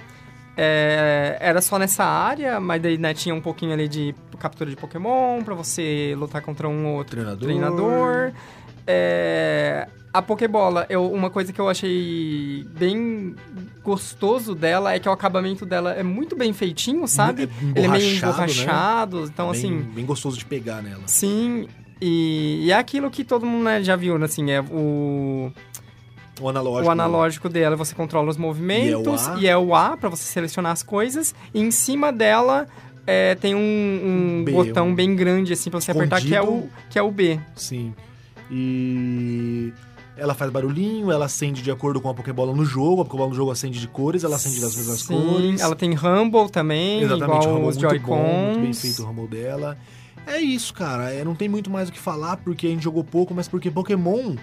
É, 0.57 1.39
era 1.41 1.61
só 1.63 1.79
nessa 1.79 2.05
área, 2.05 2.61
mas 2.61 2.83
daí 2.83 2.99
né, 2.99 3.15
tinha 3.15 3.35
um 3.35 3.41
pouquinho 3.41 3.73
ali 3.73 3.89
de 3.89 4.15
captura 4.39 4.69
de 4.69 4.77
Pokémon 4.77 5.43
pra 5.43 5.55
você 5.55 6.15
lutar 6.19 6.43
contra 6.43 6.69
um 6.69 6.95
outro 6.95 7.13
Treinador. 7.17 7.45
treinador. 7.49 8.33
É, 8.87 9.89
a 10.13 10.21
Pokébola, 10.21 10.85
eu, 10.91 11.11
uma 11.11 11.31
coisa 11.31 11.53
que 11.53 11.61
eu 11.61 11.69
achei 11.69 12.67
bem 12.77 13.35
gostoso 13.83 14.55
dela 14.55 14.93
é 14.93 14.99
que 14.99 15.09
o 15.09 15.13
acabamento 15.13 15.65
dela 15.65 15.93
é 15.93 16.03
muito 16.03 16.37
bem 16.37 16.53
feitinho, 16.53 17.07
sabe? 17.09 17.45
É 17.45 17.79
Ele 17.79 17.87
é 17.87 17.89
meio 17.89 18.17
emborrachado, 18.17 19.21
né? 19.23 19.29
então 19.33 19.51
bem, 19.51 19.59
assim, 19.59 19.79
Bem 19.95 20.05
gostoso 20.05 20.37
de 20.37 20.45
pegar 20.45 20.83
nela. 20.83 21.03
sim. 21.07 21.67
E, 22.05 22.65
e 22.65 22.73
é 22.73 22.77
aquilo 22.77 23.09
que 23.13 23.23
todo 23.23 23.47
mundo 23.47 23.63
né, 23.63 23.81
já 23.81 23.95
viu, 23.95 24.17
assim, 24.25 24.51
é 24.51 24.61
o, 24.61 25.53
O 26.43 26.49
analógico. 26.49 26.89
o 26.89 26.91
analógico 26.91 27.49
dela, 27.49 27.77
você 27.77 27.95
controla 27.95 28.29
os 28.31 28.37
movimentos, 28.37 29.27
E 29.41 29.47
é 29.47 29.57
o 29.57 29.75
A. 29.75 29.81
é 29.89 29.93
A 29.93 29.97
pra 29.97 30.09
você 30.09 30.25
selecionar 30.25 30.73
as 30.73 30.83
coisas, 30.83 31.35
e 31.55 31.61
em 31.61 31.71
cima 31.71 32.13
dela 32.13 32.67
é, 33.07 33.35
tem 33.35 33.55
um, 33.55 33.59
um 34.41 34.45
B, 34.45 34.53
botão 34.53 34.89
um 34.89 34.95
bem 34.95 35.15
grande, 35.15 35.53
assim, 35.53 35.71
pra 35.71 35.81
você 35.81 35.91
apertar, 35.91 36.21
que 36.21 36.35
é, 36.35 36.41
o, 36.41 36.45
escondido. 36.45 36.71
que 36.91 36.99
é 36.99 37.03
o 37.03 37.11
B. 37.11 37.39
Sim. 37.55 37.95
E 38.51 39.73
ela 40.17 40.35
faz 40.35 40.51
barulhinho, 40.51 41.11
ela 41.11 41.25
acende 41.25 41.63
de 41.63 41.71
acordo 41.71 42.01
com 42.01 42.09
a 42.11 42.15
Pokébola 42.15 42.55
no 42.55 42.65
jogo, 42.65 43.03
a 43.03 43.05
Pokébola 43.05 43.31
no 43.31 43.35
jogo 43.35 43.51
acende 43.51 43.81
de 43.81 43.89
cores, 43.89 44.25
ela 44.25 44.37
acende 44.37 44.61
das 44.61 44.77
mesmas 44.77 45.01
Sim, 45.01 45.15
cores. 45.21 45.61
ela 45.61 45.75
tem 45.75 45.95
Rumble 45.95 46.51
também, 46.51 47.03
Exatamente, 47.03 47.45
igual 47.47 47.67
os 47.67 47.77
muito 47.77 48.01
bom, 48.03 48.45
muito 48.45 48.61
bem 48.61 48.73
feito 48.73 49.03
o 49.03 49.07
Rumble 49.07 49.27
dela. 49.27 49.77
É 50.27 50.39
isso, 50.39 50.73
cara. 50.73 51.11
É, 51.13 51.25
não 51.25 51.35
tem 51.35 51.49
muito 51.49 51.71
mais 51.71 51.89
o 51.89 51.93
que 51.93 51.99
falar 51.99 52.37
porque 52.37 52.67
a 52.67 52.71
gente 52.71 52.85
jogou 52.85 53.03
pouco, 53.03 53.35
mas 53.35 53.49
porque 53.49 53.71
Pokémon 53.71 54.37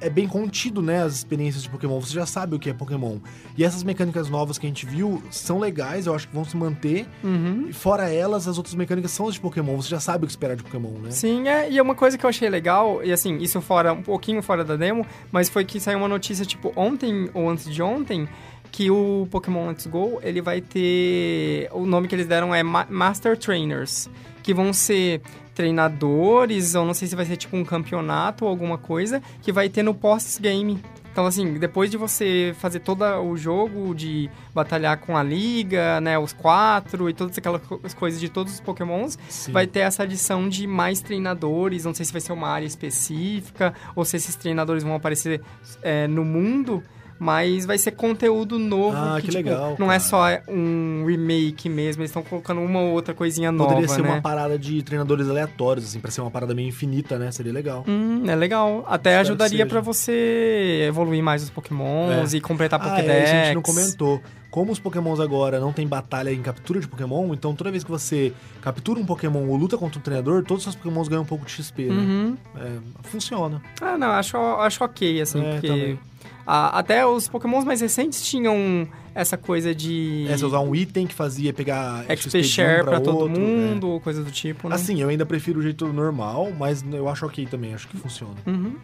é 0.00 0.08
bem 0.08 0.26
contido, 0.26 0.80
né? 0.80 1.02
As 1.02 1.14
experiências 1.16 1.62
de 1.62 1.68
Pokémon. 1.68 2.00
Você 2.00 2.14
já 2.14 2.24
sabe 2.26 2.56
o 2.56 2.58
que 2.58 2.70
é 2.70 2.72
Pokémon. 2.72 3.18
E 3.56 3.64
essas 3.64 3.82
mecânicas 3.82 4.28
novas 4.30 4.58
que 4.58 4.66
a 4.66 4.68
gente 4.68 4.86
viu 4.86 5.22
são 5.30 5.58
legais, 5.58 6.06
eu 6.06 6.14
acho 6.14 6.26
que 6.28 6.34
vão 6.34 6.44
se 6.44 6.56
manter. 6.56 7.06
Uhum. 7.22 7.66
E 7.68 7.72
fora 7.72 8.08
elas, 8.08 8.48
as 8.48 8.56
outras 8.56 8.74
mecânicas 8.74 9.10
são 9.10 9.28
as 9.28 9.34
de 9.34 9.40
Pokémon. 9.40 9.76
Você 9.76 9.88
já 9.88 10.00
sabe 10.00 10.24
o 10.24 10.26
que 10.26 10.32
esperar 10.32 10.56
de 10.56 10.62
Pokémon, 10.62 10.92
né? 11.00 11.10
Sim, 11.10 11.48
é, 11.48 11.70
e 11.70 11.78
é 11.78 11.82
uma 11.82 11.94
coisa 11.94 12.16
que 12.16 12.24
eu 12.24 12.30
achei 12.30 12.48
legal, 12.48 13.04
e 13.04 13.12
assim, 13.12 13.36
isso 13.38 13.60
fora, 13.60 13.92
um 13.92 14.02
pouquinho 14.02 14.42
fora 14.42 14.64
da 14.64 14.76
demo, 14.76 15.04
mas 15.30 15.48
foi 15.48 15.64
que 15.64 15.78
saiu 15.78 15.98
uma 15.98 16.08
notícia, 16.08 16.44
tipo, 16.44 16.72
ontem 16.74 17.28
ou 17.34 17.48
antes 17.50 17.72
de 17.72 17.82
ontem, 17.82 18.28
que 18.72 18.90
o 18.90 19.26
Pokémon 19.30 19.66
Let's 19.68 19.86
Go, 19.86 20.20
ele 20.22 20.40
vai 20.40 20.60
ter, 20.60 21.68
o 21.72 21.84
nome 21.84 22.08
que 22.08 22.14
eles 22.14 22.26
deram 22.26 22.54
é 22.54 22.62
Ma- 22.62 22.86
Master 22.88 23.36
Trainers, 23.36 24.08
que 24.42 24.54
vão 24.54 24.72
ser 24.72 25.20
treinadores, 25.60 26.74
ou 26.74 26.84
não 26.84 26.94
sei 26.94 27.06
se 27.06 27.14
vai 27.14 27.24
ser 27.26 27.36
tipo 27.36 27.56
um 27.56 27.64
campeonato 27.64 28.44
ou 28.44 28.50
alguma 28.50 28.78
coisa, 28.78 29.22
que 29.42 29.52
vai 29.52 29.68
ter 29.68 29.82
no 29.82 29.94
pós-game. 29.94 30.80
Então, 31.12 31.26
assim, 31.26 31.54
depois 31.54 31.90
de 31.90 31.96
você 31.96 32.54
fazer 32.60 32.78
todo 32.80 33.02
o 33.04 33.36
jogo, 33.36 33.94
de 33.96 34.30
batalhar 34.54 34.96
com 34.98 35.16
a 35.16 35.22
liga, 35.24 36.00
né, 36.00 36.16
os 36.16 36.32
quatro 36.32 37.10
e 37.10 37.12
todas 37.12 37.36
aquelas 37.36 37.60
co- 37.62 37.80
coisas 37.96 38.20
de 38.20 38.28
todos 38.28 38.54
os 38.54 38.60
pokémons, 38.60 39.18
Sim. 39.28 39.50
vai 39.50 39.66
ter 39.66 39.80
essa 39.80 40.04
adição 40.04 40.48
de 40.48 40.68
mais 40.68 41.00
treinadores. 41.00 41.84
Não 41.84 41.92
sei 41.92 42.04
se 42.06 42.12
vai 42.12 42.20
ser 42.20 42.32
uma 42.32 42.48
área 42.48 42.64
específica 42.66 43.74
ou 43.96 44.04
se 44.04 44.16
esses 44.16 44.36
treinadores 44.36 44.84
vão 44.84 44.94
aparecer 44.94 45.40
é, 45.82 46.06
no 46.06 46.24
mundo. 46.24 46.80
Mas 47.22 47.66
vai 47.66 47.76
ser 47.76 47.90
conteúdo 47.90 48.58
novo. 48.58 48.96
Ah, 48.96 49.16
que 49.20 49.28
tipo, 49.28 49.34
legal, 49.36 49.76
Não 49.78 49.92
é 49.92 49.98
cara. 49.98 50.00
só 50.00 50.24
um 50.48 51.04
remake 51.06 51.68
mesmo. 51.68 52.00
Eles 52.00 52.08
estão 52.10 52.22
colocando 52.22 52.62
uma 52.62 52.80
ou 52.80 52.92
outra 52.92 53.12
coisinha 53.12 53.52
Poderia 53.52 53.82
nova, 53.82 53.88
ser 53.94 54.02
né? 54.02 54.08
uma 54.08 54.22
parada 54.22 54.58
de 54.58 54.82
treinadores 54.82 55.28
aleatórios, 55.28 55.84
assim, 55.84 56.00
pra 56.00 56.10
ser 56.10 56.22
uma 56.22 56.30
parada 56.30 56.54
meio 56.54 56.68
infinita, 56.68 57.18
né? 57.18 57.30
Seria 57.30 57.52
legal. 57.52 57.84
Hum, 57.86 58.22
é 58.26 58.34
legal. 58.34 58.86
Até 58.88 59.10
Espero 59.10 59.20
ajudaria 59.20 59.64
que 59.66 59.70
pra 59.70 59.82
você 59.82 60.86
evoluir 60.88 61.22
mais 61.22 61.42
os 61.42 61.50
pokémons 61.50 62.32
É. 62.32 62.36
e 62.38 62.40
completar 62.40 62.80
Ah, 62.80 62.88
Pokédex. 62.88 63.30
é, 63.30 63.42
a 63.42 63.44
gente 63.44 63.54
não 63.56 63.62
comentou. 63.62 64.20
Como 64.50 64.72
os 64.72 64.80
pokémons 64.80 65.20
agora 65.20 65.60
não 65.60 65.72
tem 65.72 65.86
batalha 65.86 66.32
em 66.32 66.42
captura 66.42 66.80
de 66.80 66.88
pokémon, 66.88 67.32
então 67.34 67.54
toda 67.54 67.70
vez 67.70 67.84
que 67.84 67.90
você 67.90 68.32
captura 68.60 68.98
um 68.98 69.04
pokémon 69.06 69.46
ou 69.46 69.56
luta 69.56 69.78
contra 69.78 69.98
um 70.00 70.02
treinador, 70.02 70.42
todos 70.42 70.66
os 70.66 70.72
seus 70.72 70.74
pokémons 70.74 71.06
ganham 71.06 71.22
um 71.22 71.26
pouco 71.26 71.44
de 71.44 71.52
XP, 71.52 71.84
né? 71.84 71.94
Uhum. 71.94 72.36
É, 72.56 72.78
funciona. 73.04 73.62
Ah, 73.80 73.96
não, 73.96 74.08
acho, 74.08 74.36
acho 74.36 74.82
ok, 74.82 75.20
assim, 75.20 75.40
É, 75.44 75.52
porque... 75.52 75.66
também. 75.68 75.98
Até 76.46 77.06
os 77.06 77.28
pokémons 77.28 77.64
mais 77.64 77.80
recentes 77.80 78.22
tinham 78.22 78.88
essa 79.14 79.36
coisa 79.36 79.74
de... 79.74 80.26
É, 80.28 80.36
você 80.36 80.44
usar 80.44 80.60
um 80.60 80.74
item 80.74 81.06
que 81.06 81.14
fazia 81.14 81.52
pegar 81.52 82.04
XP 82.16 82.38
um 82.38 82.42
share 82.42 82.84
pra, 82.84 83.00
todo 83.00 83.18
outro, 83.18 83.40
mundo, 83.40 83.88
ou 83.88 84.00
coisa 84.00 84.22
do 84.22 84.30
tipo, 84.30 84.68
né? 84.68 84.74
Assim, 84.74 85.00
eu 85.00 85.08
ainda 85.08 85.26
prefiro 85.26 85.60
o 85.60 85.62
jeito 85.62 85.86
normal, 85.92 86.52
mas 86.58 86.84
eu 86.92 87.08
acho 87.08 87.26
ok 87.26 87.46
também, 87.46 87.74
acho 87.74 87.88
que 87.88 87.96
funciona. 87.96 88.34
Uhum. 88.46 88.74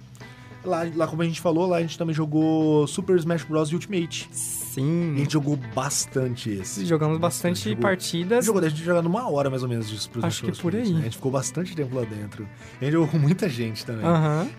Lá, 0.65 0.87
lá, 0.95 1.07
como 1.07 1.23
a 1.23 1.25
gente 1.25 1.41
falou, 1.41 1.69
lá 1.69 1.77
a 1.77 1.81
gente 1.81 1.97
também 1.97 2.15
jogou 2.15 2.87
Super 2.87 3.17
Smash 3.17 3.45
Bros. 3.45 3.73
Ultimate. 3.73 4.29
A 4.79 4.83
Sim. 4.83 5.15
gente 5.17 5.33
jogou 5.33 5.57
bastante 5.75 6.51
esse. 6.51 6.85
Jogamos 6.85 7.19
bastante 7.19 7.71
Jogou- 7.71 7.79
A 7.87 7.89
partidas. 7.89 8.37
gente 8.45 8.47
jogou, 8.47 8.63
a 8.65 8.69
gente 8.69 8.85
jogou 8.85 9.03
numa 9.03 9.31
hora 9.31 9.49
mais 9.49 9.63
ou 9.63 9.69
menos 9.69 9.89
de 9.89 9.99
Super 9.99 10.25
Acho 10.25 10.45
que 10.45 10.53
por 10.53 10.75
aí. 10.75 10.93
né? 10.93 11.01
A 11.01 11.03
gente 11.05 11.17
ficou 11.17 11.33
bastante 11.33 11.75
tempo 11.75 11.97
lá 11.97 12.03
dentro. 12.05 12.47
A 12.81 12.85
gente 12.85 12.93
jogou 12.93 13.09
com 13.09 13.19
muita 13.19 13.49
gente 13.49 13.85
também. 13.87 14.05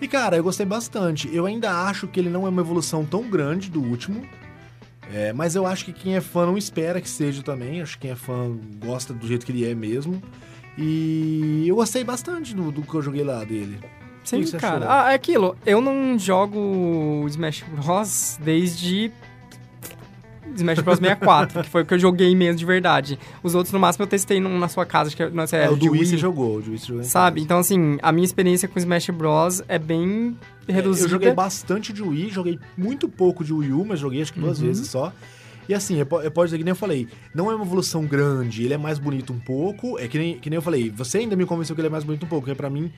E 0.01 0.07
cara, 0.07 0.35
eu 0.37 0.43
gostei 0.43 0.65
bastante. 0.65 1.29
Eu 1.33 1.45
ainda 1.45 1.71
acho 1.83 2.07
que 2.07 2.19
ele 2.19 2.29
não 2.29 2.45
é 2.45 2.49
uma 2.49 2.61
evolução 2.61 3.05
tão 3.05 3.29
grande 3.29 3.69
do 3.69 3.81
último. 3.81 4.25
É, 5.13 5.31
mas 5.31 5.55
eu 5.55 5.65
acho 5.65 5.85
que 5.85 5.93
quem 5.93 6.15
é 6.15 6.21
fã 6.21 6.45
não 6.45 6.57
espera 6.57 6.99
que 6.99 7.09
seja 7.09 7.41
também. 7.43 7.81
Acho 7.81 7.93
que 7.93 8.01
quem 8.01 8.11
é 8.11 8.15
fã 8.15 8.57
gosta 8.83 9.13
do 9.13 9.25
jeito 9.27 9.45
que 9.45 9.51
ele 9.51 9.65
é 9.65 9.73
mesmo. 9.75 10.21
E 10.77 11.65
eu 11.67 11.75
gostei 11.75 12.03
bastante 12.03 12.53
do, 12.55 12.71
do 12.71 12.81
que 12.81 12.93
eu 12.93 13.01
joguei 13.01 13.23
lá 13.23 13.43
dele. 13.43 13.79
Sim, 14.23 14.43
cara. 14.57 14.77
achou? 14.77 14.89
Ah, 14.91 15.11
é 15.11 15.15
aquilo. 15.15 15.55
Eu 15.65 15.79
não 15.79 16.19
jogo 16.19 17.25
Smash 17.29 17.63
Bros. 17.71 18.37
desde 18.43 19.11
Smash 20.55 20.79
Bros 20.79 20.97
64, 20.99 21.63
que 21.63 21.69
foi 21.69 21.81
o 21.83 21.85
que 21.85 21.93
eu 21.93 21.99
joguei 21.99 22.35
mesmo 22.35 22.57
de 22.59 22.65
verdade. 22.65 23.19
Os 23.43 23.53
outros, 23.55 23.71
no 23.73 23.79
máximo, 23.79 24.03
eu 24.03 24.07
testei 24.07 24.39
num- 24.39 24.57
na 24.57 24.67
sua 24.67 24.85
casa, 24.85 25.15
que 25.15 25.25
não 25.29 25.45
sei, 25.47 25.59
É, 25.59 25.69
o 25.69 25.75
de 25.75 25.85
do 25.87 25.91
Wii 25.91 26.05
você 26.05 26.17
jogou. 26.17 26.57
O 26.57 26.61
do 26.61 26.69
Wii 26.71 26.79
você 26.79 26.87
jogou 26.87 27.03
Sabe? 27.03 27.41
Então, 27.41 27.59
assim, 27.59 27.97
a 28.01 28.11
minha 28.11 28.25
experiência 28.25 28.67
com 28.67 28.79
Smash 28.79 29.09
Bros. 29.09 29.61
é 29.67 29.77
bem 29.79 30.37
reduzida. 30.67 31.05
Eu 31.05 31.09
joguei 31.11 31.33
bastante 31.33 31.91
de 31.93 32.01
Wii, 32.03 32.29
joguei 32.29 32.59
muito 32.77 33.07
pouco 33.07 33.43
de 33.43 33.53
Wii 33.53 33.71
U, 33.73 33.85
mas 33.85 33.99
joguei 33.99 34.21
acho 34.21 34.33
que 34.33 34.39
duas 34.39 34.59
Uhum. 34.59 34.67
vezes 34.67 34.87
só. 34.87 35.11
E 35.69 35.73
assim, 35.73 35.97
eu 35.97 36.05
posso 36.05 36.45
dizer 36.47 36.59
que 36.59 36.63
nem 36.63 36.71
eu 36.71 36.75
falei, 36.77 37.09
não 37.35 37.51
é 37.51 37.55
uma 37.55 37.65
evolução 37.65 38.05
grande, 38.05 38.63
ele 38.63 38.73
é 38.73 38.77
mais 38.77 38.97
bonito 38.99 39.33
um 39.33 39.39
pouco. 39.39 39.99
É 39.99 40.07
que 40.07 40.17
nem, 40.17 40.39
que 40.39 40.49
nem 40.49 40.55
eu 40.55 40.61
falei, 40.61 40.89
você 40.89 41.17
ainda 41.17 41.35
me 41.35 41.45
convenceu 41.45 41.75
que 41.75 41.81
ele 41.81 41.87
é 41.89 41.91
mais 41.91 42.05
bonito 42.05 42.25
um 42.25 42.29
pouco, 42.29 42.45
porque 42.45 42.55
pra 42.55 42.69
mim, 42.69 42.89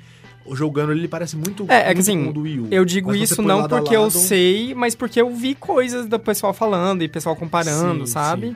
jogando 0.54 0.92
ele, 0.92 1.02
ele 1.02 1.08
parece 1.08 1.36
muito, 1.36 1.66
É, 1.70 1.76
é 1.76 1.80
que 1.82 1.86
muito 1.96 2.00
assim, 2.00 2.24
com 2.26 2.30
o 2.30 2.34
do 2.34 2.42
Wii 2.42 2.60
U. 2.60 2.68
Eu 2.72 2.84
digo 2.86 3.14
isso 3.14 3.42
não 3.42 3.60
lado 3.60 3.70
porque 3.76 3.96
eu 3.96 4.02
lado- 4.04 4.12
sei, 4.18 4.74
mas 4.74 4.96
porque 4.96 5.22
eu 5.22 5.30
vi 5.36 5.54
coisas 5.56 6.08
do 6.08 6.20
pessoal 6.20 6.54
falando 6.54 7.04
e 7.04 7.08
pessoal 7.08 7.36
comparando, 7.36 8.06
Sim, 8.08 8.12
sabe? 8.14 8.48
sim. 8.50 8.56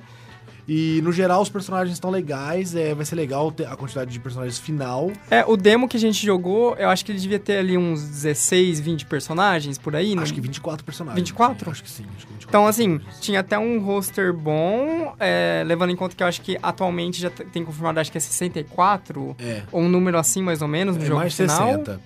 E 0.68 1.02
no 1.04 1.12
geral 1.12 1.42
os 1.42 1.50
personagens 1.50 1.94
estão 1.96 2.10
legais, 2.10 2.74
é, 2.74 2.96
vai 2.96 3.04
ser 3.06 3.16
legal 3.16 3.52
ter 3.52 3.66
a 3.68 3.76
quantidade 3.76 4.12
de 4.12 4.20
personagens 4.20 4.58
final. 4.58 5.12
É, 5.30 5.44
o 5.46 5.58
demo 5.58 5.88
que 5.90 5.98
a 5.98 6.00
gente 6.00 6.26
jogou, 6.26 6.74
eu 6.78 6.88
acho 6.90 7.04
que 7.04 7.12
ele 7.12 7.20
devia 7.20 7.38
ter 7.40 7.58
ali 7.58 7.78
uns 7.78 8.02
16, 8.04 8.80
20 8.80 9.06
personagens 9.06 9.78
por 9.78 9.94
aí. 9.96 10.14
Acho 10.14 10.32
não- 10.32 10.36
que 10.36 10.40
24 10.42 10.86
personagens. 10.86 11.20
24? 11.20 11.70
Acho 11.70 11.84
que 11.84 11.90
sim. 11.90 12.06
Acho 12.16 12.26
que 12.26 12.34
24 12.34 12.48
Então, 12.48 12.66
assim, 12.66 13.02
tinha 13.20 13.42
até 13.42 13.60
um 13.60 13.80
roster 13.84 14.34
bom, 14.34 15.14
é, 15.20 15.64
levando 15.66 15.90
em 15.90 15.96
conta 15.98 16.16
que 16.16 16.24
eu 16.24 16.28
acho 16.28 16.42
que 16.42 16.58
atualmente 16.64 17.20
já 17.22 17.30
tem 17.30 17.66
confirmado, 17.66 18.00
acho 18.00 18.12
que 18.12 18.18
é 18.18 18.22
64, 18.22 19.36
É. 19.40 19.64
ou 19.72 19.82
um 19.82 19.90
número 19.90 20.18
assim 20.18 20.42
mais 20.42 20.62
ou 20.62 20.68
menos 20.68 20.96
no 20.96 21.04
É 21.04 21.06
jogo 21.06 21.20
mais 21.20 21.34
final. 21.36 21.58
60. 21.58 22.00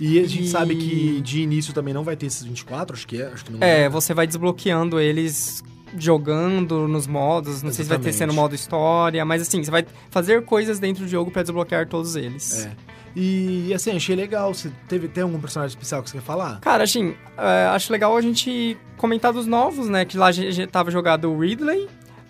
E 0.00 0.18
a 0.18 0.26
gente 0.26 0.44
E- 0.44 0.48
sabe 0.48 0.74
que 0.74 1.20
de 1.20 1.42
início 1.42 1.72
também 1.72 1.94
não 1.94 2.02
vai 2.02 2.16
ter 2.16 2.26
esses 2.26 2.42
24, 2.42 2.96
acho 2.96 3.06
que 3.06 3.22
é. 3.22 3.26
Acho 3.26 3.44
que 3.44 3.52
não 3.52 3.58
É, 3.62 3.88
você 3.88 4.12
vai 4.12 4.26
desbloqueando 4.26 4.98
eles 4.98 5.62
jogando 5.96 6.88
nos 6.88 7.06
modos, 7.06 7.62
não 7.62 7.70
sei 7.72 7.84
se 7.84 7.88
vai 7.88 7.98
ter 7.98 8.08
Exatamente. 8.08 8.16
sendo 8.16 8.34
modo 8.34 8.54
história, 8.54 9.24
mas 9.24 9.42
assim, 9.42 9.62
você 9.62 9.70
vai 9.70 9.84
fazer 10.10 10.42
coisas 10.44 10.78
dentro 10.78 11.04
do 11.04 11.08
jogo 11.08 11.30
pra 11.30 11.42
desbloquear 11.42 11.88
todos 11.88 12.16
eles. 12.16 12.66
É. 12.66 12.72
E 13.14 13.72
assim, 13.74 13.94
achei 13.94 14.16
legal. 14.16 14.52
Você 14.54 14.72
teve, 14.88 15.06
tem 15.08 15.22
algum 15.22 15.38
personagem 15.38 15.74
especial 15.74 16.02
que 16.02 16.10
você 16.10 16.18
quer 16.18 16.24
falar? 16.24 16.60
Cara, 16.60 16.84
assim, 16.84 17.14
é, 17.36 17.66
acho 17.66 17.92
legal 17.92 18.16
a 18.16 18.20
gente 18.20 18.76
comentar 18.96 19.32
dos 19.32 19.46
novos, 19.46 19.88
né? 19.88 20.04
Que 20.04 20.16
lá 20.16 20.26
a 20.28 20.32
gente 20.32 20.66
tava 20.66 20.90
jogado 20.90 21.30
o 21.30 21.38
Ridley, 21.38 21.88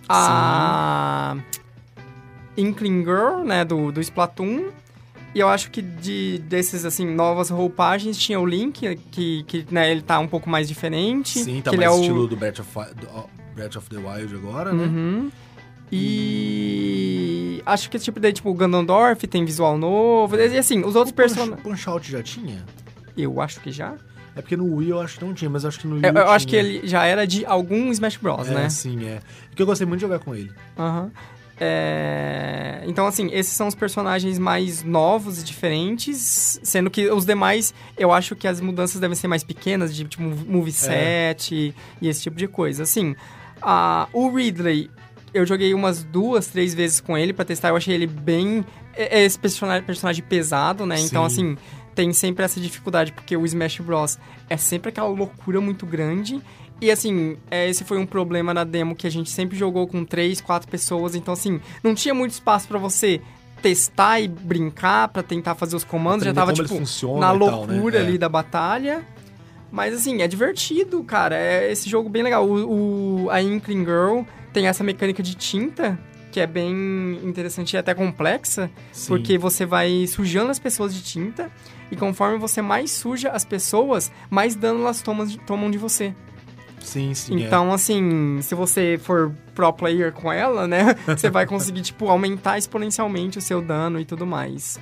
a 0.09 1.37
Inkling 2.57 3.05
Girl, 3.05 3.45
né? 3.45 3.65
Do, 3.65 3.93
do 3.93 4.01
Splatoon. 4.01 4.71
E 5.35 5.41
eu 5.41 5.49
acho 5.49 5.71
que 5.71 5.81
de, 5.81 6.39
desses, 6.41 6.85
assim, 6.85 7.07
novas 7.07 7.49
roupagens, 7.49 8.19
tinha 8.19 8.39
o 8.39 8.45
Link, 8.45 8.97
que, 9.11 9.43
que 9.45 9.67
né, 9.71 9.91
ele 9.91 10.03
tá 10.03 10.19
um 10.19 10.29
pouco 10.29 10.51
mais 10.51 10.69
diferente. 10.69 11.39
Sim, 11.39 11.63
tá 11.63 11.73
mais 11.73 11.85
é 11.85 11.91
o... 11.91 12.01
estilo 12.01 12.27
do 12.27 12.37
Breath 12.37 12.59
of, 12.59 12.71
Breath 13.55 13.77
of 13.77 13.89
the 13.89 13.97
Wild 13.97 14.35
agora, 14.35 14.73
né? 14.73 14.85
Uhum. 14.85 15.31
E 15.95 17.63
acho 17.67 17.91
que 17.91 17.99
tipo 17.99 18.19
daí 18.19 18.33
tipo 18.33 18.49
o 18.51 18.55
Ganondorf 18.55 19.27
tem 19.27 19.45
visual 19.45 19.77
novo. 19.77 20.37
E 20.37 20.59
assim, 20.59 20.81
os 20.85 20.97
outros 20.97 21.13
personagens. 21.13 21.61
Punch 21.63 21.89
Out 21.89 22.11
já 22.11 22.23
tinha? 22.23 22.65
Eu 23.17 23.41
acho 23.41 23.61
que 23.61 23.71
já. 23.71 23.95
É 24.35 24.41
porque 24.41 24.57
no 24.57 24.77
Wii 24.77 24.89
eu 24.89 25.01
acho 25.01 25.19
que 25.19 25.25
não 25.25 25.35
tinha, 25.35 25.51
mas 25.51 25.65
acho 25.67 25.79
que 25.79 25.87
no 25.87 25.97
Wii 25.97 26.05
Eu, 26.07 26.15
eu 26.15 26.31
acho 26.31 26.49
que 26.49 26.57
ele 26.57 26.87
já 26.87 27.05
era 27.05 27.27
de 27.27 27.45
algum 27.45 27.91
Smash 27.93 28.17
Bros, 28.17 28.49
é, 28.49 28.55
né? 28.55 28.69
sim, 28.71 29.05
é. 29.07 29.21
Porque 29.51 29.61
eu 29.61 29.67
gostei 29.67 29.87
muito 29.87 29.99
de 30.01 30.07
jogar 30.07 30.19
com 30.21 30.35
ele. 30.35 30.51
Aham. 30.79 31.11
É, 31.61 32.83
Então, 32.87 33.07
assim, 33.07 33.29
esses 33.31 33.53
são 33.53 33.69
os 33.69 33.75
personagens 33.75 34.39
mais 34.39 34.83
novos 34.83 35.41
e 35.41 35.45
diferentes, 35.45 36.59
sendo 36.63 36.91
que 36.91 37.11
os 37.11 37.27
demais, 37.27 37.75
eu 37.97 38.11
acho 38.11 38.35
que 38.35 38.49
as 38.49 38.61
mudanças 38.61 38.99
devem 39.01 39.15
ser 39.15 39.29
mais 39.29 39.45
pequenas, 39.45 39.95
de 39.95 40.05
tipo 40.05 40.23
moveset 40.23 41.55
e, 41.55 41.75
e 42.01 42.09
esse 42.09 42.23
tipo 42.23 42.37
de 42.37 42.49
coisa. 42.49 42.83
Assim, 42.85 43.15
a, 43.63 44.09
o 44.13 44.29
Ridley, 44.31 44.91
eu 45.33 45.47
joguei 45.47 45.73
umas 45.75 46.03
duas, 46.05 46.47
três 46.49 46.75
vezes 46.75 47.01
com 47.01 47.17
ele 47.17 47.33
pra 47.33 47.45
testar, 47.45 47.69
eu 47.71 47.77
achei 47.77 47.95
ele 47.95 48.07
bem... 48.07 48.65
é- 48.95 49.21
é 49.21 49.25
Esse 49.25 49.39
personagem, 49.39 49.83
personagem 49.85 50.23
pesado, 50.23 50.85
né? 50.85 50.97
Então, 51.01 51.29
Sim. 51.29 51.55
assim, 51.55 51.59
tem 51.95 52.13
sempre 52.13 52.45
essa 52.45 52.61
dificuldade, 52.61 53.13
porque 53.13 53.37
o 53.37 53.45
Smash 53.47 53.79
Bros. 53.81 54.19
é 54.49 54.57
sempre 54.57 54.91
aquela 54.91 55.09
loucura 55.09 55.61
muito 55.61 55.87
grande. 55.87 56.41
E 56.81 56.91
assim, 56.91 57.37
é, 57.51 57.69
esse 57.71 57.85
foi 57.85 57.97
um 57.99 58.05
problema 58.07 58.53
na 58.53 58.65
demo 58.65 58.97
que 58.97 59.07
a 59.07 59.11
gente 59.11 59.31
sempre 59.31 59.57
jogou 59.57 59.87
com 59.87 60.05
três, 60.05 60.41
quatro 60.41 60.69
pessoas. 60.69 61.15
Então, 61.15 61.33
assim, 61.33 61.61
não 61.83 61.95
tinha 61.95 62.13
muito 62.13 62.33
espaço 62.33 62.67
pra 62.67 62.79
você 62.79 63.21
testar 63.63 64.19
e 64.21 64.27
brincar 64.27 65.07
pra 65.09 65.23
tentar 65.23 65.55
fazer 65.55 65.77
os 65.77 65.85
comandos, 65.85 66.25
já 66.25 66.33
Aprender 66.33 66.57
tava 66.57 66.69
como 66.69 66.85
tipo 66.85 67.19
na 67.21 67.33
e 67.35 67.39
tal, 67.39 67.39
né? 67.39 67.75
loucura 67.75 67.99
É. 67.99 68.01
ali 68.03 68.19
da 68.19 68.29
batalha. 68.29 69.07
Mas 69.73 69.95
assim, 69.95 70.21
é 70.23 70.29
divertido, 70.29 71.03
cara. 71.03 71.35
É 71.35 71.73
esse 71.73 71.89
jogo 71.89 72.09
bem 72.09 72.23
legal. 72.23 72.47
O, 72.47 73.25
o- 73.25 73.31
a 73.31 73.41
Inkling 73.43 73.85
Girl 73.85 74.21
tem 74.53 74.67
essa 74.69 74.85
mecânica 74.85 75.23
de 75.23 75.35
tinta 75.35 75.99
que 76.31 76.41
é 76.41 76.47
bem 76.47 77.21
interessante 77.25 77.75
e 77.75 77.77
até 77.77 77.93
complexa, 77.95 78.71
Sim. 78.91 79.09
porque 79.09 79.37
você 79.37 79.67
vai 79.67 80.07
sujando 80.07 80.51
as 80.51 80.59
pessoas 80.59 80.95
de 80.95 81.03
tinta 81.03 81.51
e 81.91 81.97
conforme 81.97 82.39
você 82.39 82.63
mais 82.63 82.91
suja 82.91 83.29
as 83.31 83.45
pessoas, 83.45 84.11
mais 84.31 84.55
dano 84.55 84.81
elas 84.81 85.03
tomam 85.03 85.27
de, 85.27 85.39
tomam 85.41 85.71
de 85.71 85.77
você. 85.77 86.15
Sim, 86.81 87.13
sim. 87.15 87.37
é. 87.43 87.47
Então, 87.47 87.71
assim, 87.73 88.39
se 88.41 88.55
você 88.55 88.99
for 89.03 89.31
pro 89.55 89.71
player 89.75 90.11
com 90.11 90.33
ela, 90.33 90.67
né, 90.67 90.95
você 91.07 91.29
vai 91.29 91.45
conseguir, 91.47 91.83
tipo, 91.83 92.09
aumentar 92.09 92.57
exponencialmente 92.57 93.37
o 93.39 93.43
seu 93.43 93.61
dano 93.61 94.01
e 94.01 94.05
tudo 94.07 94.27
mais. 94.27 94.81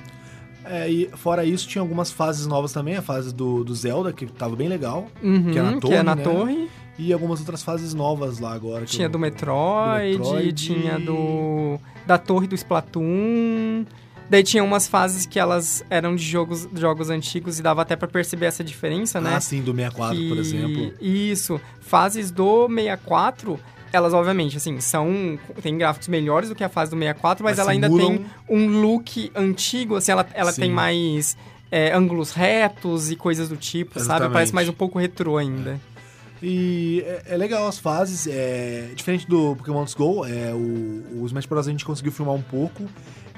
É, 0.73 0.89
e 0.89 1.09
fora 1.15 1.43
isso, 1.43 1.67
tinha 1.67 1.81
algumas 1.81 2.11
fases 2.11 2.47
novas 2.47 2.71
também, 2.71 2.95
a 2.95 3.01
fase 3.01 3.33
do, 3.33 3.63
do 3.63 3.75
Zelda, 3.75 4.13
que 4.13 4.25
tava 4.25 4.55
bem 4.55 4.69
legal, 4.69 5.07
Uhum, 5.21 5.51
Que 5.51 5.59
é 5.59 5.61
na 5.61 5.79
torre, 5.79 6.03
na 6.03 6.15
né? 6.15 6.23
torre. 6.23 6.69
e 6.97 7.11
algumas 7.11 7.39
outras 7.39 7.61
fases 7.63 7.93
novas 7.93 8.39
lá 8.39 8.53
agora. 8.53 8.85
que 8.85 8.91
Tinha 8.91 9.07
eu- 9.07 9.09
do 9.11 9.17
Metroid, 9.19 10.17
do 10.17 10.23
Metroid. 10.23 10.53
tinha 10.53 10.99
do 10.99 11.79
da 12.05 12.17
torre 12.17 12.47
do 12.47 12.55
Splatoon. 12.55 13.85
Daí 14.29 14.43
tinha 14.43 14.63
umas 14.63 14.87
fases 14.87 15.25
que 15.25 15.37
elas 15.37 15.83
eram 15.89 16.15
de 16.15 16.23
jogos, 16.23 16.67
jogos 16.73 17.09
antigos 17.09 17.59
e 17.59 17.61
dava 17.61 17.81
até 17.81 17.95
pra 17.97 18.07
perceber 18.07 18.45
essa 18.45 18.63
diferença, 18.63 19.19
né? 19.19 19.33
Ah, 19.35 19.41
sim, 19.41 19.61
do 19.61 19.73
64, 19.73 20.15
por 20.15 20.35
Que- 20.35 20.39
exemplo. 20.39 20.93
Isso. 21.01 21.59
Fases 21.81 22.31
do 22.31 22.67
64, 22.69 23.59
elas 23.91 24.13
obviamente, 24.13 24.57
assim, 24.57 24.79
são. 24.79 25.37
Tem 25.61 25.77
gráficos 25.77 26.07
melhores 26.07 26.49
do 26.49 26.55
que 26.55 26.63
a 26.63 26.69
fase 26.69 26.91
do 26.91 26.97
64, 26.97 27.43
mas, 27.43 27.57
Mas 27.57 27.59
ela 27.59 27.71
ainda 27.71 27.89
tem 27.89 28.25
um 28.49 28.81
look 28.81 29.31
antigo, 29.35 29.95
assim, 29.95 30.11
ela, 30.11 30.27
ela 30.33 30.51
Sim. 30.51 30.61
tem 30.61 30.71
mais 30.71 31.37
é, 31.71 31.93
ângulos 31.93 32.31
retos 32.31 33.11
e 33.11 33.15
coisas 33.15 33.49
do 33.49 33.55
tipo, 33.55 33.93
sabe? 33.93 34.03
Exatamente. 34.05 34.33
Parece 34.33 34.53
mais 34.53 34.69
um 34.69 34.73
pouco 34.73 34.99
retrô 34.99 35.37
ainda. 35.37 35.79
E 36.43 37.03
é, 37.05 37.23
é 37.33 37.37
legal 37.37 37.67
as 37.67 37.77
fases, 37.77 38.27
é 38.27 38.89
diferente 38.95 39.27
do 39.27 39.55
Pokémon 39.55 39.81
Let's 39.81 39.93
Go, 39.93 40.25
é, 40.25 40.51
o, 40.53 41.21
o 41.21 41.25
Smash 41.27 41.45
Bros. 41.45 41.67
a 41.67 41.71
gente 41.71 41.85
conseguiu 41.85 42.11
filmar 42.11 42.33
um 42.33 42.41
pouco. 42.41 42.83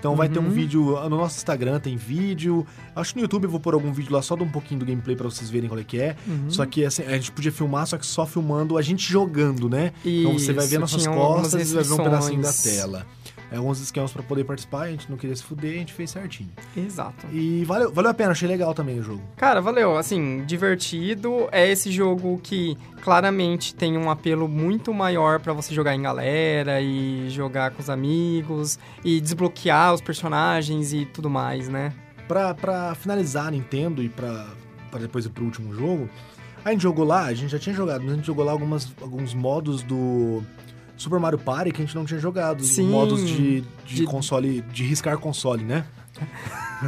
Então 0.03 0.17
vai 0.17 0.27
ter 0.27 0.37
Uhum. 0.39 0.47
um 0.47 0.49
vídeo 0.49 0.99
no 1.09 1.15
nosso 1.15 1.37
Instagram, 1.37 1.79
tem 1.79 1.95
vídeo. 1.95 2.67
Acho 2.93 3.13
que 3.13 3.19
no 3.19 3.23
YouTube 3.23 3.45
eu 3.45 3.49
vou 3.49 3.59
pôr 3.61 3.73
algum 3.73 3.93
vídeo 3.93 4.11
lá 4.11 4.21
só 4.21 4.35
de 4.35 4.43
um 4.43 4.49
pouquinho 4.49 4.81
do 4.81 4.85
gameplay 4.85 5.15
pra 5.15 5.29
vocês 5.29 5.49
verem 5.49 5.69
qual 5.69 5.79
é 5.79 5.83
que 5.85 5.97
é. 5.97 6.17
Uhum. 6.27 6.49
Só 6.49 6.65
que 6.65 6.83
assim, 6.83 7.03
a 7.03 7.13
gente 7.13 7.31
podia 7.31 7.53
filmar, 7.53 7.87
só 7.87 7.97
que 7.97 8.05
só 8.05 8.25
filmando 8.25 8.77
a 8.77 8.81
gente 8.81 9.09
jogando, 9.09 9.69
né? 9.69 9.93
Então 10.03 10.33
você 10.37 10.51
vai 10.51 10.65
ver 10.67 10.71
Isso, 10.73 10.79
nossas 10.81 11.07
costas 11.07 11.71
e 11.71 11.75
vai 11.75 11.83
ver 11.85 11.93
um 11.93 11.97
pedacinho 12.03 12.41
da 12.41 12.51
tela. 12.51 13.07
É, 13.53 13.57
alguns 13.57 13.79
esquemas 13.79 14.11
pra 14.11 14.23
poder 14.23 14.43
participar, 14.45 14.85
a 14.85 14.89
gente 14.89 15.07
não 15.11 15.15
queria 15.15 15.35
se 15.35 15.43
fuder, 15.43 15.75
a 15.75 15.77
gente 15.77 15.93
fez 15.93 16.09
certinho. 16.09 16.49
Exato. 16.75 17.27
E 17.31 17.63
valeu, 17.65 17.93
valeu 17.93 18.09
a 18.09 18.13
pena, 18.13 18.31
achei 18.31 18.47
legal 18.47 18.73
também 18.73 18.99
o 18.99 19.03
jogo. 19.03 19.21
Cara, 19.37 19.61
valeu. 19.61 19.95
Assim, 19.95 20.43
divertido. 20.43 21.47
É 21.51 21.69
esse 21.69 21.91
jogo 21.91 22.39
que 22.41 22.75
claramente 23.03 23.75
tem 23.75 23.95
um 23.95 24.09
apelo 24.09 24.47
muito 24.47 24.91
maior 24.91 25.39
pra 25.39 25.53
você 25.53 25.71
jogar 25.71 25.93
em 25.93 26.01
galera 26.01 26.81
e 26.81 27.29
jogar 27.29 27.69
com 27.69 27.79
os 27.79 27.91
amigos 27.91 28.79
e 29.05 29.21
desbloquear 29.21 29.93
os 29.93 30.01
personagens 30.01 30.91
e 30.91 31.05
tudo 31.05 31.29
mais, 31.29 31.69
né? 31.69 31.93
Pra, 32.27 32.55
pra 32.55 32.95
finalizar 32.95 33.51
Nintendo 33.51 34.01
e 34.01 34.09
pra, 34.09 34.47
pra 34.89 34.99
depois 34.99 35.25
ir 35.25 35.29
pro 35.29 35.43
último 35.45 35.75
jogo, 35.75 36.09
a 36.65 36.71
gente 36.71 36.81
jogou 36.81 37.05
lá, 37.05 37.25
a 37.25 37.33
gente 37.35 37.51
já 37.51 37.59
tinha 37.59 37.75
jogado, 37.75 38.01
mas 38.01 38.13
a 38.13 38.15
gente 38.15 38.25
jogou 38.25 38.43
lá 38.43 38.51
algumas, 38.51 38.91
alguns 38.99 39.35
modos 39.35 39.83
do 39.83 40.41
Super 40.97 41.19
Mario 41.19 41.39
Party 41.39 41.71
que 41.71 41.81
a 41.81 41.85
gente 41.85 41.95
não 41.95 42.05
tinha 42.05 42.19
jogado. 42.19 42.63
Sim, 42.63 42.89
modos 42.89 43.25
de, 43.25 43.61
de, 43.85 43.95
de- 43.95 44.03
console, 44.05 44.61
de 44.71 44.83
riscar 44.83 45.17
console, 45.17 45.63
né? 45.63 45.85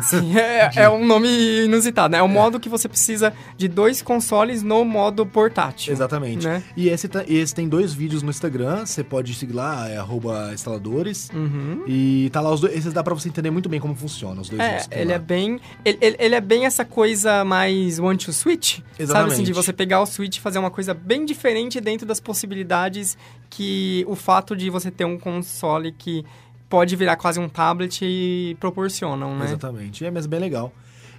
Sim, 0.01 0.37
é, 0.37 0.69
é 0.75 0.89
um 0.89 1.05
nome 1.05 1.27
inusitado, 1.65 2.11
né? 2.11 2.17
É 2.19 2.21
o 2.23 2.27
modo 2.27 2.59
que 2.59 2.69
você 2.69 2.87
precisa 2.87 3.33
de 3.57 3.67
dois 3.67 4.01
consoles 4.01 4.61
no 4.63 4.83
modo 4.85 5.25
portátil. 5.25 5.93
Exatamente. 5.93 6.45
Né? 6.45 6.63
E 6.75 6.89
esse, 6.89 7.09
esse 7.27 7.53
tem 7.55 7.67
dois 7.67 7.93
vídeos 7.93 8.21
no 8.21 8.29
Instagram, 8.29 8.85
você 8.85 9.03
pode 9.03 9.33
seguir 9.33 9.53
lá, 9.53 9.87
é 9.89 9.97
arroba 9.97 10.51
instaladores. 10.53 11.29
Uhum. 11.33 11.83
E 11.87 12.29
tá 12.31 12.41
lá 12.41 12.51
os 12.51 12.59
dois, 12.61 12.75
esses 12.75 12.93
dá 12.93 13.03
pra 13.03 13.13
você 13.13 13.29
entender 13.29 13.51
muito 13.51 13.69
bem 13.69 13.79
como 13.79 13.95
funciona, 13.95 14.41
os 14.41 14.49
dois 14.49 14.61
É, 14.61 14.69
vídeos. 14.79 14.87
ele 14.91 15.05
lá. 15.09 15.13
é 15.15 15.19
bem. 15.19 15.59
Ele, 15.83 16.15
ele- 16.19 16.35
é 16.35 16.41
bem 16.41 16.65
essa 16.65 16.83
coisa 16.83 17.45
mais 17.45 17.99
one 17.99 18.17
to 18.17 18.33
switch. 18.33 18.75
Sabe 18.75 18.83
Exatamente. 18.99 19.33
assim, 19.33 19.43
de 19.43 19.53
você 19.53 19.71
pegar 19.73 20.01
o 20.01 20.05
Switch 20.05 20.37
e 20.37 20.41
fazer 20.41 20.59
uma 20.59 20.71
coisa 20.71 20.93
bem 20.93 21.25
diferente 21.25 21.79
dentro 21.79 22.05
das 22.05 22.19
possibilidades 22.19 23.17
que 23.49 24.03
o 24.07 24.15
fato 24.15 24.55
de 24.55 24.69
você 24.69 24.89
ter 24.91 25.05
um 25.05 25.17
console 25.17 25.91
que 25.91 26.25
pode 26.69 26.95
virar 26.95 27.15
quase 27.15 27.39
um 27.39 27.47
tablet 27.49 28.01
e 28.03 28.55
proporcionam, 28.59 29.37
né? 29.37 29.45
Exatamente, 29.45 30.05
é 30.05 30.11
mesmo 30.11 30.29
bem 30.29 30.39
legal. 30.39 30.71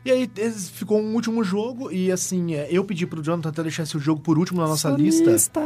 E 0.05 0.11
aí 0.11 0.31
ficou 0.73 1.01
um 1.01 1.15
último 1.15 1.43
jogo, 1.43 1.91
e 1.91 2.13
assim, 2.13 2.55
é, 2.55 2.69
eu 2.71 2.85
pedi 2.85 3.07
pro 3.07 3.23
Jonathan 3.23 3.49
até 3.49 3.63
deixar 3.63 3.83
esse 3.83 3.99
jogo 3.99 4.21
por 4.21 4.39
último 4.39 4.61
na 4.61 4.69
nossa 4.69 4.89
lista. 4.91 5.25
Sonista! 5.25 5.61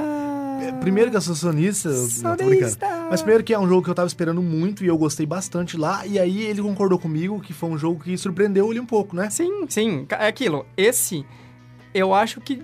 É, 0.63 0.73
Primeiro 0.73 1.11
que 1.11 1.17
eu 1.17 1.21
sou 1.21 1.35
sonista. 1.35 1.91
Sonista! 1.93 2.87
Mas 3.11 3.21
primeiro 3.23 3.45
que 3.45 3.53
é 3.53 3.59
um 3.59 3.69
jogo 3.69 3.83
que 3.83 3.91
eu 3.91 3.95
tava 3.95 4.07
esperando 4.07 4.43
muito 4.43 4.85
e 4.85 4.87
eu 4.87 4.97
gostei 4.97 5.27
bastante 5.27 5.77
lá, 5.77 6.07
e 6.07 6.19
aí 6.19 6.43
ele 6.43 6.63
concordou 6.63 6.99
comigo 6.99 7.41
que 7.41 7.53
foi 7.53 7.69
um 7.69 7.77
jogo 7.77 8.03
que 8.03 8.17
surpreendeu 8.17 8.71
ele 8.71 8.81
um 8.81 8.87
pouco, 8.87 9.15
né? 9.15 9.29
Sim, 9.29 9.67
sim. 9.69 10.07
É 10.11 10.27
aquilo. 10.27 10.65
Esse, 10.77 11.25
eu 11.93 12.15
acho 12.15 12.41
que. 12.41 12.63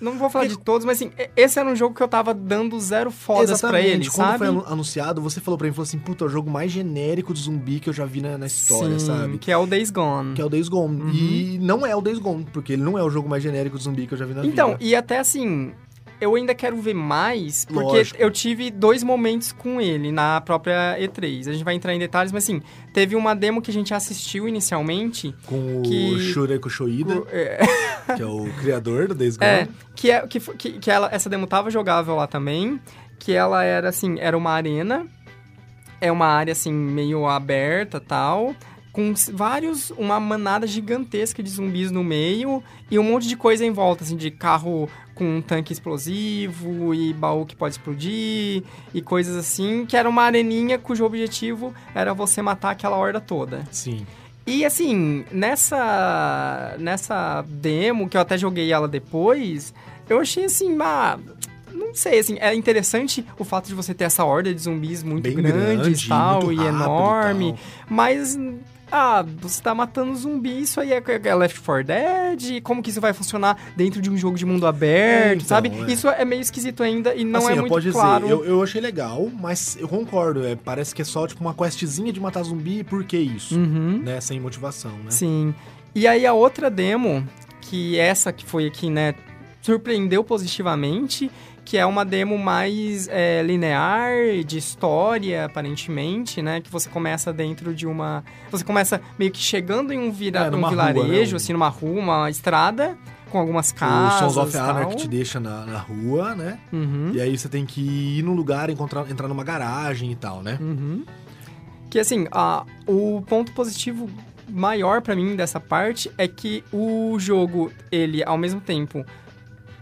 Não 0.00 0.16
vou 0.18 0.30
falar 0.30 0.46
de 0.46 0.56
todos, 0.58 0.84
mas 0.84 0.98
assim, 0.98 1.10
esse 1.36 1.58
era 1.58 1.68
um 1.68 1.74
jogo 1.74 1.94
que 1.94 2.02
eu 2.02 2.06
tava 2.08 2.32
dando 2.32 2.78
zero 2.80 3.10
fodas 3.10 3.60
pra 3.60 3.80
ele, 3.80 4.08
Quando 4.08 4.12
sabe? 4.28 4.38
foi 4.38 4.46
anu- 4.46 4.64
anunciado, 4.66 5.20
você 5.20 5.40
falou 5.40 5.58
pra 5.58 5.66
mim, 5.66 5.72
falou 5.72 5.82
assim, 5.84 5.98
puta, 5.98 6.24
é 6.24 6.26
o 6.26 6.30
jogo 6.30 6.48
mais 6.50 6.70
genérico 6.70 7.34
de 7.34 7.40
zumbi 7.40 7.80
que 7.80 7.88
eu 7.88 7.92
já 7.92 8.04
vi 8.04 8.20
na, 8.20 8.38
na 8.38 8.46
história, 8.46 8.98
Sim, 8.98 9.06
sabe? 9.06 9.38
que 9.38 9.50
é 9.50 9.56
o 9.56 9.66
Days 9.66 9.90
Gone. 9.90 10.34
Que 10.34 10.40
é 10.42 10.44
o 10.44 10.48
Days 10.48 10.68
Gone. 10.68 11.00
Uhum. 11.02 11.10
E 11.12 11.58
não 11.60 11.84
é 11.84 11.96
o 11.96 12.00
Days 12.00 12.18
Gone, 12.18 12.46
porque 12.52 12.74
ele 12.74 12.82
não 12.82 12.96
é 12.98 13.02
o 13.02 13.10
jogo 13.10 13.28
mais 13.28 13.42
genérico 13.42 13.76
de 13.76 13.82
zumbi 13.84 14.06
que 14.06 14.14
eu 14.14 14.18
já 14.18 14.24
vi 14.24 14.34
na 14.34 14.46
Então, 14.46 14.68
vida. 14.72 14.84
e 14.84 14.94
até 14.94 15.18
assim, 15.18 15.72
eu 16.20 16.34
ainda 16.34 16.54
quero 16.54 16.76
ver 16.80 16.94
mais, 16.94 17.64
porque 17.64 17.82
Lógico. 17.98 18.20
eu 18.20 18.30
tive 18.30 18.70
dois 18.70 19.02
momentos 19.02 19.52
com 19.52 19.80
ele 19.80 20.10
na 20.10 20.40
própria 20.40 20.96
E3. 21.00 21.48
A 21.48 21.52
gente 21.52 21.64
vai 21.64 21.74
entrar 21.74 21.94
em 21.94 21.98
detalhes, 21.98 22.32
mas 22.32 22.44
assim, 22.44 22.60
teve 22.92 23.14
uma 23.16 23.34
demo 23.34 23.62
que 23.62 23.70
a 23.70 23.74
gente 23.74 23.94
assistiu 23.94 24.48
inicialmente. 24.48 25.34
Com 25.46 25.78
o 25.78 25.82
que- 25.82 26.18
Shureko 26.32 26.68
Shoida, 26.68 27.22
É, 27.30 27.58
que 28.16 28.22
é 28.22 28.26
o 28.26 28.48
criador 28.60 29.08
do 29.08 29.14
Days 29.14 29.36
Gone. 29.38 29.48
é, 29.50 29.68
que, 29.94 30.10
é, 30.10 30.26
que, 30.26 30.40
que, 30.40 30.72
que 30.78 30.90
ela, 30.90 31.08
essa 31.12 31.28
demo 31.30 31.46
tava 31.46 31.70
jogável 31.70 32.16
lá 32.16 32.26
também. 32.26 32.80
Que 33.18 33.32
ela 33.32 33.62
era 33.64 33.88
assim, 33.88 34.16
era 34.20 34.36
uma 34.36 34.50
arena. 34.52 35.06
É 36.00 36.10
uma 36.12 36.26
área 36.26 36.52
assim, 36.52 36.72
meio 36.72 37.26
aberta 37.26 37.98
tal. 38.00 38.54
Com 38.92 39.12
vários, 39.32 39.90
uma 39.90 40.18
manada 40.18 40.66
gigantesca 40.66 41.42
de 41.42 41.50
zumbis 41.50 41.90
no 41.90 42.02
meio 42.02 42.62
e 42.90 42.98
um 42.98 43.02
monte 43.02 43.28
de 43.28 43.36
coisa 43.36 43.64
em 43.64 43.70
volta, 43.70 44.02
assim, 44.02 44.16
de 44.16 44.30
carro 44.30 44.88
com 45.18 45.38
um 45.38 45.42
tanque 45.42 45.72
explosivo 45.72 46.94
e 46.94 47.12
baú 47.12 47.44
que 47.44 47.56
pode 47.56 47.74
explodir 47.74 48.62
e 48.94 49.02
coisas 49.02 49.34
assim, 49.36 49.84
que 49.84 49.96
era 49.96 50.08
uma 50.08 50.22
areninha 50.22 50.78
cujo 50.78 51.04
objetivo 51.04 51.74
era 51.94 52.14
você 52.14 52.40
matar 52.40 52.70
aquela 52.70 52.96
horda 52.96 53.20
toda. 53.20 53.64
Sim. 53.72 54.06
E 54.46 54.64
assim, 54.64 55.24
nessa 55.30 56.76
nessa 56.78 57.44
demo, 57.46 58.08
que 58.08 58.16
eu 58.16 58.20
até 58.20 58.38
joguei 58.38 58.72
ela 58.72 58.88
depois, 58.88 59.74
eu 60.08 60.20
achei 60.20 60.44
assim, 60.44 60.78
ah, 60.80 61.18
não 61.74 61.94
sei, 61.94 62.18
assim, 62.18 62.38
é 62.40 62.54
interessante 62.54 63.24
o 63.38 63.44
fato 63.44 63.66
de 63.66 63.74
você 63.74 63.92
ter 63.92 64.04
essa 64.04 64.24
horda 64.24 64.54
de 64.54 64.60
zumbis 64.60 65.02
muito 65.02 65.24
Bem 65.24 65.34
grandes 65.34 65.76
grande, 65.76 66.06
e 66.06 66.08
tal, 66.08 66.52
e 66.52 66.56
rápido 66.56 66.62
e 66.62 66.66
enorme, 66.66 67.52
tal. 67.52 67.60
mas 67.90 68.38
ah, 68.90 69.24
você 69.40 69.62
tá 69.62 69.74
matando 69.74 70.14
zumbi, 70.16 70.62
isso 70.62 70.80
aí 70.80 70.92
é, 70.92 71.02
é 71.24 71.34
Left 71.34 71.60
4 71.60 71.84
Dead, 71.84 72.62
como 72.62 72.82
que 72.82 72.90
isso 72.90 73.00
vai 73.00 73.12
funcionar 73.12 73.56
dentro 73.76 74.00
de 74.00 74.10
um 74.10 74.16
jogo 74.16 74.36
de 74.36 74.46
mundo 74.46 74.66
aberto, 74.66 75.30
É, 75.30 75.34
então, 75.34 75.46
sabe? 75.46 75.70
é. 75.86 75.92
Isso 75.92 76.08
é 76.08 76.24
meio 76.24 76.40
esquisito 76.40 76.82
ainda 76.82 77.14
e 77.14 77.24
não 77.24 77.40
assim, 77.40 77.52
é 77.52 77.56
muito 77.56 77.68
posso 77.68 77.90
claro. 77.92 78.22
dizer, 78.22 78.32
eu, 78.32 78.44
eu 78.44 78.62
achei 78.62 78.80
legal, 78.80 79.30
mas 79.38 79.76
eu 79.80 79.88
concordo. 79.88 80.44
é, 80.46 80.56
parece 80.56 80.94
que 80.94 81.02
é 81.02 81.04
só 81.04 81.26
tipo 81.26 81.40
uma 81.40 81.54
questzinha 81.54 82.12
de 82.12 82.20
matar 82.20 82.42
zumbi, 82.42 82.82
por 82.84 83.04
que 83.04 83.16
isso? 83.18 83.54
Uhum. 83.56 84.00
Né? 84.04 84.20
Sem 84.20 84.40
motivação, 84.40 84.92
né? 85.04 85.10
Sim. 85.10 85.54
E 85.94 86.06
aí 86.06 86.26
a 86.26 86.32
outra 86.32 86.70
demo, 86.70 87.26
que 87.60 87.98
essa 87.98 88.32
que 88.32 88.44
foi 88.44 88.66
aqui, 88.66 88.88
né, 88.90 89.14
surpreendeu 89.60 90.22
positivamente, 90.24 91.30
que 91.68 91.76
é 91.76 91.84
uma 91.84 92.02
demo 92.02 92.38
mais 92.38 93.08
é, 93.08 93.42
linear, 93.42 94.10
de 94.42 94.56
história, 94.56 95.44
aparentemente, 95.44 96.40
né, 96.40 96.62
que 96.62 96.70
você 96.70 96.88
começa 96.88 97.30
dentro 97.30 97.74
de 97.74 97.86
uma... 97.86 98.24
Você 98.50 98.64
começa 98.64 99.02
meio 99.18 99.30
que 99.30 99.38
chegando 99.38 99.92
em 99.92 99.98
um, 99.98 100.10
vira, 100.10 100.40
É, 100.40 100.48
um 100.48 100.52
numa 100.52 100.70
rua, 100.70 100.92
vilarejo, 100.92 101.32
né, 101.32 101.36
assim, 101.36 101.52
numa 101.52 101.68
rua, 101.68 102.00
uma 102.00 102.30
estrada, 102.30 102.96
com 103.30 103.38
algumas 103.38 103.70
O 103.70 103.74
casas 103.74 104.32
Sons 104.32 104.36
of 104.38 104.56
e 104.56 104.58
Anarchy 104.58 104.88
tal. 104.88 104.96
te 104.96 105.08
deixa 105.08 105.38
na, 105.38 105.66
na 105.66 105.78
rua, 105.78 106.34
né? 106.34 106.58
Uhum. 106.72 107.10
E 107.12 107.20
aí 107.20 107.36
você 107.36 107.50
tem 107.50 107.66
que 107.66 107.82
ir 108.18 108.22
num 108.22 108.32
lugar, 108.32 108.70
encontrar, 108.70 109.10
entrar 109.10 109.28
numa 109.28 109.44
garagem 109.44 110.10
e 110.10 110.16
tal, 110.16 110.42
né? 110.42 110.56
Uhum. 110.58 111.04
Que 111.90 111.98
assim, 111.98 112.26
a, 112.32 112.64
o 112.86 113.22
ponto 113.28 113.52
positivo 113.52 114.08
maior 114.48 115.02
pra 115.02 115.14
mim 115.14 115.36
dessa 115.36 115.60
parte 115.60 116.10
é 116.16 116.26
que 116.26 116.64
o 116.72 117.18
jogo, 117.18 117.70
ele 117.92 118.24
ao 118.24 118.38
mesmo 118.38 118.58
tempo 118.58 119.04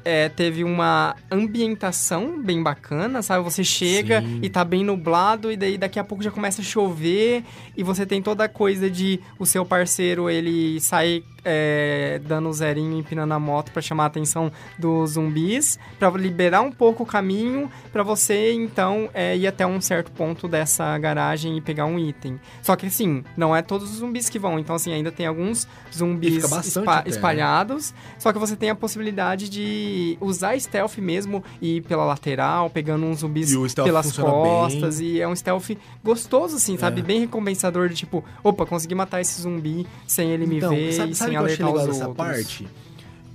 é, 0.06 0.28
teve 0.28 0.62
uma 0.62 1.16
ambientação 1.28 2.40
bem 2.40 2.62
bacana, 2.62 3.22
sabe? 3.22 3.42
Você 3.42 3.64
chega 3.64 4.22
Sim. 4.22 4.38
e 4.40 4.48
tá 4.48 4.64
bem 4.64 4.84
nublado, 4.84 5.50
e 5.50 5.56
daí 5.56 5.76
daqui 5.76 5.98
a 5.98 6.04
pouco 6.04 6.22
já 6.22 6.30
começa 6.30 6.62
a 6.62 6.64
chover, 6.64 7.42
e 7.76 7.82
você 7.82 8.06
tem 8.06 8.22
toda 8.22 8.44
a 8.44 8.48
coisa 8.48 8.88
de 8.88 9.18
o 9.36 9.44
seu 9.44 9.66
parceiro, 9.66 10.30
ele 10.30 10.78
sai 10.80 11.24
é, 11.48 12.20
dando 12.26 12.52
zerinho, 12.52 12.98
empinando 12.98 13.32
a 13.32 13.38
moto 13.38 13.70
pra 13.70 13.80
chamar 13.80 14.04
a 14.04 14.06
atenção 14.08 14.50
dos 14.76 15.12
zumbis, 15.12 15.78
pra 15.98 16.10
liberar 16.10 16.60
um 16.62 16.72
pouco 16.72 17.04
o 17.04 17.06
caminho, 17.06 17.70
pra 17.92 18.02
você, 18.02 18.52
então, 18.52 19.08
é, 19.14 19.36
ir 19.36 19.46
até 19.46 19.64
um 19.66 19.80
certo 19.80 20.10
ponto 20.10 20.48
dessa 20.48 20.98
garagem 20.98 21.56
e 21.56 21.60
pegar 21.60 21.86
um 21.86 21.98
item. 21.98 22.40
Só 22.62 22.74
que, 22.74 22.86
assim, 22.86 23.22
não 23.36 23.54
é 23.54 23.62
todos 23.62 23.90
os 23.90 23.98
zumbis 23.98 24.28
que 24.28 24.38
vão, 24.38 24.58
então, 24.58 24.74
assim, 24.74 24.92
ainda 24.92 25.12
tem 25.12 25.24
alguns 25.26 25.68
zumbis 25.94 26.42
espa- 26.44 26.98
até, 26.98 27.08
né? 27.10 27.14
espalhados, 27.14 27.94
só 28.18 28.32
que 28.32 28.38
você 28.38 28.56
tem 28.56 28.70
a 28.70 28.74
possibilidade 28.74 29.48
de 29.48 30.18
usar 30.20 30.58
stealth 30.58 30.98
mesmo 30.98 31.44
e 31.62 31.76
ir 31.76 31.80
pela 31.82 32.04
lateral, 32.04 32.68
pegando 32.68 33.06
uns 33.06 33.20
zumbis 33.20 33.50
pelas 33.84 34.06
costas. 34.16 34.98
bem. 34.98 35.08
E 35.08 35.20
é 35.20 35.28
um 35.28 35.36
stealth 35.36 35.70
gostoso, 36.02 36.56
assim, 36.56 36.76
sabe? 36.76 37.00
É. 37.00 37.04
Bem 37.04 37.20
recompensador 37.20 37.88
de 37.88 37.94
tipo, 37.94 38.24
opa, 38.42 38.66
consegui 38.66 38.94
matar 38.94 39.20
esse 39.20 39.40
zumbi 39.40 39.86
sem 40.06 40.30
ele 40.32 40.46
me 40.46 40.56
Então, 40.56 40.70
ver 40.70 40.92
sabe, 40.92 41.14
sabe 41.14 41.35
que 41.36 41.42
eu 41.42 41.52
achei 41.52 41.64
legal 41.64 41.86
dessa 41.86 42.08
outros. 42.08 42.26
parte? 42.26 42.68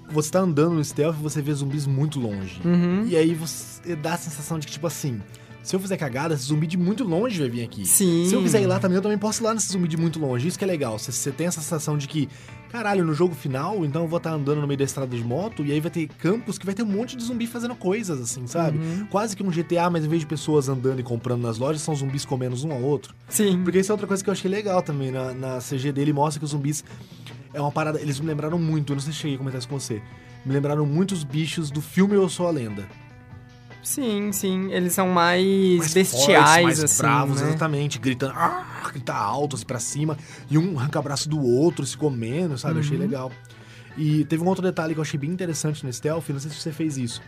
Você 0.10 0.32
tá 0.32 0.40
andando 0.40 0.76
no 0.76 0.84
stealth 0.84 1.16
e 1.18 1.22
você 1.22 1.42
vê 1.42 1.54
zumbis 1.54 1.88
muito 1.88 2.20
longe. 2.20 2.60
Uhum. 2.66 3.06
E 3.08 3.16
aí 3.16 3.34
você 3.34 3.96
dá 3.96 4.14
a 4.14 4.18
sensação 4.18 4.60
de 4.60 4.68
que, 4.68 4.74
tipo 4.74 4.86
assim, 4.86 5.22
se 5.64 5.76
eu 5.76 5.80
fizer 5.80 5.96
cagada, 5.96 6.34
esse 6.34 6.46
zumbi 6.46 6.66
de 6.66 6.78
muito 6.78 7.04
longe 7.04 7.40
vai 7.40 7.50
vir 7.50 7.64
aqui. 7.64 7.86
Sim. 7.86 8.26
Se 8.28 8.34
eu 8.34 8.42
quiser 8.42 8.62
ir 8.62 8.66
lá 8.66 8.80
também, 8.80 8.96
eu 8.96 9.02
também 9.02 9.18
posso 9.18 9.42
ir 9.42 9.46
lá 9.46 9.54
nesse 9.54 9.72
zumbi 9.72 9.88
de 9.88 9.96
muito 9.96 10.20
longe. 10.20 10.48
Isso 10.48 10.58
que 10.58 10.64
é 10.64 10.68
legal. 10.68 10.98
Você, 10.98 11.12
você 11.12 11.32
tem 11.32 11.46
essa 11.46 11.62
sensação 11.62 11.98
de 11.98 12.08
que, 12.08 12.28
caralho, 12.72 13.06
no 13.06 13.14
jogo 13.14 13.36
final, 13.36 13.86
então 13.86 14.02
eu 14.02 14.08
vou 14.08 14.18
estar 14.18 14.32
andando 14.32 14.60
no 14.60 14.68
meio 14.68 14.80
da 14.80 14.84
estrada 14.84 15.16
de 15.16 15.24
moto 15.24 15.64
e 15.64 15.72
aí 15.72 15.80
vai 15.80 15.92
ter 15.92 16.08
campos 16.08 16.58
que 16.58 16.66
vai 16.66 16.74
ter 16.74 16.82
um 16.82 16.88
monte 16.88 17.16
de 17.16 17.24
zumbi 17.24 17.46
fazendo 17.46 17.76
coisas, 17.76 18.20
assim, 18.20 18.48
sabe? 18.48 18.80
Uhum. 18.80 19.06
Quase 19.08 19.36
que 19.36 19.44
um 19.44 19.52
GTA, 19.52 19.88
mas 19.90 20.04
em 20.04 20.08
vez 20.08 20.22
de 20.22 20.26
pessoas 20.26 20.68
andando 20.68 21.00
e 21.00 21.04
comprando 21.04 21.42
nas 21.42 21.60
lojas, 21.60 21.82
são 21.82 21.94
zumbis 21.94 22.26
comendo 22.26 22.56
um 22.66 22.72
ao 22.72 22.82
outro. 22.82 23.14
Sim. 23.30 23.62
Porque 23.64 23.80
isso 23.80 23.92
é 23.92 23.94
outra 23.94 24.08
coisa 24.08 24.24
que 24.24 24.30
eu 24.30 24.34
achei 24.34 24.50
legal 24.50 24.82
também. 24.82 25.12
Na, 25.12 25.34
na 25.34 25.60
CG 25.60 25.92
dele 25.92 26.12
mostra 26.12 26.40
que 26.40 26.46
os 26.46 26.52
zumbis 26.52 26.84
é 27.54 27.62
uma 27.62 27.72
parada. 27.72 28.00
Eles 28.02 28.20
me 28.20 28.28
lembraram 28.28 28.58
muito, 28.60 28.92
eu 28.92 28.96
não 28.96 29.02
sei 29.02 29.14
se 29.14 29.20
cheguei 29.20 29.36
a 29.36 29.38
comentar 29.38 29.60
isso 29.60 29.68
com 29.68 29.80
você. 29.80 30.02
Me 30.46 30.54
lembraram 30.54 30.86
muito 30.86 31.12
os 31.14 31.24
bichos 31.24 31.70
do 31.70 31.82
filme 31.82 32.16
Eu 32.16 32.28
Sou 32.30 32.48
a 32.48 32.52
Lenda. 32.52 32.88
Sim, 33.84 34.32
sim. 34.32 34.72
Eles 34.72 34.94
são 34.94 35.08
mais, 35.08 35.44
mais 35.80 35.94
bestiais, 35.94 36.50
fortes, 36.50 36.64
mais 36.64 36.84
assim. 36.84 37.02
bravos, 37.02 37.42
né? 37.42 37.50
exatamente, 37.50 37.98
gritando, 37.98 38.34
ah, 38.36 38.64
gritar 38.92 39.18
alto, 39.18 39.56
assim, 39.56 39.66
pra 39.66 39.80
cima, 39.80 40.18
e 40.50 40.58
um 40.58 40.78
arranca 40.78 41.00
abraço 41.00 41.28
do 41.28 41.42
outro, 41.42 41.84
se 41.86 41.98
comendo, 41.98 42.58
sabe? 42.58 42.76
Eu 42.76 42.80
achei 42.82 42.96
Uhum. 42.98 43.04
legal. 43.04 43.32
E 43.98 44.24
teve 44.26 44.44
um 44.44 44.48
outro 44.48 44.62
detalhe 44.64 44.94
que 44.94 45.00
eu 45.00 45.04
achei 45.04 45.20
bem 45.20 45.32
interessante 45.32 45.84
no 45.86 45.92
stealth, 45.92 46.30
não 46.30 46.40
sei 46.40 46.52
se 46.52 46.58
você 46.58 46.72
fez 46.72 46.96
isso. 46.98 47.22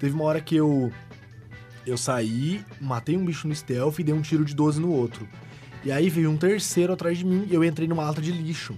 Teve 0.00 0.14
uma 0.14 0.24
hora 0.24 0.40
que 0.40 0.56
eu 0.56 0.92
eu 1.86 1.96
saí, 1.96 2.64
matei 2.80 3.16
um 3.16 3.24
bicho 3.24 3.46
no 3.48 3.54
stealth 3.54 3.98
e 3.98 4.04
dei 4.04 4.14
um 4.14 4.22
tiro 4.22 4.44
de 4.44 4.54
12 4.54 4.80
no 4.80 4.90
outro. 4.90 5.28
E 5.84 5.90
aí 5.90 6.08
veio 6.08 6.30
um 6.30 6.36
terceiro 6.36 6.92
atrás 6.92 7.18
de 7.18 7.24
mim 7.24 7.46
e 7.50 7.54
eu 7.54 7.64
entrei 7.64 7.88
numa 7.88 8.04
lata 8.04 8.20
de 8.22 8.30
lixo. 8.30 8.76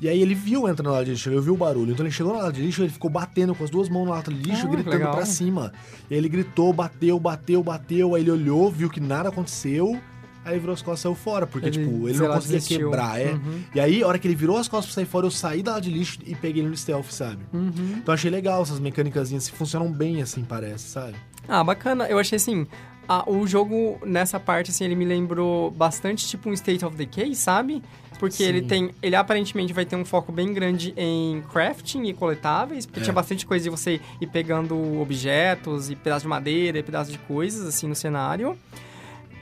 E 0.00 0.08
aí 0.08 0.20
ele 0.20 0.34
viu 0.34 0.68
entrando 0.68 0.86
na 0.88 0.92
lata 0.92 1.04
de 1.06 1.12
lixo, 1.12 1.28
ele 1.28 1.36
ouviu 1.36 1.54
o 1.54 1.56
barulho. 1.56 1.92
Então 1.92 2.04
ele 2.04 2.12
chegou 2.12 2.32
na 2.34 2.40
lata 2.40 2.52
de 2.52 2.62
lixo, 2.62 2.82
ele 2.82 2.90
ficou 2.90 3.08
batendo 3.10 3.54
com 3.54 3.64
as 3.64 3.70
duas 3.70 3.88
mãos 3.88 4.04
na 4.06 4.12
lata 4.16 4.32
de 4.32 4.42
lixo, 4.42 4.66
Ah, 4.66 4.70
gritando 4.70 4.96
legal. 4.96 5.14
pra 5.14 5.24
cima. 5.24 5.72
E 6.10 6.14
aí 6.14 6.18
ele 6.18 6.28
gritou, 6.28 6.72
bateu, 6.72 7.18
bateu, 7.18 7.62
bateu. 7.62 8.14
Aí 8.14 8.22
ele 8.22 8.30
olhou, 8.30 8.70
viu 8.70 8.90
que 8.90 9.00
nada 9.00 9.28
aconteceu. 9.30 9.98
Aí 10.44 10.58
virou 10.58 10.74
as 10.74 10.82
costas 10.82 11.00
e 11.00 11.02
saiu 11.04 11.14
fora, 11.14 11.46
porque, 11.46 11.68
Ele, 11.68 11.78
tipo, 11.78 12.06
ele 12.06 12.18
não 12.18 12.26
lá, 12.26 12.34
conseguia 12.34 12.58
desistiu. 12.58 12.90
quebrar, 12.90 13.18
é. 13.18 13.32
Uhum. 13.32 13.60
E 13.74 13.80
aí, 13.80 14.02
a 14.02 14.06
hora 14.06 14.18
que 14.18 14.28
ele 14.28 14.34
virou 14.34 14.58
as 14.58 14.68
costas 14.68 14.92
pra 14.92 15.02
sair 15.02 15.10
fora, 15.10 15.24
eu 15.24 15.30
saí 15.30 15.62
da 15.62 15.70
lata 15.70 15.80
de 15.82 15.90
lixo 15.90 16.18
e 16.26 16.34
peguei 16.34 16.60
ele 16.60 16.68
no 16.68 16.76
stealth, 16.76 17.06
sabe? 17.10 17.38
Uhum. 17.50 17.94
Então 17.96 18.12
achei 18.12 18.30
legal 18.30 18.60
essas 18.60 18.78
mecânicas, 18.78 19.30
funcionam 19.48 19.90
bem 19.90 20.20
assim, 20.20 20.44
parece, 20.44 20.86
sabe? 20.88 21.14
Ah, 21.48 21.64
bacana. 21.64 22.06
Eu 22.08 22.18
achei 22.18 22.36
assim. 22.36 22.66
ah, 23.08 23.24
o 23.26 23.46
jogo, 23.46 23.98
nessa 24.04 24.38
parte, 24.38 24.70
assim, 24.70 24.84
ele 24.84 24.94
me 24.96 25.06
lembrou 25.06 25.70
bastante 25.70 26.26
tipo 26.28 26.50
um 26.50 26.52
State 26.52 26.84
of 26.84 26.94
Decay, 26.94 27.34
sabe? 27.34 27.82
Porque 28.18 28.36
Sim. 28.36 28.44
ele 28.44 28.62
tem. 28.62 28.90
Ele 29.02 29.16
aparentemente 29.16 29.72
vai 29.72 29.84
ter 29.84 29.96
um 29.96 30.04
foco 30.04 30.30
bem 30.32 30.52
grande 30.54 30.94
em 30.96 31.42
crafting 31.52 32.04
e 32.04 32.12
coletáveis, 32.14 32.86
porque 32.86 33.00
É. 33.00 33.02
tinha 33.02 33.12
bastante 33.12 33.44
coisa 33.44 33.64
de 33.64 33.70
você 33.70 34.00
ir 34.20 34.26
pegando 34.28 35.00
objetos 35.00 35.90
e 35.90 35.96
pedaços 35.96 36.22
de 36.22 36.28
madeira 36.28 36.78
e 36.78 36.82
pedaços 36.82 37.12
de 37.12 37.18
coisas, 37.18 37.66
assim, 37.66 37.86
no 37.88 37.94
cenário. 37.94 38.56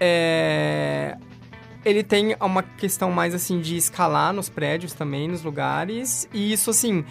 É. 0.00 1.16
Ele 1.84 2.02
tem 2.04 2.36
uma 2.40 2.62
questão 2.62 3.10
mais 3.10 3.34
assim 3.34 3.60
de 3.60 3.76
escalar 3.76 4.32
nos 4.32 4.48
prédios 4.48 4.92
também, 4.92 5.26
nos 5.28 5.42
lugares. 5.42 6.28
E 6.32 6.52
isso, 6.52 6.70
assim, 6.70 7.04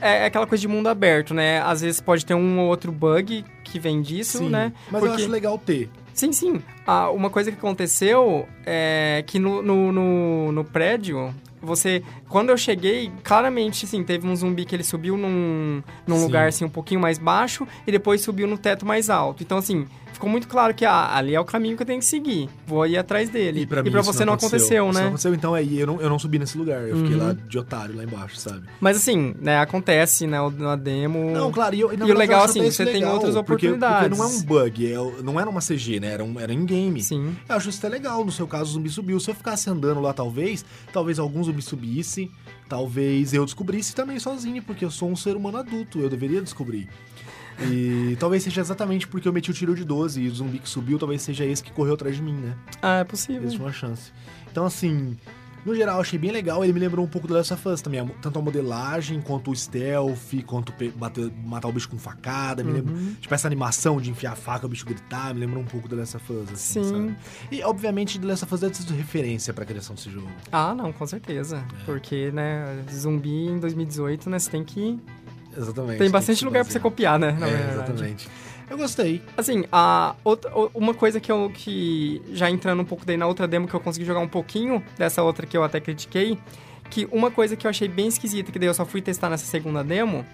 é 0.00 0.26
aquela 0.26 0.46
coisa 0.48 0.60
de 0.60 0.66
mundo 0.68 0.88
aberto, 0.88 1.32
né? 1.32 1.60
Às 1.62 1.80
vezes 1.80 2.00
pode 2.00 2.26
ter 2.26 2.34
um 2.34 2.58
ou 2.58 2.66
outro 2.68 2.90
bug 2.90 3.44
que 3.62 3.78
vem 3.78 4.02
disso, 4.02 4.38
Sim, 4.38 4.48
né? 4.48 4.72
Mas 4.90 5.02
eu 5.02 5.08
Porque- 5.08 5.22
acho 5.22 5.30
legal 5.30 5.56
ter. 5.58 5.88
Sim, 6.18 6.32
sim. 6.32 6.60
Ah, 6.84 7.10
uma 7.10 7.30
coisa 7.30 7.52
que 7.52 7.56
aconteceu 7.56 8.48
é 8.66 9.22
que 9.24 9.38
no, 9.38 9.62
no, 9.62 9.92
no, 9.92 10.50
no 10.50 10.64
prédio, 10.64 11.32
você... 11.62 12.02
Quando 12.28 12.50
eu 12.50 12.58
cheguei, 12.58 13.12
claramente, 13.22 13.84
assim, 13.84 14.02
teve 14.02 14.26
um 14.26 14.34
zumbi 14.34 14.64
que 14.64 14.74
ele 14.74 14.82
subiu 14.82 15.16
num, 15.16 15.80
num 16.04 16.16
Sim. 16.16 16.24
lugar, 16.24 16.48
assim, 16.48 16.64
um 16.64 16.68
pouquinho 16.68 17.00
mais 17.00 17.18
baixo 17.18 17.68
e 17.86 17.92
depois 17.92 18.20
subiu 18.20 18.48
no 18.48 18.58
teto 18.58 18.84
mais 18.84 19.08
alto. 19.08 19.44
Então, 19.44 19.58
assim, 19.58 19.86
ficou 20.18 20.28
muito 20.28 20.48
claro 20.48 20.74
que, 20.74 20.84
ah, 20.84 21.14
ali 21.16 21.34
é 21.34 21.40
o 21.40 21.44
caminho 21.44 21.76
que 21.76 21.82
eu 21.82 21.86
tenho 21.86 22.00
que 22.00 22.04
seguir. 22.04 22.48
Vou 22.66 22.84
ir 22.86 22.98
atrás 22.98 23.30
dele. 23.30 23.60
E 23.62 23.66
pra, 23.66 23.82
mim 23.82 23.88
isso 23.90 24.02
você 24.02 24.24
não 24.24 24.32
aconteceu, 24.34 24.84
Isso 24.88 24.94
né? 24.94 25.00
não 25.02 25.08
aconteceu, 25.08 25.32
então 25.34 25.54
aí 25.54 25.78
eu 25.78 25.86
não, 25.86 26.00
eu 26.00 26.10
não 26.10 26.18
subi 26.18 26.38
nesse 26.38 26.58
lugar. 26.58 26.82
Eu 26.88 26.96
fiquei 26.98 27.14
Uhum. 27.16 27.26
lá 27.28 27.32
de 27.32 27.58
otário, 27.58 27.96
lá 27.96 28.02
embaixo, 28.04 28.36
sabe? 28.36 28.62
Mas, 28.80 28.96
assim, 28.96 29.34
né, 29.40 29.58
acontece, 29.60 30.26
né, 30.26 30.38
na 30.58 30.74
demo... 30.76 31.30
Não, 31.30 31.50
claro, 31.52 31.74
e, 31.74 31.80
eu, 31.80 31.92
e, 31.92 31.96
E 31.96 32.02
o 32.02 32.14
legal, 32.14 32.44
assim, 32.44 32.62
você 32.70 32.84
tem 32.84 32.94
legal, 32.94 33.14
outras 33.14 33.34
porque- 33.36 33.68
oportunidades. 33.68 34.08
Porque, 34.18 34.22
não 34.22 34.24
é 34.24 34.36
um 34.36 34.42
bug, 34.42 34.92
é- 34.92 35.22
não 35.22 35.40
era 35.40 35.48
uma 35.48 35.60
CG, 35.60 36.00
né? 36.00 36.08
Era, 36.12 36.24
um, 36.24 36.38
era 36.40 36.52
in-game. 36.52 37.00
Sim. 37.02 37.36
Eu 37.48 37.56
acho 37.56 37.68
isso 37.70 37.78
até 37.78 37.88
legal. 37.88 38.24
No 38.24 38.32
seu 38.32 38.46
caso, 38.46 38.70
o 38.70 38.72
zumbi 38.74 38.90
subiu. 38.90 39.20
Se 39.20 39.30
eu 39.30 39.34
ficasse 39.34 39.70
andando 39.70 40.00
lá, 40.00 40.12
talvez, 40.12 40.64
talvez 40.92 41.18
algum 41.18 41.42
zumbi 41.44 41.62
subisse, 41.62 42.30
talvez 42.68 43.32
eu 43.32 43.44
descobrisse 43.44 43.94
também 43.94 44.18
sozinho, 44.18 44.62
porque 44.62 44.84
eu 44.84 44.90
sou 44.90 45.08
um 45.08 45.16
ser 45.16 45.36
humano 45.36 45.58
adulto, 45.58 46.00
eu 46.00 46.08
deveria 46.08 46.42
descobrir. 46.42 46.88
E 47.60 48.16
talvez 48.20 48.42
seja 48.42 48.60
exatamente 48.60 49.06
porque 49.08 49.26
eu 49.26 49.32
meti 49.32 49.50
o 49.50 49.54
tiro 49.54 49.74
de 49.74 49.84
12 49.84 50.20
e 50.22 50.28
o 50.28 50.34
zumbi 50.34 50.58
que 50.58 50.68
subiu 50.68 50.98
talvez 50.98 51.22
seja 51.22 51.44
esse 51.44 51.62
que 51.62 51.72
correu 51.72 51.94
atrás 51.94 52.14
de 52.16 52.22
mim, 52.22 52.34
né? 52.34 52.54
Ah, 52.80 52.98
é 53.00 53.04
possível. 53.04 53.42
Existe 53.42 53.60
uma 53.60 53.72
chance. 53.72 54.12
Então, 54.50 54.64
assim, 54.64 55.16
no 55.66 55.74
geral, 55.74 56.00
achei 56.00 56.18
bem 56.18 56.30
legal. 56.30 56.62
Ele 56.64 56.72
me 56.72 56.80
lembrou 56.80 57.04
um 57.04 57.08
pouco 57.08 57.26
do 57.28 57.34
Last 57.34 57.52
of 57.52 57.68
Us 57.68 57.82
também. 57.82 58.06
Tanto 58.22 58.38
a 58.38 58.42
modelagem, 58.42 59.20
quanto 59.20 59.50
o 59.50 59.56
stealth, 59.56 60.42
quanto 60.46 60.72
bater, 60.94 61.30
matar 61.44 61.68
o 61.68 61.72
bicho 61.72 61.88
com 61.88 61.98
facada. 61.98 62.62
Me 62.64 62.80
Uhum. 62.80 63.16
tipo, 63.20 63.34
essa 63.34 63.46
animação 63.48 64.00
de 64.00 64.10
enfiar 64.10 64.32
a 64.32 64.36
faca, 64.36 64.64
o 64.66 64.68
bicho 64.68 64.86
gritar. 64.86 65.34
Me 65.34 65.40
lembrou 65.40 65.62
um 65.62 65.66
pouco 65.66 65.88
do 65.88 65.96
Last 65.96 66.16
of 66.16 66.32
Us, 66.32 66.52
assim, 66.52 66.84
Sim. 66.84 66.90
sabe? 66.90 67.16
E, 67.50 67.62
obviamente, 67.62 68.18
The 68.18 68.26
Last 68.26 68.44
of 68.44 68.54
Us 68.54 68.60
deve 68.60 68.74
ser 68.76 68.92
referência 68.94 69.52
pra 69.52 69.64
criação 69.64 69.94
desse 69.94 70.10
jogo. 70.10 70.28
Ah, 70.52 70.74
não, 70.74 70.92
com 70.92 71.06
certeza. 71.06 71.56
É. 71.80 71.84
Porque, 71.84 72.30
né, 72.30 72.82
zumbi 72.92 73.48
em 73.48 73.58
2018, 73.58 74.30
né, 74.30 74.38
você 74.38 74.50
tem 74.50 74.64
que... 74.64 74.98
Exatamente. 75.58 75.98
Tem 75.98 76.10
bastante 76.10 76.44
lugar 76.44 76.64
pra 76.64 76.72
você 76.72 76.80
copiar, 76.80 77.18
né, 77.18 77.32
na 77.32 77.46
É, 77.46 77.50
verdade. 77.50 77.72
exatamente. 77.74 78.28
Eu 78.70 78.76
gostei. 78.76 79.22
Assim, 79.36 79.64
a 79.72 80.14
outra, 80.22 80.50
uma 80.74 80.92
coisa 80.92 81.18
que 81.18 81.32
eu, 81.32 81.50
que, 81.54 82.20
já 82.32 82.50
entrando 82.50 82.80
um 82.80 82.84
pouco 82.84 83.04
daí 83.04 83.16
na 83.16 83.26
outra 83.26 83.48
demo, 83.48 83.66
que 83.66 83.74
eu 83.74 83.80
consegui 83.80 84.04
jogar 84.04 84.20
um 84.20 84.28
pouquinho, 84.28 84.82
dessa 84.96 85.22
outra 85.22 85.46
que 85.46 85.56
eu 85.56 85.64
até 85.64 85.80
critiquei, 85.80 86.38
que 86.90 87.08
uma 87.10 87.30
coisa 87.30 87.56
que 87.56 87.66
eu 87.66 87.70
achei 87.70 87.88
bem 87.88 88.08
esquisita, 88.08 88.52
que 88.52 88.58
daí 88.58 88.68
eu 88.68 88.74
só 88.74 88.84
fui 88.84 89.00
testar 89.00 89.30
nessa 89.30 89.46
segunda 89.46 89.82
demo, 89.82 90.24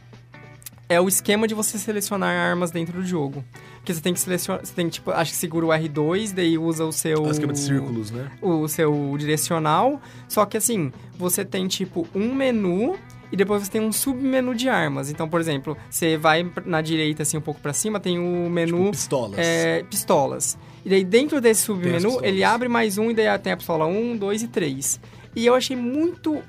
é 0.88 1.00
o 1.00 1.08
esquema 1.08 1.46
de 1.48 1.54
você 1.54 1.78
selecionar 1.78 2.30
armas 2.36 2.70
dentro 2.70 3.00
do 3.00 3.06
jogo. 3.06 3.44
Porque 3.76 3.94
você 3.94 4.00
tem 4.00 4.12
que 4.12 4.20
selecionar, 4.20 4.64
você 4.64 4.72
tem 4.74 4.86
que, 4.86 4.94
tipo, 4.94 5.10
acho 5.12 5.30
que 5.30 5.36
segura 5.36 5.66
o 5.66 5.68
R2, 5.68 6.32
daí 6.34 6.58
usa 6.58 6.84
o 6.84 6.92
seu... 6.92 7.22
O 7.22 7.30
esquema 7.30 7.52
de 7.52 7.60
círculos, 7.60 8.10
né? 8.10 8.30
o 8.42 8.66
seu 8.66 9.14
direcional, 9.16 10.00
só 10.28 10.44
que 10.44 10.56
assim, 10.56 10.92
você 11.16 11.44
tem 11.44 11.68
tipo 11.68 12.06
um 12.14 12.34
menu 12.34 12.96
e 13.32 13.36
depois 13.36 13.62
você 13.64 13.70
tem 13.70 13.80
um 13.80 13.92
submenu 13.92 14.54
de 14.54 14.68
armas. 14.68 15.10
Então, 15.10 15.28
por 15.28 15.40
exemplo, 15.40 15.76
você 15.90 16.16
vai 16.16 16.48
na 16.64 16.80
direita 16.80 17.22
assim 17.22 17.36
um 17.36 17.40
pouco 17.40 17.60
pra 17.60 17.72
cima, 17.72 17.98
tem 18.00 18.18
o 18.18 18.48
menu 18.50 18.76
Tipo, 18.78 18.90
pistolas. 18.92 19.38
é, 19.38 19.82
pistolas. 19.84 20.58
E 20.84 20.88
daí 20.88 21.04
dentro 21.04 21.40
desse 21.40 21.62
submenu, 21.62 22.20
ele 22.22 22.44
abre 22.44 22.68
mais 22.68 22.98
um 22.98 23.10
e 23.10 23.14
daí 23.14 23.38
tem 23.38 23.52
a 23.52 23.56
pistola 23.56 23.86
1, 23.86 24.16
2 24.16 24.42
e 24.42 24.48
3. 24.48 25.00
E 25.36 25.46
eu 25.46 25.54
achei 25.54 25.76
muito 25.76 26.42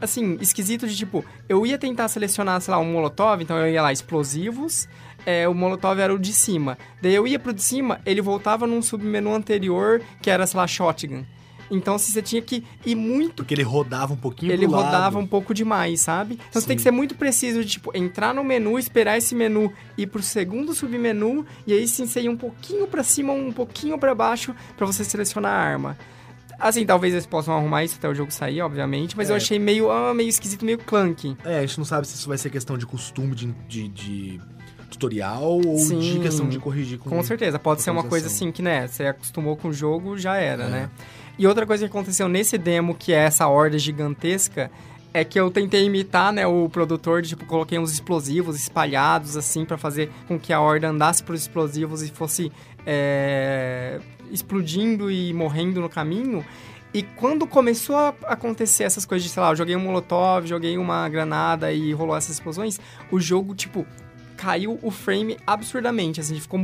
assim, 0.00 0.38
esquisito 0.40 0.86
de 0.88 0.96
tipo, 0.96 1.22
eu 1.48 1.66
ia 1.66 1.76
tentar 1.76 2.08
selecionar, 2.08 2.58
sei 2.62 2.72
lá, 2.72 2.78
um 2.80 2.90
molotov, 2.90 3.42
então 3.42 3.58
eu 3.58 3.70
ia 3.70 3.82
lá 3.82 3.92
explosivos, 3.92 4.88
é, 5.26 5.46
o 5.46 5.52
molotov 5.52 5.98
era 6.00 6.14
o 6.14 6.18
de 6.18 6.32
cima. 6.32 6.78
Daí 7.02 7.14
eu 7.14 7.26
ia 7.26 7.38
pro 7.38 7.52
de 7.52 7.62
cima, 7.62 8.00
ele 8.06 8.22
voltava 8.22 8.66
num 8.66 8.80
submenu 8.80 9.34
anterior, 9.34 10.00
que 10.22 10.30
era, 10.30 10.46
sei 10.46 10.56
lá, 10.58 10.66
shotgun. 10.66 11.22
Então, 11.70 11.94
assim, 11.94 12.12
você 12.12 12.20
tinha 12.20 12.42
que 12.42 12.64
ir 12.84 12.94
muito 12.96 13.36
Porque 13.36 13.54
ele 13.54 13.62
rodava 13.62 14.12
um 14.12 14.16
pouquinho 14.16 14.52
ele 14.52 14.66
pro 14.66 14.76
lado. 14.76 14.84
rodava 14.86 15.18
um 15.18 15.26
pouco 15.26 15.54
demais, 15.54 16.00
sabe? 16.00 16.34
Então 16.48 16.60
você 16.60 16.66
tem 16.66 16.76
que 16.76 16.82
Sim. 16.82 16.88
ser 16.88 16.90
muito 16.90 17.14
preciso 17.14 17.64
de, 17.64 17.70
tipo, 17.70 17.96
entrar 17.96 18.34
no 18.34 18.42
menu, 18.42 18.78
esperar 18.78 19.16
esse 19.18 19.34
menu 19.34 19.72
ir 19.96 20.08
pro 20.08 20.22
segundo 20.22 20.74
submenu, 20.74 21.46
e 21.66 21.72
aí 21.72 21.86
sim 21.86 22.06
você 22.06 22.22
ir 22.22 22.28
um 22.28 22.36
pouquinho 22.36 22.86
pra 22.88 23.02
cima, 23.04 23.32
um 23.32 23.52
pouquinho 23.52 23.96
pra 23.98 24.14
baixo, 24.14 24.54
pra 24.76 24.84
você 24.86 25.04
selecionar 25.04 25.52
a 25.52 25.58
arma. 25.62 25.96
Assim, 26.58 26.84
talvez 26.84 27.14
eles 27.14 27.24
possam 27.24 27.56
arrumar 27.56 27.84
isso 27.84 27.96
até 27.98 28.06
o 28.08 28.14
jogo 28.14 28.30
sair, 28.30 28.60
obviamente, 28.60 29.16
mas 29.16 29.30
É. 29.30 29.32
eu 29.32 29.36
achei 29.36 29.58
meio, 29.58 29.90
ah, 29.90 30.12
meio 30.12 30.28
esquisito, 30.28 30.64
meio 30.64 30.76
clunky. 30.78 31.36
É, 31.44 31.58
a 31.58 31.60
gente 31.62 31.78
não 31.78 31.84
sabe 31.86 32.06
se 32.06 32.16
isso 32.16 32.28
vai 32.28 32.36
ser 32.36 32.50
questão 32.50 32.76
de 32.76 32.84
costume 32.84 33.34
de, 33.34 33.46
de- 33.68 33.88
de 33.88 34.40
tutorial 34.90 35.42
ou 35.64 35.76
de 35.76 35.80
Sim. 35.84 36.20
questão 36.20 36.48
de 36.48 36.58
corrigir 36.58 36.98
com. 36.98 37.08
Com 37.08 37.22
certeza, 37.22 37.58
pode 37.58 37.80
ser 37.80 37.90
uma 37.90 38.02
coisa 38.04 38.26
assim 38.26 38.50
que, 38.52 38.60
né, 38.60 38.86
você 38.88 39.04
acostumou 39.06 39.56
com 39.56 39.68
o 39.68 39.72
jogo, 39.72 40.18
já 40.18 40.36
era, 40.36 40.64
É. 40.64 40.68
né? 40.68 40.90
E 41.40 41.46
outra 41.46 41.64
coisa 41.64 41.88
que 41.88 41.90
aconteceu 41.90 42.28
nesse 42.28 42.58
demo, 42.58 42.94
que 42.94 43.14
é 43.14 43.16
essa 43.20 43.48
horda 43.48 43.78
gigantesca, 43.78 44.70
é 45.10 45.24
que 45.24 45.40
eu 45.40 45.50
tentei 45.50 45.86
imitar, 45.86 46.30
né, 46.34 46.46
o 46.46 46.68
produtor, 46.68 47.22
de, 47.22 47.30
tipo, 47.30 47.46
coloquei 47.46 47.78
uns 47.78 47.90
explosivos 47.90 48.56
espalhados, 48.56 49.38
assim, 49.38 49.64
pra 49.64 49.78
fazer 49.78 50.10
com 50.28 50.38
que 50.38 50.52
a 50.52 50.60
horda 50.60 50.88
andasse 50.88 51.22
pelos 51.24 51.40
explosivos 51.40 52.02
e 52.02 52.10
fosse 52.10 52.52
é, 52.84 54.00
explodindo 54.30 55.10
e 55.10 55.32
morrendo 55.32 55.80
no 55.80 55.88
caminho. 55.88 56.44
E 56.92 57.02
quando 57.02 57.46
começou 57.46 57.96
a 57.96 58.14
acontecer 58.26 58.84
essas 58.84 59.06
coisas 59.06 59.26
de, 59.26 59.32
sei 59.32 59.42
lá, 59.42 59.48
eu 59.48 59.56
joguei 59.56 59.74
um 59.74 59.80
molotov, 59.80 60.46
joguei 60.46 60.76
uma 60.76 61.08
granada 61.08 61.72
e 61.72 61.90
rolou 61.94 62.14
essas 62.14 62.32
explosões, 62.34 62.78
o 63.10 63.18
jogo, 63.18 63.54
tipo, 63.54 63.86
caiu 64.40 64.78
o 64.82 64.90
frame 64.90 65.36
absurdamente, 65.46 66.18
assim, 66.20 66.40
ficou 66.40 66.58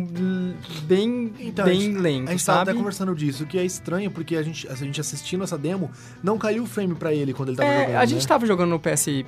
bem, 0.82 1.32
Então, 1.38 1.64
bem 1.66 1.76
a 1.78 1.80
gente, 1.82 1.98
lento, 1.98 2.28
a 2.28 2.32
gente 2.32 2.44
tava 2.46 2.58
sabe? 2.60 2.70
até 2.70 2.78
conversando 2.78 3.14
disso, 3.14 3.44
o 3.44 3.46
que 3.46 3.58
é 3.58 3.64
estranho, 3.64 4.10
porque 4.10 4.34
a 4.36 4.42
gente, 4.42 4.66
a 4.68 4.74
gente 4.74 4.98
assistindo 5.00 5.44
essa 5.44 5.58
demo, 5.58 5.90
não 6.22 6.38
caiu 6.38 6.62
o 6.62 6.66
frame 6.66 6.94
pra 6.94 7.12
ele 7.12 7.34
quando 7.34 7.50
ele 7.50 7.58
tava 7.58 7.68
É, 7.68 7.80
jogando. 7.80 7.96
a 7.96 8.04
gente 8.06 8.22
né? 8.22 8.28
tava 8.28 8.46
jogando 8.46 8.70
no 8.70 8.80
PS4 8.80 9.24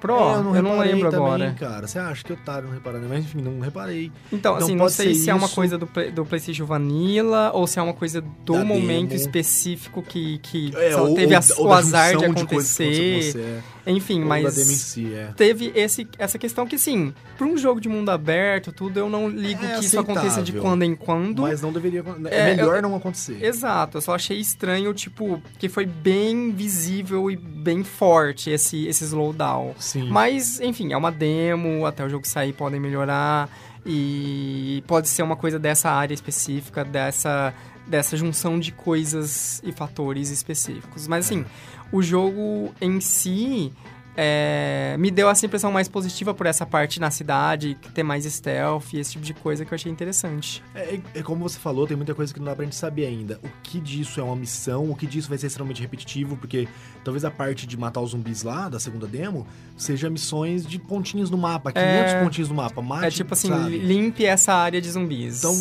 Pro, 0.00 0.14
É, 0.14 0.34
eu 0.36 0.42
não, 0.42 0.52
reparei 0.52 0.92
lembro 0.94 1.10
também, 1.10 1.26
agora. 1.26 1.56
cara. 1.58 1.86
Você 1.86 1.98
acha 1.98 2.24
que 2.24 2.32
eu 2.32 2.36
otário 2.36 2.66
não 2.68 2.74
reparando, 2.74 3.06
mas 3.08 3.24
enfim, 3.24 3.40
não 3.42 3.60
reparei. 3.60 4.10
Então, 4.32 4.54
Então 4.54 4.56
assim, 4.56 4.74
não 4.76 4.88
sei 4.88 5.14
se 5.14 5.28
é 5.30 5.34
uma 5.34 5.46
isso. 5.46 5.54
coisa 5.54 5.76
do, 5.78 5.86
Play- 5.86 6.10
do 6.10 6.24
PlayStation 6.24 6.64
Vanilla 6.64 7.50
ou 7.52 7.66
se 7.66 7.78
é 7.78 7.82
uma 7.82 7.94
coisa 7.94 8.20
do 8.20 8.52
Da 8.54 8.64
momento 8.64 9.10
demo. 9.10 9.20
específico 9.20 10.02
que, 10.02 10.38
que 10.38 10.72
É, 10.76 10.96
ou, 10.96 11.14
teve 11.14 11.32
ou, 11.34 11.38
as- 11.38 11.50
ou 11.58 11.66
o 11.68 11.72
azar 11.72 12.16
de 12.16 12.24
acontecer. 12.24 13.22
você- 13.32 13.38
é, 13.40 13.60
Enfim, 13.86 14.22
ou 14.22 14.26
mas. 14.28 14.54
si, 14.54 15.14
é. 15.14 15.32
teve 15.36 15.70
esse, 15.74 16.08
essa 16.18 16.38
questão 16.38 16.66
que, 16.66 16.76
sim, 16.78 17.14
pra 17.38 17.46
um 17.46 17.56
jogo 17.56 17.80
de 17.80 17.88
mundo 17.88 18.10
aberto, 18.10 18.72
tudo, 18.72 18.98
eu 18.98 19.08
não 19.08 19.28
ligo 19.28 19.64
É 19.64 19.78
que 19.78 19.84
isso 19.84 19.98
aconteça 20.00 20.42
de 20.42 20.52
quando 20.52 20.82
em 20.82 20.94
quando. 20.96 21.42
Mas 21.42 21.62
não 21.62 21.72
deveria. 21.72 22.04
É, 22.30 22.40
É, 22.40 22.56
melhor 22.56 22.76
eu- 22.76 22.82
não 22.82 22.96
acontecer. 22.96 23.42
Exato, 23.42 23.98
eu 23.98 24.02
só 24.02 24.14
achei 24.14 24.38
estranho, 24.40 24.92
tipo, 24.92 25.40
que 25.58 25.68
foi 25.68 25.86
bem 25.86 26.50
visível 26.50 27.30
e 27.30 27.36
bem 27.36 27.84
forte 27.84 28.50
esse, 28.50 28.86
esse 28.86 29.04
slowdown. 29.04 29.74
Sim. 29.78 30.08
Mas, 30.10 30.60
enfim, 30.60 30.92
é 30.92 30.96
uma 30.96 31.12
demo, 31.12 31.86
até 31.86 32.04
o 32.04 32.08
jogo 32.08 32.26
sair 32.26 32.52
podem 32.52 32.80
melhorar. 32.80 33.48
E 33.88 34.82
pode 34.88 35.06
ser 35.08 35.22
uma 35.22 35.36
coisa 35.36 35.60
dessa 35.60 35.88
área 35.88 36.12
específica, 36.12 36.84
dessa, 36.84 37.54
dessa 37.86 38.16
junção 38.16 38.58
de 38.58 38.72
coisas 38.72 39.62
e 39.64 39.70
fatores 39.70 40.30
específicos. 40.30 41.06
Mas, 41.06 41.26
assim, 41.26 41.44
o 41.92 42.02
jogo 42.02 42.74
em 42.80 43.00
si 43.00 43.72
é, 44.18 44.96
me 44.98 45.10
deu 45.10 45.28
essa 45.28 45.44
impressão 45.44 45.70
mais 45.70 45.88
positiva 45.88 46.32
por 46.32 46.46
essa 46.46 46.64
parte 46.64 46.98
na 46.98 47.10
cidade, 47.10 47.76
ter 47.92 48.02
mais 48.02 48.24
stealth 48.24 48.94
e 48.94 48.98
esse 48.98 49.12
tipo 49.12 49.24
de 49.24 49.34
coisa 49.34 49.62
que 49.64 49.72
eu 49.72 49.74
achei 49.74 49.92
interessante. 49.92 50.62
É, 50.74 50.98
é 51.14 51.22
como 51.22 51.46
você 51.46 51.58
falou, 51.58 51.86
tem 51.86 51.96
muita 51.96 52.14
coisa 52.14 52.32
que 52.32 52.40
não 52.40 52.46
dá 52.46 52.56
pra 52.56 52.64
gente 52.64 52.76
saber 52.76 53.04
ainda. 53.06 53.38
O 53.44 53.48
que 53.62 53.78
disso 53.78 54.18
é 54.18 54.22
uma 54.22 54.34
missão, 54.34 54.90
o 54.90 54.96
que 54.96 55.06
disso 55.06 55.28
vai 55.28 55.36
ser 55.36 55.48
extremamente 55.48 55.82
repetitivo, 55.82 56.34
porque 56.36 56.66
talvez 57.04 57.24
a 57.26 57.30
parte 57.30 57.66
de 57.66 57.76
matar 57.76 58.00
os 58.00 58.12
zumbis 58.12 58.42
lá, 58.42 58.70
da 58.70 58.80
segunda 58.80 59.06
demo, 59.06 59.46
seja 59.76 60.08
missões 60.08 60.66
de 60.66 60.78
pontinhos 60.78 61.28
no 61.28 61.36
mapa, 61.36 61.70
500 61.70 62.12
É. 62.12 62.24
pontinhos 62.24 62.48
no 62.48 62.54
mapa. 62.54 62.80
Mate, 62.80 63.04
é 63.06 63.10
tipo 63.10 63.34
assim, 63.34 63.48
sabe? 63.48 63.78
limpe 63.78 64.24
essa 64.24 64.54
área 64.54 64.80
de 64.80 64.90
zumbis. 64.90 65.38
Então, 65.40 65.54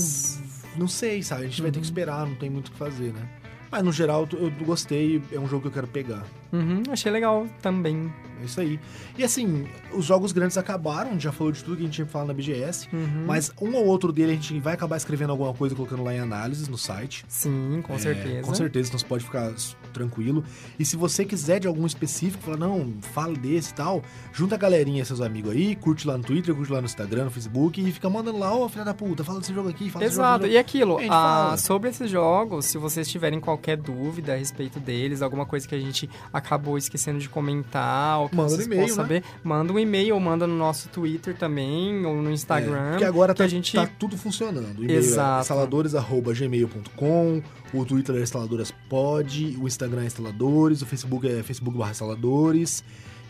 não 0.77 0.88
sei, 0.88 1.22
sabe? 1.23 1.43
A 1.43 1.47
gente 1.47 1.61
vai 1.61 1.72
ter 1.72 1.80
que 1.80 1.85
esperar, 1.85 2.26
não 2.26 2.35
tem 2.35 2.49
muito 2.49 2.69
o 2.69 2.72
que 2.72 2.77
fazer, 2.77 3.11
né? 3.14 3.27
Mas 3.76 3.84
no 3.84 3.91
geral, 3.91 4.26
eu 4.31 4.49
gostei, 4.65 5.22
é 5.34 5.38
um 5.38 5.49
jogo 5.49 5.64
que 5.64 5.68
eu 5.68 5.72
quero 5.73 5.85
pegar. 5.88 6.23
Uhum, 6.53 6.81
achei 6.89 7.11
legal 7.11 7.45
também. 7.61 8.10
É 8.41 8.45
isso 8.45 8.61
aí. 8.61 8.80
E 9.18 9.23
assim, 9.23 9.68
os 9.91 10.06
jogos 10.06 10.31
grandes 10.31 10.57
acabaram, 10.57 11.10
a 11.10 11.11
gente 11.14 11.23
já 11.26 11.31
falou 11.34 11.52
de 11.52 11.61
tudo 11.61 11.76
que 11.76 11.81
a 11.81 11.85
gente 11.85 11.95
tinha 11.95 12.06
que 12.06 12.11
falar 12.14 12.23
na 12.23 12.34
BGS, 12.34 12.88
Uhum. 12.93 13.26
mas 13.27 13.52
um 13.61 13.76
ou 13.76 13.85
outro 13.85 14.14
dele 14.14 14.31
a 14.31 14.35
gente 14.35 14.57
vai 14.61 14.76
acabar 14.76 14.95
escrevendo 14.95 15.31
alguma 15.31 15.53
coisa 15.53 15.73
e 15.73 15.76
colocando 15.76 16.03
lá 16.06 16.14
em 16.14 16.19
análises 16.19 16.69
no 16.69 16.77
site. 16.77 17.26
Sim, 17.27 17.81
com 17.85 17.95
É, 17.95 17.99
certeza. 17.99 18.47
Com 18.47 18.56
certeza, 18.56 18.88
então 18.88 18.99
você 18.99 19.06
pode 19.06 19.26
ficar 19.26 19.52
tranquilo. 19.96 20.44
E 20.78 20.86
se 20.86 20.96
você 20.96 21.26
quiser 21.26 21.60
de 21.60 21.68
algum 21.68 21.86
específico, 21.86 22.44
fala, 22.44 22.58
não, 22.58 22.94
fala 23.02 23.34
desse 23.36 23.72
e 23.72 23.74
tal, 23.74 24.04
junta 24.32 24.56
a 24.56 24.58
galerinha, 24.58 25.04
seus 25.04 25.22
amigos 25.22 25.52
aí, 25.52 25.76
curte 25.76 26.08
lá 26.08 26.18
no 26.18 26.24
Twitter, 26.24 26.54
curte 26.54 26.72
lá 26.72 26.80
no 26.80 26.86
Instagram, 26.86 27.26
no 27.26 27.32
Facebook 27.32 27.82
e 27.82 27.92
fica 27.92 28.10
mandando 28.10 28.38
lá, 28.38 28.54
ô 28.56 28.70
filha 28.70 28.86
da 28.86 28.94
puta, 28.94 29.24
fala 29.24 29.40
desse 29.40 29.54
jogo 29.54 29.70
aqui, 29.70 29.90
fala 29.90 30.06
desse 30.06 30.18
jogo. 30.18 30.28
Exato, 30.28 30.48
e 30.48 30.58
aquilo, 30.58 30.98
A 31.10 31.54
ah, 31.54 31.58
sobre 31.58 31.90
esses 31.90 32.10
jogos, 32.12 32.66
se 32.66 32.78
vocês 32.78 33.08
tiverem 33.08 33.40
qualquer 33.40 33.78
dúvida 33.78 34.34
a 34.34 34.36
respeito 34.36 34.80
deles, 34.80 35.22
alguma 35.22 35.46
coisa 35.46 35.68
que 35.68 35.74
a 35.74 35.80
gente 35.80 36.10
acabou 36.32 36.78
esquecendo 36.78 37.20
de 37.20 37.30
comentar, 37.30 38.20
ou 38.20 38.30
que 38.30 38.36
Manda 38.36 38.50
vocês 38.50 38.66
e-mail, 38.68 38.82
possam 38.84 38.98
né? 38.98 39.04
saber, 39.04 39.24
manda 39.44 39.72
um 39.74 39.80
e-mail 39.80 40.14
ou 40.16 40.20
manda 40.20 40.46
no 40.46 40.56
nosso 40.58 40.90
Twitter 40.90 41.36
também, 41.36 42.06
ou 42.06 42.22
no 42.22 42.30
É, 42.30 42.34
Instagram. 42.34 42.90
porque 42.92 43.06
agora 43.06 43.34
que 43.34 43.38
tá, 43.40 43.46
a 43.46 43.48
gente- 43.48 43.76
tá 43.76 43.88
tudo 44.00 44.18
funcionando. 44.18 44.80
O 44.80 44.84
e-mail 44.84 45.00
Exato. 45.00 45.38
é 45.38 45.42
instaladores.gmail.com, 45.42 47.42
o 47.74 47.86
Twitter 47.86 48.16
é 48.16 48.22
instaladorespod, 48.22 49.58
o 49.62 49.68
Instagram 49.68 49.85
é 49.86 50.06
instaladores, 50.06 50.82
o 50.82 50.86
Facebook 50.86 51.28
é 51.28 51.44
facebook 51.44 51.78
barra 51.78 51.91
instaladores. 51.91 52.84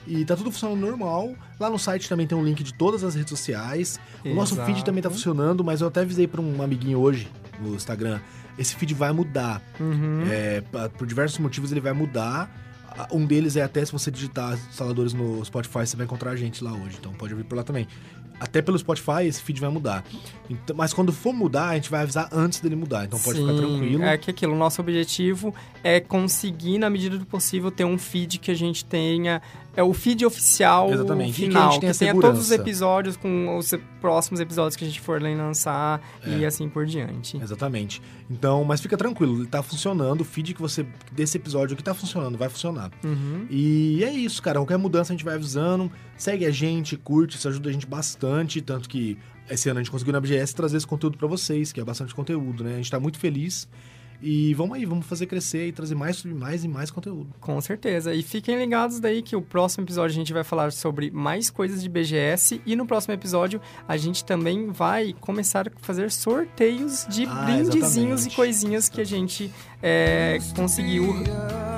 E 0.08 0.24
tá 0.24 0.36
tudo 0.36 0.52
funcionando 0.52 0.80
normal. 0.80 1.34
Lá 1.60 1.70
no 1.70 1.80
site 1.80 2.08
também 2.08 2.28
tem 2.28 2.38
um 2.38 2.44
link 2.44 2.64
de 2.64 2.74
todas 2.74 3.04
as 3.04 3.16
redes 3.16 3.30
sociais. 3.32 4.00
O 4.24 4.36
nosso 4.36 4.56
feed 4.56 4.70
Exato. 4.70 4.86
também 4.86 5.02
tá 5.02 5.10
funcionando, 5.10 5.64
mas 5.64 5.82
eu 5.82 5.88
até 5.88 6.02
avisei 6.02 6.28
pra 6.28 6.40
um 6.42 6.62
amiguinho 6.62 7.00
hoje 7.00 7.28
no 7.60 7.74
Instagram. 7.74 8.20
Esse 8.58 8.76
feed 8.76 8.94
vai 8.94 9.12
mudar. 9.12 9.62
Uhum. 9.80 10.24
É, 10.30 10.62
por 10.90 11.08
diversos 11.08 11.40
motivos 11.40 11.72
ele 11.72 11.82
vai 11.82 11.94
mudar. 11.94 12.50
Um 13.12 13.26
deles 13.26 13.56
é 13.56 13.64
até 13.64 13.84
se 13.84 13.92
você 13.92 14.10
digitar 14.10 14.54
instaladores 14.54 15.14
no 15.14 15.44
Spotify, 15.44 15.86
você 15.86 15.98
vai 15.98 16.06
encontrar 16.06 16.32
a 16.32 16.36
gente 16.36 16.64
lá 16.64 16.72
hoje. 16.72 16.98
Então 17.00 17.14
pode 17.14 17.34
abrir 17.34 17.46
por 17.46 17.56
lá 17.56 17.64
também. 17.64 17.88
Até 18.40 18.62
pelo 18.62 18.78
Spotify 18.78 19.26
esse 19.26 19.42
feed 19.42 19.62
vai 19.62 19.70
mudar. 19.70 20.04
Então, 20.50 20.76
mas 20.76 20.94
quando 20.94 21.14
for 21.14 21.34
mudar, 21.34 21.70
a 21.70 21.76
gente 21.76 21.90
vai 21.90 22.02
avisar 22.02 22.30
antes 22.34 22.60
dele 22.60 22.76
mudar. 22.76 23.06
Então 23.06 23.18
pode 23.20 23.40
ficar 23.40 23.54
Sim, 23.54 23.58
tranquilo. 23.58 24.04
É 24.04 24.18
que 24.18 24.30
aquilo, 24.30 24.54
o 24.54 24.58
nosso 24.58 24.82
objetivo 24.82 25.54
é 25.84 26.00
conseguir, 26.00 26.78
na 26.78 26.90
medida 26.90 27.18
do 27.18 27.26
possível, 27.26 27.72
ter 27.72 27.86
um 27.86 27.98
feed 27.98 28.40
que 28.40 28.52
a 28.52 28.56
gente 28.56 28.84
tenha. 28.84 29.42
É 29.76 29.84
o 29.84 29.94
feed 29.94 30.26
oficial 30.26 30.92
Exatamente, 30.92 31.32
e 31.32 31.34
que 31.34 31.44
a 31.46 31.48
final, 31.48 31.72
gente 31.82 31.98
tenha 31.98 32.14
todos 32.14 32.40
os 32.40 32.52
episódios 32.52 33.18
com 33.18 33.58
os 33.58 33.74
próximos 34.00 34.40
episódios 34.40 34.76
que 34.76 34.84
a 34.84 34.88
gente 34.88 35.02
for 35.02 35.22
lançar 35.22 36.02
e 36.26 36.44
É. 36.44 36.48
assim 36.48 36.70
por 36.70 36.86
diante. 36.86 37.38
Exatamente. 37.38 38.02
Então, 38.30 38.64
mas 38.64 38.80
fica 38.82 38.96
tranquilo, 38.96 39.40
ele 39.40 39.48
tá 39.48 39.62
funcionando. 39.62 40.22
O 40.22 40.24
feed 40.24 40.54
que 40.54 40.62
você 40.62 40.86
desse 41.12 41.38
episódio 41.38 41.76
que 41.76 41.84
tá 41.84 41.94
funcionando, 41.94 42.38
vai 42.38 42.50
funcionar. 42.50 42.92
Uhum. 43.04 43.46
E 43.50 44.04
é 44.04 44.12
isso, 44.12 44.42
cara. 44.42 44.60
Qualquer 44.60 44.78
mudança 44.78 45.12
a 45.12 45.16
gente 45.16 45.26
vai 45.26 45.36
avisando. 45.36 45.92
Segue 46.18 46.46
a 46.46 46.52
gente, 46.52 46.96
curte, 46.98 47.36
isso 47.38 47.48
ajuda 47.48 47.70
a 47.70 47.74
gente 47.74 47.86
bastante. 47.86 48.62
Tanto 48.62 48.88
que 48.88 49.18
esse 49.50 49.70
ano 49.70 49.80
a 49.80 49.84
gente 49.84 49.92
conseguiu 49.92 50.14
na 50.14 50.20
BGS 50.22 50.56
trazer 50.56 50.78
esse 50.78 50.88
conteúdo 50.88 51.18
pra 51.18 51.28
vocês, 51.28 51.72
que 51.72 51.80
é 51.80 51.84
bastante 51.84 52.16
conteúdo, 52.16 52.64
né? 52.64 52.74
A 52.74 52.78
gente 52.78 52.90
tá 52.90 53.00
muito 53.00 53.20
feliz. 53.20 53.68
E 54.22 54.54
vamos 54.54 54.76
aí, 54.78 54.86
vamos 54.86 55.06
fazer 55.06 55.26
crescer 55.26 55.68
e 55.68 55.72
trazer 55.72 55.96
mais, 55.96 56.24
mais 56.24 56.64
e 56.64 56.68
mais 56.68 56.90
conteúdo. 56.92 57.28
Com 57.40 57.60
certeza. 57.62 58.14
E 58.14 58.24
fiquem 58.24 58.58
ligados 58.58 59.00
daí 59.00 59.22
que 59.22 59.36
o 59.36 59.42
próximo 59.42 59.84
episódio 59.86 60.14
a 60.14 60.16
gente 60.16 60.34
vai 60.34 60.44
falar 60.44 60.72
sobre 60.72 61.12
mais 61.12 61.50
coisas 61.50 61.82
de 61.82 61.90
BGS 61.90 62.62
e 62.66 62.76
no 62.76 62.86
próximo 62.86 63.14
episódio 63.14 63.62
a 63.88 63.98
gente 63.98 64.24
também 64.26 64.72
vai 64.72 65.14
começar 65.20 65.68
a 65.68 65.72
fazer 65.82 66.12
sorteios 66.12 67.06
de 67.10 67.26
Ah, 67.26 67.44
brindezinhos 67.46 68.22
exatamente. 68.22 68.34
e 68.34 68.36
coisinhas 68.36 68.90
que 68.90 69.02
a 69.02 69.06
gente 69.06 69.52
é, 69.82 70.40
conseguiu 70.56 71.16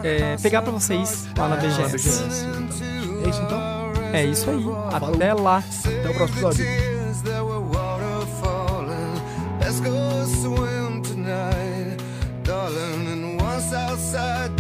é, 0.04 0.38
pegar 0.38 0.62
pra 0.62 0.72
vocês 0.72 1.28
lá 1.38 1.48
na 1.50 1.56
Na 1.56 1.62
BGS. 1.62 1.96
É 3.26 3.30
isso 3.30 3.42
então. 3.44 3.78
É 4.14 4.26
isso 4.26 4.50
aí. 4.50 4.64
Até 4.94 5.34
lá. 5.34 5.58
Até 5.84 6.10
o 6.10 6.14
próximo 6.14 6.50
episódio. 6.50 6.66
closer 13.98 14.57